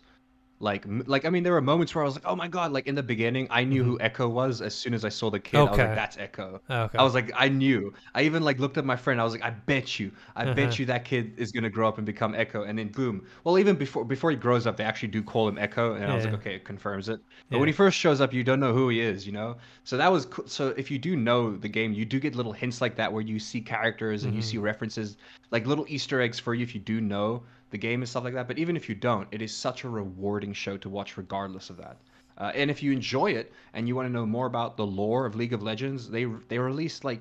like, 0.60 0.84
like 0.86 1.24
I 1.24 1.30
mean, 1.30 1.42
there 1.42 1.52
were 1.54 1.60
moments 1.62 1.94
where 1.94 2.02
I 2.02 2.06
was 2.06 2.14
like, 2.14 2.24
oh 2.26 2.36
my 2.36 2.46
god, 2.48 2.72
like 2.72 2.86
in 2.86 2.94
the 2.94 3.02
beginning, 3.02 3.46
I 3.50 3.64
knew 3.64 3.82
who 3.82 3.98
Ekko 3.98 4.30
was 4.30 4.60
as 4.60 4.74
soon 4.74 4.94
as 4.94 5.04
I 5.04 5.08
saw 5.08 5.30
the 5.30 5.40
kid. 5.40 5.66
I 5.66 5.72
was 5.72 5.80
Okay. 5.80 5.82
like, 5.82 5.94
that's 5.94 6.16
Ekko. 6.16 6.60
okay. 6.70 6.98
I 6.98 7.02
was 7.02 7.14
like, 7.14 7.30
I 7.34 7.48
knew. 7.48 7.92
I 8.14 8.22
even 8.22 8.42
like 8.42 8.58
looked 8.58 8.76
at 8.76 8.84
my 8.84 8.96
friend. 8.96 9.20
I 9.20 9.24
was 9.24 9.32
like, 9.32 9.42
I 9.42 9.50
bet 9.50 9.98
you, 9.98 10.12
I 10.36 10.44
Uh-huh. 10.44 10.46
bet 10.46 10.78
you 10.78 10.86
that 10.86 11.04
kid 11.06 11.34
is 11.38 11.50
gonna 11.52 11.70
grow 11.70 11.88
up 11.88 11.96
and 11.96 12.06
become 12.06 12.34
Ekko. 12.34 12.68
And 12.68 12.78
then 12.78 12.88
boom. 12.92 13.26
Well, 13.44 13.58
even 13.58 13.76
before 13.76 14.04
before 14.04 14.30
he 14.30 14.36
grows 14.36 14.66
up, 14.66 14.76
they 14.76 14.84
actually 14.84 15.08
do 15.08 15.22
call 15.22 15.48
him 15.48 15.56
Ekko, 15.56 15.96
and 15.96 16.04
I 16.10 16.14
was 16.14 16.24
like, 16.24 16.34
okay, 16.34 16.54
it 16.54 16.64
confirms 16.64 17.08
it. 17.08 17.20
But 17.50 17.58
Yeah. 17.58 17.60
when 17.60 17.68
he 17.68 17.72
first 17.72 17.96
shows 17.98 18.20
up, 18.20 18.32
you 18.34 18.44
don't 18.44 18.60
know 18.60 18.72
who 18.74 18.88
he 18.90 19.00
is, 19.00 19.26
you 19.26 19.32
know. 19.32 19.56
So 19.84 19.96
that 19.96 20.12
was 20.12 20.26
cool. 20.26 20.46
so. 20.46 20.68
If 20.76 20.90
you 20.90 20.98
do 20.98 21.16
know 21.16 21.56
the 21.56 21.68
game, 21.68 21.92
you 21.92 22.04
do 22.04 22.20
get 22.20 22.34
little 22.34 22.52
hints 22.52 22.80
like 22.80 22.96
that 22.96 23.12
where 23.12 23.22
you 23.22 23.38
see 23.38 23.60
characters 23.60 24.24
and 24.24 24.34
you 24.34 24.42
Mm-hmm. 24.42 24.50
see 24.50 24.58
references, 24.58 25.16
like 25.50 25.66
little 25.66 25.86
Easter 25.88 26.20
eggs 26.20 26.38
for 26.38 26.54
you 26.54 26.62
if 26.62 26.74
you 26.74 26.80
do 26.80 27.00
know 27.00 27.44
the 27.70 27.78
game 27.78 28.00
and 28.02 28.08
stuff 28.08 28.24
like 28.24 28.34
that. 28.34 28.48
But 28.48 28.58
even 28.58 28.76
if 28.76 28.88
you 28.88 28.94
don't, 28.94 29.28
it 29.30 29.42
is 29.42 29.54
such 29.56 29.84
a 29.84 29.88
rewarding 29.88 30.52
show 30.52 30.76
to 30.78 30.88
watch, 30.88 31.16
regardless 31.16 31.70
of 31.70 31.76
that. 31.78 31.96
Uh, 32.38 32.52
and 32.54 32.70
if 32.70 32.82
you 32.82 32.90
enjoy 32.92 33.32
it 33.32 33.52
and 33.74 33.86
you 33.86 33.94
want 33.94 34.06
to 34.08 34.12
know 34.12 34.24
more 34.26 34.46
about 34.46 34.76
the 34.76 34.86
lore 34.86 35.26
of 35.26 35.34
League 35.36 35.52
of 35.52 35.62
Legends, 35.62 36.08
they 36.08 36.24
they 36.48 36.58
released 36.58 37.04
like 37.04 37.20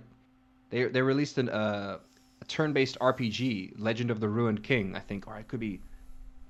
they 0.69 0.85
they 0.85 1.01
released 1.01 1.37
an 1.37 1.49
uh, 1.49 1.97
a 2.41 2.45
turn-based 2.45 2.97
RPG, 2.99 3.73
Legend 3.77 4.11
of 4.11 4.19
the 4.21 4.29
Ruined 4.29 4.63
King, 4.63 4.95
I 4.95 4.99
think, 4.99 5.27
or 5.27 5.37
it 5.37 5.47
could 5.49 5.59
be 5.59 5.81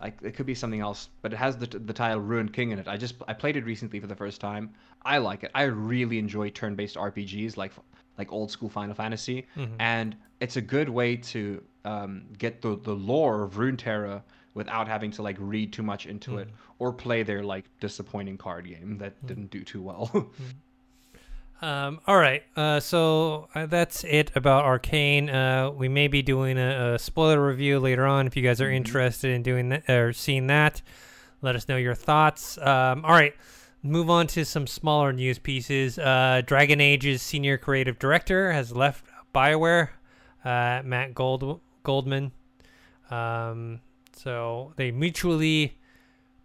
like 0.02 0.18
it 0.22 0.36
could 0.36 0.46
be 0.46 0.54
something 0.56 0.80
else, 0.82 1.10
but 1.22 1.34
it 1.34 1.38
has 1.38 1.58
the 1.58 1.66
the 1.66 1.94
title 1.94 2.22
Ruined 2.22 2.54
King 2.54 2.72
in 2.72 2.80
it. 2.80 2.88
I 2.88 2.96
just 2.96 3.16
I 3.28 3.34
played 3.34 3.58
it 3.58 3.66
recently 3.66 4.00
for 4.00 4.08
the 4.08 4.16
first 4.16 4.40
time. 4.40 4.72
I 5.04 5.18
like 5.18 5.44
it. 5.44 5.52
I 5.56 5.64
really 5.64 6.20
enjoy 6.20 6.50
turn-based 6.52 6.96
RPGs 6.96 7.58
like 7.58 7.72
like 8.18 8.32
old 8.32 8.52
school 8.52 8.70
Final 8.70 8.94
Fantasy, 8.94 9.48
Mhm. 9.58 9.76
and 9.80 10.16
it's 10.42 10.58
a 10.58 10.62
good 10.62 10.90
way 10.90 11.16
to 11.16 11.64
um, 11.90 12.24
get 12.38 12.62
the 12.62 12.78
the 12.78 12.94
lore 12.94 13.44
of 13.44 13.56
Runeterra 13.56 14.22
without 14.54 14.88
having 14.88 15.12
to 15.12 15.22
like 15.22 15.38
read 15.40 15.74
too 15.74 15.84
much 15.84 16.06
into 16.06 16.38
it 16.38 16.50
or 16.80 16.92
play 16.92 17.24
their 17.24 17.44
like 17.44 17.66
disappointing 17.80 18.38
card 18.38 18.68
game 18.68 18.98
that 18.98 19.26
didn't 19.26 19.50
do 19.50 19.64
too 19.64 19.82
well. 19.82 20.32
Um, 21.62 22.00
all 22.08 22.16
right, 22.16 22.42
uh, 22.56 22.80
so 22.80 23.50
uh, 23.54 23.66
that's 23.66 24.06
it 24.06 24.32
about 24.34 24.64
Arcane. 24.64 25.30
Uh, 25.30 25.70
we 25.72 25.90
may 25.90 26.08
be 26.08 26.22
doing 26.22 26.58
a, 26.58 26.94
a 26.94 27.00
spoiler 27.00 27.46
review 27.46 27.82
later 27.82 28.06
on. 28.06 28.28
If 28.28 28.38
you 28.38 28.44
guys 28.44 28.62
are 28.62 28.72
interested 28.72 29.32
in 29.32 29.44
doing 29.44 29.68
that 29.68 29.90
or 29.90 30.14
seeing 30.14 30.48
that, 30.48 30.82
let 31.42 31.58
us 31.58 31.68
know 31.68 31.76
your 31.76 31.96
thoughts. 31.96 32.58
Um, 32.60 33.04
all 33.04 33.12
right, 33.12 33.36
move 33.84 34.10
on 34.10 34.28
to 34.28 34.46
some 34.46 34.68
smaller 34.68 35.12
news 35.12 35.38
pieces. 35.38 36.00
Uh, 36.00 36.44
Dragon 36.46 36.80
Age's 36.80 37.22
senior 37.22 37.58
creative 37.58 38.00
director 38.00 38.54
has 38.54 38.74
left 38.74 39.04
Bioware, 39.36 39.90
uh, 40.46 40.82
Matt 40.86 41.14
Gold 41.14 41.60
Goldman. 41.84 42.32
Um, 43.10 43.82
so 44.14 44.74
they 44.76 44.92
mutually 44.92 45.78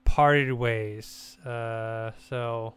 parted 0.04 0.52
ways. 0.52 1.36
Uh, 1.44 2.12
so. 2.28 2.74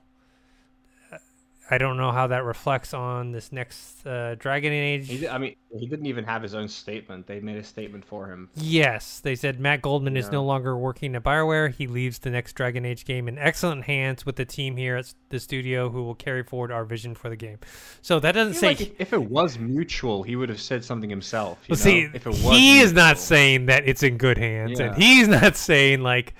I 1.70 1.78
don't 1.78 1.97
know 1.97 2.11
how 2.11 2.28
that 2.28 2.45
reflects 2.45 2.93
on 2.93 3.32
this 3.32 3.51
next 3.51 4.05
uh, 4.07 4.36
Dragon 4.36 4.72
Age. 4.72 5.09
did, 5.09 5.26
I 5.26 5.38
mean, 5.38 5.55
he 5.78 5.86
didn't 5.86 6.05
even 6.05 6.24
have 6.24 6.41
his 6.41 6.55
own 6.55 6.70
statement. 6.70 7.28
They 7.28 7.41
made 7.41 7.57
a 7.57 7.63
statement 7.63 8.05
for 8.05 8.32
him. 8.32 8.49
Yes, 8.55 9.20
they 9.20 9.36
said 9.36 9.59
Matt 9.59 9.82
Goldman 9.82 10.15
is 10.15 10.32
no 10.32 10.45
longer 10.45 10.78
working 10.78 11.15
at 11.15 11.24
Bioware. 11.24 11.74
He 11.74 11.88
leaves 11.88 12.20
the 12.20 12.30
next 12.30 12.53
Dragon 12.53 12.86
Age 12.86 13.03
game 13.03 13.28
in 13.28 13.38
excellent 13.38 13.84
hands 13.84 14.26
with 14.26 14.38
the 14.38 14.45
team 14.45 14.78
here 14.78 14.95
at 14.95 15.13
the 15.30 15.39
studio 15.39 15.89
who 15.89 16.03
will 16.03 16.15
carry 16.15 16.43
forward 16.43 16.72
our 16.72 16.86
vision 16.86 17.15
for 17.15 17.30
the 17.30 17.36
game. 17.36 17.57
So 18.01 18.20
that 18.22 18.32
doesn't 18.32 18.53
say. 18.53 18.68
like 18.68 18.82
if, 18.82 18.91
if 18.99 19.13
it 19.13 19.30
was 19.30 19.59
mutual, 19.59 20.24
he 20.24 20.38
would 20.38 20.49
have 20.49 20.61
said 20.61 20.86
something 20.86 21.09
himself. 21.09 21.59
You 21.68 21.74
well, 21.74 21.80
know? 21.80 21.84
see, 21.84 22.09
if 22.13 22.26
it 22.26 22.30
was 22.30 22.41
he 22.41 22.80
is 22.80 22.93
not 22.93 23.18
saying 23.18 23.65
that 23.65 23.88
it's 23.88 24.03
in 24.03 24.18
good 24.18 24.38
hands, 24.38 24.80
and 24.80 24.91
Yeah. 24.91 24.97
he's 24.97 25.28
not 25.28 25.57
saying 25.57 26.01
like 26.01 26.34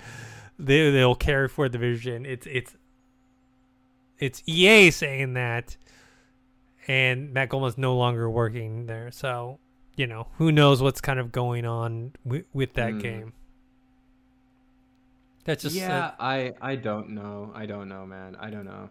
they 0.58 0.90
they'll 0.90 1.14
carry 1.14 1.48
forward 1.48 1.72
the 1.72 1.78
vision. 1.78 2.26
It's 2.26 2.46
it's 2.46 2.74
it's 4.18 4.42
EA 4.46 4.90
saying 4.90 5.34
that, 5.34 5.76
and 6.86 7.32
Matt 7.32 7.48
Goldman's 7.50 7.78
no 7.78 7.96
longer 7.96 8.28
working 8.30 8.86
there. 8.86 9.10
So 9.10 9.58
you 9.96 10.06
know 10.06 10.28
who 10.38 10.52
knows 10.52 10.82
what's 10.82 11.00
kind 11.00 11.18
of 11.18 11.32
going 11.32 11.64
on 11.66 12.12
with, 12.24 12.44
with 12.52 12.74
that 12.74 12.92
Hmm. 12.92 12.98
game. 12.98 13.32
That's 15.44 15.62
just 15.62 15.74
yeah, 15.74 16.12
I 16.20 16.54
I 16.60 16.76
don't 16.76 17.10
know. 17.10 17.50
I 17.54 17.66
don't 17.66 17.88
know, 17.88 18.06
man. 18.06 18.36
I 18.38 18.50
don't 18.50 18.64
know. 18.66 18.90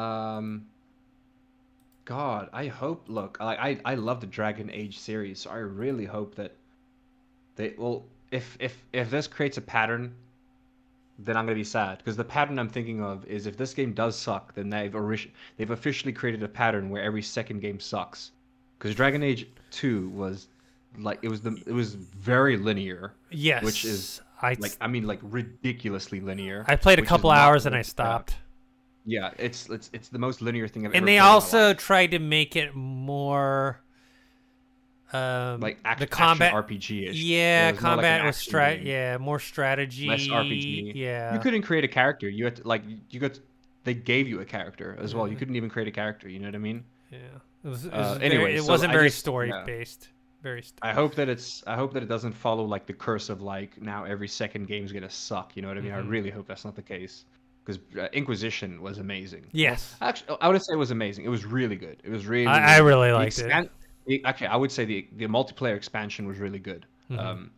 Um 0.00 0.66
God, 2.04 2.48
I 2.52 2.66
hope 2.66 3.04
look, 3.08 3.38
I 3.40 3.54
I 3.70 3.80
I 3.84 3.94
love 3.94 4.20
the 4.20 4.26
Dragon 4.26 4.70
Age 4.70 4.98
series, 4.98 5.40
so 5.40 5.50
I 5.50 5.58
really 5.58 6.04
hope 6.04 6.34
that 6.36 6.52
they 7.56 7.74
well 7.78 8.04
if 8.30 8.56
if 8.60 8.76
if 8.92 9.10
this 9.10 9.26
creates 9.28 9.56
a 9.58 9.60
pattern 9.60 10.14
then 11.18 11.36
I'm 11.36 11.44
gonna 11.44 11.54
be 11.54 11.64
sad 11.64 11.98
because 11.98 12.16
the 12.16 12.24
pattern 12.24 12.58
I'm 12.58 12.68
thinking 12.68 13.02
of 13.02 13.24
is 13.26 13.46
if 13.46 13.56
this 13.56 13.74
game 13.74 13.92
does 13.92 14.18
suck, 14.18 14.54
then 14.54 14.70
they've 14.70 14.94
ori- 14.94 15.32
they've 15.56 15.70
officially 15.70 16.12
created 16.12 16.42
a 16.42 16.48
pattern 16.48 16.90
where 16.90 17.02
every 17.02 17.22
second 17.22 17.60
game 17.60 17.80
sucks. 17.80 18.32
Because 18.78 18.94
Dragon 18.94 19.22
Age 19.22 19.48
Two 19.70 20.08
was 20.10 20.48
like 20.98 21.18
it 21.22 21.28
was 21.28 21.40
the 21.40 21.62
it 21.66 21.72
was 21.72 21.94
very 21.94 22.56
linear, 22.56 23.14
yes, 23.30 23.62
which 23.62 23.84
is, 23.84 24.20
I 24.40 24.56
like 24.58 24.76
I 24.80 24.88
mean 24.88 25.06
like 25.06 25.20
ridiculously 25.22 26.20
linear. 26.20 26.64
I 26.68 26.76
played 26.76 26.98
a 26.98 27.04
couple 27.04 27.30
hours 27.30 27.66
and 27.66 27.74
I 27.74 27.82
stopped. 27.82 28.36
Yeah, 29.04 29.30
it's 29.38 29.68
it's 29.68 29.90
it's 29.92 30.08
the 30.08 30.18
most 30.18 30.42
linear 30.42 30.68
thing 30.68 30.86
I've 30.86 30.92
ever. 30.92 30.98
And 30.98 31.06
they 31.06 31.12
played 31.12 31.18
in 31.18 31.22
my 31.22 31.28
also 31.28 31.74
tried 31.74 32.12
to 32.12 32.18
make 32.18 32.56
it 32.56 32.74
more 32.74 33.80
um 35.12 35.60
like 35.60 35.78
act, 35.84 36.00
the 36.00 36.06
combat 36.06 36.52
RPG 36.54 37.10
ish. 37.10 37.16
Yeah, 37.16 37.72
combat 37.72 38.24
was 38.24 38.36
strat. 38.36 38.84
Yeah, 38.84 39.18
more 39.18 39.38
strategy. 39.38 40.06
less 40.08 40.26
RPG. 40.26 40.92
Yeah, 40.94 41.34
You 41.34 41.40
couldn't 41.40 41.62
create 41.62 41.84
a 41.84 41.88
character. 41.88 42.28
You 42.28 42.44
had 42.44 42.56
to, 42.56 42.68
like 42.68 42.82
you 43.10 43.20
got. 43.20 43.38
They 43.84 43.94
gave 43.94 44.28
you 44.28 44.40
a 44.40 44.44
character 44.44 44.96
as 45.00 45.12
well. 45.14 45.26
You 45.26 45.34
Mhm. 45.34 45.38
couldn't 45.40 45.56
even 45.56 45.68
create 45.70 45.88
a 45.88 45.92
character. 45.92 46.28
You 46.28 46.38
know 46.38 46.46
what 46.46 46.54
I 46.54 46.58
mean? 46.58 46.84
yeah. 47.10 47.18
It 47.64 47.68
was. 47.68 47.84
It, 47.86 47.92
Uh, 47.92 48.14
very- 48.14 48.24
anyway, 48.26 48.54
it 48.54 48.62
so 48.62 48.70
wasn't 48.72 48.92
very 48.92 49.08
just- 49.08 49.18
story 49.18 49.48
yeah. 49.48 49.64
based. 49.64 50.08
Very. 50.42 50.62
St- 50.62 50.78
I 50.82 50.92
hope 50.92 51.14
that 51.16 51.28
it's. 51.28 51.62
I 51.66 51.76
hope 51.76 51.92
that 51.94 52.02
it 52.02 52.08
doesn't 52.08 52.32
follow 52.32 52.64
like 52.64 52.86
the 52.86 52.92
curse 52.92 53.28
of 53.28 53.40
like 53.42 53.80
now 53.80 54.04
every 54.04 54.28
second 54.28 54.66
game's 54.66 54.92
gonna 54.92 55.10
suck. 55.10 55.54
You 55.56 55.62
know 55.62 55.68
what 55.68 55.78
I 55.78 55.80
mean? 55.80 55.92
Mhm. 55.92 55.96
I 55.96 56.00
really 56.00 56.30
hope 56.30 56.46
that's 56.48 56.64
not 56.64 56.74
the 56.74 56.82
case. 56.82 57.24
Because 57.64 57.78
uh, 57.96 58.08
Inquisition 58.12 58.82
was 58.82 58.98
amazing. 58.98 59.46
yes, 59.52 59.94
Actually, 60.00 60.36
I 60.40 60.48
would 60.48 60.60
say 60.60 60.72
it 60.72 60.76
was 60.78 60.90
amazing. 60.90 61.24
It 61.24 61.28
was 61.28 61.44
really 61.44 61.76
good. 61.76 61.96
It 62.02 62.10
was 62.10 62.26
really. 62.26 62.48
I, 62.48 62.76
I 62.76 62.78
really 62.78 63.12
liked 63.12 63.38
it. 63.38 63.68
The- 64.06 64.24
Actually, 64.24 64.48
I 64.48 64.56
would 64.56 64.72
say 64.72 64.84
the 64.84 65.06
the 65.16 65.26
multiplayer 65.26 65.76
expansion 65.76 66.26
was 66.26 66.38
really 66.38 66.58
good. 66.58 66.86
Mhm. 67.10 67.18
Um, 67.18 67.50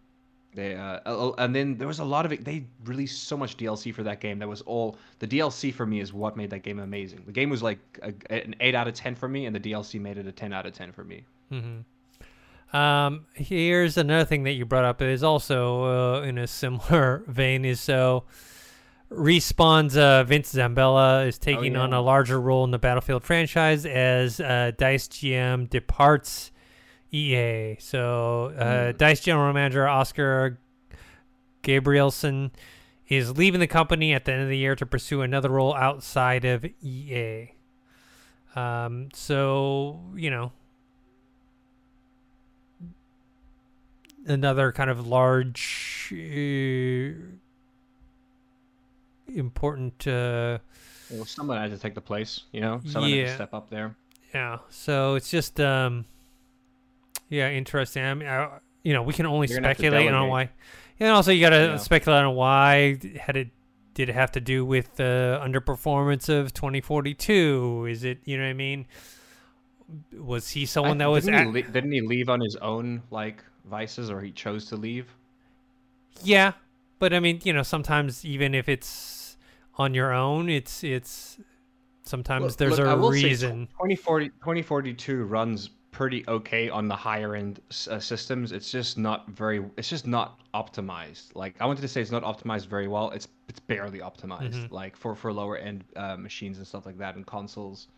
they 0.54 0.76
uh, 0.76 1.32
and 1.38 1.54
then 1.54 1.76
there 1.78 1.88
was 1.88 1.98
a 1.98 2.04
lot 2.04 2.24
of 2.24 2.32
it. 2.32 2.44
They 2.44 2.64
released 2.84 3.24
so 3.24 3.36
much 3.36 3.56
DLC 3.56 3.92
for 3.92 4.04
that 4.04 4.20
game. 4.20 4.38
That 4.38 4.48
was 4.48 4.60
all 4.62 4.96
the 5.18 5.26
DLC 5.26 5.72
for 5.74 5.84
me 5.84 6.00
is 6.00 6.12
what 6.12 6.36
made 6.36 6.50
that 6.50 6.60
game 6.62 6.78
amazing. 6.78 7.24
The 7.26 7.32
game 7.32 7.50
was 7.50 7.62
like 7.62 7.80
a, 8.02 8.12
an 8.32 8.54
eight 8.60 8.74
out 8.76 8.86
of 8.86 8.94
ten 8.94 9.14
for 9.16 9.28
me, 9.28 9.46
and 9.46 9.54
the 9.56 9.60
DLC 9.60 10.00
made 10.00 10.16
it 10.16 10.26
a 10.26 10.32
ten 10.32 10.52
out 10.52 10.64
of 10.66 10.72
ten 10.72 10.92
for 10.92 11.02
me. 11.02 11.24
hmm 11.50 11.80
Um, 12.76 13.26
here's 13.34 13.96
another 13.96 14.24
thing 14.24 14.44
that 14.44 14.52
you 14.52 14.64
brought 14.64 14.84
up. 14.84 15.02
It 15.02 15.08
is 15.08 15.22
also 15.22 16.18
uh, 16.18 16.22
in 16.22 16.38
a 16.38 16.46
similar 16.46 17.24
vein. 17.28 17.64
Is 17.64 17.80
so 17.80 18.24
Respawn's 19.16 19.96
uh, 19.96 20.24
Vince 20.24 20.54
Zampella 20.54 21.26
is 21.26 21.38
taking 21.38 21.76
on 21.76 21.90
yeah. 21.90 21.98
a 21.98 22.00
larger 22.00 22.40
role 22.40 22.64
in 22.64 22.70
the 22.70 22.78
Battlefield 22.78 23.24
franchise 23.24 23.86
as 23.86 24.40
uh, 24.40 24.72
Dice 24.76 25.08
GM 25.08 25.68
departs 25.70 26.50
EA. 27.12 27.76
So 27.78 28.52
uh, 28.58 28.92
Hmm. 28.92 28.96
Dice 28.96 29.20
General 29.20 29.52
Manager 29.52 29.88
Oskar 29.88 30.58
Gabrielson 31.62 32.50
is 33.08 33.36
leaving 33.36 33.60
the 33.60 33.66
company 33.66 34.12
at 34.12 34.24
the 34.24 34.32
end 34.32 34.42
of 34.42 34.48
the 34.48 34.58
year 34.58 34.74
to 34.76 34.86
pursue 34.86 35.22
another 35.22 35.50
role 35.50 35.74
outside 35.74 36.44
of 36.44 36.64
EA. 36.82 37.52
Um, 38.56 39.08
so 39.12 40.00
you 40.14 40.30
know, 40.30 40.52
another 44.26 44.72
kind 44.72 44.90
of 44.90 45.06
large, 45.06 46.12
uh, 46.12 47.36
important. 49.28 50.06
Uh, 50.06 50.58
Well, 51.10 51.24
someone 51.26 51.58
has 51.58 51.70
to 51.70 51.78
take 51.78 51.94
the 51.94 52.00
place. 52.00 52.42
You 52.52 52.60
know, 52.60 52.80
someone 52.86 53.10
had 53.10 53.18
Yeah. 53.18 53.26
to 53.26 53.34
step 53.34 53.54
up 53.54 53.70
there. 53.70 53.94
yeah. 54.34 54.58
So 54.70 55.14
it's 55.14 55.30
just, 55.30 55.60
um, 55.60 56.06
yeah, 57.28 57.50
interesting. 57.50 58.02
I 58.04 58.14
mean, 58.14 58.28
I, 58.28 58.58
you 58.82 58.92
know, 58.92 59.02
we 59.02 59.12
can 59.12 59.26
only 59.26 59.46
You're 59.48 59.58
gonna 59.58 59.68
have 59.68 59.76
to 59.76 59.82
speculate 59.82 60.12
on 60.12 60.28
why. 60.28 60.50
And 61.00 61.10
also, 61.10 61.30
you 61.32 61.40
gotta 61.40 61.56
Yeah. 61.56 61.76
speculate 61.76 62.24
on 62.24 62.34
why. 62.34 62.98
Had 63.20 63.36
it 63.36 63.48
did 63.94 64.08
it 64.08 64.14
have 64.14 64.32
to 64.32 64.40
do 64.40 64.64
with 64.64 64.96
the 64.96 65.40
underperformance 65.40 66.28
of 66.28 66.52
2042? 66.52 67.86
Is 67.88 68.02
it, 68.02 68.18
you 68.24 68.36
know 68.36 68.42
what 68.42 68.50
I 68.50 68.52
mean? 68.54 68.86
Was 70.12 70.50
he 70.50 70.66
someone 70.66 71.00
I- 71.00 71.04
that 71.04 71.10
was? 71.10 71.24
didn't, 71.26 71.40
At, 71.40 71.46
he 71.46 71.52
le- 71.62 71.70
didn't 71.70 71.92
he 71.92 72.00
leave 72.00 72.28
on 72.28 72.40
his 72.40 72.56
own 72.56 73.02
like 73.12 73.44
vices, 73.66 74.10
or 74.10 74.20
he 74.20 74.32
chose 74.32 74.66
to 74.66 74.76
leave? 74.76 75.14
Yeah, 76.24 76.52
but 76.98 77.12
I 77.14 77.20
mean, 77.20 77.40
you 77.44 77.52
know, 77.52 77.62
sometimes 77.62 78.24
even 78.24 78.52
if 78.54 78.68
it's 78.68 78.88
on 79.78 79.94
your 79.94 80.12
own, 80.12 80.48
it's 80.48 80.84
it's 80.84 81.38
sometimes 82.04 82.44
Look- 82.44 82.56
there's 82.56 82.78
look, 82.78 82.86
a 82.86 82.96
reason. 83.10 83.66
2040, 83.68 84.28
2042 84.28 85.24
runs 85.24 85.70
pretty 85.90 86.24
okay 86.26 86.68
on 86.68 86.88
the 86.88 86.96
higher 86.96 87.36
end 87.36 87.60
uh, 87.88 87.98
systems. 88.00 88.50
It's 88.52 88.70
just 88.70 88.98
not 88.98 89.28
very. 89.28 89.64
It's 89.76 89.88
just 89.88 90.06
not 90.06 90.40
optimized. 90.54 91.34
Like 91.34 91.54
I 91.60 91.66
wanted 91.66 91.82
to 91.82 91.88
say, 91.88 92.00
it's 92.00 92.10
not 92.10 92.22
optimized 92.24 92.66
very 92.66 92.88
well. 92.88 93.10
It's 93.10 93.28
it's 93.48 93.60
barely 93.60 94.00
optimized. 94.00 94.54
Mhm. 94.54 94.70
Like 94.70 94.96
for 94.96 95.14
for 95.14 95.32
lower 95.32 95.56
end 95.56 95.84
uh, 95.96 96.16
machines 96.16 96.58
and 96.58 96.66
stuff 96.66 96.86
like 96.86 96.98
that 96.98 97.16
and 97.16 97.26
consoles. 97.26 97.88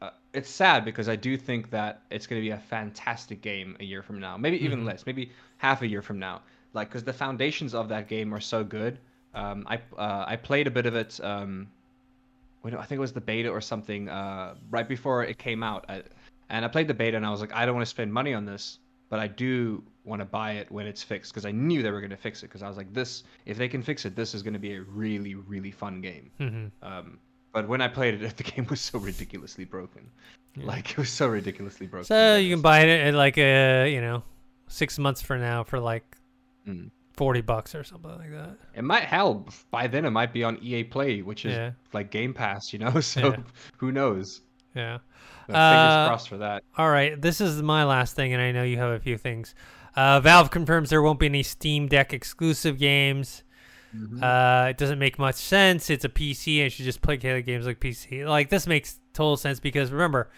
Uh, 0.00 0.10
it's 0.32 0.48
sad 0.48 0.84
because 0.84 1.08
I 1.08 1.16
do 1.16 1.36
think 1.36 1.70
that 1.70 2.02
it's 2.10 2.26
going 2.28 2.40
to 2.40 2.44
be 2.44 2.50
a 2.50 2.58
fantastic 2.58 3.40
game 3.42 3.76
a 3.80 3.84
year 3.84 4.00
from 4.02 4.20
now. 4.20 4.36
Maybe 4.36 4.62
even 4.64 4.82
Mhm. 4.82 4.86
less. 4.86 5.06
Maybe 5.06 5.32
half 5.56 5.82
a 5.82 5.86
year 5.88 6.02
from 6.02 6.20
now. 6.20 6.42
Like 6.72 6.88
because 6.88 7.02
the 7.02 7.12
foundations 7.12 7.74
of 7.74 7.88
that 7.88 8.06
game 8.08 8.32
are 8.32 8.40
so 8.40 8.62
good. 8.62 8.98
Um, 9.38 9.64
I 9.68 9.76
uh, 9.96 10.24
I 10.26 10.36
played 10.36 10.66
a 10.66 10.70
bit 10.70 10.86
of 10.86 10.94
it. 10.94 11.20
Um, 11.22 11.68
no, 12.64 12.78
I 12.78 12.84
think 12.84 12.98
it 12.98 13.00
was 13.00 13.12
the 13.12 13.20
beta 13.20 13.48
or 13.48 13.60
something 13.60 14.08
uh, 14.08 14.54
right 14.68 14.86
before 14.86 15.24
it 15.24 15.38
came 15.38 15.62
out. 15.62 15.86
I, 15.88 16.02
and 16.50 16.64
I 16.64 16.68
played 16.68 16.88
the 16.88 16.94
beta 16.94 17.16
and 17.16 17.24
I 17.24 17.30
was 17.30 17.40
like, 17.40 17.54
I 17.54 17.64
don't 17.64 17.74
want 17.74 17.86
to 17.86 17.90
spend 17.90 18.12
money 18.12 18.34
on 18.34 18.44
this, 18.44 18.78
but 19.08 19.20
I 19.20 19.26
do 19.26 19.82
want 20.04 20.20
to 20.20 20.26
buy 20.26 20.52
it 20.52 20.70
when 20.70 20.86
it's 20.86 21.02
fixed 21.02 21.32
because 21.32 21.46
I 21.46 21.50
knew 21.52 21.82
they 21.82 21.90
were 21.90 22.00
going 22.00 22.10
to 22.10 22.16
fix 22.16 22.42
it 22.42 22.46
because 22.46 22.62
I 22.62 22.68
was 22.68 22.76
like, 22.76 22.92
this 22.92 23.24
if 23.46 23.56
they 23.56 23.68
can 23.68 23.82
fix 23.82 24.04
it, 24.04 24.14
this 24.16 24.34
is 24.34 24.42
going 24.42 24.54
to 24.54 24.58
be 24.58 24.74
a 24.74 24.82
really 24.82 25.34
really 25.34 25.70
fun 25.70 26.00
game. 26.00 26.30
hmm 26.38 26.66
Um, 26.82 27.18
but 27.52 27.66
when 27.68 27.80
I 27.80 27.88
played 27.88 28.20
it, 28.20 28.36
the 28.42 28.42
game 28.42 28.66
was 28.68 28.80
so 28.80 28.98
ridiculously 28.98 29.64
broken. 29.64 30.10
Yeah. 30.56 30.66
Like 30.66 30.90
it 30.90 30.98
was 30.98 31.10
so 31.10 31.28
ridiculously 31.28 31.86
broken. 31.86 32.04
So 32.04 32.36
you 32.36 32.54
can 32.54 32.60
buy 32.60 32.80
it 32.80 32.88
at 32.88 33.14
like 33.14 33.38
a 33.38 33.88
you 33.90 34.00
know 34.00 34.24
six 34.66 34.98
months 34.98 35.22
from 35.22 35.40
now 35.40 35.64
for 35.64 35.80
like 35.80 36.16
Mm. 36.66 36.90
Forty 37.18 37.40
bucks 37.42 37.74
or 37.74 37.84
something 37.84 38.10
like 38.10 38.30
that. 38.30 38.56
It 38.74 38.84
might 38.84 39.04
help. 39.04 39.50
by 39.70 39.86
then 39.86 40.04
it 40.06 40.10
might 40.10 40.32
be 40.32 40.42
on 40.44 40.58
EA 40.62 40.84
Play, 40.84 41.20
which 41.22 41.44
is 41.44 41.52
Yeah. 41.54 41.72
like 41.92 42.10
Game 42.10 42.32
Pass, 42.32 42.72
you 42.72 42.78
know. 42.78 43.00
So 43.00 43.20
Yeah. 43.30 43.36
who 43.76 43.92
knows? 43.92 44.40
Yeah. 44.74 44.98
So 45.48 45.54
Uh, 45.54 45.70
fingers 45.70 46.08
crossed 46.08 46.28
for 46.28 46.36
that. 46.38 46.62
All 46.76 46.90
right, 46.90 47.20
this 47.20 47.40
is 47.40 47.62
my 47.62 47.84
last 47.84 48.14
thing, 48.16 48.32
and 48.32 48.40
I 48.42 48.52
know 48.52 48.62
you 48.62 48.76
have 48.78 48.90
a 48.92 49.00
few 49.00 49.18
things. 49.18 49.54
Uh, 49.96 50.20
Valve 50.20 50.50
confirms 50.50 50.90
there 50.90 51.02
won't 51.02 51.18
be 51.18 51.26
any 51.26 51.42
Steam 51.42 51.88
Deck 51.88 52.12
exclusive 52.12 52.78
games. 52.78 53.42
Mhm. 53.96 54.22
Uh, 54.22 54.68
it 54.68 54.76
doesn't 54.76 54.98
make 54.98 55.18
much 55.18 55.36
sense. 55.36 55.88
It's 55.90 56.04
a 56.04 56.08
PC, 56.10 56.58
and 56.58 56.64
you 56.64 56.70
should 56.70 56.84
just 56.84 57.00
play 57.00 57.16
games 57.16 57.66
like 57.66 57.80
PC. 57.80 58.24
Like 58.24 58.50
this 58.50 58.66
makes 58.66 59.00
total 59.14 59.36
sense 59.38 59.58
because 59.58 59.90
remember, 59.90 60.30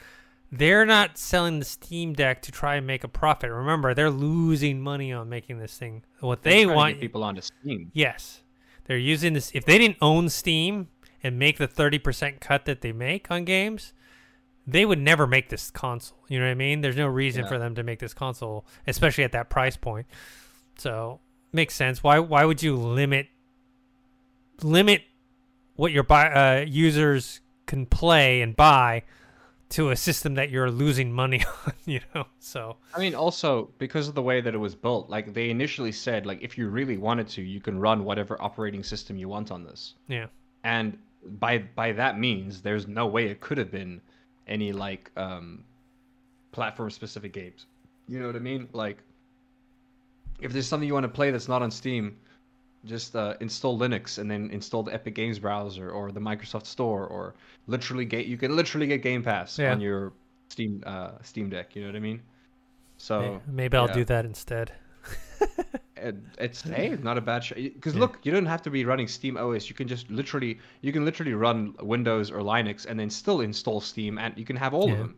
they're 0.52 0.84
not 0.86 1.16
selling 1.16 1.58
the 1.60 1.64
Steam 1.64 2.12
Deck 2.12 2.42
to 2.42 2.52
try 2.52 2.74
and 2.76 2.86
make 2.86 3.04
a 3.04 3.08
profit. 3.08 3.50
Remember, 3.50 3.94
they're 3.94 4.10
losing 4.10 4.80
money 4.80 5.12
on 5.12 5.28
making 5.28 5.58
this 5.58 5.76
thing. 5.76 6.02
What 6.20 6.42
They're 6.42 6.52
they 6.52 6.66
want, 6.66 7.00
people 7.00 7.22
onto 7.22 7.40
Steam. 7.40 7.90
yes, 7.94 8.40
they're 8.86 8.96
using 8.98 9.32
this. 9.32 9.50
If 9.54 9.64
they 9.64 9.78
didn't 9.78 9.98
own 10.02 10.28
Steam 10.28 10.88
and 11.22 11.38
make 11.38 11.58
the 11.58 11.66
thirty 11.66 11.98
percent 11.98 12.40
cut 12.40 12.64
that 12.64 12.80
they 12.80 12.92
make 12.92 13.30
on 13.30 13.44
games, 13.44 13.92
they 14.66 14.84
would 14.84 14.98
never 14.98 15.26
make 15.26 15.48
this 15.50 15.70
console. 15.70 16.18
You 16.28 16.38
know 16.40 16.46
what 16.46 16.50
I 16.52 16.54
mean? 16.54 16.80
There's 16.80 16.96
no 16.96 17.06
reason 17.08 17.42
Yeah. 17.44 17.48
for 17.48 17.58
them 17.58 17.74
to 17.76 17.82
make 17.82 17.98
this 18.00 18.14
console, 18.14 18.66
especially 18.86 19.24
at 19.24 19.32
that 19.32 19.50
price 19.50 19.76
point. 19.76 20.06
So 20.78 21.20
makes 21.52 21.74
sense. 21.74 22.02
Why 22.02 22.18
why 22.18 22.44
would 22.44 22.62
you 22.62 22.74
limit 22.74 23.28
limit 24.62 25.02
what 25.76 25.92
your 25.92 26.02
buy, 26.02 26.26
uh, 26.60 26.64
users 26.66 27.40
can 27.66 27.86
play 27.86 28.42
and 28.42 28.54
buy 28.56 29.02
to 29.70 29.90
a 29.90 29.96
system 29.96 30.34
that 30.34 30.50
you're 30.50 30.70
losing 30.70 31.12
money 31.12 31.44
on? 31.66 31.72
You 31.84 32.00
know, 32.14 32.26
so 32.38 32.76
I 32.94 33.00
mean, 33.00 33.14
also 33.14 33.70
because 33.78 34.08
of 34.08 34.14
the 34.14 34.22
way 34.22 34.40
that 34.40 34.54
it 34.54 34.58
was 34.58 34.74
built, 34.74 35.08
like 35.10 35.32
they 35.34 35.50
initially 35.50 35.92
said, 35.92 36.26
like 36.26 36.42
if 36.42 36.56
you 36.58 36.68
really 36.68 36.96
wanted 36.98 37.28
to, 37.28 37.42
you 37.42 37.60
can 37.60 37.78
run 37.78 38.04
whatever 38.04 38.40
operating 38.42 38.82
system 38.82 39.16
you 39.16 39.28
want 39.28 39.50
on 39.50 39.64
this. 39.64 39.94
yeah, 40.08 40.26
And 40.64 40.98
by 41.38 41.58
by 41.58 41.92
that 41.92 42.18
means, 42.18 42.62
there's 42.62 42.86
no 42.86 43.06
way 43.06 43.26
it 43.26 43.40
could 43.40 43.58
have 43.58 43.70
been 43.70 44.00
any 44.46 44.72
like 44.72 45.10
um, 45.16 45.64
platform 46.52 46.90
specific 46.90 47.32
games. 47.32 47.66
You 48.08 48.18
know 48.20 48.26
what 48.26 48.36
I 48.36 48.40
mean? 48.40 48.68
Like 48.72 48.98
if 50.40 50.52
there's 50.52 50.66
something 50.66 50.86
you 50.86 50.94
want 50.94 51.04
to 51.04 51.08
play 51.08 51.30
that's 51.30 51.48
not 51.48 51.62
on 51.62 51.70
Steam, 51.70 52.16
just 52.84 53.14
uh, 53.14 53.34
install 53.40 53.78
Linux 53.78 54.18
and 54.18 54.30
then 54.30 54.50
install 54.50 54.82
the 54.82 54.94
Epic 54.94 55.14
Games 55.14 55.38
browser 55.38 55.90
or 55.90 56.12
the 56.12 56.20
Microsoft 56.20 56.66
Store 56.66 57.06
or 57.06 57.34
literally 57.66 58.04
get 58.04 58.26
you 58.26 58.36
can 58.36 58.56
literally 58.56 58.86
get 58.86 59.02
Game 59.02 59.22
Pass 59.22 59.58
Yeah. 59.58 59.72
on 59.72 59.80
your 59.80 60.12
Steam 60.48 60.82
uh, 60.86 61.12
Steam 61.22 61.50
Deck. 61.50 61.76
You 61.76 61.82
know 61.82 61.88
what 61.88 61.96
I 61.96 62.00
mean? 62.00 62.22
So 62.96 63.40
maybe 63.46 63.76
I'll 63.76 63.86
yeah. 63.88 63.94
do 63.94 64.04
that 64.06 64.24
instead. 64.24 64.72
it, 65.96 66.16
it's 66.38 66.62
hey, 66.62 66.96
not 67.02 67.16
a 67.16 67.20
bad 67.20 67.44
show. 67.44 67.54
Because 67.54 67.94
Yeah. 67.94 68.00
look, 68.00 68.18
you 68.22 68.32
don't 68.32 68.46
have 68.46 68.62
to 68.62 68.70
be 68.70 68.84
running 68.84 69.08
Steam 69.08 69.36
OS. 69.36 69.68
You 69.68 69.74
can 69.74 69.88
just 69.88 70.10
literally, 70.10 70.58
you 70.82 70.92
can 70.92 71.04
literally 71.04 71.34
run 71.34 71.74
Windows 71.80 72.30
or 72.30 72.40
Linux 72.40 72.86
and 72.86 72.98
then 72.98 73.10
still 73.10 73.40
install 73.40 73.80
Steam, 73.80 74.18
and 74.18 74.36
you 74.36 74.44
can 74.44 74.56
have 74.56 74.74
all 74.74 74.90
of 74.90 74.98
them. 74.98 75.16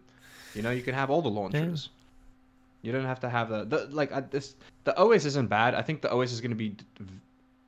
You 0.55 0.63
know, 0.63 0.71
you 0.71 0.83
can 0.83 0.95
have 0.95 1.11
all 1.11 1.23
the 1.23 1.31
launchers. 1.31 1.89
You 2.83 2.93
don't 2.93 3.05
have 3.05 3.21
to 3.21 3.29
have 3.29 3.49
the, 3.49 3.65
the 3.65 3.89
like 3.91 4.31
this. 4.31 4.55
The 4.85 4.97
OS 4.97 5.25
isn't 5.25 5.49
bad. 5.49 5.75
I 5.75 5.83
think 5.83 6.03
the 6.03 6.13
OS 6.13 6.33
is 6.33 6.41
going 6.41 6.51
to 6.51 6.57
be 6.57 6.77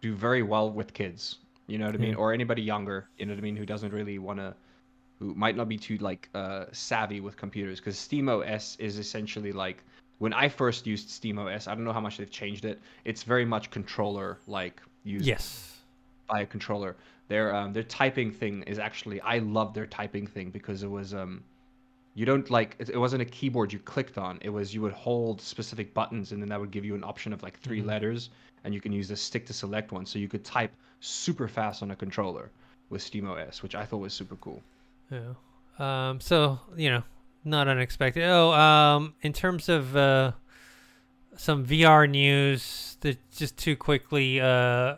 do 0.04 0.14
very 0.14 0.42
well 0.42 0.70
with 0.70 0.92
kids. 0.92 1.22
You 1.66 1.78
know 1.78 1.86
what 1.86 1.94
I 1.94 1.98
mean, 1.98 2.10
Yeah. 2.10 2.22
or 2.22 2.32
anybody 2.38 2.62
younger. 2.74 2.98
You 3.18 3.24
know 3.26 3.32
what 3.32 3.38
I 3.38 3.46
mean, 3.48 3.56
who 3.56 3.64
doesn't 3.74 3.92
really 3.92 4.18
want 4.18 4.38
to, 4.38 4.54
who 5.18 5.34
might 5.34 5.56
not 5.56 5.68
be 5.74 5.78
too 5.78 5.96
like 6.08 6.28
uh, 6.34 6.66
savvy 6.72 7.20
with 7.26 7.34
computers. 7.44 7.80
Because 7.80 7.98
Steam 7.98 8.28
OS 8.28 8.76
is 8.78 8.98
essentially 8.98 9.52
like 9.52 9.78
when 10.18 10.32
I 10.44 10.46
first 10.48 10.86
used 10.86 11.08
Steam 11.18 11.38
OS. 11.38 11.66
I 11.68 11.74
don't 11.74 11.84
know 11.88 11.92
how 11.98 12.04
much 12.08 12.16
they've 12.18 12.30
changed 12.42 12.64
it. 12.66 12.76
It's 13.04 13.22
very 13.22 13.46
much 13.54 13.70
controller 13.70 14.38
like 14.46 14.76
used 15.04 15.24
Yes. 15.26 15.78
by 16.28 16.40
a 16.42 16.46
controller. 16.46 16.96
Their 17.28 17.46
um, 17.58 17.72
their 17.72 17.88
typing 18.00 18.30
thing 18.40 18.62
is 18.72 18.78
actually 18.78 19.18
I 19.22 19.38
love 19.58 19.72
their 19.72 19.86
typing 19.86 20.26
thing 20.34 20.50
because 20.50 20.82
it 20.82 20.90
was 20.98 21.14
um 21.14 21.42
you 22.14 22.24
don't 22.24 22.48
like 22.50 22.76
it, 22.78 22.90
it 22.90 22.98
wasn't 22.98 23.22
a 23.22 23.24
keyboard 23.24 23.72
you 23.72 23.78
clicked 23.80 24.18
on. 24.18 24.38
It 24.42 24.48
was 24.50 24.72
you 24.74 24.80
would 24.82 24.92
hold 24.92 25.40
specific 25.40 25.92
buttons 25.94 26.32
and 26.32 26.40
then 26.40 26.48
that 26.48 26.60
would 26.60 26.70
give 26.70 26.84
you 26.84 26.94
an 26.94 27.04
option 27.04 27.32
of 27.32 27.42
like 27.42 27.58
3 27.60 27.80
Mhm. 27.82 27.86
letters 27.86 28.30
and 28.64 28.72
you 28.72 28.80
can 28.80 28.92
use 28.92 29.08
the 29.08 29.16
stick 29.16 29.44
to 29.46 29.52
select 29.52 29.92
one. 29.92 30.06
So 30.06 30.18
you 30.18 30.28
could 30.28 30.44
type 30.44 30.72
super 31.00 31.48
fast 31.48 31.82
on 31.82 31.90
a 31.90 31.96
controller 31.96 32.50
with 32.88 33.02
SteamOS, 33.02 33.62
which 33.62 33.74
I 33.74 33.84
thought 33.84 33.98
was 33.98 34.12
super 34.12 34.36
cool. 34.36 34.62
Yeah. 35.10 35.34
Um, 35.78 36.20
so 36.20 36.60
you 36.76 36.88
know, 36.90 37.02
not 37.44 37.66
unexpected. 37.68 38.22
Oh, 38.24 38.52
um, 38.52 39.14
in 39.22 39.32
terms 39.32 39.68
of 39.68 39.96
uh, 39.96 40.32
some 41.36 41.66
VR 41.66 42.08
news, 42.08 42.96
that 43.00 43.18
just 43.32 43.56
too 43.56 43.76
quickly. 43.76 44.40
Uh, 44.40 44.96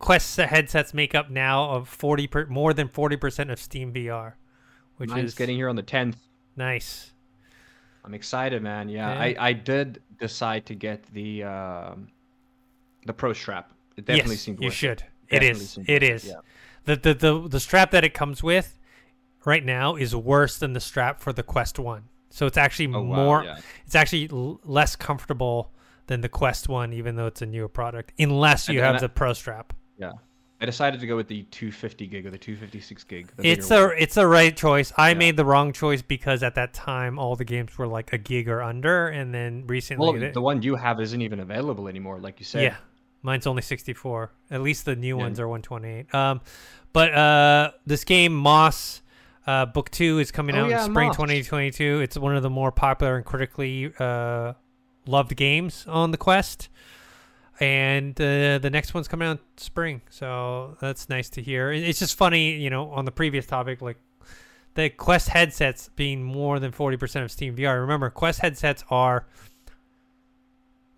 Quest 0.00 0.36
headsets 0.36 0.94
make 0.94 1.12
up 1.16 1.28
now 1.28 1.70
of 1.70 1.88
forty 1.88 2.28
per, 2.28 2.46
more 2.46 2.72
than 2.72 2.86
forty 2.86 3.16
percent 3.16 3.50
of 3.50 3.58
Steam 3.58 3.92
VR, 3.92 4.34
which 4.96 5.10
Mine's 5.10 5.30
is 5.30 5.34
getting 5.34 5.56
here 5.56 5.68
on 5.68 5.74
the 5.74 5.82
10th. 5.82 6.14
Nice. 6.58 7.12
I'm 8.04 8.14
excited, 8.14 8.62
man. 8.62 8.88
Yeah. 8.88 9.08
I, 9.10 9.34
I 9.38 9.52
did 9.52 10.02
decide 10.18 10.66
to 10.66 10.74
get 10.74 11.02
the 11.12 11.44
um, 11.44 12.08
the 13.06 13.12
Pro 13.12 13.32
Strap. 13.32 13.72
It 13.96 14.04
definitely 14.04 14.34
yes, 14.34 14.42
seemed 14.42 14.62
you 14.62 14.70
should. 14.70 15.02
It 15.28 15.40
Definitely 15.40 15.62
is. 15.62 15.78
It 15.86 16.02
is. 16.02 16.24
Yeah. 16.26 16.34
The, 16.84 16.96
the 16.96 17.14
the 17.14 17.48
the 17.48 17.60
strap 17.60 17.90
that 17.90 18.04
it 18.04 18.14
comes 18.14 18.42
with 18.42 18.78
right 19.44 19.64
now 19.64 19.96
is 19.96 20.14
worse 20.16 20.58
than 20.58 20.72
the 20.72 20.80
strap 20.80 21.20
for 21.20 21.32
the 21.32 21.42
Quest 21.42 21.78
One. 21.78 22.04
So 22.30 22.46
it's 22.46 22.56
actually 22.56 22.94
Oh, 22.94 23.02
wow, 23.02 23.16
more. 23.24 23.44
yeah. 23.44 23.58
It's 23.84 23.94
actually 23.94 24.28
l- 24.30 24.60
less 24.64 24.96
comfortable 24.96 25.72
than 26.06 26.20
the 26.22 26.28
Quest 26.28 26.68
One, 26.68 26.92
even 26.92 27.16
though 27.16 27.26
it's 27.26 27.42
a 27.42 27.46
newer 27.46 27.68
product, 27.68 28.12
unless 28.18 28.68
you 28.68 28.78
And- 28.78 28.86
have 28.86 28.96
I- 28.96 29.00
the 29.00 29.08
Pro 29.08 29.32
Strap. 29.34 29.72
Yeah. 29.98 30.12
I 30.60 30.66
decided 30.66 30.98
to 31.00 31.06
go 31.06 31.14
with 31.14 31.28
the 31.28 31.44
250 31.44 32.06
gig 32.08 32.26
or 32.26 32.30
the 32.30 32.38
256 32.38 33.04
gig. 33.04 33.30
the 33.36 33.46
It's 33.48 33.70
a 33.70 33.90
it's 34.02 34.16
a 34.16 34.26
right 34.26 34.56
choice. 34.56 34.92
I 34.96 35.10
Yeah. 35.10 35.14
made 35.18 35.36
the 35.36 35.44
wrong 35.44 35.72
choice 35.72 36.02
because 36.02 36.42
at 36.42 36.56
that 36.56 36.74
time 36.74 37.16
all 37.18 37.36
the 37.36 37.44
games 37.44 37.78
were 37.78 37.86
like 37.86 38.12
a 38.12 38.18
gig 38.18 38.48
or 38.48 38.60
under, 38.62 39.06
and 39.08 39.32
then 39.32 39.64
recently. 39.68 40.18
Well, 40.20 40.32
the 40.32 40.40
one 40.40 40.62
you 40.62 40.74
have 40.74 41.00
isn't 41.00 41.22
even 41.22 41.38
available 41.40 41.86
anymore, 41.86 42.18
like 42.18 42.40
you 42.40 42.44
said. 42.44 42.62
yeah, 42.64 42.76
mine's 43.22 43.46
only 43.46 43.62
sixty 43.62 43.92
four. 43.92 44.32
At 44.50 44.60
least 44.62 44.84
the 44.84 44.96
new 44.96 45.16
Yeah. 45.16 45.22
ones 45.22 45.38
are 45.38 45.46
one 45.46 45.62
twenty 45.62 45.88
eight. 45.90 46.12
Um, 46.14 46.40
but 46.92 47.14
uh, 47.14 47.70
this 47.86 48.02
game 48.04 48.34
Moss. 48.34 49.02
Uh, 49.46 49.64
book 49.64 49.90
two 49.90 50.18
is 50.18 50.30
coming 50.30 50.54
Oh, 50.56 50.64
out 50.64 50.68
yeah, 50.70 50.84
in 50.84 50.90
spring 50.90 51.06
Moss. 51.06 51.16
2022. 51.16 52.00
It's 52.00 52.18
one 52.18 52.36
of 52.36 52.42
the 52.42 52.50
more 52.50 52.70
popular 52.70 53.16
and 53.16 53.24
critically 53.24 53.90
uh, 53.98 54.52
loved 55.06 55.34
games 55.36 55.86
on 55.88 56.10
the 56.10 56.18
Quest. 56.18 56.68
And 57.60 58.20
uh, 58.20 58.58
the 58.58 58.70
next 58.70 58.94
one's 58.94 59.08
coming 59.08 59.28
out 59.28 59.40
spring 59.56 60.00
so 60.10 60.76
that's 60.80 61.08
nice 61.08 61.28
to 61.30 61.42
hear. 61.42 61.72
It's 61.72 61.98
just 61.98 62.16
funny 62.16 62.52
you 62.52 62.70
know 62.70 62.90
on 62.90 63.04
the 63.04 63.12
previous 63.12 63.46
topic 63.46 63.80
like 63.82 63.98
the 64.74 64.88
quest 64.90 65.28
headsets 65.30 65.90
being 65.96 66.22
more 66.22 66.60
than 66.60 66.70
40% 66.70 67.24
of 67.24 67.30
steam 67.32 67.56
vr 67.56 67.80
remember 67.80 68.10
quest 68.10 68.40
headsets 68.40 68.84
are 68.90 69.26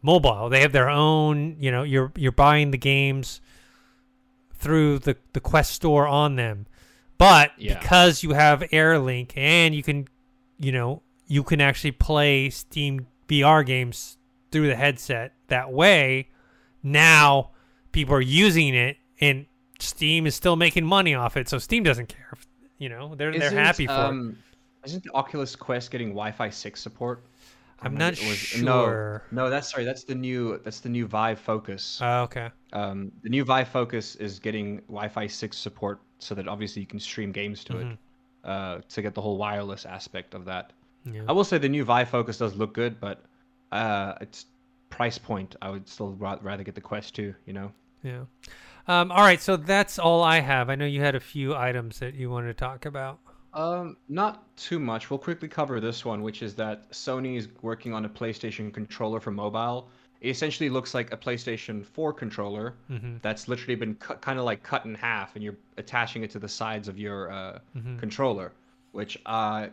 mobile. 0.02 0.48
They 0.48 0.60
have 0.60 0.72
their 0.72 0.88
own 0.88 1.56
you 1.58 1.70
know 1.70 1.82
you're 1.82 2.12
you're 2.16 2.32
buying 2.32 2.70
the 2.70 2.78
games 2.78 3.40
through 4.54 4.98
the 5.00 5.16
the 5.32 5.40
quest 5.40 5.72
store 5.72 6.06
on 6.06 6.36
them. 6.36 6.66
But 7.18 7.52
Yeah. 7.58 7.78
because 7.78 8.22
you 8.22 8.30
have 8.32 8.60
airlink 8.72 9.32
and 9.36 9.74
you 9.74 9.82
can 9.82 10.08
you 10.58 10.72
know 10.72 11.02
you 11.26 11.42
can 11.42 11.60
actually 11.60 11.92
play 11.92 12.50
steam 12.50 13.06
vr 13.28 13.64
games 13.64 14.16
through 14.50 14.66
the 14.66 14.74
headset 14.76 15.32
that 15.48 15.70
way 15.72 16.28
now 16.82 17.50
people 17.92 18.14
are 18.14 18.20
using 18.20 18.74
it 18.74 18.96
and 19.20 19.46
steam 19.78 20.26
is 20.26 20.34
still 20.34 20.56
making 20.56 20.84
money 20.84 21.14
off 21.14 21.36
it 21.36 21.48
so 21.48 21.58
steam 21.58 21.82
doesn't 21.82 22.06
care 22.08 22.28
if, 22.32 22.46
you 22.78 22.88
know 22.88 23.14
they're 23.14 23.36
they're 23.38 23.50
happy 23.50 23.86
for 23.86 23.92
it 23.92 23.96
um, 23.96 24.36
Isn't 24.84 25.02
the 25.04 25.10
Oculus 25.14 25.54
Quest 25.56 25.90
getting 25.90 26.08
Wi-Fi 26.10 26.48
6 26.50 26.80
support? 26.80 27.22
I'm 27.82 27.94
not 27.94 28.12
was- 28.12 28.36
sure 28.36 29.22
No, 29.32 29.44
no, 29.44 29.50
that's 29.50 29.70
sorry. 29.70 29.84
That's 29.84 30.04
the 30.04 30.14
new. 30.14 30.58
That's 30.64 30.80
the 30.80 30.88
new 30.90 31.06
Vive 31.06 31.38
Focus. 31.38 31.98
oh, 32.02 32.22
okay 32.22 32.48
um, 32.72 33.10
the 33.22 33.28
new 33.30 33.44
Vive 33.44 33.68
Focus 33.68 34.16
is 34.16 34.38
getting 34.38 34.76
Wi-Fi 34.88 35.26
6 35.26 35.56
support, 35.56 36.00
so 36.18 36.34
that 36.34 36.46
obviously 36.48 36.80
you 36.80 36.86
can 36.86 37.00
stream 37.00 37.32
games 37.32 37.64
to 37.64 37.72
Mhm. 37.74 37.92
it. 37.92 37.98
Uh, 38.44 38.80
to 38.88 39.02
get 39.02 39.12
the 39.14 39.20
whole 39.20 39.36
wireless 39.36 39.84
aspect 39.84 40.32
of 40.34 40.44
that. 40.46 40.72
yeah. 41.04 41.22
I 41.28 41.32
will 41.32 41.44
say 41.44 41.58
the 41.58 41.68
new 41.68 41.84
Vive 41.84 42.08
Focus 42.08 42.38
does 42.38 42.54
look 42.54 42.72
good, 42.72 42.98
but 43.00 43.22
uh, 43.72 44.14
its 44.22 44.46
price 44.90 45.18
point, 45.18 45.56
I 45.62 45.70
would 45.70 45.88
still 45.88 46.12
rather 46.18 46.62
get 46.62 46.74
the 46.74 46.80
Quest 46.80 47.14
2. 47.14 47.34
You 47.46 47.52
know. 47.52 47.72
Yeah. 48.02 48.24
Um, 48.88 49.12
all 49.12 49.20
right, 49.20 49.40
so 49.40 49.56
that's 49.56 49.98
all 49.98 50.22
I 50.22 50.40
have. 50.40 50.68
I 50.70 50.74
know 50.74 50.86
you 50.86 51.00
had 51.00 51.14
a 51.14 51.20
few 51.20 51.54
items 51.54 51.98
that 52.00 52.14
you 52.14 52.30
wanted 52.30 52.48
to 52.48 52.54
talk 52.54 52.86
about. 52.86 53.18
Um, 53.52 53.96
not 54.08 54.56
too 54.56 54.78
much. 54.78 55.10
We'll 55.10 55.18
quickly 55.18 55.48
cover 55.48 55.80
this 55.80 56.04
one, 56.04 56.22
which 56.22 56.42
is 56.42 56.54
that 56.56 56.90
Sony 56.92 57.36
is 57.36 57.48
working 57.62 57.92
on 57.92 58.04
a 58.04 58.08
PlayStation 58.08 58.72
controller 58.72 59.20
for 59.20 59.30
mobile. 59.30 59.88
It 60.20 60.30
essentially 60.30 60.70
looks 60.70 60.94
like 60.94 61.12
a 61.12 61.16
PlayStation 61.16 61.84
4 61.84 62.12
controller 62.12 62.74
hmm 62.88 63.16
that's 63.22 63.48
literally 63.48 63.74
been 63.74 63.94
cut, 63.96 64.20
kind 64.20 64.38
of 64.38 64.44
like 64.44 64.62
cut 64.62 64.84
in 64.84 64.94
half, 64.94 65.34
and 65.34 65.42
you're 65.44 65.56
attaching 65.78 66.22
it 66.22 66.30
to 66.30 66.38
the 66.38 66.48
sides 66.48 66.88
of 66.88 66.98
your 66.98 67.30
uh, 67.30 67.58
Mhm. 67.76 67.98
controller. 67.98 68.52
Which 68.92 69.18
uh, 69.26 69.68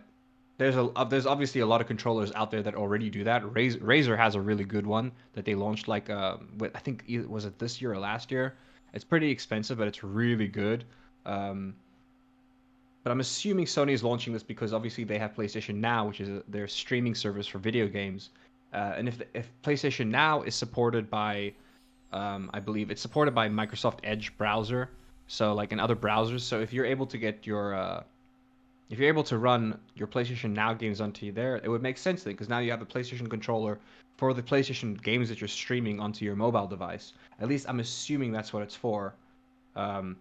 there's 0.57 0.75
a 0.75 0.85
uh, 0.95 1.03
there's 1.03 1.25
obviously 1.25 1.61
a 1.61 1.65
lot 1.65 1.81
of 1.81 1.87
controllers 1.87 2.31
out 2.33 2.51
there 2.51 2.63
that 2.63 2.75
already 2.75 3.09
do 3.09 3.23
that. 3.23 3.43
Razer, 3.43 3.79
Razer 3.79 4.17
has 4.17 4.35
a 4.35 4.41
really 4.41 4.63
good 4.63 4.87
one 4.87 5.11
that 5.33 5.45
they 5.45 5.55
launched 5.55 5.87
like 5.87 6.09
with, 6.57 6.75
I 6.75 6.79
think 6.79 7.05
was 7.27 7.45
it 7.45 7.59
this 7.59 7.81
year 7.81 7.93
or 7.93 7.99
last 7.99 8.31
year. 8.31 8.55
It's 8.93 9.03
pretty 9.03 9.29
expensive, 9.29 9.77
but 9.77 9.87
it's 9.87 10.03
really 10.03 10.47
good. 10.47 10.85
Um, 11.25 11.75
but 13.03 13.11
I'm 13.11 13.19
assuming 13.19 13.65
Sony 13.65 13.91
is 13.91 14.03
launching 14.03 14.33
this 14.33 14.43
because 14.43 14.73
obviously 14.73 15.03
they 15.03 15.17
have 15.17 15.33
PlayStation 15.33 15.75
Now, 15.75 16.07
which 16.07 16.19
is 16.19 16.29
a, 16.29 16.43
their 16.47 16.67
streaming 16.67 17.15
service 17.15 17.47
for 17.47 17.59
video 17.59 17.87
games. 17.87 18.31
Uh, 18.73 18.95
and 18.97 19.07
if 19.07 19.21
if 19.33 19.49
PlayStation 19.61 20.07
Now 20.07 20.41
is 20.41 20.55
supported 20.55 21.09
by, 21.09 21.53
um, 22.11 22.49
I 22.53 22.59
believe 22.59 22.91
it's 22.91 23.01
supported 23.01 23.33
by 23.33 23.47
Microsoft 23.47 23.99
Edge 24.03 24.35
browser, 24.37 24.89
so 25.27 25.53
like 25.53 25.71
in 25.71 25.79
other 25.79 25.95
browsers. 25.95 26.41
So 26.41 26.59
if 26.59 26.73
you're 26.73 26.85
able 26.85 27.05
to 27.05 27.17
get 27.17 27.45
your, 27.47 27.75
uh, 27.75 28.03
if 28.89 28.99
you're 28.99 29.07
able 29.07 29.23
to 29.23 29.37
run 29.37 29.79
your 29.95 30.07
PlayStation 30.07 30.51
Now 30.51 30.73
games 30.73 31.01
onto 31.01 31.31
there, 31.31 31.57
it 31.57 31.67
would 31.67 31.81
make 31.81 31.97
sense 31.97 32.23
then 32.23 32.33
because 32.33 32.49
now 32.49 32.59
you 32.59 32.71
have 32.71 32.81
a 32.81 32.85
PlayStation 32.85 33.29
controller 33.29 33.79
for 34.17 34.33
the 34.33 34.41
PlayStation 34.41 35.01
games 35.01 35.29
that 35.29 35.41
you're 35.41 35.47
streaming 35.47 35.99
onto 35.99 36.25
your 36.25 36.35
mobile 36.35 36.67
device. 36.67 37.13
At 37.39 37.47
least 37.47 37.67
I'm 37.69 37.79
assuming 37.79 38.31
that's 38.31 38.53
what 38.53 38.63
it's 38.63 38.75
for. 38.75 39.13
Um, 39.75 40.15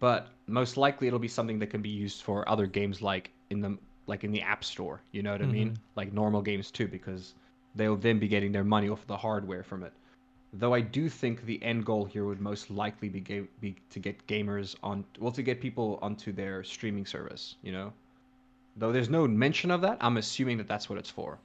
but 0.00 0.28
most 0.46 0.76
likely 0.76 1.06
it'll 1.06 1.18
be 1.18 1.28
something 1.28 1.58
that 1.60 1.68
can 1.68 1.80
be 1.80 1.88
used 1.88 2.22
for 2.22 2.48
other 2.48 2.66
games 2.66 3.00
like 3.00 3.30
in 3.50 3.60
the 3.60 3.78
like 4.06 4.22
in 4.22 4.32
the 4.32 4.42
App 4.42 4.62
Store. 4.64 5.00
You 5.12 5.22
know 5.22 5.32
what 5.32 5.40
I 5.40 5.46
mean? 5.46 5.78
Like 5.96 6.12
normal 6.12 6.42
games 6.42 6.70
too, 6.70 6.86
because 6.86 7.34
they'll 7.74 7.96
then 7.96 8.18
be 8.18 8.28
getting 8.28 8.52
their 8.52 8.64
money 8.64 8.88
off 8.90 9.06
the 9.06 9.16
hardware 9.16 9.62
from 9.62 9.82
it. 9.82 9.92
Though 10.56 10.72
I 10.72 10.80
do 10.80 11.08
think 11.08 11.44
the 11.44 11.62
end 11.62 11.84
goal 11.84 12.04
here 12.04 12.24
would 12.24 12.40
most 12.40 12.70
likely 12.70 13.08
be, 13.08 13.20
ga- 13.20 13.48
be 13.60 13.76
to 13.90 13.98
get 13.98 14.24
gamers 14.26 14.76
on, 14.82 15.04
well, 15.18 15.32
to 15.32 15.42
get 15.42 15.60
people 15.60 15.98
onto 16.00 16.32
their 16.32 16.62
streaming 16.62 17.06
service. 17.06 17.56
You 17.62 17.72
know, 17.72 17.92
though 18.76 18.92
there's 18.92 19.10
no 19.10 19.26
mention 19.26 19.70
of 19.70 19.80
that, 19.80 19.98
I'm 20.00 20.16
assuming 20.16 20.58
that 20.58 20.68
that's 20.68 20.88
what 20.88 20.98
it's 20.98 21.10
for. 21.10 21.38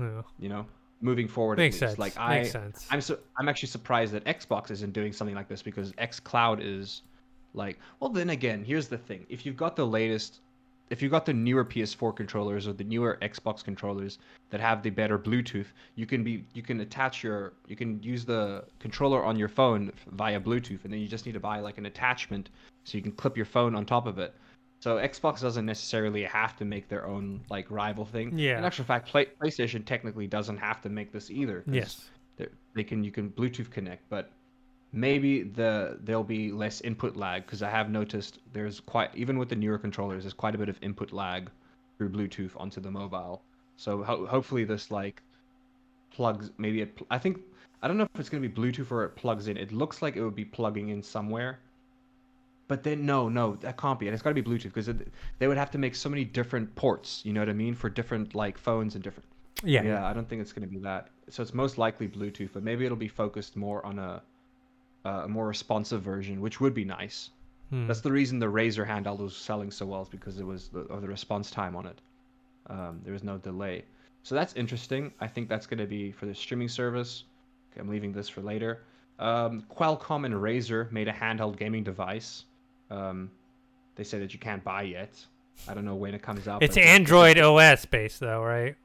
Yeah. 0.00 0.22
You 0.38 0.48
know, 0.48 0.66
moving 1.00 1.28
forward. 1.28 1.58
Makes 1.58 1.78
sense. 1.78 1.98
Like 1.98 2.16
Makes 2.16 2.48
I, 2.48 2.60
sense. 2.60 2.86
I'm 2.90 3.00
so 3.00 3.18
I'm 3.38 3.48
actually 3.48 3.68
surprised 3.68 4.12
that 4.12 4.24
Xbox 4.24 4.70
isn't 4.70 4.92
doing 4.92 5.12
something 5.12 5.36
like 5.36 5.48
this 5.48 5.62
because 5.62 5.92
X 5.98 6.20
Cloud 6.20 6.60
is 6.62 7.02
like 7.54 7.78
well 8.00 8.10
then 8.10 8.30
again 8.30 8.62
here's 8.62 8.86
the 8.86 8.98
thing 8.98 9.26
if 9.28 9.46
you've 9.46 9.56
got 9.56 9.74
the 9.76 9.86
latest 9.86 10.40
if 10.90 11.02
you've 11.02 11.10
got 11.10 11.26
the 11.26 11.32
newer 11.32 11.64
PS4 11.64 12.14
controllers 12.14 12.68
or 12.68 12.72
the 12.72 12.84
newer 12.84 13.18
Xbox 13.22 13.62
controllers 13.64 14.18
that 14.50 14.60
have 14.60 14.82
the 14.82 14.90
better 14.90 15.18
Bluetooth 15.18 15.66
you 15.94 16.06
can 16.06 16.22
be 16.22 16.44
you 16.54 16.62
can 16.62 16.80
attach 16.80 17.22
your 17.22 17.54
you 17.66 17.76
can 17.76 18.02
use 18.02 18.24
the 18.24 18.64
controller 18.78 19.24
on 19.24 19.36
your 19.36 19.48
phone 19.48 19.92
via 20.12 20.40
Bluetooth 20.40 20.84
and 20.84 20.92
then 20.92 21.00
you 21.00 21.08
just 21.08 21.26
need 21.26 21.32
to 21.32 21.40
buy 21.40 21.60
like 21.60 21.78
an 21.78 21.86
attachment 21.86 22.50
so 22.84 22.96
you 22.96 23.02
can 23.02 23.12
clip 23.12 23.36
your 23.36 23.46
phone 23.46 23.74
on 23.74 23.84
top 23.84 24.06
of 24.06 24.18
it 24.18 24.34
so 24.80 24.96
Xbox 24.96 25.40
doesn't 25.40 25.66
necessarily 25.66 26.22
have 26.24 26.56
to 26.58 26.64
make 26.64 26.88
their 26.88 27.06
own 27.06 27.40
like 27.50 27.70
rival 27.70 28.04
thing 28.04 28.38
Yeah. 28.38 28.58
in 28.58 28.64
actual 28.64 28.84
fact 28.84 29.08
Play, 29.08 29.26
PlayStation 29.42 29.84
technically 29.84 30.26
doesn't 30.26 30.58
have 30.58 30.80
to 30.82 30.88
make 30.88 31.12
this 31.12 31.30
either. 31.30 31.64
Yes. 31.66 32.10
they- 32.36 32.46
they 32.74 32.84
can 32.84 33.02
you 33.02 33.10
can 33.10 33.30
Bluetooth 33.30 33.70
connect, 33.70 34.08
but 34.10 34.30
maybe 34.92 35.42
the 35.42 35.98
there'll 36.02 36.24
be 36.24 36.50
less 36.52 36.80
input 36.80 37.16
lag 37.16 37.44
because 37.44 37.62
I 37.62 37.70
have 37.70 37.90
noticed 37.90 38.38
there's 38.52 38.80
quite 38.80 39.10
even 39.14 39.38
with 39.38 39.48
the 39.48 39.56
newer 39.56 39.78
controllers 39.78 40.24
there's 40.24 40.34
quite 40.34 40.54
a 40.54 40.58
bit 40.58 40.68
of 40.68 40.78
input 40.82 41.12
lag 41.12 41.50
through 41.98 42.10
Bluetooth 42.10 42.52
onto 42.56 42.80
the 42.80 42.90
mobile. 42.90 43.42
So 43.76 44.02
ho- 44.02 44.26
hopefully 44.26 44.64
this 44.64 44.90
like 44.90 45.22
plugs 46.10 46.50
maybe 46.58 46.80
it 46.80 46.96
pl- 46.96 47.06
I 47.10 47.18
think 47.18 47.40
I 47.82 47.88
don't 47.88 47.98
know 47.98 48.08
if 48.14 48.20
it's 48.20 48.28
gonna 48.28 48.48
be 48.48 48.48
Bluetooth 48.48 48.90
or 48.90 49.04
it 49.04 49.16
plugs 49.16 49.48
in. 49.48 49.56
It 49.56 49.72
looks 49.72 50.02
like 50.02 50.16
it 50.16 50.22
would 50.24 50.34
be 50.36 50.44
plugging 50.44 50.88
in 50.88 51.02
somewhere. 51.02 51.58
But 52.68 52.82
then 52.82 53.06
no, 53.06 53.28
no, 53.28 53.54
that 53.56 53.76
can't 53.76 53.98
be. 53.98 54.08
And 54.08 54.14
it's 54.14 54.22
got 54.24 54.30
to 54.30 54.34
be 54.34 54.42
Bluetooth 54.42 54.74
because 54.74 54.90
they 55.38 55.46
would 55.46 55.56
have 55.56 55.70
to 55.70 55.78
make 55.78 55.94
so 55.94 56.08
many 56.08 56.24
different 56.24 56.74
ports. 56.74 57.20
You 57.24 57.32
know 57.32 57.40
what 57.40 57.48
I 57.48 57.52
mean 57.52 57.74
for 57.76 57.88
different 57.88 58.34
like 58.34 58.58
phones 58.58 58.96
and 58.96 59.04
different 59.04 59.28
Yeah. 59.62 59.82
yeah, 59.84 60.04
I 60.04 60.12
don't 60.12 60.28
think 60.28 60.42
it's 60.42 60.52
going 60.52 60.66
to 60.68 60.74
be 60.74 60.80
that. 60.80 61.10
So 61.28 61.42
it's 61.44 61.54
most 61.54 61.78
likely 61.78 62.08
Bluetooth, 62.08 62.50
but 62.52 62.64
maybe 62.64 62.84
it'll 62.84 62.96
be 62.96 63.06
focused 63.06 63.54
more 63.54 63.86
on 63.86 64.00
a 64.00 64.20
a 65.06 65.28
more 65.28 65.46
responsive 65.46 66.02
version, 66.02 66.40
which 66.40 66.60
would 66.60 66.74
be 66.74 66.84
nice. 66.84 67.30
Hmm. 67.70 67.86
That's 67.86 68.00
the 68.00 68.12
reason 68.12 68.38
the 68.38 68.46
Razer 68.46 68.86
handheld 68.86 69.18
was 69.18 69.36
selling 69.36 69.70
so 69.70 69.86
well, 69.86 70.02
is 70.02 70.08
because 70.08 70.38
it 70.38 70.46
was 70.46 70.68
the, 70.68 70.80
of 70.80 71.02
the 71.02 71.08
response 71.08 71.50
time 71.50 71.74
on 71.76 71.86
it. 71.86 72.00
Um, 72.68 73.00
there 73.04 73.12
was 73.12 73.24
no 73.24 73.38
delay, 73.38 73.84
so 74.22 74.34
that's 74.34 74.54
interesting. 74.54 75.12
I 75.20 75.26
think 75.26 75.48
that's 75.48 75.66
going 75.66 75.78
to 75.78 75.86
be 75.86 76.12
for 76.12 76.26
the 76.26 76.34
streaming 76.34 76.68
service. 76.68 77.24
Okay, 77.72 77.80
I'm 77.80 77.88
leaving 77.88 78.12
this 78.12 78.28
for 78.28 78.40
later. 78.40 78.82
Um, 79.18 79.64
Qualcomm 79.74 80.26
and 80.26 80.34
Razer 80.34 80.90
made 80.92 81.08
a 81.08 81.12
handheld 81.12 81.56
gaming 81.56 81.84
device. 81.84 82.44
Um, 82.90 83.30
they 83.94 84.04
say 84.04 84.18
that 84.18 84.32
you 84.32 84.38
can't 84.38 84.62
buy 84.62 84.82
yet. 84.82 85.14
I 85.68 85.74
don't 85.74 85.84
know 85.84 85.94
when 85.94 86.14
it 86.14 86.22
comes 86.22 86.48
out. 86.48 86.62
It's 86.62 86.76
Android 86.76 87.38
OS 87.38 87.84
based 87.86 88.20
though, 88.20 88.42
right? 88.42 88.76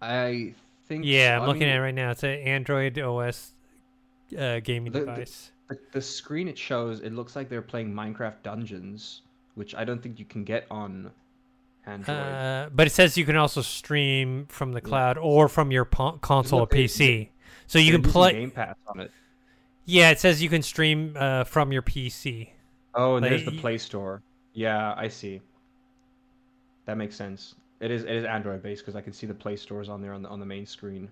I 0.00 0.54
think. 0.86 1.04
Yeah, 1.04 1.36
so. 1.36 1.36
I'm 1.36 1.42
I 1.42 1.46
looking 1.46 1.60
mean, 1.60 1.70
at 1.70 1.76
it 1.76 1.80
right 1.80 1.94
now. 1.94 2.10
It's 2.10 2.22
an 2.22 2.38
Android 2.40 2.98
OS 2.98 3.52
uh, 4.38 4.60
gaming 4.60 4.92
The- 4.92 5.00
device. 5.00 5.52
the, 5.68 5.78
the 5.92 6.02
screen 6.02 6.48
it 6.48 6.58
shows, 6.58 7.00
it 7.00 7.12
looks 7.12 7.36
like 7.36 7.48
they're 7.48 7.62
playing 7.62 7.92
Minecraft 7.92 8.42
Dungeons, 8.42 9.22
which 9.54 9.74
I 9.74 9.84
don't 9.84 10.02
think 10.02 10.18
you 10.18 10.24
can 10.24 10.44
get 10.44 10.66
on 10.70 11.10
Android. 11.86 12.16
Uh, 12.16 12.68
but 12.74 12.86
it 12.86 12.90
says 12.90 13.16
you 13.16 13.24
can 13.24 13.36
also 13.36 13.62
stream 13.62 14.46
from 14.48 14.72
the 14.72 14.80
cloud 14.80 15.18
or 15.18 15.48
from 15.48 15.70
your 15.70 15.84
console 15.84 16.60
or 16.60 16.66
PC. 16.66 17.28
So 17.66 17.78
you 17.78 17.92
can 17.92 18.02
play. 18.02 18.32
Game 18.32 18.50
Pass 18.50 18.74
on 18.86 19.00
it. 19.00 19.10
Yeah, 19.86 20.10
it 20.10 20.18
says 20.18 20.42
you 20.42 20.48
can 20.48 20.62
stream 20.62 21.14
uh, 21.18 21.44
from 21.44 21.70
your 21.72 21.82
PC. 21.82 22.48
Oh, 22.94 23.16
and 23.16 23.24
there's 23.24 23.44
the 23.44 23.58
Play 23.58 23.76
Store. 23.78 24.22
Yeah, 24.54 24.94
I 24.96 25.08
see. 25.08 25.40
That 26.86 26.96
makes 26.96 27.16
sense. 27.16 27.54
It 27.80 27.90
is 27.90 28.04
it 28.04 28.12
is 28.12 28.24
Android 28.24 28.62
based 28.62 28.82
because 28.82 28.94
I 28.96 29.00
can 29.00 29.12
see 29.12 29.26
the 29.26 29.34
Play 29.34 29.56
Stores 29.56 29.88
on 29.88 30.00
there 30.00 30.12
on 30.14 30.22
the 30.22 30.28
on 30.28 30.40
the 30.40 30.46
main 30.46 30.64
screen. 30.64 31.08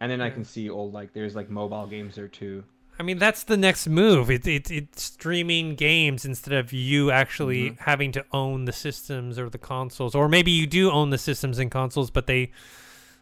And 0.00 0.10
then 0.10 0.20
I 0.20 0.30
can 0.30 0.44
see 0.44 0.68
old 0.70 0.92
like 0.94 1.12
there's 1.12 1.34
like 1.36 1.50
mobile 1.50 1.86
games 1.86 2.14
there 2.14 2.28
too. 2.28 2.64
I 2.98 3.02
mean, 3.02 3.18
that's 3.18 3.44
the 3.44 3.56
next 3.56 3.86
move. 3.86 4.30
It's 4.30 4.46
it, 4.46 4.70
it's 4.70 5.02
streaming 5.02 5.74
games 5.74 6.24
instead 6.24 6.54
of 6.54 6.72
you 6.72 7.10
actually 7.10 7.70
Mm-hmm. 7.70 7.82
having 7.84 8.12
to 8.12 8.24
own 8.32 8.64
the 8.66 8.72
systems 8.72 9.38
or 9.38 9.48
the 9.48 9.58
consoles, 9.58 10.14
or 10.14 10.28
maybe 10.28 10.50
you 10.50 10.66
do 10.66 10.90
own 10.90 11.10
the 11.10 11.18
systems 11.18 11.58
and 11.58 11.70
consoles, 11.70 12.10
but 12.10 12.26
they, 12.26 12.50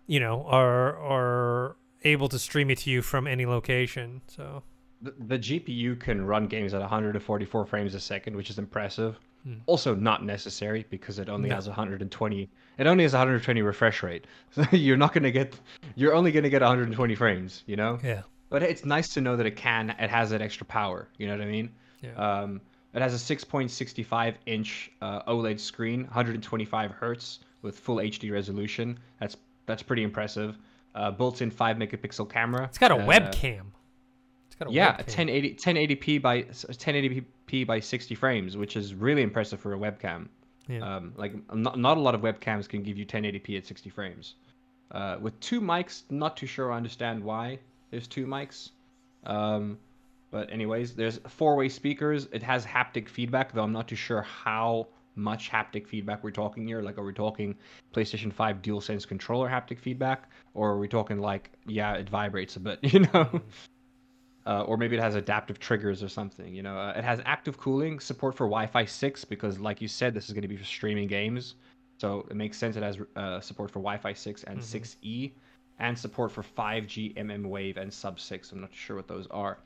you 0.07 0.19
know, 0.21 0.45
are 0.47 0.97
are 0.99 1.77
able 2.05 2.29
to 2.29 2.39
stream 2.39 2.71
it 2.71 2.79
to 2.79 2.91
you 2.91 3.03
from 3.03 3.27
any 3.27 3.45
location. 3.47 4.21
So 4.29 4.63
The, 5.03 5.15
the 5.19 5.39
GPU 5.39 5.99
can 6.01 6.25
run 6.27 6.47
games 6.49 6.75
at 6.75 6.81
144 6.81 7.67
frames 7.67 7.95
a 7.95 8.01
second, 8.01 8.37
which 8.37 8.51
is 8.51 8.59
impressive. 8.59 9.17
Hmm. 9.45 9.55
Also, 9.67 9.95
not 9.95 10.25
necessary 10.25 10.85
because 10.91 11.19
it 11.19 11.29
only 11.29 11.49
No. 11.49 11.55
has 11.55 11.67
120. 11.69 12.49
It 12.79 12.87
only 12.87 13.05
has 13.05 13.13
120 13.13 13.63
refresh 13.63 14.03
rate, 14.03 14.27
so 14.51 14.65
you're 14.73 14.97
not 14.97 15.13
gonna 15.13 15.31
get. 15.31 15.55
You're 15.95 16.15
only 16.15 16.33
gonna 16.33 16.49
get 16.51 16.63
120 16.63 17.15
frames, 17.15 17.63
you 17.67 17.77
know. 17.77 17.99
yeah, 18.03 18.23
But 18.51 18.63
it's 18.63 18.85
nice 18.85 19.09
to 19.15 19.21
know 19.21 19.37
that 19.37 19.47
it 19.47 19.57
can. 19.57 19.91
It 19.91 20.11
has 20.11 20.31
that 20.31 20.41
extra 20.43 20.67
power. 20.67 21.09
You 21.19 21.27
know 21.29 21.35
what 21.37 21.43
I 21.43 21.51
mean? 21.51 21.71
yeah, 22.03 22.15
Um, 22.15 22.61
it 22.95 23.03
has 23.03 23.15
a 23.15 23.35
6.65 23.37 24.35
inch 24.47 24.91
uh, 25.03 25.23
OLED 25.31 25.61
screen, 25.61 26.05
125 26.05 26.91
hertz 26.93 27.41
with 27.63 27.79
full 27.79 27.97
HD 27.97 28.33
resolution. 28.33 28.99
That's 29.21 29.37
that's 29.67 29.83
pretty 29.83 30.03
impressive. 30.03 30.57
Uh, 30.95 31.11
built-in 31.13 31.51
5 31.51 31.77
megapixel 31.77 32.29
camera. 32.31 32.65
it's 32.65 32.79
got 32.79 32.91
a 32.91 32.97
uh, 32.97 33.07
webcam. 33.07 33.67
It's 34.61 34.65
got 34.65 34.71
a 34.71 34.75
yeah, 34.75 34.97
webcam. 34.97 35.19
1080 35.19 35.55
1080p 35.55 36.23
by 36.23 36.43
1080p 36.43 37.67
by 37.67 37.79
60 37.79 38.15
frames, 38.17 38.57
which 38.57 38.77
is 38.77 38.93
really 38.93 39.23
impressive 39.23 39.61
for 39.61 39.75
a 39.75 39.79
webcam. 39.79 40.27
Yeah. 40.69 40.97
Um, 40.97 41.13
like 41.17 41.33
not, 41.55 41.79
not 41.79 41.97
a 41.97 42.01
lot 42.01 42.15
of 42.15 42.23
webcams 42.23 42.69
can 42.69 42.83
give 42.83 42.99
you 42.99 43.07
1080p 43.07 43.57
at 43.57 43.67
60 43.67 43.91
frames. 43.91 44.35
Uh, 44.91 45.17
with 45.21 45.39
two 45.41 45.61
mics, 45.61 46.03
not 46.11 46.37
too 46.37 46.47
sure 46.47 46.73
I 46.73 46.77
understand 46.77 47.23
why 47.23 47.61
there's 47.91 48.09
two 48.09 48.27
mics. 48.27 48.71
Um, 49.25 49.79
but 50.31 50.53
anyways, 50.53 50.95
there's 50.95 51.19
four-way 51.29 51.69
speakers. 51.69 52.29
It 52.33 52.43
has 52.43 52.67
haptic 52.67 53.09
feedback, 53.09 53.53
though 53.53 53.63
I'm 53.63 53.73
not 53.73 53.89
too 53.89 53.97
sure 53.97 54.23
how 54.23 54.89
much 55.15 55.51
haptic 55.51 55.87
feedback 55.87 56.23
we're 56.23 56.31
talking 56.31 56.67
here. 56.67 56.83
Like, 56.83 56.99
are 56.99 57.05
we 57.05 57.13
talking 57.13 57.57
PlayStation 57.95 58.33
5 58.33 58.63
DualSense 58.63 59.07
controller 59.07 59.49
haptic 59.49 59.79
feedback, 59.79 60.31
or 60.55 60.71
are 60.71 60.79
we 60.79 60.89
talking 60.89 61.19
like, 61.19 61.51
yeah, 61.67 61.95
it 61.95 62.09
vibrates 62.09 62.57
a 62.57 62.61
bit, 62.61 62.79
you 62.83 63.01
know? 63.13 63.41
Uh, 64.49 64.63
or 64.63 64.79
maybe 64.79 64.97
it 64.97 65.01
has 65.01 65.15
adaptive 65.15 65.59
triggers 65.59 66.03
or 66.03 66.09
something. 66.09 66.55
You 66.55 66.63
know, 66.63 66.79
uh, 66.79 66.95
it 66.97 67.05
has 67.05 67.21
active 67.27 67.59
cooling 67.59 68.01
support 68.01 68.35
for 68.35 68.47
Wi-Fi 68.47 68.87
6 68.87 69.25
because, 69.27 69.61
like 69.61 69.83
you 69.83 69.89
said, 69.89 70.15
this 70.15 70.27
is 70.29 70.33
going 70.33 70.43
to 70.43 70.49
be 70.49 70.57
for 70.57 70.65
streaming 70.65 71.07
games, 71.07 71.55
so 71.99 72.27
it 72.31 72.37
makes 72.37 72.57
sense. 72.57 72.75
It 72.77 72.83
has 72.83 72.97
uh, 73.15 73.41
support 73.41 73.71
for 73.71 73.81
Wi-Fi 73.81 74.15
6 74.15 74.45
and 74.45 74.59
Mhm. 74.59 74.65
6E, 74.65 75.33
and 75.81 75.97
support 75.97 76.33
for 76.33 76.43
5G 76.43 77.13
MM 77.17 77.45
Wave 77.45 77.77
and 77.77 77.93
Sub 77.93 78.19
6. 78.19 78.53
I'm 78.53 78.63
not 78.63 78.75
sure 78.75 78.97
what 78.97 79.07
those 79.07 79.27
are. 79.29 79.59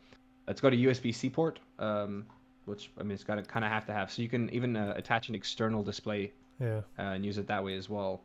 It's 0.48 0.60
got 0.60 0.72
a 0.72 0.76
USB-C 0.76 1.30
port, 1.30 1.60
um, 1.78 2.26
which 2.64 2.90
I 2.98 3.04
mean, 3.04 3.12
it's 3.12 3.24
got 3.24 3.36
to 3.36 3.42
kind 3.42 3.64
of 3.64 3.70
have 3.70 3.86
to 3.86 3.92
have. 3.92 4.10
So 4.10 4.20
you 4.20 4.28
can 4.28 4.50
even 4.50 4.76
uh, 4.76 4.94
attach 4.96 5.28
an 5.28 5.36
external 5.36 5.84
display 5.84 6.32
yeah. 6.60 6.78
uh, 6.98 7.02
and 7.14 7.24
use 7.24 7.38
it 7.38 7.46
that 7.46 7.62
way 7.62 7.76
as 7.76 7.88
well. 7.88 8.20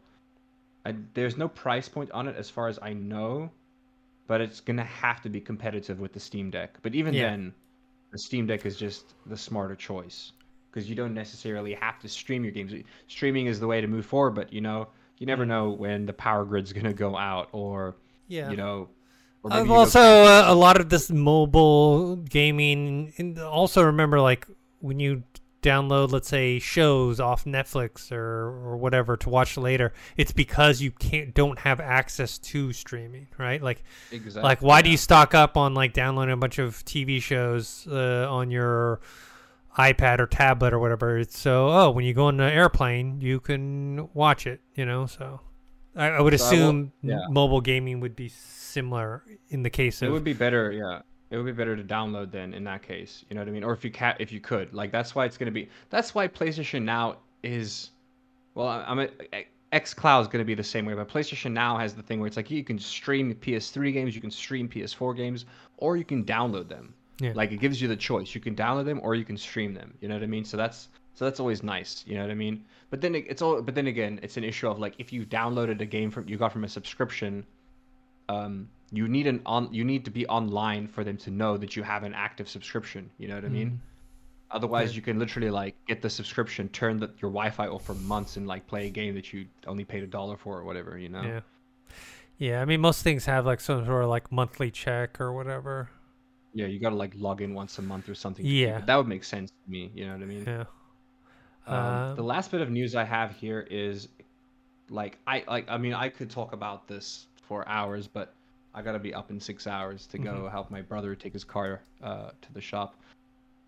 I, 0.86 0.96
there's 1.14 1.38
no 1.38 1.48
price 1.48 1.88
point 1.88 2.10
on 2.12 2.28
it 2.28 2.36
as 2.36 2.50
far 2.50 2.68
as 2.68 2.80
I 2.82 2.94
know, 2.94 3.52
but 4.28 4.42
it's 4.42 4.60
gonna 4.60 4.84
have 4.84 5.22
to 5.22 5.30
be 5.30 5.40
competitive 5.42 6.00
with 6.00 6.14
the 6.14 6.20
Steam 6.20 6.50
Deck. 6.52 6.78
But 6.82 6.96
even 6.96 7.14
Yeah. 7.14 7.30
then, 7.32 7.54
the 8.12 8.20
Steam 8.20 8.46
Deck 8.48 8.66
is 8.66 8.78
just 8.78 9.16
the 9.26 9.38
smarter 9.38 9.76
choice 9.76 10.34
because 10.70 10.90
you 10.90 10.96
don't 10.96 11.14
necessarily 11.14 11.74
have 11.74 12.00
to 12.00 12.08
stream 12.10 12.44
your 12.44 12.52
games. 12.52 12.74
Streaming 13.08 13.48
is 13.48 13.60
the 13.60 13.68
way 13.68 13.82
to 13.82 13.88
move 13.88 14.06
forward, 14.06 14.32
but 14.32 14.52
you 14.54 14.62
know, 14.62 14.88
you 15.18 15.26
never 15.26 15.46
know 15.46 15.70
when 15.72 16.06
the 16.06 16.14
power 16.14 16.46
grid's 16.46 16.72
gonna 16.74 16.94
go 16.94 17.18
out 17.18 17.50
or 17.52 17.96
Yeah. 18.28 18.50
you 18.52 18.58
know. 18.58 18.90
I've 19.50 19.72
also 19.72 20.00
uh, 20.02 20.44
a 20.48 20.54
lot 20.56 20.80
of 20.82 20.90
this 20.90 21.10
mobile 21.10 22.18
gaming. 22.18 23.14
And 23.18 23.40
also 23.40 23.82
remember, 23.82 24.20
like 24.20 24.46
when 24.80 25.00
you 25.00 25.24
download, 25.62 26.12
let's 26.12 26.28
say, 26.28 26.60
shows 26.60 27.20
off 27.20 27.46
Netflix 27.46 28.12
or 28.12 28.18
or 28.48 28.78
whatever 28.78 29.18
to 29.18 29.30
watch 29.30 29.58
later, 29.58 29.94
it's 30.16 30.32
because 30.32 30.82
you 30.82 30.92
can't 30.92 31.34
don't 31.34 31.60
have 31.60 31.80
access 31.80 32.38
to 32.40 32.72
streaming, 32.74 33.28
right? 33.38 33.62
Like, 33.62 33.84
Exactly. 34.12 34.44
like 34.48 34.62
why 34.62 34.82
do 34.82 34.90
you 34.90 34.98
stock 34.98 35.34
up 35.34 35.58
on 35.58 35.74
like 35.74 35.94
downloading 35.94 36.34
a 36.34 36.38
bunch 36.38 36.60
of 36.60 36.84
TV 36.86 37.22
shows 37.22 37.88
uh, 37.92 38.28
on 38.30 38.52
your 38.52 39.00
iPad 39.78 40.20
or 40.20 40.28
tablet 40.28 40.74
or 40.74 40.80
whatever? 40.80 41.18
It's 41.18 41.38
so 41.38 41.70
oh, 41.70 41.92
when 41.92 42.06
you 42.06 42.14
go 42.14 42.26
on 42.26 42.40
an 42.40 42.52
airplane, 42.54 43.22
you 43.22 43.40
can 43.40 44.10
watch 44.14 44.48
it, 44.48 44.62
you 44.76 44.86
know. 44.86 45.06
So 45.06 45.42
I, 45.96 46.08
I 46.08 46.22
would 46.22 46.38
So 46.40 46.46
I 46.46 46.50
will- 46.52 46.58
assume 46.60 46.92
yeah. 47.02 47.20
mobile 47.30 47.62
gaming 47.62 48.00
would 48.00 48.16
be 48.16 48.30
similar 48.30 49.24
in 49.50 49.64
the 49.64 49.70
case 49.72 50.02
It 50.04 50.12
would 50.12 50.24
be 50.24 50.34
better, 50.34 50.72
yeah. 50.72 51.00
It 51.30 51.38
would 51.38 51.46
be 51.46 51.52
better 51.52 51.76
to 51.76 51.84
download 51.84 52.32
then 52.32 52.54
in 52.54 52.64
that 52.66 52.84
case. 52.84 53.26
You 53.30 53.36
know 53.36 53.42
what 53.42 53.50
I 53.50 53.52
mean? 53.52 53.64
Or 53.64 53.74
if 53.74 53.84
you 53.84 53.92
can 53.92 54.16
if 54.20 54.32
you 54.32 54.40
could. 54.40 54.74
Like 54.74 54.92
that's 54.92 55.14
why 55.16 55.26
it's 55.26 55.38
gonna 55.38 55.52
be 55.52 55.70
that's 55.90 56.16
why 56.16 56.28
PlayStation 56.28 56.84
Now 56.84 57.18
is 57.44 57.92
well, 58.56 58.68
I'm 58.88 59.00
a, 59.00 59.10
X 59.72 59.94
Cloud 59.94 60.22
is 60.22 60.28
gonna 60.28 60.46
be 60.46 60.56
the 60.56 60.64
same 60.64 60.86
way, 60.86 60.94
but 60.94 61.10
PlayStation 61.10 61.52
Now 61.52 61.78
has 61.78 61.94
the 61.94 62.02
thing 62.02 62.20
where 62.20 62.28
it's 62.28 62.38
like 62.38 62.50
you 62.50 62.64
can 62.64 62.80
stream 62.80 63.34
PS3 63.36 63.92
games, 63.94 64.16
you 64.16 64.22
can 64.22 64.32
stream 64.32 64.70
PS4 64.70 65.16
games, 65.16 65.46
or 65.78 65.98
you 65.98 66.06
can 66.06 66.24
download 66.24 66.70
them. 66.70 66.94
Yeah. 67.20 67.34
Like 67.36 67.52
it 67.52 67.58
gives 67.58 67.82
you 67.82 67.88
the 67.88 67.96
choice. 67.98 68.34
You 68.34 68.42
can 68.42 68.56
download 68.56 68.86
them 68.86 69.00
or 69.04 69.16
you 69.16 69.26
can 69.26 69.38
stream 69.38 69.74
them. 69.74 69.94
You 70.02 70.08
know 70.08 70.14
what 70.16 70.24
I 70.24 70.28
mean? 70.28 70.46
So 70.46 70.56
that's 70.56 70.88
so 71.14 71.26
that's 71.26 71.40
always 71.40 71.62
nice. 71.64 72.04
You 72.08 72.16
know 72.16 72.22
what 72.22 72.32
I 72.32 72.36
mean? 72.36 72.64
But 72.90 73.02
then 73.02 73.16
it- 73.16 73.26
it's 73.28 73.42
all. 73.42 73.62
But 73.62 73.76
then 73.76 73.88
again, 73.88 74.20
it's 74.24 74.38
an 74.38 74.44
issue 74.44 74.70
of 74.70 74.80
like 74.80 74.94
if 75.00 75.12
you 75.12 75.26
downloaded 75.26 75.82
a 75.82 75.86
game 75.86 76.10
from 76.12 76.30
you 76.30 76.38
got 76.38 76.54
from 76.54 76.64
a 76.64 76.70
subscription, 76.70 77.46
um, 78.30 78.70
you 78.92 79.08
need 79.08 79.28
an 79.28 79.42
on 79.46 79.74
you 79.74 79.84
need 79.84 80.06
to 80.06 80.12
be 80.12 80.26
online 80.28 80.88
for 80.88 81.04
them 81.04 81.18
to 81.18 81.32
know 81.32 81.58
that 81.58 81.76
you 81.76 81.84
have 81.84 82.04
an 82.04 82.14
active 82.14 82.48
subscription. 82.50 83.10
You 83.18 83.28
know 83.28 83.36
what 83.36 83.46
I 83.46 83.50
mean? 83.50 83.82
Otherwise, 84.50 84.92
Yeah. 84.92 84.96
you 84.98 85.02
can 85.02 85.20
literally 85.20 85.50
like 85.50 85.76
get 85.88 86.02
the 86.02 86.10
subscription, 86.10 86.70
turn 86.70 87.00
the, 87.00 87.08
your 87.22 87.30
Wi-Fi 87.32 87.68
off 87.68 87.86
for 87.86 87.96
months, 87.96 88.38
and 88.38 88.48
like 88.48 88.66
play 88.66 88.88
a 88.88 88.90
game 88.90 89.14
that 89.16 89.34
you 89.34 89.46
only 89.68 89.84
paid 89.84 90.04
a 90.04 90.08
dollar 90.08 90.38
for 90.38 90.58
or 90.58 90.64
whatever. 90.64 90.98
You 90.98 91.10
know? 91.10 91.22
Yeah. 91.22 91.40
Yeah, 92.38 92.62
I 92.62 92.66
mean 92.66 92.80
most 92.82 93.04
things 93.04 93.26
have 93.26 93.46
like 93.46 93.60
some 93.60 93.86
sort 93.86 94.04
of 94.04 94.10
like 94.10 94.32
monthly 94.32 94.72
check 94.72 95.20
or 95.20 95.34
whatever. 95.34 95.90
Yeah, 96.54 96.68
you 96.68 96.80
gotta 96.80 96.96
like 96.96 97.14
log 97.16 97.42
in 97.42 97.54
once 97.54 97.78
a 97.78 97.82
month 97.82 98.08
or 98.08 98.16
something. 98.16 98.46
Yeah. 98.46 98.80
that 98.82 98.96
would 98.96 99.08
make 99.08 99.24
sense 99.26 99.52
to 99.52 99.70
me. 99.72 99.92
You 99.94 100.06
know 100.06 100.14
what 100.14 100.22
I 100.22 100.26
mean? 100.26 100.44
Yeah. 100.46 100.64
Um, 101.68 102.16
the 102.16 102.22
Um, 102.22 102.28
last 102.28 102.52
bit 102.52 102.62
of 102.62 102.70
news 102.70 102.96
I 102.96 103.04
have 103.04 103.36
here 103.36 103.68
is, 103.70 104.08
like 104.90 105.18
I 105.28 105.44
like 105.48 105.66
I 105.70 105.78
mean 105.78 105.94
I 105.94 106.08
could 106.08 106.30
talk 106.30 106.54
about 106.54 106.88
this 106.88 107.28
for 107.48 107.68
hours, 107.68 108.08
but 108.08 108.34
I 108.78 108.82
gotta 108.84 109.00
be 109.00 109.14
up 109.14 109.32
in 109.32 109.40
six 109.40 109.66
hours 109.66 110.06
to 110.08 110.20
go 110.20 110.34
Mhm. 110.44 110.52
help 110.52 110.70
my 110.70 110.82
brother 110.84 111.16
take 111.16 111.34
his 111.34 111.44
car 111.44 111.82
uh, 112.04 112.30
to 112.44 112.54
the 112.54 112.62
shop. 112.62 112.96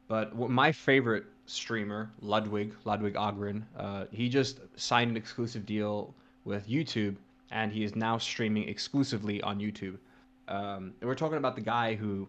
But 0.07 0.35
what 0.35 0.49
my 0.51 0.71
favorite 0.71 1.25
streamer, 1.47 2.11
Ludwig 2.21 2.73
Ludwig 2.85 3.15
Ahgren, 3.15 3.63
uh, 3.75 4.05
he 4.11 4.29
just 4.29 4.59
signed 4.75 5.09
an 5.11 5.17
exclusive 5.17 5.65
deal 5.65 6.13
with 6.45 6.67
YouTube, 6.69 7.15
and 7.51 7.71
he 7.71 7.83
is 7.83 7.95
now 7.95 8.17
streaming 8.19 8.69
exclusively 8.69 9.41
on 9.41 9.59
YouTube. 9.59 9.97
Um, 10.47 10.93
and 11.01 11.07
we're 11.09 11.15
talking 11.15 11.37
about 11.37 11.55
the 11.55 11.61
guy 11.61 11.95
who 11.95 12.27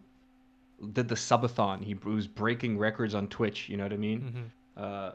did 0.93 1.09
the 1.09 1.15
subathon. 1.15 1.83
He 1.85 1.95
was 1.95 2.27
breaking 2.27 2.79
records 2.79 3.15
on 3.15 3.29
Twitch. 3.29 3.69
You 3.69 3.77
know 3.77 3.85
what 3.85 3.93
I 3.93 3.99
mean? 3.99 4.51
mhm. 4.77 4.83
Uh, 4.83 5.13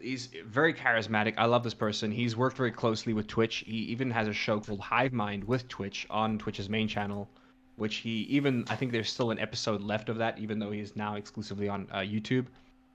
he's 0.00 0.28
very 0.46 0.72
charismatic. 0.74 1.34
I 1.38 1.46
love 1.46 1.64
this 1.64 1.74
person. 1.74 2.10
He's 2.10 2.36
worked 2.36 2.56
very 2.56 2.70
closely 2.70 3.12
with 3.12 3.26
Twitch. 3.26 3.64
He 3.66 3.76
even 3.76 4.10
has 4.10 4.28
a 4.28 4.32
show 4.32 4.60
called 4.60 4.80
Hive 4.80 5.12
Mind 5.12 5.44
with 5.44 5.68
Twitch 5.68 6.06
on 6.10 6.38
Twitch's 6.38 6.68
main 6.68 6.88
channel, 6.88 7.28
which 7.76 7.96
he 7.96 8.22
even 8.30 8.64
I 8.68 8.76
think 8.76 8.92
there's 8.92 9.10
still 9.10 9.30
an 9.30 9.38
episode 9.38 9.82
left 9.82 10.08
of 10.08 10.18
that, 10.18 10.38
even 10.38 10.58
though 10.58 10.70
he 10.70 10.80
is 10.80 10.96
now 10.96 11.16
exclusively 11.16 11.68
on 11.68 11.88
uh, 11.92 11.98
YouTube. 11.98 12.46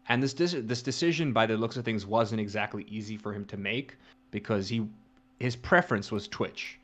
And 0.09 0.21
this 0.21 0.33
this 0.33 0.81
decision, 0.81 1.31
by 1.33 1.45
the 1.45 1.57
looks 1.57 1.77
of 1.77 1.85
things, 1.85 2.05
wasn't 2.05 2.41
exactly 2.41 2.85
easy 2.89 3.17
for 3.17 3.33
him 3.33 3.45
to 3.45 3.57
make 3.57 3.97
because 4.31 4.67
he 4.67 4.87
his 5.39 5.55
preference 5.55 6.11
was 6.11 6.27
Twitch. 6.27 6.79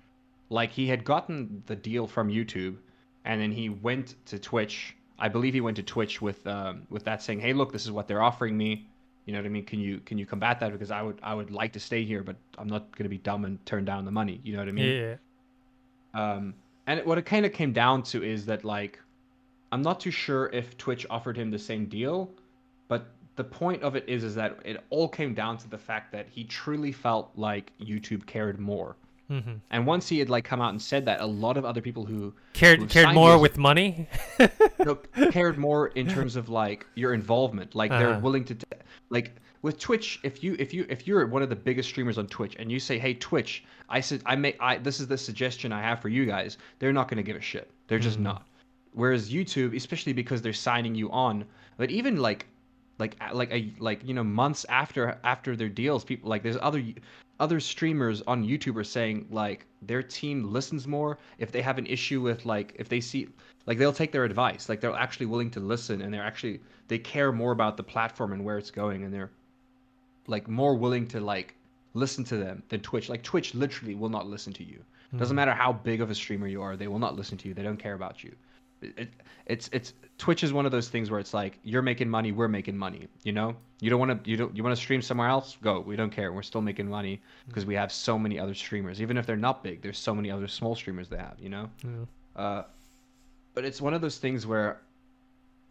Like 0.49 0.71
he 0.71 0.87
had 0.87 1.03
gotten 1.03 1.63
the 1.67 1.75
deal 1.75 2.07
from 2.07 2.29
YouTube, 2.29 2.77
and 3.25 3.39
then 3.41 3.51
he 3.51 3.69
went 3.69 4.15
to 4.27 4.39
Twitch. 4.39 4.95
I 5.21 5.27
believe 5.27 5.53
he 5.53 5.61
went 5.61 5.77
to 5.77 5.83
Twitch 5.83 6.21
with 6.21 6.45
um, 6.47 6.83
with 6.89 7.03
that 7.03 7.21
saying, 7.21 7.39
"Hey, 7.39 7.53
look, 7.53 7.71
this 7.71 7.85
is 7.85 7.91
what 7.91 8.07
they're 8.07 8.21
offering 8.21 8.57
me. 8.57 8.88
You 9.29 9.33
know 9.33 9.41
what 9.41 9.45
I 9.45 9.49
mean? 9.49 9.63
Can 9.63 9.79
you 9.79 9.99
can 10.07 10.17
you 10.17 10.25
combat 10.25 10.59
that? 10.59 10.71
Because 10.71 10.89
I 10.89 11.03
would 11.03 11.19
I 11.21 11.35
would 11.35 11.51
like 11.51 11.71
to 11.73 11.79
stay 11.79 12.03
here, 12.03 12.23
but 12.23 12.35
I'm 12.57 12.65
not 12.65 12.97
gonna 12.97 13.11
be 13.11 13.19
dumb 13.19 13.45
and 13.45 13.63
turn 13.63 13.85
down 13.85 14.03
the 14.03 14.09
money. 14.09 14.41
You 14.43 14.53
know 14.53 14.59
what 14.59 14.67
I 14.67 14.71
mean? 14.71 14.95
Yeah. 14.95 15.15
Um, 16.15 16.55
and 16.87 17.05
what 17.05 17.19
it 17.19 17.27
kind 17.27 17.45
of 17.45 17.53
came 17.53 17.71
down 17.71 18.01
to 18.05 18.23
is 18.23 18.47
that 18.47 18.63
like, 18.63 18.99
I'm 19.71 19.83
not 19.83 19.99
too 19.99 20.09
sure 20.09 20.49
if 20.51 20.75
Twitch 20.79 21.05
offered 21.11 21.37
him 21.37 21.51
the 21.51 21.59
same 21.59 21.85
deal, 21.85 22.31
but 22.87 23.11
the 23.35 23.43
point 23.43 23.83
of 23.83 23.95
it 23.95 24.03
is 24.07 24.23
is 24.23 24.33
that 24.33 24.57
it 24.65 24.83
all 24.89 25.07
came 25.07 25.35
down 25.35 25.59
to 25.59 25.69
the 25.69 25.77
fact 25.77 26.11
that 26.11 26.25
he 26.27 26.43
truly 26.43 26.91
felt 26.91 27.29
like 27.35 27.71
YouTube 27.79 28.25
cared 28.25 28.59
more. 28.59 28.95
Hmm 29.29 29.39
And 29.71 29.85
once 29.85 30.09
he 30.09 30.19
had 30.19 30.29
like 30.29 30.43
come 30.43 30.59
out 30.61 30.71
and 30.71 30.81
said 30.81 31.05
that, 31.05 31.21
a 31.21 31.25
lot 31.25 31.55
of 31.57 31.63
other 31.65 31.81
people 31.81 32.03
who 32.05 32.33
Cared 32.53 32.79
who 32.79 32.87
cared 32.87 33.13
more 33.13 33.33
his- 33.33 33.41
with 33.41 33.57
money. 33.57 34.07
no, 34.85 34.95
cared 35.31 35.57
more 35.57 35.87
in 35.89 36.07
terms 36.07 36.35
of 36.35 36.49
like 36.49 36.85
your 36.95 37.13
involvement. 37.13 37.75
Like 37.75 37.91
they're 37.91 38.09
Uh-huh. 38.11 38.19
willing 38.19 38.43
to, 38.45 38.55
t- 38.55 38.65
like 39.09 39.35
with 39.61 39.77
Twitch. 39.79 40.19
If 40.23 40.43
you 40.43 40.55
if 40.57 40.73
you 40.73 40.85
if 40.89 41.05
you're 41.07 41.25
one 41.27 41.43
of 41.43 41.49
the 41.49 41.55
biggest 41.55 41.89
streamers 41.89 42.17
on 42.17 42.27
Twitch 42.27 42.55
and 42.59 42.71
you 42.71 42.79
say, 42.79 42.97
"Hey 42.97 43.13
Twitch, 43.13 43.63
I 43.89 43.99
said 44.01 44.21
I 44.25 44.35
make 44.35 44.57
I 44.59 44.77
this 44.77 44.99
is 44.99 45.07
the 45.07 45.17
suggestion 45.17 45.71
I 45.71 45.81
have 45.81 46.01
for 46.01 46.09
you 46.09 46.25
guys," 46.25 46.57
they're 46.79 46.93
not 46.93 47.07
gonna 47.07 47.23
give 47.23 47.35
a 47.37 47.41
shit. 47.41 47.69
They're 47.87 47.99
just 47.99 48.17
Mhm. 48.19 48.23
not. 48.23 48.47
Whereas 48.93 49.29
YouTube, 49.31 49.75
especially 49.75 50.13
because 50.13 50.41
they're 50.41 50.53
signing 50.53 50.95
you 50.95 51.11
on, 51.11 51.45
but 51.77 51.91
even 51.91 52.17
like 52.17 52.47
like 52.97 53.15
like 53.33 53.51
a 53.51 53.71
like 53.79 53.99
you 54.07 54.13
know 54.15 54.23
months 54.23 54.65
after 54.69 55.19
after 55.23 55.55
their 55.55 55.69
deals, 55.69 56.03
people 56.03 56.29
like 56.29 56.41
there's 56.41 56.57
other 56.61 56.81
other 57.39 57.59
streamers 57.59 58.21
on 58.27 58.45
YouTube 58.45 58.75
are 58.75 58.83
saying 58.83 59.27
like 59.31 59.65
their 59.81 60.03
team 60.03 60.51
listens 60.51 60.87
more 60.87 61.17
if 61.37 61.51
they 61.51 61.61
have 61.61 61.77
an 61.77 61.85
issue 61.85 62.21
with 62.21 62.45
like 62.45 62.75
if 62.77 62.89
they 62.89 62.99
see 62.99 63.27
like 63.65 63.77
they'll 63.77 63.93
take 63.93 64.11
their 64.11 64.25
advice. 64.25 64.67
Like 64.67 64.81
they're 64.81 64.93
actually 64.93 65.27
willing 65.27 65.51
to 65.51 65.59
listen 65.59 66.01
and 66.01 66.13
they're 66.13 66.23
actually 66.23 66.59
they 66.87 66.97
care 66.97 67.31
more 67.31 67.51
about 67.51 67.77
the 67.77 67.83
platform 67.83 68.33
and 68.33 68.43
where 68.43 68.57
it's 68.57 68.71
going 68.71 69.03
and 69.03 69.13
they're 69.13 69.31
like 70.27 70.47
more 70.47 70.75
willing 70.75 71.07
to 71.07 71.19
like 71.19 71.55
listen 71.93 72.23
to 72.25 72.37
them 72.37 72.63
than 72.69 72.81
Twitch. 72.81 73.09
Like 73.09 73.23
Twitch 73.23 73.55
literally 73.55 73.95
will 73.95 74.09
not 74.09 74.27
listen 74.27 74.53
to 74.53 74.63
you. 74.63 74.83
Doesn't 75.17 75.33
hmm. 75.33 75.37
matter 75.37 75.53
how 75.53 75.73
big 75.73 76.01
of 76.01 76.11
a 76.11 76.15
streamer 76.15 76.47
you 76.47 76.61
are 76.61 76.75
they 76.75 76.87
will 76.87 76.99
not 76.99 77.15
listen 77.15 77.37
to 77.39 77.47
you. 77.47 77.53
They 77.53 77.63
don't 77.63 77.77
care 77.77 77.95
about 77.95 78.23
you 78.23 78.35
it, 78.81 78.93
it, 78.97 79.09
it's 79.45 79.69
it's 79.71 79.93
Twitch 80.17 80.43
is 80.43 80.51
one 80.53 80.65
of 80.65 80.71
those 80.71 80.89
things 80.89 81.09
where 81.09 81.19
it's 81.19 81.33
like 81.33 81.59
you're 81.63 81.81
making 81.81 82.09
money 82.09 82.31
we're 82.31 82.47
making 82.47 82.77
money 82.77 83.07
you 83.23 83.31
know 83.31 83.55
you 83.81 83.89
don't 83.89 83.99
want 83.99 84.23
to 84.23 84.29
you 84.29 84.37
don't 84.37 84.55
you 84.55 84.63
want 84.63 84.75
to 84.75 84.81
stream 84.81 85.01
somewhere 85.01 85.27
else 85.29 85.57
go 85.63 85.79
we 85.79 85.95
don't 85.95 86.11
care 86.11 86.31
we're 86.33 86.41
still 86.41 86.61
making 86.61 86.87
money 86.89 87.21
because 87.47 87.65
we 87.65 87.73
have 87.75 87.91
so 87.91 88.17
many 88.19 88.37
other 88.39 88.53
streamers 88.53 89.01
even 89.01 89.17
if 89.17 89.25
they're 89.25 89.35
not 89.37 89.63
big 89.63 89.81
there's 89.81 89.97
so 89.97 90.13
many 90.13 90.29
other 90.29 90.47
small 90.47 90.75
streamers 90.75 91.07
they 91.09 91.17
have 91.17 91.35
you 91.39 91.49
know 91.49 91.69
Yeah. 91.83 92.41
uh, 92.41 92.63
but 93.53 93.65
it's 93.65 93.81
one 93.81 93.93
of 93.93 94.01
those 94.01 94.17
things 94.17 94.45
where 94.45 94.81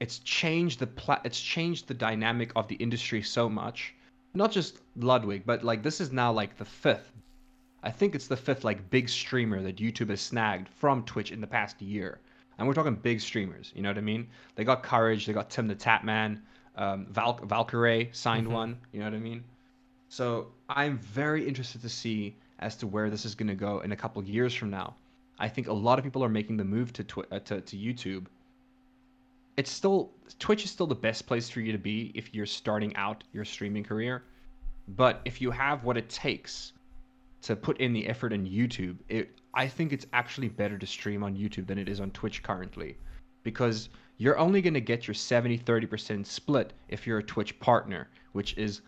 it's 0.01 0.18
changed 0.20 0.78
the 0.78 0.86
pla- 0.86 1.20
it's 1.24 1.40
changed 1.40 1.89
the 1.89 1.94
dynamic 1.94 2.52
of 2.56 2.68
the 2.68 2.76
industry 2.76 3.20
so 3.22 3.48
much. 3.48 3.94
Not 4.35 4.52
just 4.52 4.78
Ludwig, 4.97 5.43
but 5.44 5.64
like 5.64 5.82
this 5.82 6.01
is 6.01 6.12
now 6.12 6.30
like 6.32 6.56
the 6.56 6.64
fifth. 6.64 7.10
I 7.82 7.90
think 7.90 8.14
it's 8.14 8.28
the 8.28 8.36
fifth 8.36 8.62
like 8.62 8.90
big 8.90 9.09
streamer 9.09 9.60
that 9.62 9.76
YouTube 9.76 10.10
has 10.10 10.20
snagged 10.20 10.68
from 10.68 11.02
Twitch 11.05 11.32
in 11.32 11.40
the 11.40 11.47
past 11.48 11.80
year. 11.82 12.20
And 12.59 12.66
we're 12.66 12.74
talking 12.74 12.97
big 12.97 13.20
streamers, 13.20 13.72
you 13.74 13.82
know 13.82 13.89
what 13.90 13.98
I 13.98 14.02
mean? 14.02 14.28
They 14.56 14.64
got 14.64 14.82
Courage, 14.82 15.26
they 15.26 15.32
got 15.32 15.48
Tim 15.48 15.68
the 15.68 15.76
Tatman, 15.76 16.40
um, 16.76 17.06
Val- 17.10 17.39
Valkyrae 17.39 18.14
signed 18.14 18.48
Mhm. 18.48 18.52
one, 18.52 18.78
you 18.93 18.98
know 18.98 19.06
what 19.06 19.14
I 19.14 19.18
mean? 19.20 19.44
So 20.09 20.48
I'm 20.68 20.98
very 20.98 21.47
interested 21.47 21.80
to 21.82 21.89
see 21.89 22.36
as 22.59 22.76
to 22.76 22.86
where 22.86 23.10
this 23.10 23.24
is 23.24 23.35
going 23.35 23.48
to 23.48 23.55
go 23.55 23.80
in 23.80 23.93
a 23.93 23.97
couple 23.97 24.20
of 24.20 24.28
years 24.28 24.55
from 24.55 24.70
now. 24.70 24.97
I 25.39 25.48
think 25.48 25.68
a 25.68 25.72
lot 25.72 25.98
of 25.98 26.05
people 26.05 26.24
are 26.24 26.28
making 26.28 26.56
the 26.56 26.64
move 26.64 26.93
to 26.94 27.05
twi- 27.05 27.24
uh, 27.30 27.39
to, 27.40 27.60
to 27.60 27.76
YouTube. 27.76 28.26
It's 29.56 29.70
still 29.70 30.10
Twitch 30.40 30.64
is 30.64 30.70
still 30.70 30.86
the 30.86 30.94
best 30.94 31.26
place 31.26 31.48
for 31.48 31.60
you 31.60 31.70
to 31.72 31.78
be 31.78 32.10
if 32.14 32.35
you're 32.35 32.47
starting 32.47 32.94
out 32.97 33.22
your 33.32 33.44
streaming 33.44 33.85
career. 33.85 34.24
But 34.89 35.20
if 35.24 35.40
you 35.40 35.51
have 35.52 35.85
what 35.85 35.97
it 35.97 36.09
takes 36.09 36.72
to 37.43 37.55
put 37.55 37.78
in 37.78 37.93
the 37.93 38.09
effort 38.09 38.32
in 38.32 38.47
YouTube, 38.47 38.97
it 39.09 39.38
I 39.54 39.66
think 39.66 39.92
it's 39.92 40.06
actually 40.12 40.48
better 40.48 40.78
to 40.78 40.86
stream 40.86 41.22
on 41.22 41.36
YouTube 41.36 41.66
than 41.66 41.78
it 41.78 41.88
is 41.88 42.00
on 42.00 42.10
Twitch 42.10 42.42
currently 42.42 42.96
because 43.42 43.88
you're 44.18 44.38
only 44.38 44.60
going 44.60 44.74
to 44.74 44.80
get 44.80 45.06
your 45.06 45.14
70 45.14 45.58
30% 45.58 46.26
split 46.26 46.72
if 46.88 47.06
you're 47.06 47.18
a 47.18 47.22
Twitch 47.22 47.58
partner, 47.60 48.08
which 48.32 48.56
is 48.58 48.82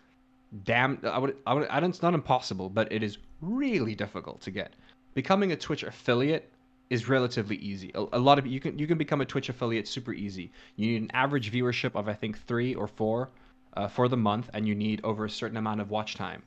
damn 0.65 0.99
I 1.03 1.17
would 1.17 1.35
I 1.47 1.53
would 1.53 1.67
I 1.69 1.79
don't 1.79 1.89
it's 1.89 2.01
not 2.01 2.13
impossible, 2.13 2.69
but 2.69 2.91
it 2.91 3.03
is 3.03 3.17
really 3.41 3.95
difficult 3.95 4.41
to 4.41 4.51
get. 4.51 4.73
Becoming 5.13 5.51
a 5.51 5.55
Twitch 5.55 5.83
affiliate 5.83 6.51
is 6.89 7.07
relatively 7.07 7.55
easy. 7.57 7.91
A, 7.95 8.05
a 8.13 8.19
lot 8.19 8.37
of 8.37 8.45
you 8.45 8.59
can 8.59 8.77
you 8.77 8.85
can 8.85 8.97
become 8.97 9.21
a 9.21 9.25
Twitch 9.25 9.49
affiliate 9.49 9.87
super 9.87 10.13
easy. 10.13 10.51
You 10.75 10.87
need 10.91 11.01
an 11.03 11.11
average 11.13 11.51
viewership 11.51 11.95
of 11.95 12.07
I 12.07 12.13
think 12.13 12.37
3 12.45 12.75
or 12.75 12.87
4 12.87 13.29
uh, 13.77 13.87
for 13.87 14.09
the 14.09 14.17
month 14.17 14.49
and 14.53 14.67
you 14.67 14.75
need 14.75 15.01
over 15.03 15.25
a 15.25 15.29
certain 15.29 15.57
amount 15.57 15.81
of 15.81 15.89
watch 15.89 16.15
time. 16.15 16.43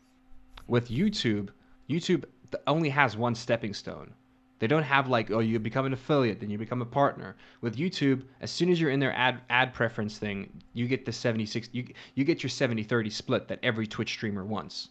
With 0.69 0.91
YouTube, 0.91 1.49
YouTube 1.89 2.25
only 2.67 2.89
has 2.89 3.17
one 3.17 3.35
stepping 3.35 3.75
stone. 3.75 4.15
They 4.61 4.69
don't 4.69 4.85
have 4.85 5.09
like, 5.09 5.31
oh, 5.31 5.41
you 5.41 5.59
become 5.59 5.85
an 5.85 5.93
affiliate, 5.93 6.41
then 6.41 6.49
you 6.49 6.59
become 6.59 6.81
a 6.81 6.87
partner. 6.87 7.37
With 7.61 7.77
YouTube, 7.77 8.23
as 8.41 8.51
soon 8.51 8.71
as 8.71 8.81
you're 8.81 8.91
in 8.91 9.01
their 9.01 9.13
ad 9.13 9.41
ad 9.51 9.75
preference 9.75 10.17
thing, 10.17 10.63
you 10.73 10.87
get 10.87 11.05
the 11.05 11.13
76 11.13 11.69
you 11.73 11.87
you 12.15 12.25
get 12.25 12.43
your 12.43 12.51
70-30 12.51 13.13
split 13.13 13.49
that 13.49 13.59
every 13.63 13.87
Twitch 13.87 14.11
streamer 14.11 14.45
wants. 14.45 14.91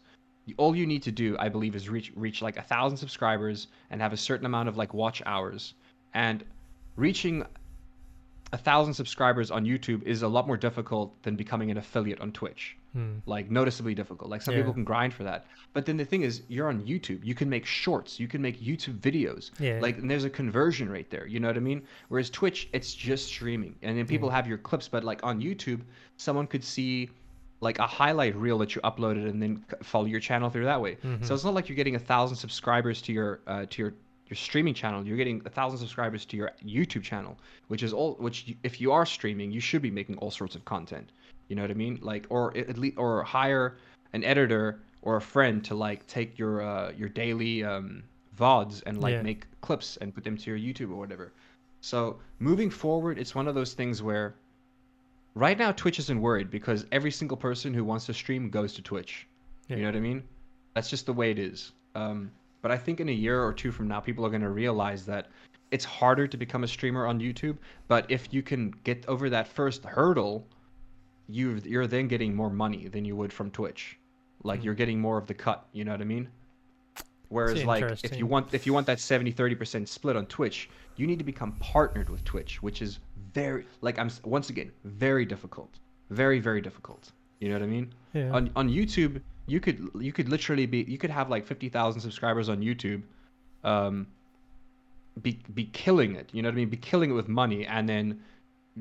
All 0.58 0.76
you 0.76 0.86
need 0.86 1.02
to 1.04 1.12
do, 1.12 1.38
I 1.40 1.48
believe, 1.50 1.76
is 1.76 1.90
reach 1.90 2.12
reach 2.16 2.42
like 2.42 2.58
a 2.58 2.62
thousand 2.62 2.98
subscribers 2.98 3.68
and 3.90 4.02
have 4.02 4.14
a 4.14 4.18
certain 4.18 4.46
amount 4.46 4.70
of 4.70 4.78
like 4.78 4.94
watch 4.94 5.24
hours. 5.26 5.74
And 6.14 6.44
reaching 6.98 7.46
a 8.52 8.58
thousand 8.58 8.94
subscribers 8.94 9.50
on 9.50 9.66
YouTube 9.66 10.04
is 10.04 10.22
a 10.22 10.28
lot 10.28 10.46
more 10.46 10.58
difficult 10.58 11.20
than 11.24 11.36
becoming 11.36 11.72
an 11.72 11.78
affiliate 11.78 12.20
on 12.20 12.32
Twitch. 12.32 12.78
Hmm. 12.94 13.18
Like 13.26 13.50
noticeably 13.50 13.96
difficult. 13.96 14.30
Like 14.30 14.42
some 14.42 14.54
Yeah. 14.54 14.60
people 14.62 14.74
can 14.74 14.84
grind 14.84 15.14
for 15.14 15.24
that. 15.24 15.46
But 15.74 15.86
then 15.86 15.98
the 15.98 16.06
thing 16.06 16.22
is, 16.22 16.44
you're 16.48 16.68
on 16.70 16.82
YouTube. 16.84 17.24
You 17.26 17.34
can 17.36 17.50
make 17.50 17.66
shorts. 17.66 18.20
You 18.20 18.28
can 18.28 18.42
make 18.42 18.62
YouTube 18.62 19.00
videos. 19.00 19.50
Yeah. 19.60 19.80
Like 19.82 19.98
and 19.98 20.10
there's 20.10 20.24
a 20.26 20.30
conversion 20.30 20.90
rate 20.90 21.10
there. 21.10 21.26
You 21.28 21.40
know 21.40 21.48
what 21.48 21.58
I 21.58 21.62
mean? 21.62 21.82
Whereas 22.10 22.30
Twitch, 22.30 22.70
it's 22.72 22.94
just 22.94 23.28
streaming, 23.28 23.76
and 23.82 23.98
then 23.98 24.06
people 24.06 24.30
have 24.30 24.48
your 24.48 24.60
clips. 24.60 24.88
But 24.88 25.04
like 25.04 25.24
on 25.24 25.42
YouTube, 25.42 25.82
someone 26.18 26.46
could 26.48 26.64
see 26.64 27.10
like 27.62 27.80
a 27.80 27.88
highlight 27.88 28.36
reel 28.36 28.58
that 28.60 28.76
you 28.76 28.82
uploaded 28.82 29.28
and 29.28 29.42
then 29.42 29.64
follow 29.82 30.06
your 30.06 30.20
channel 30.20 30.50
through 30.50 30.66
that 30.66 30.82
way. 30.82 30.98
So 31.22 31.34
it's 31.34 31.44
not 31.46 31.54
like 31.54 31.70
you're 31.70 31.78
getting 31.78 31.96
a 31.96 32.00
thousand 32.00 32.36
subscribers 32.38 33.02
to 33.04 33.14
your 33.14 33.40
uh, 33.48 33.66
to 33.70 33.82
your 33.82 33.94
your 34.30 34.36
streaming 34.38 34.74
channel. 34.74 35.06
You're 35.06 35.18
getting 35.18 35.42
a 35.46 35.50
thousand 35.50 35.80
subscribers 35.80 36.26
to 36.26 36.38
your 36.38 36.52
YouTube 36.66 37.04
channel, 37.04 37.38
which 37.70 37.82
is 37.82 37.92
all. 37.94 38.16
Which 38.20 38.56
if 38.64 38.80
you 38.80 38.92
are 38.92 39.06
streaming, 39.06 39.52
you 39.52 39.60
should 39.62 39.82
be 39.82 39.92
making 39.92 40.18
all 40.18 40.30
sorts 40.32 40.56
of 40.56 40.64
content. 40.66 41.12
You 41.48 41.56
know 41.56 41.62
what 41.62 41.72
I 41.72 41.76
mean? 41.76 42.00
Like 42.02 42.26
or 42.30 42.56
at 42.58 42.78
least 42.78 42.98
or 42.98 43.24
hire 43.24 43.78
an 44.14 44.24
editor 44.24 44.80
or 45.02 45.18
a 45.18 45.22
friend 45.22 45.64
to 45.66 45.76
like 45.76 46.06
take 46.08 46.38
your 46.40 46.62
uh, 46.62 46.92
your 46.98 47.10
daily 47.10 47.64
um, 47.64 48.04
vods 48.38 48.82
and 48.86 49.00
like 49.02 49.14
Yeah. 49.14 49.22
make 49.22 49.46
clips 49.62 49.98
and 49.98 50.14
put 50.14 50.24
them 50.24 50.38
to 50.38 50.50
your 50.56 50.60
YouTube 50.60 50.92
or 50.92 50.96
whatever. 50.96 51.34
So 51.82 52.20
moving 52.40 52.70
forward, 52.70 53.18
it's 53.20 53.36
one 53.36 53.48
of 53.48 53.56
those 53.56 53.74
things 53.74 54.02
where 54.02 54.36
right 55.36 55.58
now 55.58 55.72
Twitch 55.72 56.00
isn't 56.00 56.22
worried 56.22 56.50
because 56.50 56.86
every 56.92 57.12
single 57.12 57.38
person 57.38 57.74
who 57.74 57.84
wants 57.84 58.06
to 58.06 58.14
stream 58.14 58.50
goes 58.50 58.74
to 58.76 58.82
Twitch. 58.82 59.28
Yeah. 59.68 59.78
You 59.78 59.82
know 59.84 59.90
what 59.90 59.98
I 59.98 60.02
mean? 60.02 60.24
That's 60.76 60.90
just 60.90 61.06
the 61.06 61.14
way 61.14 61.32
it 61.32 61.40
is. 61.40 61.72
Um, 61.96 62.32
but 62.62 62.72
I 62.72 62.78
think 62.78 63.00
in 63.00 63.10
a 63.10 63.14
year 63.14 63.44
or 63.44 63.54
two 63.54 63.72
from 63.72 63.88
now, 63.88 64.00
people 64.00 64.26
are 64.26 64.30
going 64.30 64.42
to 64.42 64.50
realize 64.50 65.06
that 65.06 65.28
it's 65.72 65.84
harder 65.86 66.28
to 66.28 66.38
become 66.38 66.64
a 66.64 66.68
streamer 66.68 67.06
on 67.06 67.20
YouTube. 67.20 67.58
But 67.88 68.10
if 68.10 68.34
you 68.34 68.42
can 68.42 68.74
get 68.84 69.06
over 69.08 69.30
that 69.30 69.48
first 69.48 69.84
hurdle, 69.84 70.48
you 71.28 71.62
you're 71.64 71.88
then 71.88 72.08
getting 72.08 72.36
more 72.36 72.50
money 72.50 72.88
than 72.88 73.06
you 73.06 73.16
would 73.16 73.32
from 73.32 73.52
Twitch. 73.52 73.98
Like 74.44 74.64
you're 74.64 74.74
getting 74.74 75.00
more 75.00 75.18
of 75.18 75.28
the 75.28 75.34
cut. 75.34 75.66
You 75.72 75.86
know 75.86 75.92
what 75.92 76.02
I 76.02 76.06
mean? 76.06 76.28
Whereas 77.30 77.66
like 77.66 77.84
if 78.04 78.18
you 78.18 78.28
want 78.28 78.54
if 78.54 78.66
you 78.66 78.74
want 78.74 78.86
that 78.88 79.00
70 79.00 79.34
30% 79.34 79.88
split 79.88 80.16
on 80.16 80.26
Twitch, 80.28 80.70
you 80.98 81.08
need 81.08 81.18
to 81.18 81.26
become 81.26 81.54
partnered 81.54 82.10
with 82.10 82.24
Twitch, 82.24 82.62
which 82.62 82.82
is 82.82 83.00
very 83.34 83.66
like 83.82 83.98
I'm 83.98 84.12
once 84.24 84.50
again 84.50 84.72
very 84.84 85.26
difficult. 85.26 85.80
Very 86.10 86.40
very 86.40 86.62
difficult. 86.62 87.12
You 87.40 87.50
know 87.50 87.56
what 87.56 87.64
I 87.64 87.68
mean? 87.68 87.94
Yeah. 88.14 88.32
On 88.32 88.52
on 88.56 88.70
YouTube, 88.70 89.22
you 89.48 89.60
could 89.60 89.90
you 90.00 90.14
could 90.14 90.30
literally 90.30 90.66
be 90.66 90.84
you 90.88 90.98
could 90.98 91.10
have 91.10 91.30
like 91.30 91.46
50,000 91.46 92.02
subscribers 92.02 92.50
on 92.50 92.60
YouTube 92.60 93.02
um 93.64 94.08
be 95.22 95.40
be 95.54 95.66
killing 95.66 96.16
it, 96.16 96.30
you 96.34 96.42
know 96.42 96.50
what 96.50 96.54
I 96.54 96.58
mean? 96.58 96.70
Be 96.70 96.78
killing 96.78 97.10
it 97.10 97.14
with 97.14 97.28
money 97.28 97.66
and 97.66 97.88
then 97.88 98.22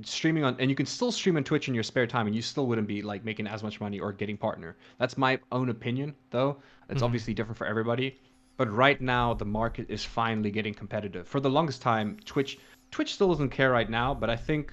streaming 0.05 0.43
on 0.45 0.57
and 0.59 0.71
you 0.71 0.77
can 0.77 0.87
still 0.87 1.13
stream 1.13 1.37
on 1.37 1.45
Twitch 1.45 1.69
in 1.69 1.75
your 1.75 1.83
spare 1.83 2.07
time 2.07 2.27
and 2.27 2.35
you 2.35 2.41
still 2.43 2.67
wouldn't 2.67 2.89
be 2.89 3.03
like 3.03 3.25
making 3.25 3.47
as 3.47 3.63
much 3.63 3.81
money 3.81 4.01
or 4.01 4.13
getting 4.13 4.37
partner. 4.39 4.77
That's 4.99 5.19
my 5.19 5.39
own 5.53 5.69
opinion 5.69 6.15
though. 6.31 6.57
It's 6.89 7.03
obviously 7.03 7.35
different 7.35 7.57
for 7.59 7.67
everybody. 7.67 8.19
But 8.57 8.71
right 8.71 9.01
now 9.01 9.35
the 9.35 9.45
market 9.45 9.87
is 9.89 10.05
finally 10.05 10.51
getting 10.51 10.75
competitive. 10.75 11.27
For 11.27 11.41
the 11.41 11.51
longest 11.51 11.83
time, 11.83 12.19
Twitch 12.25 12.59
Twitch 12.91 13.15
still 13.15 13.29
doesn't 13.29 13.51
care 13.51 13.71
right 13.71 13.89
now, 13.89 14.13
but 14.15 14.29
I 14.31 14.37
think 14.37 14.73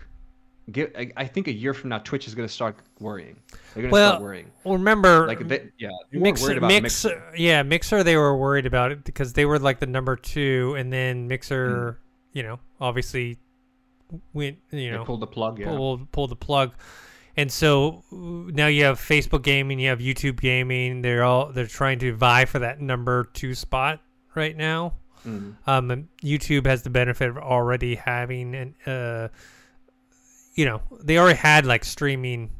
get 0.72 0.94
I, 0.98 1.12
I 1.18 1.26
think 1.26 1.48
a 1.48 1.54
year 1.54 1.74
from 1.74 1.90
now 1.90 1.98
Twitch 2.00 2.28
is 2.28 2.36
going 2.36 2.48
to 2.48 2.54
start 2.54 2.78
worrying. 3.00 3.38
They're 3.74 3.84
going 3.84 3.90
to 3.90 3.94
well, 3.94 4.10
start 4.12 4.22
worrying. 4.24 4.52
well, 4.64 4.76
remember 4.76 5.28
Like 5.28 5.48
they, 5.48 5.70
yeah, 5.78 5.90
they 6.12 6.20
Mixer, 6.20 6.46
worried 6.46 6.58
about 6.60 6.68
Mixer, 6.68 7.10
Mixer. 7.10 7.34
yeah, 7.38 7.64
Mixer. 7.64 8.04
They 8.04 8.16
were 8.18 8.38
worried 8.38 8.66
about 8.66 8.92
it 8.92 9.04
because 9.04 9.34
they 9.34 9.46
were 9.46 9.60
like 9.60 9.80
the 9.80 9.88
number 9.88 10.16
two, 10.16 10.76
and 10.78 10.92
then 10.94 11.28
Mixer, 11.28 12.00
Hmm. 12.34 12.38
you 12.38 12.44
know, 12.44 12.60
obviously 12.80 13.38
went, 14.34 14.58
you 14.72 14.92
They 14.92 14.98
know, 14.98 15.06
pulled 15.06 15.22
the 15.22 15.28
plug, 15.28 15.60
yeah. 15.60 15.68
pulled 15.68 16.12
pulled 16.12 16.32
the 16.32 16.36
plug, 16.36 16.74
and 17.38 17.52
so 17.52 18.04
now 18.12 18.68
you 18.68 18.84
have 18.84 19.00
Facebook 19.00 19.44
Gaming, 19.44 19.80
you 19.80 19.90
have 19.90 20.00
YouTube 20.00 20.40
Gaming. 20.40 21.02
They're 21.02 21.24
all 21.24 21.52
they're 21.52 21.68
trying 21.68 22.00
to 22.00 22.14
vie 22.14 22.46
for 22.46 22.60
that 22.60 22.82
number 22.82 23.26
two 23.34 23.56
spot 23.56 24.02
right 24.36 24.56
now. 24.56 24.94
Mm. 25.26 25.56
Um, 25.68 26.10
YouTube 26.24 26.66
has 26.66 26.82
the 26.84 26.90
benefit 26.90 27.30
of 27.30 27.38
already 27.38 27.96
having 27.96 28.56
an, 28.56 28.76
uh, 28.86 29.28
you 30.56 30.66
know, 30.66 30.82
they 31.02 31.18
already 31.18 31.38
had 31.38 31.66
like 31.66 31.84
streaming 31.84 32.52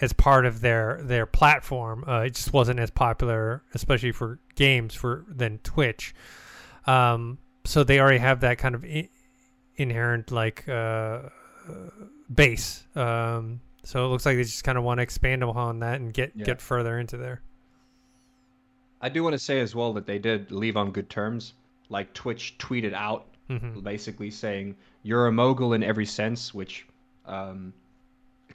as 0.00 0.12
part 0.12 0.46
of 0.46 0.60
their 0.60 1.00
their 1.02 1.26
platform. 1.26 2.04
Uh, 2.06 2.20
it 2.20 2.34
just 2.34 2.52
wasn't 2.52 2.78
as 2.80 2.90
popular, 2.90 3.62
especially 3.74 4.12
for 4.12 4.38
games, 4.54 4.94
for 4.94 5.24
than 5.28 5.58
Twitch. 5.58 6.14
Um, 6.86 7.38
so 7.64 7.82
they 7.84 7.98
already 8.00 8.18
have 8.18 8.40
that 8.40 8.58
kind 8.58 8.74
of 8.74 8.84
inherent 9.76 10.30
like 10.30 10.68
uh, 10.68 11.20
base. 12.32 12.84
Um, 12.96 13.60
so 13.82 14.04
it 14.04 14.08
looks 14.08 14.24
like 14.26 14.36
they 14.36 14.42
just 14.44 14.64
kind 14.64 14.78
of 14.78 14.84
want 14.84 14.98
to 14.98 15.02
expand 15.02 15.42
upon 15.42 15.80
that 15.80 16.00
and 16.00 16.12
get 16.12 16.32
Yeah. 16.34 16.44
get 16.44 16.60
further 16.60 16.98
into 16.98 17.16
there. 17.16 17.40
I 19.00 19.08
do 19.10 19.22
want 19.22 19.34
to 19.34 19.38
say 19.38 19.60
as 19.60 19.74
well 19.74 19.92
that 19.94 20.06
they 20.06 20.18
did 20.18 20.50
leave 20.50 20.76
on 20.76 20.90
good 20.90 21.10
terms. 21.10 21.54
Like 21.90 22.12
Twitch 22.14 22.56
tweeted 22.58 22.94
out 22.94 23.26
hmm 23.48 23.80
basically 23.80 24.30
saying 24.30 24.74
you're 25.02 25.26
a 25.26 25.32
mogul 25.32 25.74
in 25.74 25.82
every 25.82 26.06
sense, 26.06 26.54
which 26.54 26.86
um, 27.26 27.74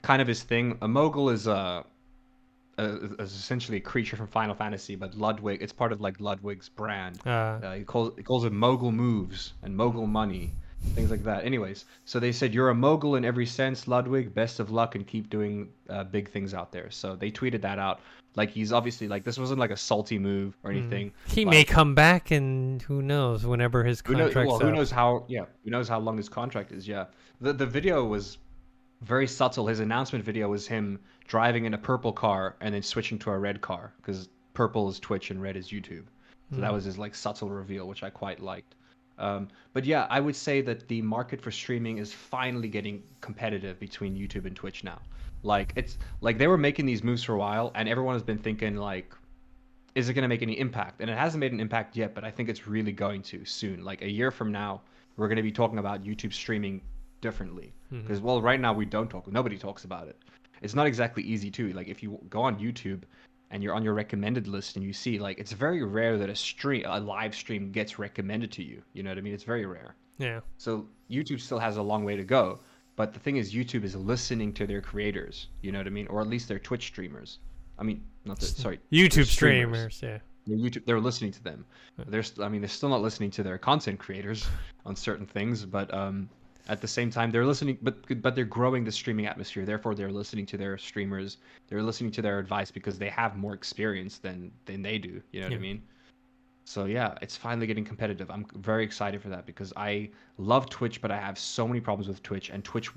kind 0.02 0.20
of 0.20 0.26
his 0.26 0.42
thing. 0.42 0.76
A 0.82 0.88
mogul 0.88 1.30
is 1.30 1.46
a, 1.46 1.84
a 2.78 2.84
is 3.22 3.32
essentially 3.32 3.76
a 3.78 3.80
creature 3.80 4.16
from 4.16 4.26
Final 4.26 4.56
Fantasy, 4.56 4.96
but 4.96 5.14
Ludwig. 5.16 5.62
It's 5.62 5.72
part 5.72 5.92
of 5.92 6.00
like 6.00 6.18
Ludwig's 6.20 6.68
brand. 6.68 7.20
Uh, 7.24 7.30
Uh, 7.30 7.74
he 7.74 7.84
calls 7.84 8.12
he 8.16 8.24
calls 8.24 8.44
it 8.44 8.52
mogul 8.52 8.90
moves 8.90 9.52
and 9.62 9.76
mogul 9.76 10.08
money, 10.08 10.50
things 10.94 11.10
like 11.10 11.24
that. 11.24 11.44
Anyways, 11.44 11.84
so 12.04 12.18
they 12.18 12.32
said 12.32 12.54
you're 12.54 12.70
a 12.70 12.74
mogul 12.74 13.16
in 13.16 13.24
every 13.24 13.46
sense, 13.46 13.86
Ludwig. 13.86 14.34
Best 14.34 14.60
of 14.60 14.70
luck 14.70 14.94
and 14.94 15.06
keep 15.06 15.30
doing 15.30 15.68
uh, 15.88 16.04
big 16.04 16.28
things 16.30 16.54
out 16.54 16.72
there. 16.72 16.90
So 16.90 17.16
they 17.16 17.30
tweeted 17.30 17.62
that 17.62 17.78
out. 17.78 18.00
Like 18.36 18.50
he's 18.50 18.72
obviously 18.72 19.08
like 19.08 19.24
this 19.24 19.38
wasn't 19.38 19.58
like 19.58 19.70
a 19.70 19.76
salty 19.76 20.18
move 20.18 20.56
or 20.62 20.70
anything. 20.70 21.12
he 21.26 21.44
like- 21.44 21.50
may 21.50 21.64
come 21.64 21.94
back, 21.94 22.30
and 22.30 22.80
who 22.82 23.02
knows? 23.02 23.44
Whenever 23.44 23.82
his 23.82 24.02
Who 24.06 24.14
knows? 24.14 24.34
Well, 24.34 24.58
who 24.58 24.68
up. 24.68 24.74
knows 24.74 24.90
how? 24.90 25.24
Yeah, 25.28 25.46
who 25.64 25.70
knows 25.70 25.88
how 25.88 25.98
long 25.98 26.16
his 26.16 26.28
contract 26.28 26.70
is? 26.70 26.86
Yeah, 26.86 27.06
the 27.40 27.52
the 27.52 27.66
video 27.66 28.04
was 28.04 28.38
very 29.02 29.26
subtle. 29.26 29.66
His 29.66 29.80
announcement 29.80 30.24
video 30.24 30.48
was 30.48 30.66
him 30.66 31.00
driving 31.26 31.64
in 31.64 31.74
a 31.74 31.78
purple 31.78 32.12
car 32.12 32.56
and 32.60 32.74
then 32.74 32.82
switching 32.82 33.18
to 33.20 33.30
a 33.30 33.38
red 33.38 33.60
car 33.60 33.92
because 33.96 34.28
purple 34.54 34.88
is 34.88 35.00
Twitch 35.00 35.30
and 35.30 35.40
red 35.40 35.56
is 35.56 35.68
YouTube. 35.68 36.04
So 36.52 36.60
that 36.60 36.72
was 36.72 36.84
his 36.84 36.98
like 36.98 37.14
subtle 37.14 37.48
reveal, 37.48 37.86
which 37.86 38.02
I 38.02 38.10
quite 38.10 38.40
liked. 38.40 38.74
Um, 39.20 39.48
but 39.72 39.84
yeah, 39.84 40.06
I 40.10 40.18
would 40.18 40.34
say 40.34 40.60
that 40.62 40.88
the 40.88 41.02
market 41.02 41.40
for 41.40 41.50
streaming 41.50 41.98
is 41.98 42.12
finally 42.12 42.68
getting 42.68 43.02
competitive 43.20 43.78
between 43.78 44.16
YouTube 44.16 44.46
and 44.46 44.56
Twitch 44.56 44.82
now. 44.82 44.98
Like 45.42 45.72
it's 45.76 45.98
like 46.20 46.38
they 46.38 46.46
were 46.46 46.58
making 46.58 46.86
these 46.86 47.04
moves 47.04 47.22
for 47.22 47.34
a 47.34 47.38
while, 47.38 47.70
and 47.74 47.88
everyone 47.88 48.14
has 48.14 48.22
been 48.22 48.38
thinking 48.38 48.76
like, 48.76 49.14
is 49.94 50.08
it 50.08 50.14
going 50.14 50.22
to 50.22 50.28
make 50.28 50.42
any 50.42 50.58
impact? 50.58 51.00
And 51.00 51.10
it 51.10 51.16
hasn't 51.16 51.40
made 51.40 51.52
an 51.52 51.60
impact 51.60 51.96
yet, 51.96 52.14
but 52.14 52.24
I 52.24 52.30
think 52.30 52.48
it's 52.48 52.66
really 52.66 52.92
going 52.92 53.22
to 53.24 53.44
soon. 53.44 53.84
Like 53.84 54.02
a 54.02 54.10
year 54.10 54.30
from 54.30 54.52
now, 54.52 54.82
we're 55.16 55.28
going 55.28 55.36
to 55.36 55.42
be 55.42 55.52
talking 55.52 55.78
about 55.78 56.04
YouTube 56.04 56.32
streaming 56.32 56.80
differently. 57.20 57.72
Because 58.02 58.20
well, 58.20 58.40
right 58.40 58.60
now 58.60 58.72
we 58.72 58.84
don't 58.84 59.08
talk. 59.08 59.30
Nobody 59.30 59.58
talks 59.58 59.84
about 59.84 60.08
it. 60.08 60.16
It's 60.62 60.74
not 60.74 60.86
exactly 60.86 61.22
easy 61.22 61.50
too. 61.50 61.72
Like 61.72 61.88
if 61.88 62.02
you 62.02 62.18
go 62.28 62.42
on 62.42 62.58
YouTube 62.58 63.02
and 63.50 63.62
you're 63.62 63.74
on 63.74 63.82
your 63.82 63.94
recommended 63.94 64.46
list 64.46 64.76
and 64.76 64.84
you 64.84 64.92
see 64.92 65.18
like 65.18 65.38
it's 65.38 65.52
very 65.52 65.82
rare 65.82 66.18
that 66.18 66.30
a 66.30 66.36
stream, 66.36 66.84
a 66.86 67.00
live 67.00 67.34
stream 67.34 67.72
gets 67.72 67.98
recommended 67.98 68.52
to 68.52 68.62
you. 68.62 68.82
You 68.92 69.02
know 69.02 69.10
what 69.10 69.18
I 69.18 69.22
mean? 69.22 69.34
It's 69.34 69.44
very 69.44 69.66
rare. 69.66 69.94
Yeah. 70.18 70.40
So 70.58 70.86
YouTube 71.10 71.40
still 71.40 71.58
has 71.58 71.76
a 71.76 71.82
long 71.82 72.04
way 72.04 72.16
to 72.16 72.24
go. 72.24 72.60
But 72.96 73.14
the 73.14 73.18
thing 73.18 73.36
is, 73.36 73.54
YouTube 73.54 73.84
is 73.84 73.96
listening 73.96 74.52
to 74.54 74.66
their 74.66 74.82
creators. 74.82 75.46
You 75.62 75.72
know 75.72 75.78
what 75.78 75.86
I 75.86 75.90
mean? 75.90 76.06
Or 76.08 76.20
at 76.20 76.26
least 76.26 76.48
their 76.48 76.58
Twitch 76.58 76.86
streamers. 76.86 77.38
I 77.78 77.82
mean, 77.82 78.04
not 78.26 78.38
the 78.38 78.46
sorry. 78.46 78.78
YouTube 78.92 79.14
their 79.14 79.24
streamers. 79.24 80.00
Yeah. 80.02 80.18
YouTube, 80.48 80.84
they're 80.84 81.00
listening 81.00 81.32
to 81.32 81.42
them. 81.42 81.64
They're, 82.08 82.22
st- 82.22 82.44
I 82.44 82.48
mean, 82.48 82.60
they're 82.60 82.68
still 82.68 82.88
not 82.88 83.02
listening 83.02 83.30
to 83.32 83.42
their 83.42 83.56
content 83.56 83.98
creators 83.98 84.46
on 84.86 84.96
certain 84.96 85.26
things, 85.26 85.64
but 85.64 85.92
um, 85.94 86.28
at 86.70 86.80
the 86.80 86.88
same 86.88 87.10
time, 87.10 87.30
they're 87.30 87.44
listening. 87.44 87.76
But 87.82 88.22
but 88.22 88.34
they're 88.34 88.44
growing 88.44 88.84
the 88.84 88.92
streaming 88.92 89.26
atmosphere. 89.26 89.66
Therefore, 89.66 89.94
they're 89.94 90.12
listening 90.12 90.46
to 90.46 90.56
their 90.56 90.78
streamers. 90.78 91.38
They're 91.68 91.82
listening 91.82 92.12
to 92.12 92.22
their 92.22 92.38
advice 92.38 92.70
because 92.70 92.96
they 92.98 93.10
have 93.10 93.36
more 93.36 93.54
experience 93.54 94.18
than 94.18 94.52
than 94.66 94.80
they 94.80 94.96
do. 94.96 95.20
You 95.32 95.40
know 95.40 95.48
what 95.48 95.56
I 95.56 95.58
mean? 95.58 95.82
So 96.64 96.84
yeah, 96.84 97.18
it's 97.20 97.36
finally 97.36 97.66
getting 97.66 97.84
competitive. 97.84 98.30
I'm 98.30 98.46
very 98.54 98.84
excited 98.84 99.20
for 99.20 99.28
that 99.30 99.44
because 99.44 99.72
I 99.76 100.10
love 100.38 100.70
Twitch, 100.70 101.02
but 101.02 101.10
I 101.10 101.18
have 101.18 101.36
so 101.36 101.66
many 101.66 101.80
problems 101.80 102.06
with 102.06 102.22
Twitch, 102.22 102.50
and 102.50 102.62
Twitch 102.62 102.90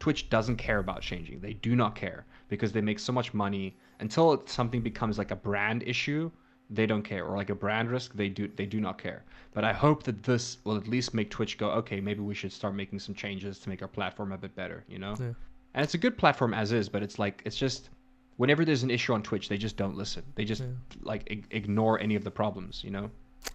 Twitch 0.00 0.28
doesn't 0.30 0.56
care 0.56 0.78
about 0.78 1.00
changing. 1.00 1.38
They 1.40 1.52
do 1.52 1.76
not 1.76 1.94
care 1.94 2.26
because 2.48 2.72
they 2.72 2.80
make 2.80 2.98
so 2.98 3.12
much 3.12 3.32
money. 3.32 3.76
Until 4.00 4.42
something 4.46 4.80
becomes 4.80 5.18
like 5.18 5.30
a 5.30 5.36
brand 5.36 5.84
issue, 5.86 6.30
they 6.70 6.86
don't 6.86 7.02
care, 7.02 7.24
or 7.24 7.36
like 7.36 7.50
a 7.50 7.54
brand 7.54 7.90
risk, 7.90 8.14
they 8.14 8.28
do 8.28 8.48
they 8.56 8.66
do 8.66 8.80
not 8.80 8.96
care. 8.98 9.24
But 9.52 9.64
I 9.64 9.72
hope 9.72 10.04
that 10.04 10.22
this 10.22 10.58
will 10.64 10.76
at 10.76 10.86
least 10.86 11.12
make 11.14 11.28
Twitch 11.30 11.58
go, 11.58 11.70
okay, 11.72 12.00
maybe 12.00 12.20
we 12.20 12.34
should 12.34 12.52
start 12.52 12.74
making 12.74 13.00
some 13.00 13.14
changes 13.14 13.58
to 13.60 13.68
make 13.68 13.82
our 13.82 13.88
platform 13.88 14.30
a 14.32 14.38
bit 14.38 14.54
better, 14.54 14.84
you 14.88 14.98
know? 15.00 15.16
Yeah. 15.18 15.32
And 15.74 15.82
it's 15.84 15.94
a 15.94 15.98
good 15.98 16.16
platform 16.16 16.54
as 16.54 16.70
is, 16.72 16.88
but 16.88 17.02
it's 17.02 17.18
like 17.18 17.42
it's 17.44 17.56
just 17.56 17.90
whenever 18.36 18.64
there's 18.64 18.82
an 18.84 18.90
issue 18.90 19.12
on 19.12 19.22
Twitch, 19.22 19.48
they 19.48 19.58
just 19.58 19.76
don't 19.76 19.96
listen. 19.96 20.22
They 20.36 20.44
just 20.44 20.62
Yeah. 20.62 20.68
like 21.02 21.24
ig- 21.30 21.46
ignore 21.50 21.98
any 22.00 22.14
of 22.14 22.22
the 22.24 22.30
problems, 22.30 22.82
you 22.84 22.90
know? 22.90 23.10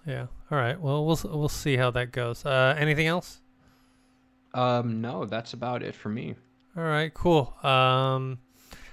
Yeah. 0.06 0.28
All 0.52 0.58
right. 0.58 0.80
Well, 0.80 1.06
we'll 1.06 1.20
we'll 1.26 1.50
see 1.50 1.78
how 1.78 1.92
that 1.92 2.12
goes. 2.12 2.46
Uh, 2.46 2.76
anything 2.78 3.08
else? 3.08 3.40
Um, 4.54 5.02
no, 5.02 5.26
that's 5.26 5.54
about 5.54 5.84
it 5.84 5.96
for 5.96 6.10
me. 6.10 6.36
All 6.78 6.84
right, 6.84 7.14
cool. 7.14 7.54
Um, 7.64 8.40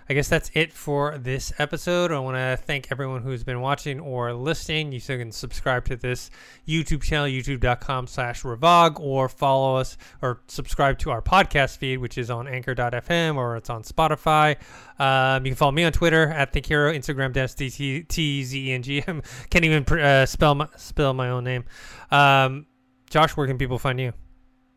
I 0.09 0.15
guess 0.15 0.29
that's 0.29 0.51
it 0.55 0.73
for 0.73 1.19
this 1.19 1.53
episode. 1.59 2.13
I 2.13 2.19
want 2.19 2.37
to 2.37 2.59
thank 2.63 2.91
everyone 2.91 3.23
who's 3.23 3.45
been 3.45 3.61
watching 3.61 4.01
or 4.01 4.33
listening. 4.33 4.93
You 4.93 5.01
still 5.01 5.19
can 5.19 5.33
subscribe 5.33 5.85
to 5.87 5.97
this 5.97 6.31
YouTube 6.67 7.03
channel, 7.03 7.27
youtube.com 7.27 8.07
slash 8.07 8.43
Revog, 8.43 8.99
or 9.01 9.29
follow 9.29 9.77
us 9.77 9.97
or 10.21 10.41
subscribe 10.49 10.99
to 10.99 11.11
our 11.11 11.23
podcast 11.23 11.79
feed, 11.79 11.99
which 11.99 12.19
is 12.19 12.31
on 12.31 12.49
anchor.fm 12.49 13.37
or 13.37 13.57
it's 13.57 13.71
on 13.71 13.83
Spotify. 13.83 14.57
Um, 14.99 15.45
you 15.45 15.53
can 15.53 15.57
follow 15.57 15.73
me 15.73 15.85
on 15.85 15.93
Twitter 15.93 16.29
at 16.29 16.53
ThinkHero, 16.53 16.97
Instagram, 16.97 17.33
Dennis. 17.33 17.55
Can't 19.51 19.65
even 19.65 19.85
uh, 19.99 20.27
spell, 20.27 20.55
my, 20.55 20.69
spell 20.77 21.15
my 21.15 21.31
own 21.31 21.45
name. 21.45 21.65
Um, 22.11 22.67
Josh, 23.11 23.37
where 23.37 23.47
can 23.47 23.59
people 23.59 23.79
find 23.79 24.01
you? 24.01 24.13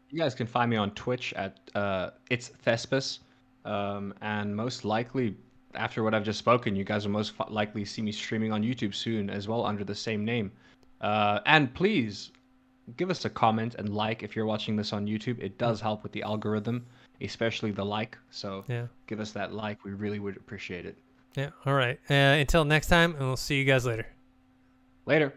You 0.09 0.19
guys 0.19 0.35
can 0.35 0.47
find 0.47 0.69
me 0.69 0.77
on 0.77 0.91
Twitch 0.91 1.33
at 1.33 1.57
uh, 1.73 2.11
it's 2.29 2.51
Thespis, 2.65 3.19
um, 3.65 4.13
and 4.21 4.55
most 4.55 4.85
likely 4.85 5.35
after 5.73 6.03
what 6.03 6.13
I've 6.13 6.23
just 6.23 6.39
spoken, 6.39 6.75
you 6.75 6.83
guys 6.85 7.05
will 7.05 7.11
most 7.13 7.33
likely 7.49 7.83
see 7.83 8.01
me 8.01 8.11
streaming 8.11 8.53
on 8.53 8.63
YouTube 8.63 8.95
soon 8.95 9.29
as 9.29 9.47
well 9.47 9.65
under 9.65 9.83
the 9.83 9.95
same 9.95 10.23
name. 10.23 10.51
Uh, 11.01 11.39
and 11.45 11.73
please 11.73 12.31
give 12.97 13.09
us 13.09 13.25
a 13.25 13.29
comment 13.29 13.75
and 13.75 13.93
like 13.93 14.23
if 14.23 14.35
you're 14.35 14.45
watching 14.45 14.75
this 14.75 14.93
on 14.93 15.05
YouTube. 15.05 15.39
It 15.39 15.57
does 15.57 15.81
help 15.81 16.03
with 16.03 16.11
the 16.13 16.23
algorithm, 16.23 16.85
especially 17.21 17.71
the 17.71 17.83
like. 17.83 18.17
So 18.29 18.63
Yeah. 18.69 18.87
give 19.07 19.19
us 19.19 19.31
that 19.33 19.53
like. 19.53 19.83
We 19.83 19.91
really 19.91 20.19
would 20.19 20.37
appreciate 20.37 20.85
it. 20.85 20.97
Yeah. 21.35 21.49
All 21.65 21.73
right. 21.73 21.99
Uh, 22.09 22.13
until 22.13 22.63
next 22.63 22.87
time, 22.87 23.11
and 23.11 23.19
we'll 23.21 23.35
see 23.35 23.57
you 23.57 23.65
guys 23.65 23.85
later. 23.85 24.07
Later. 25.05 25.33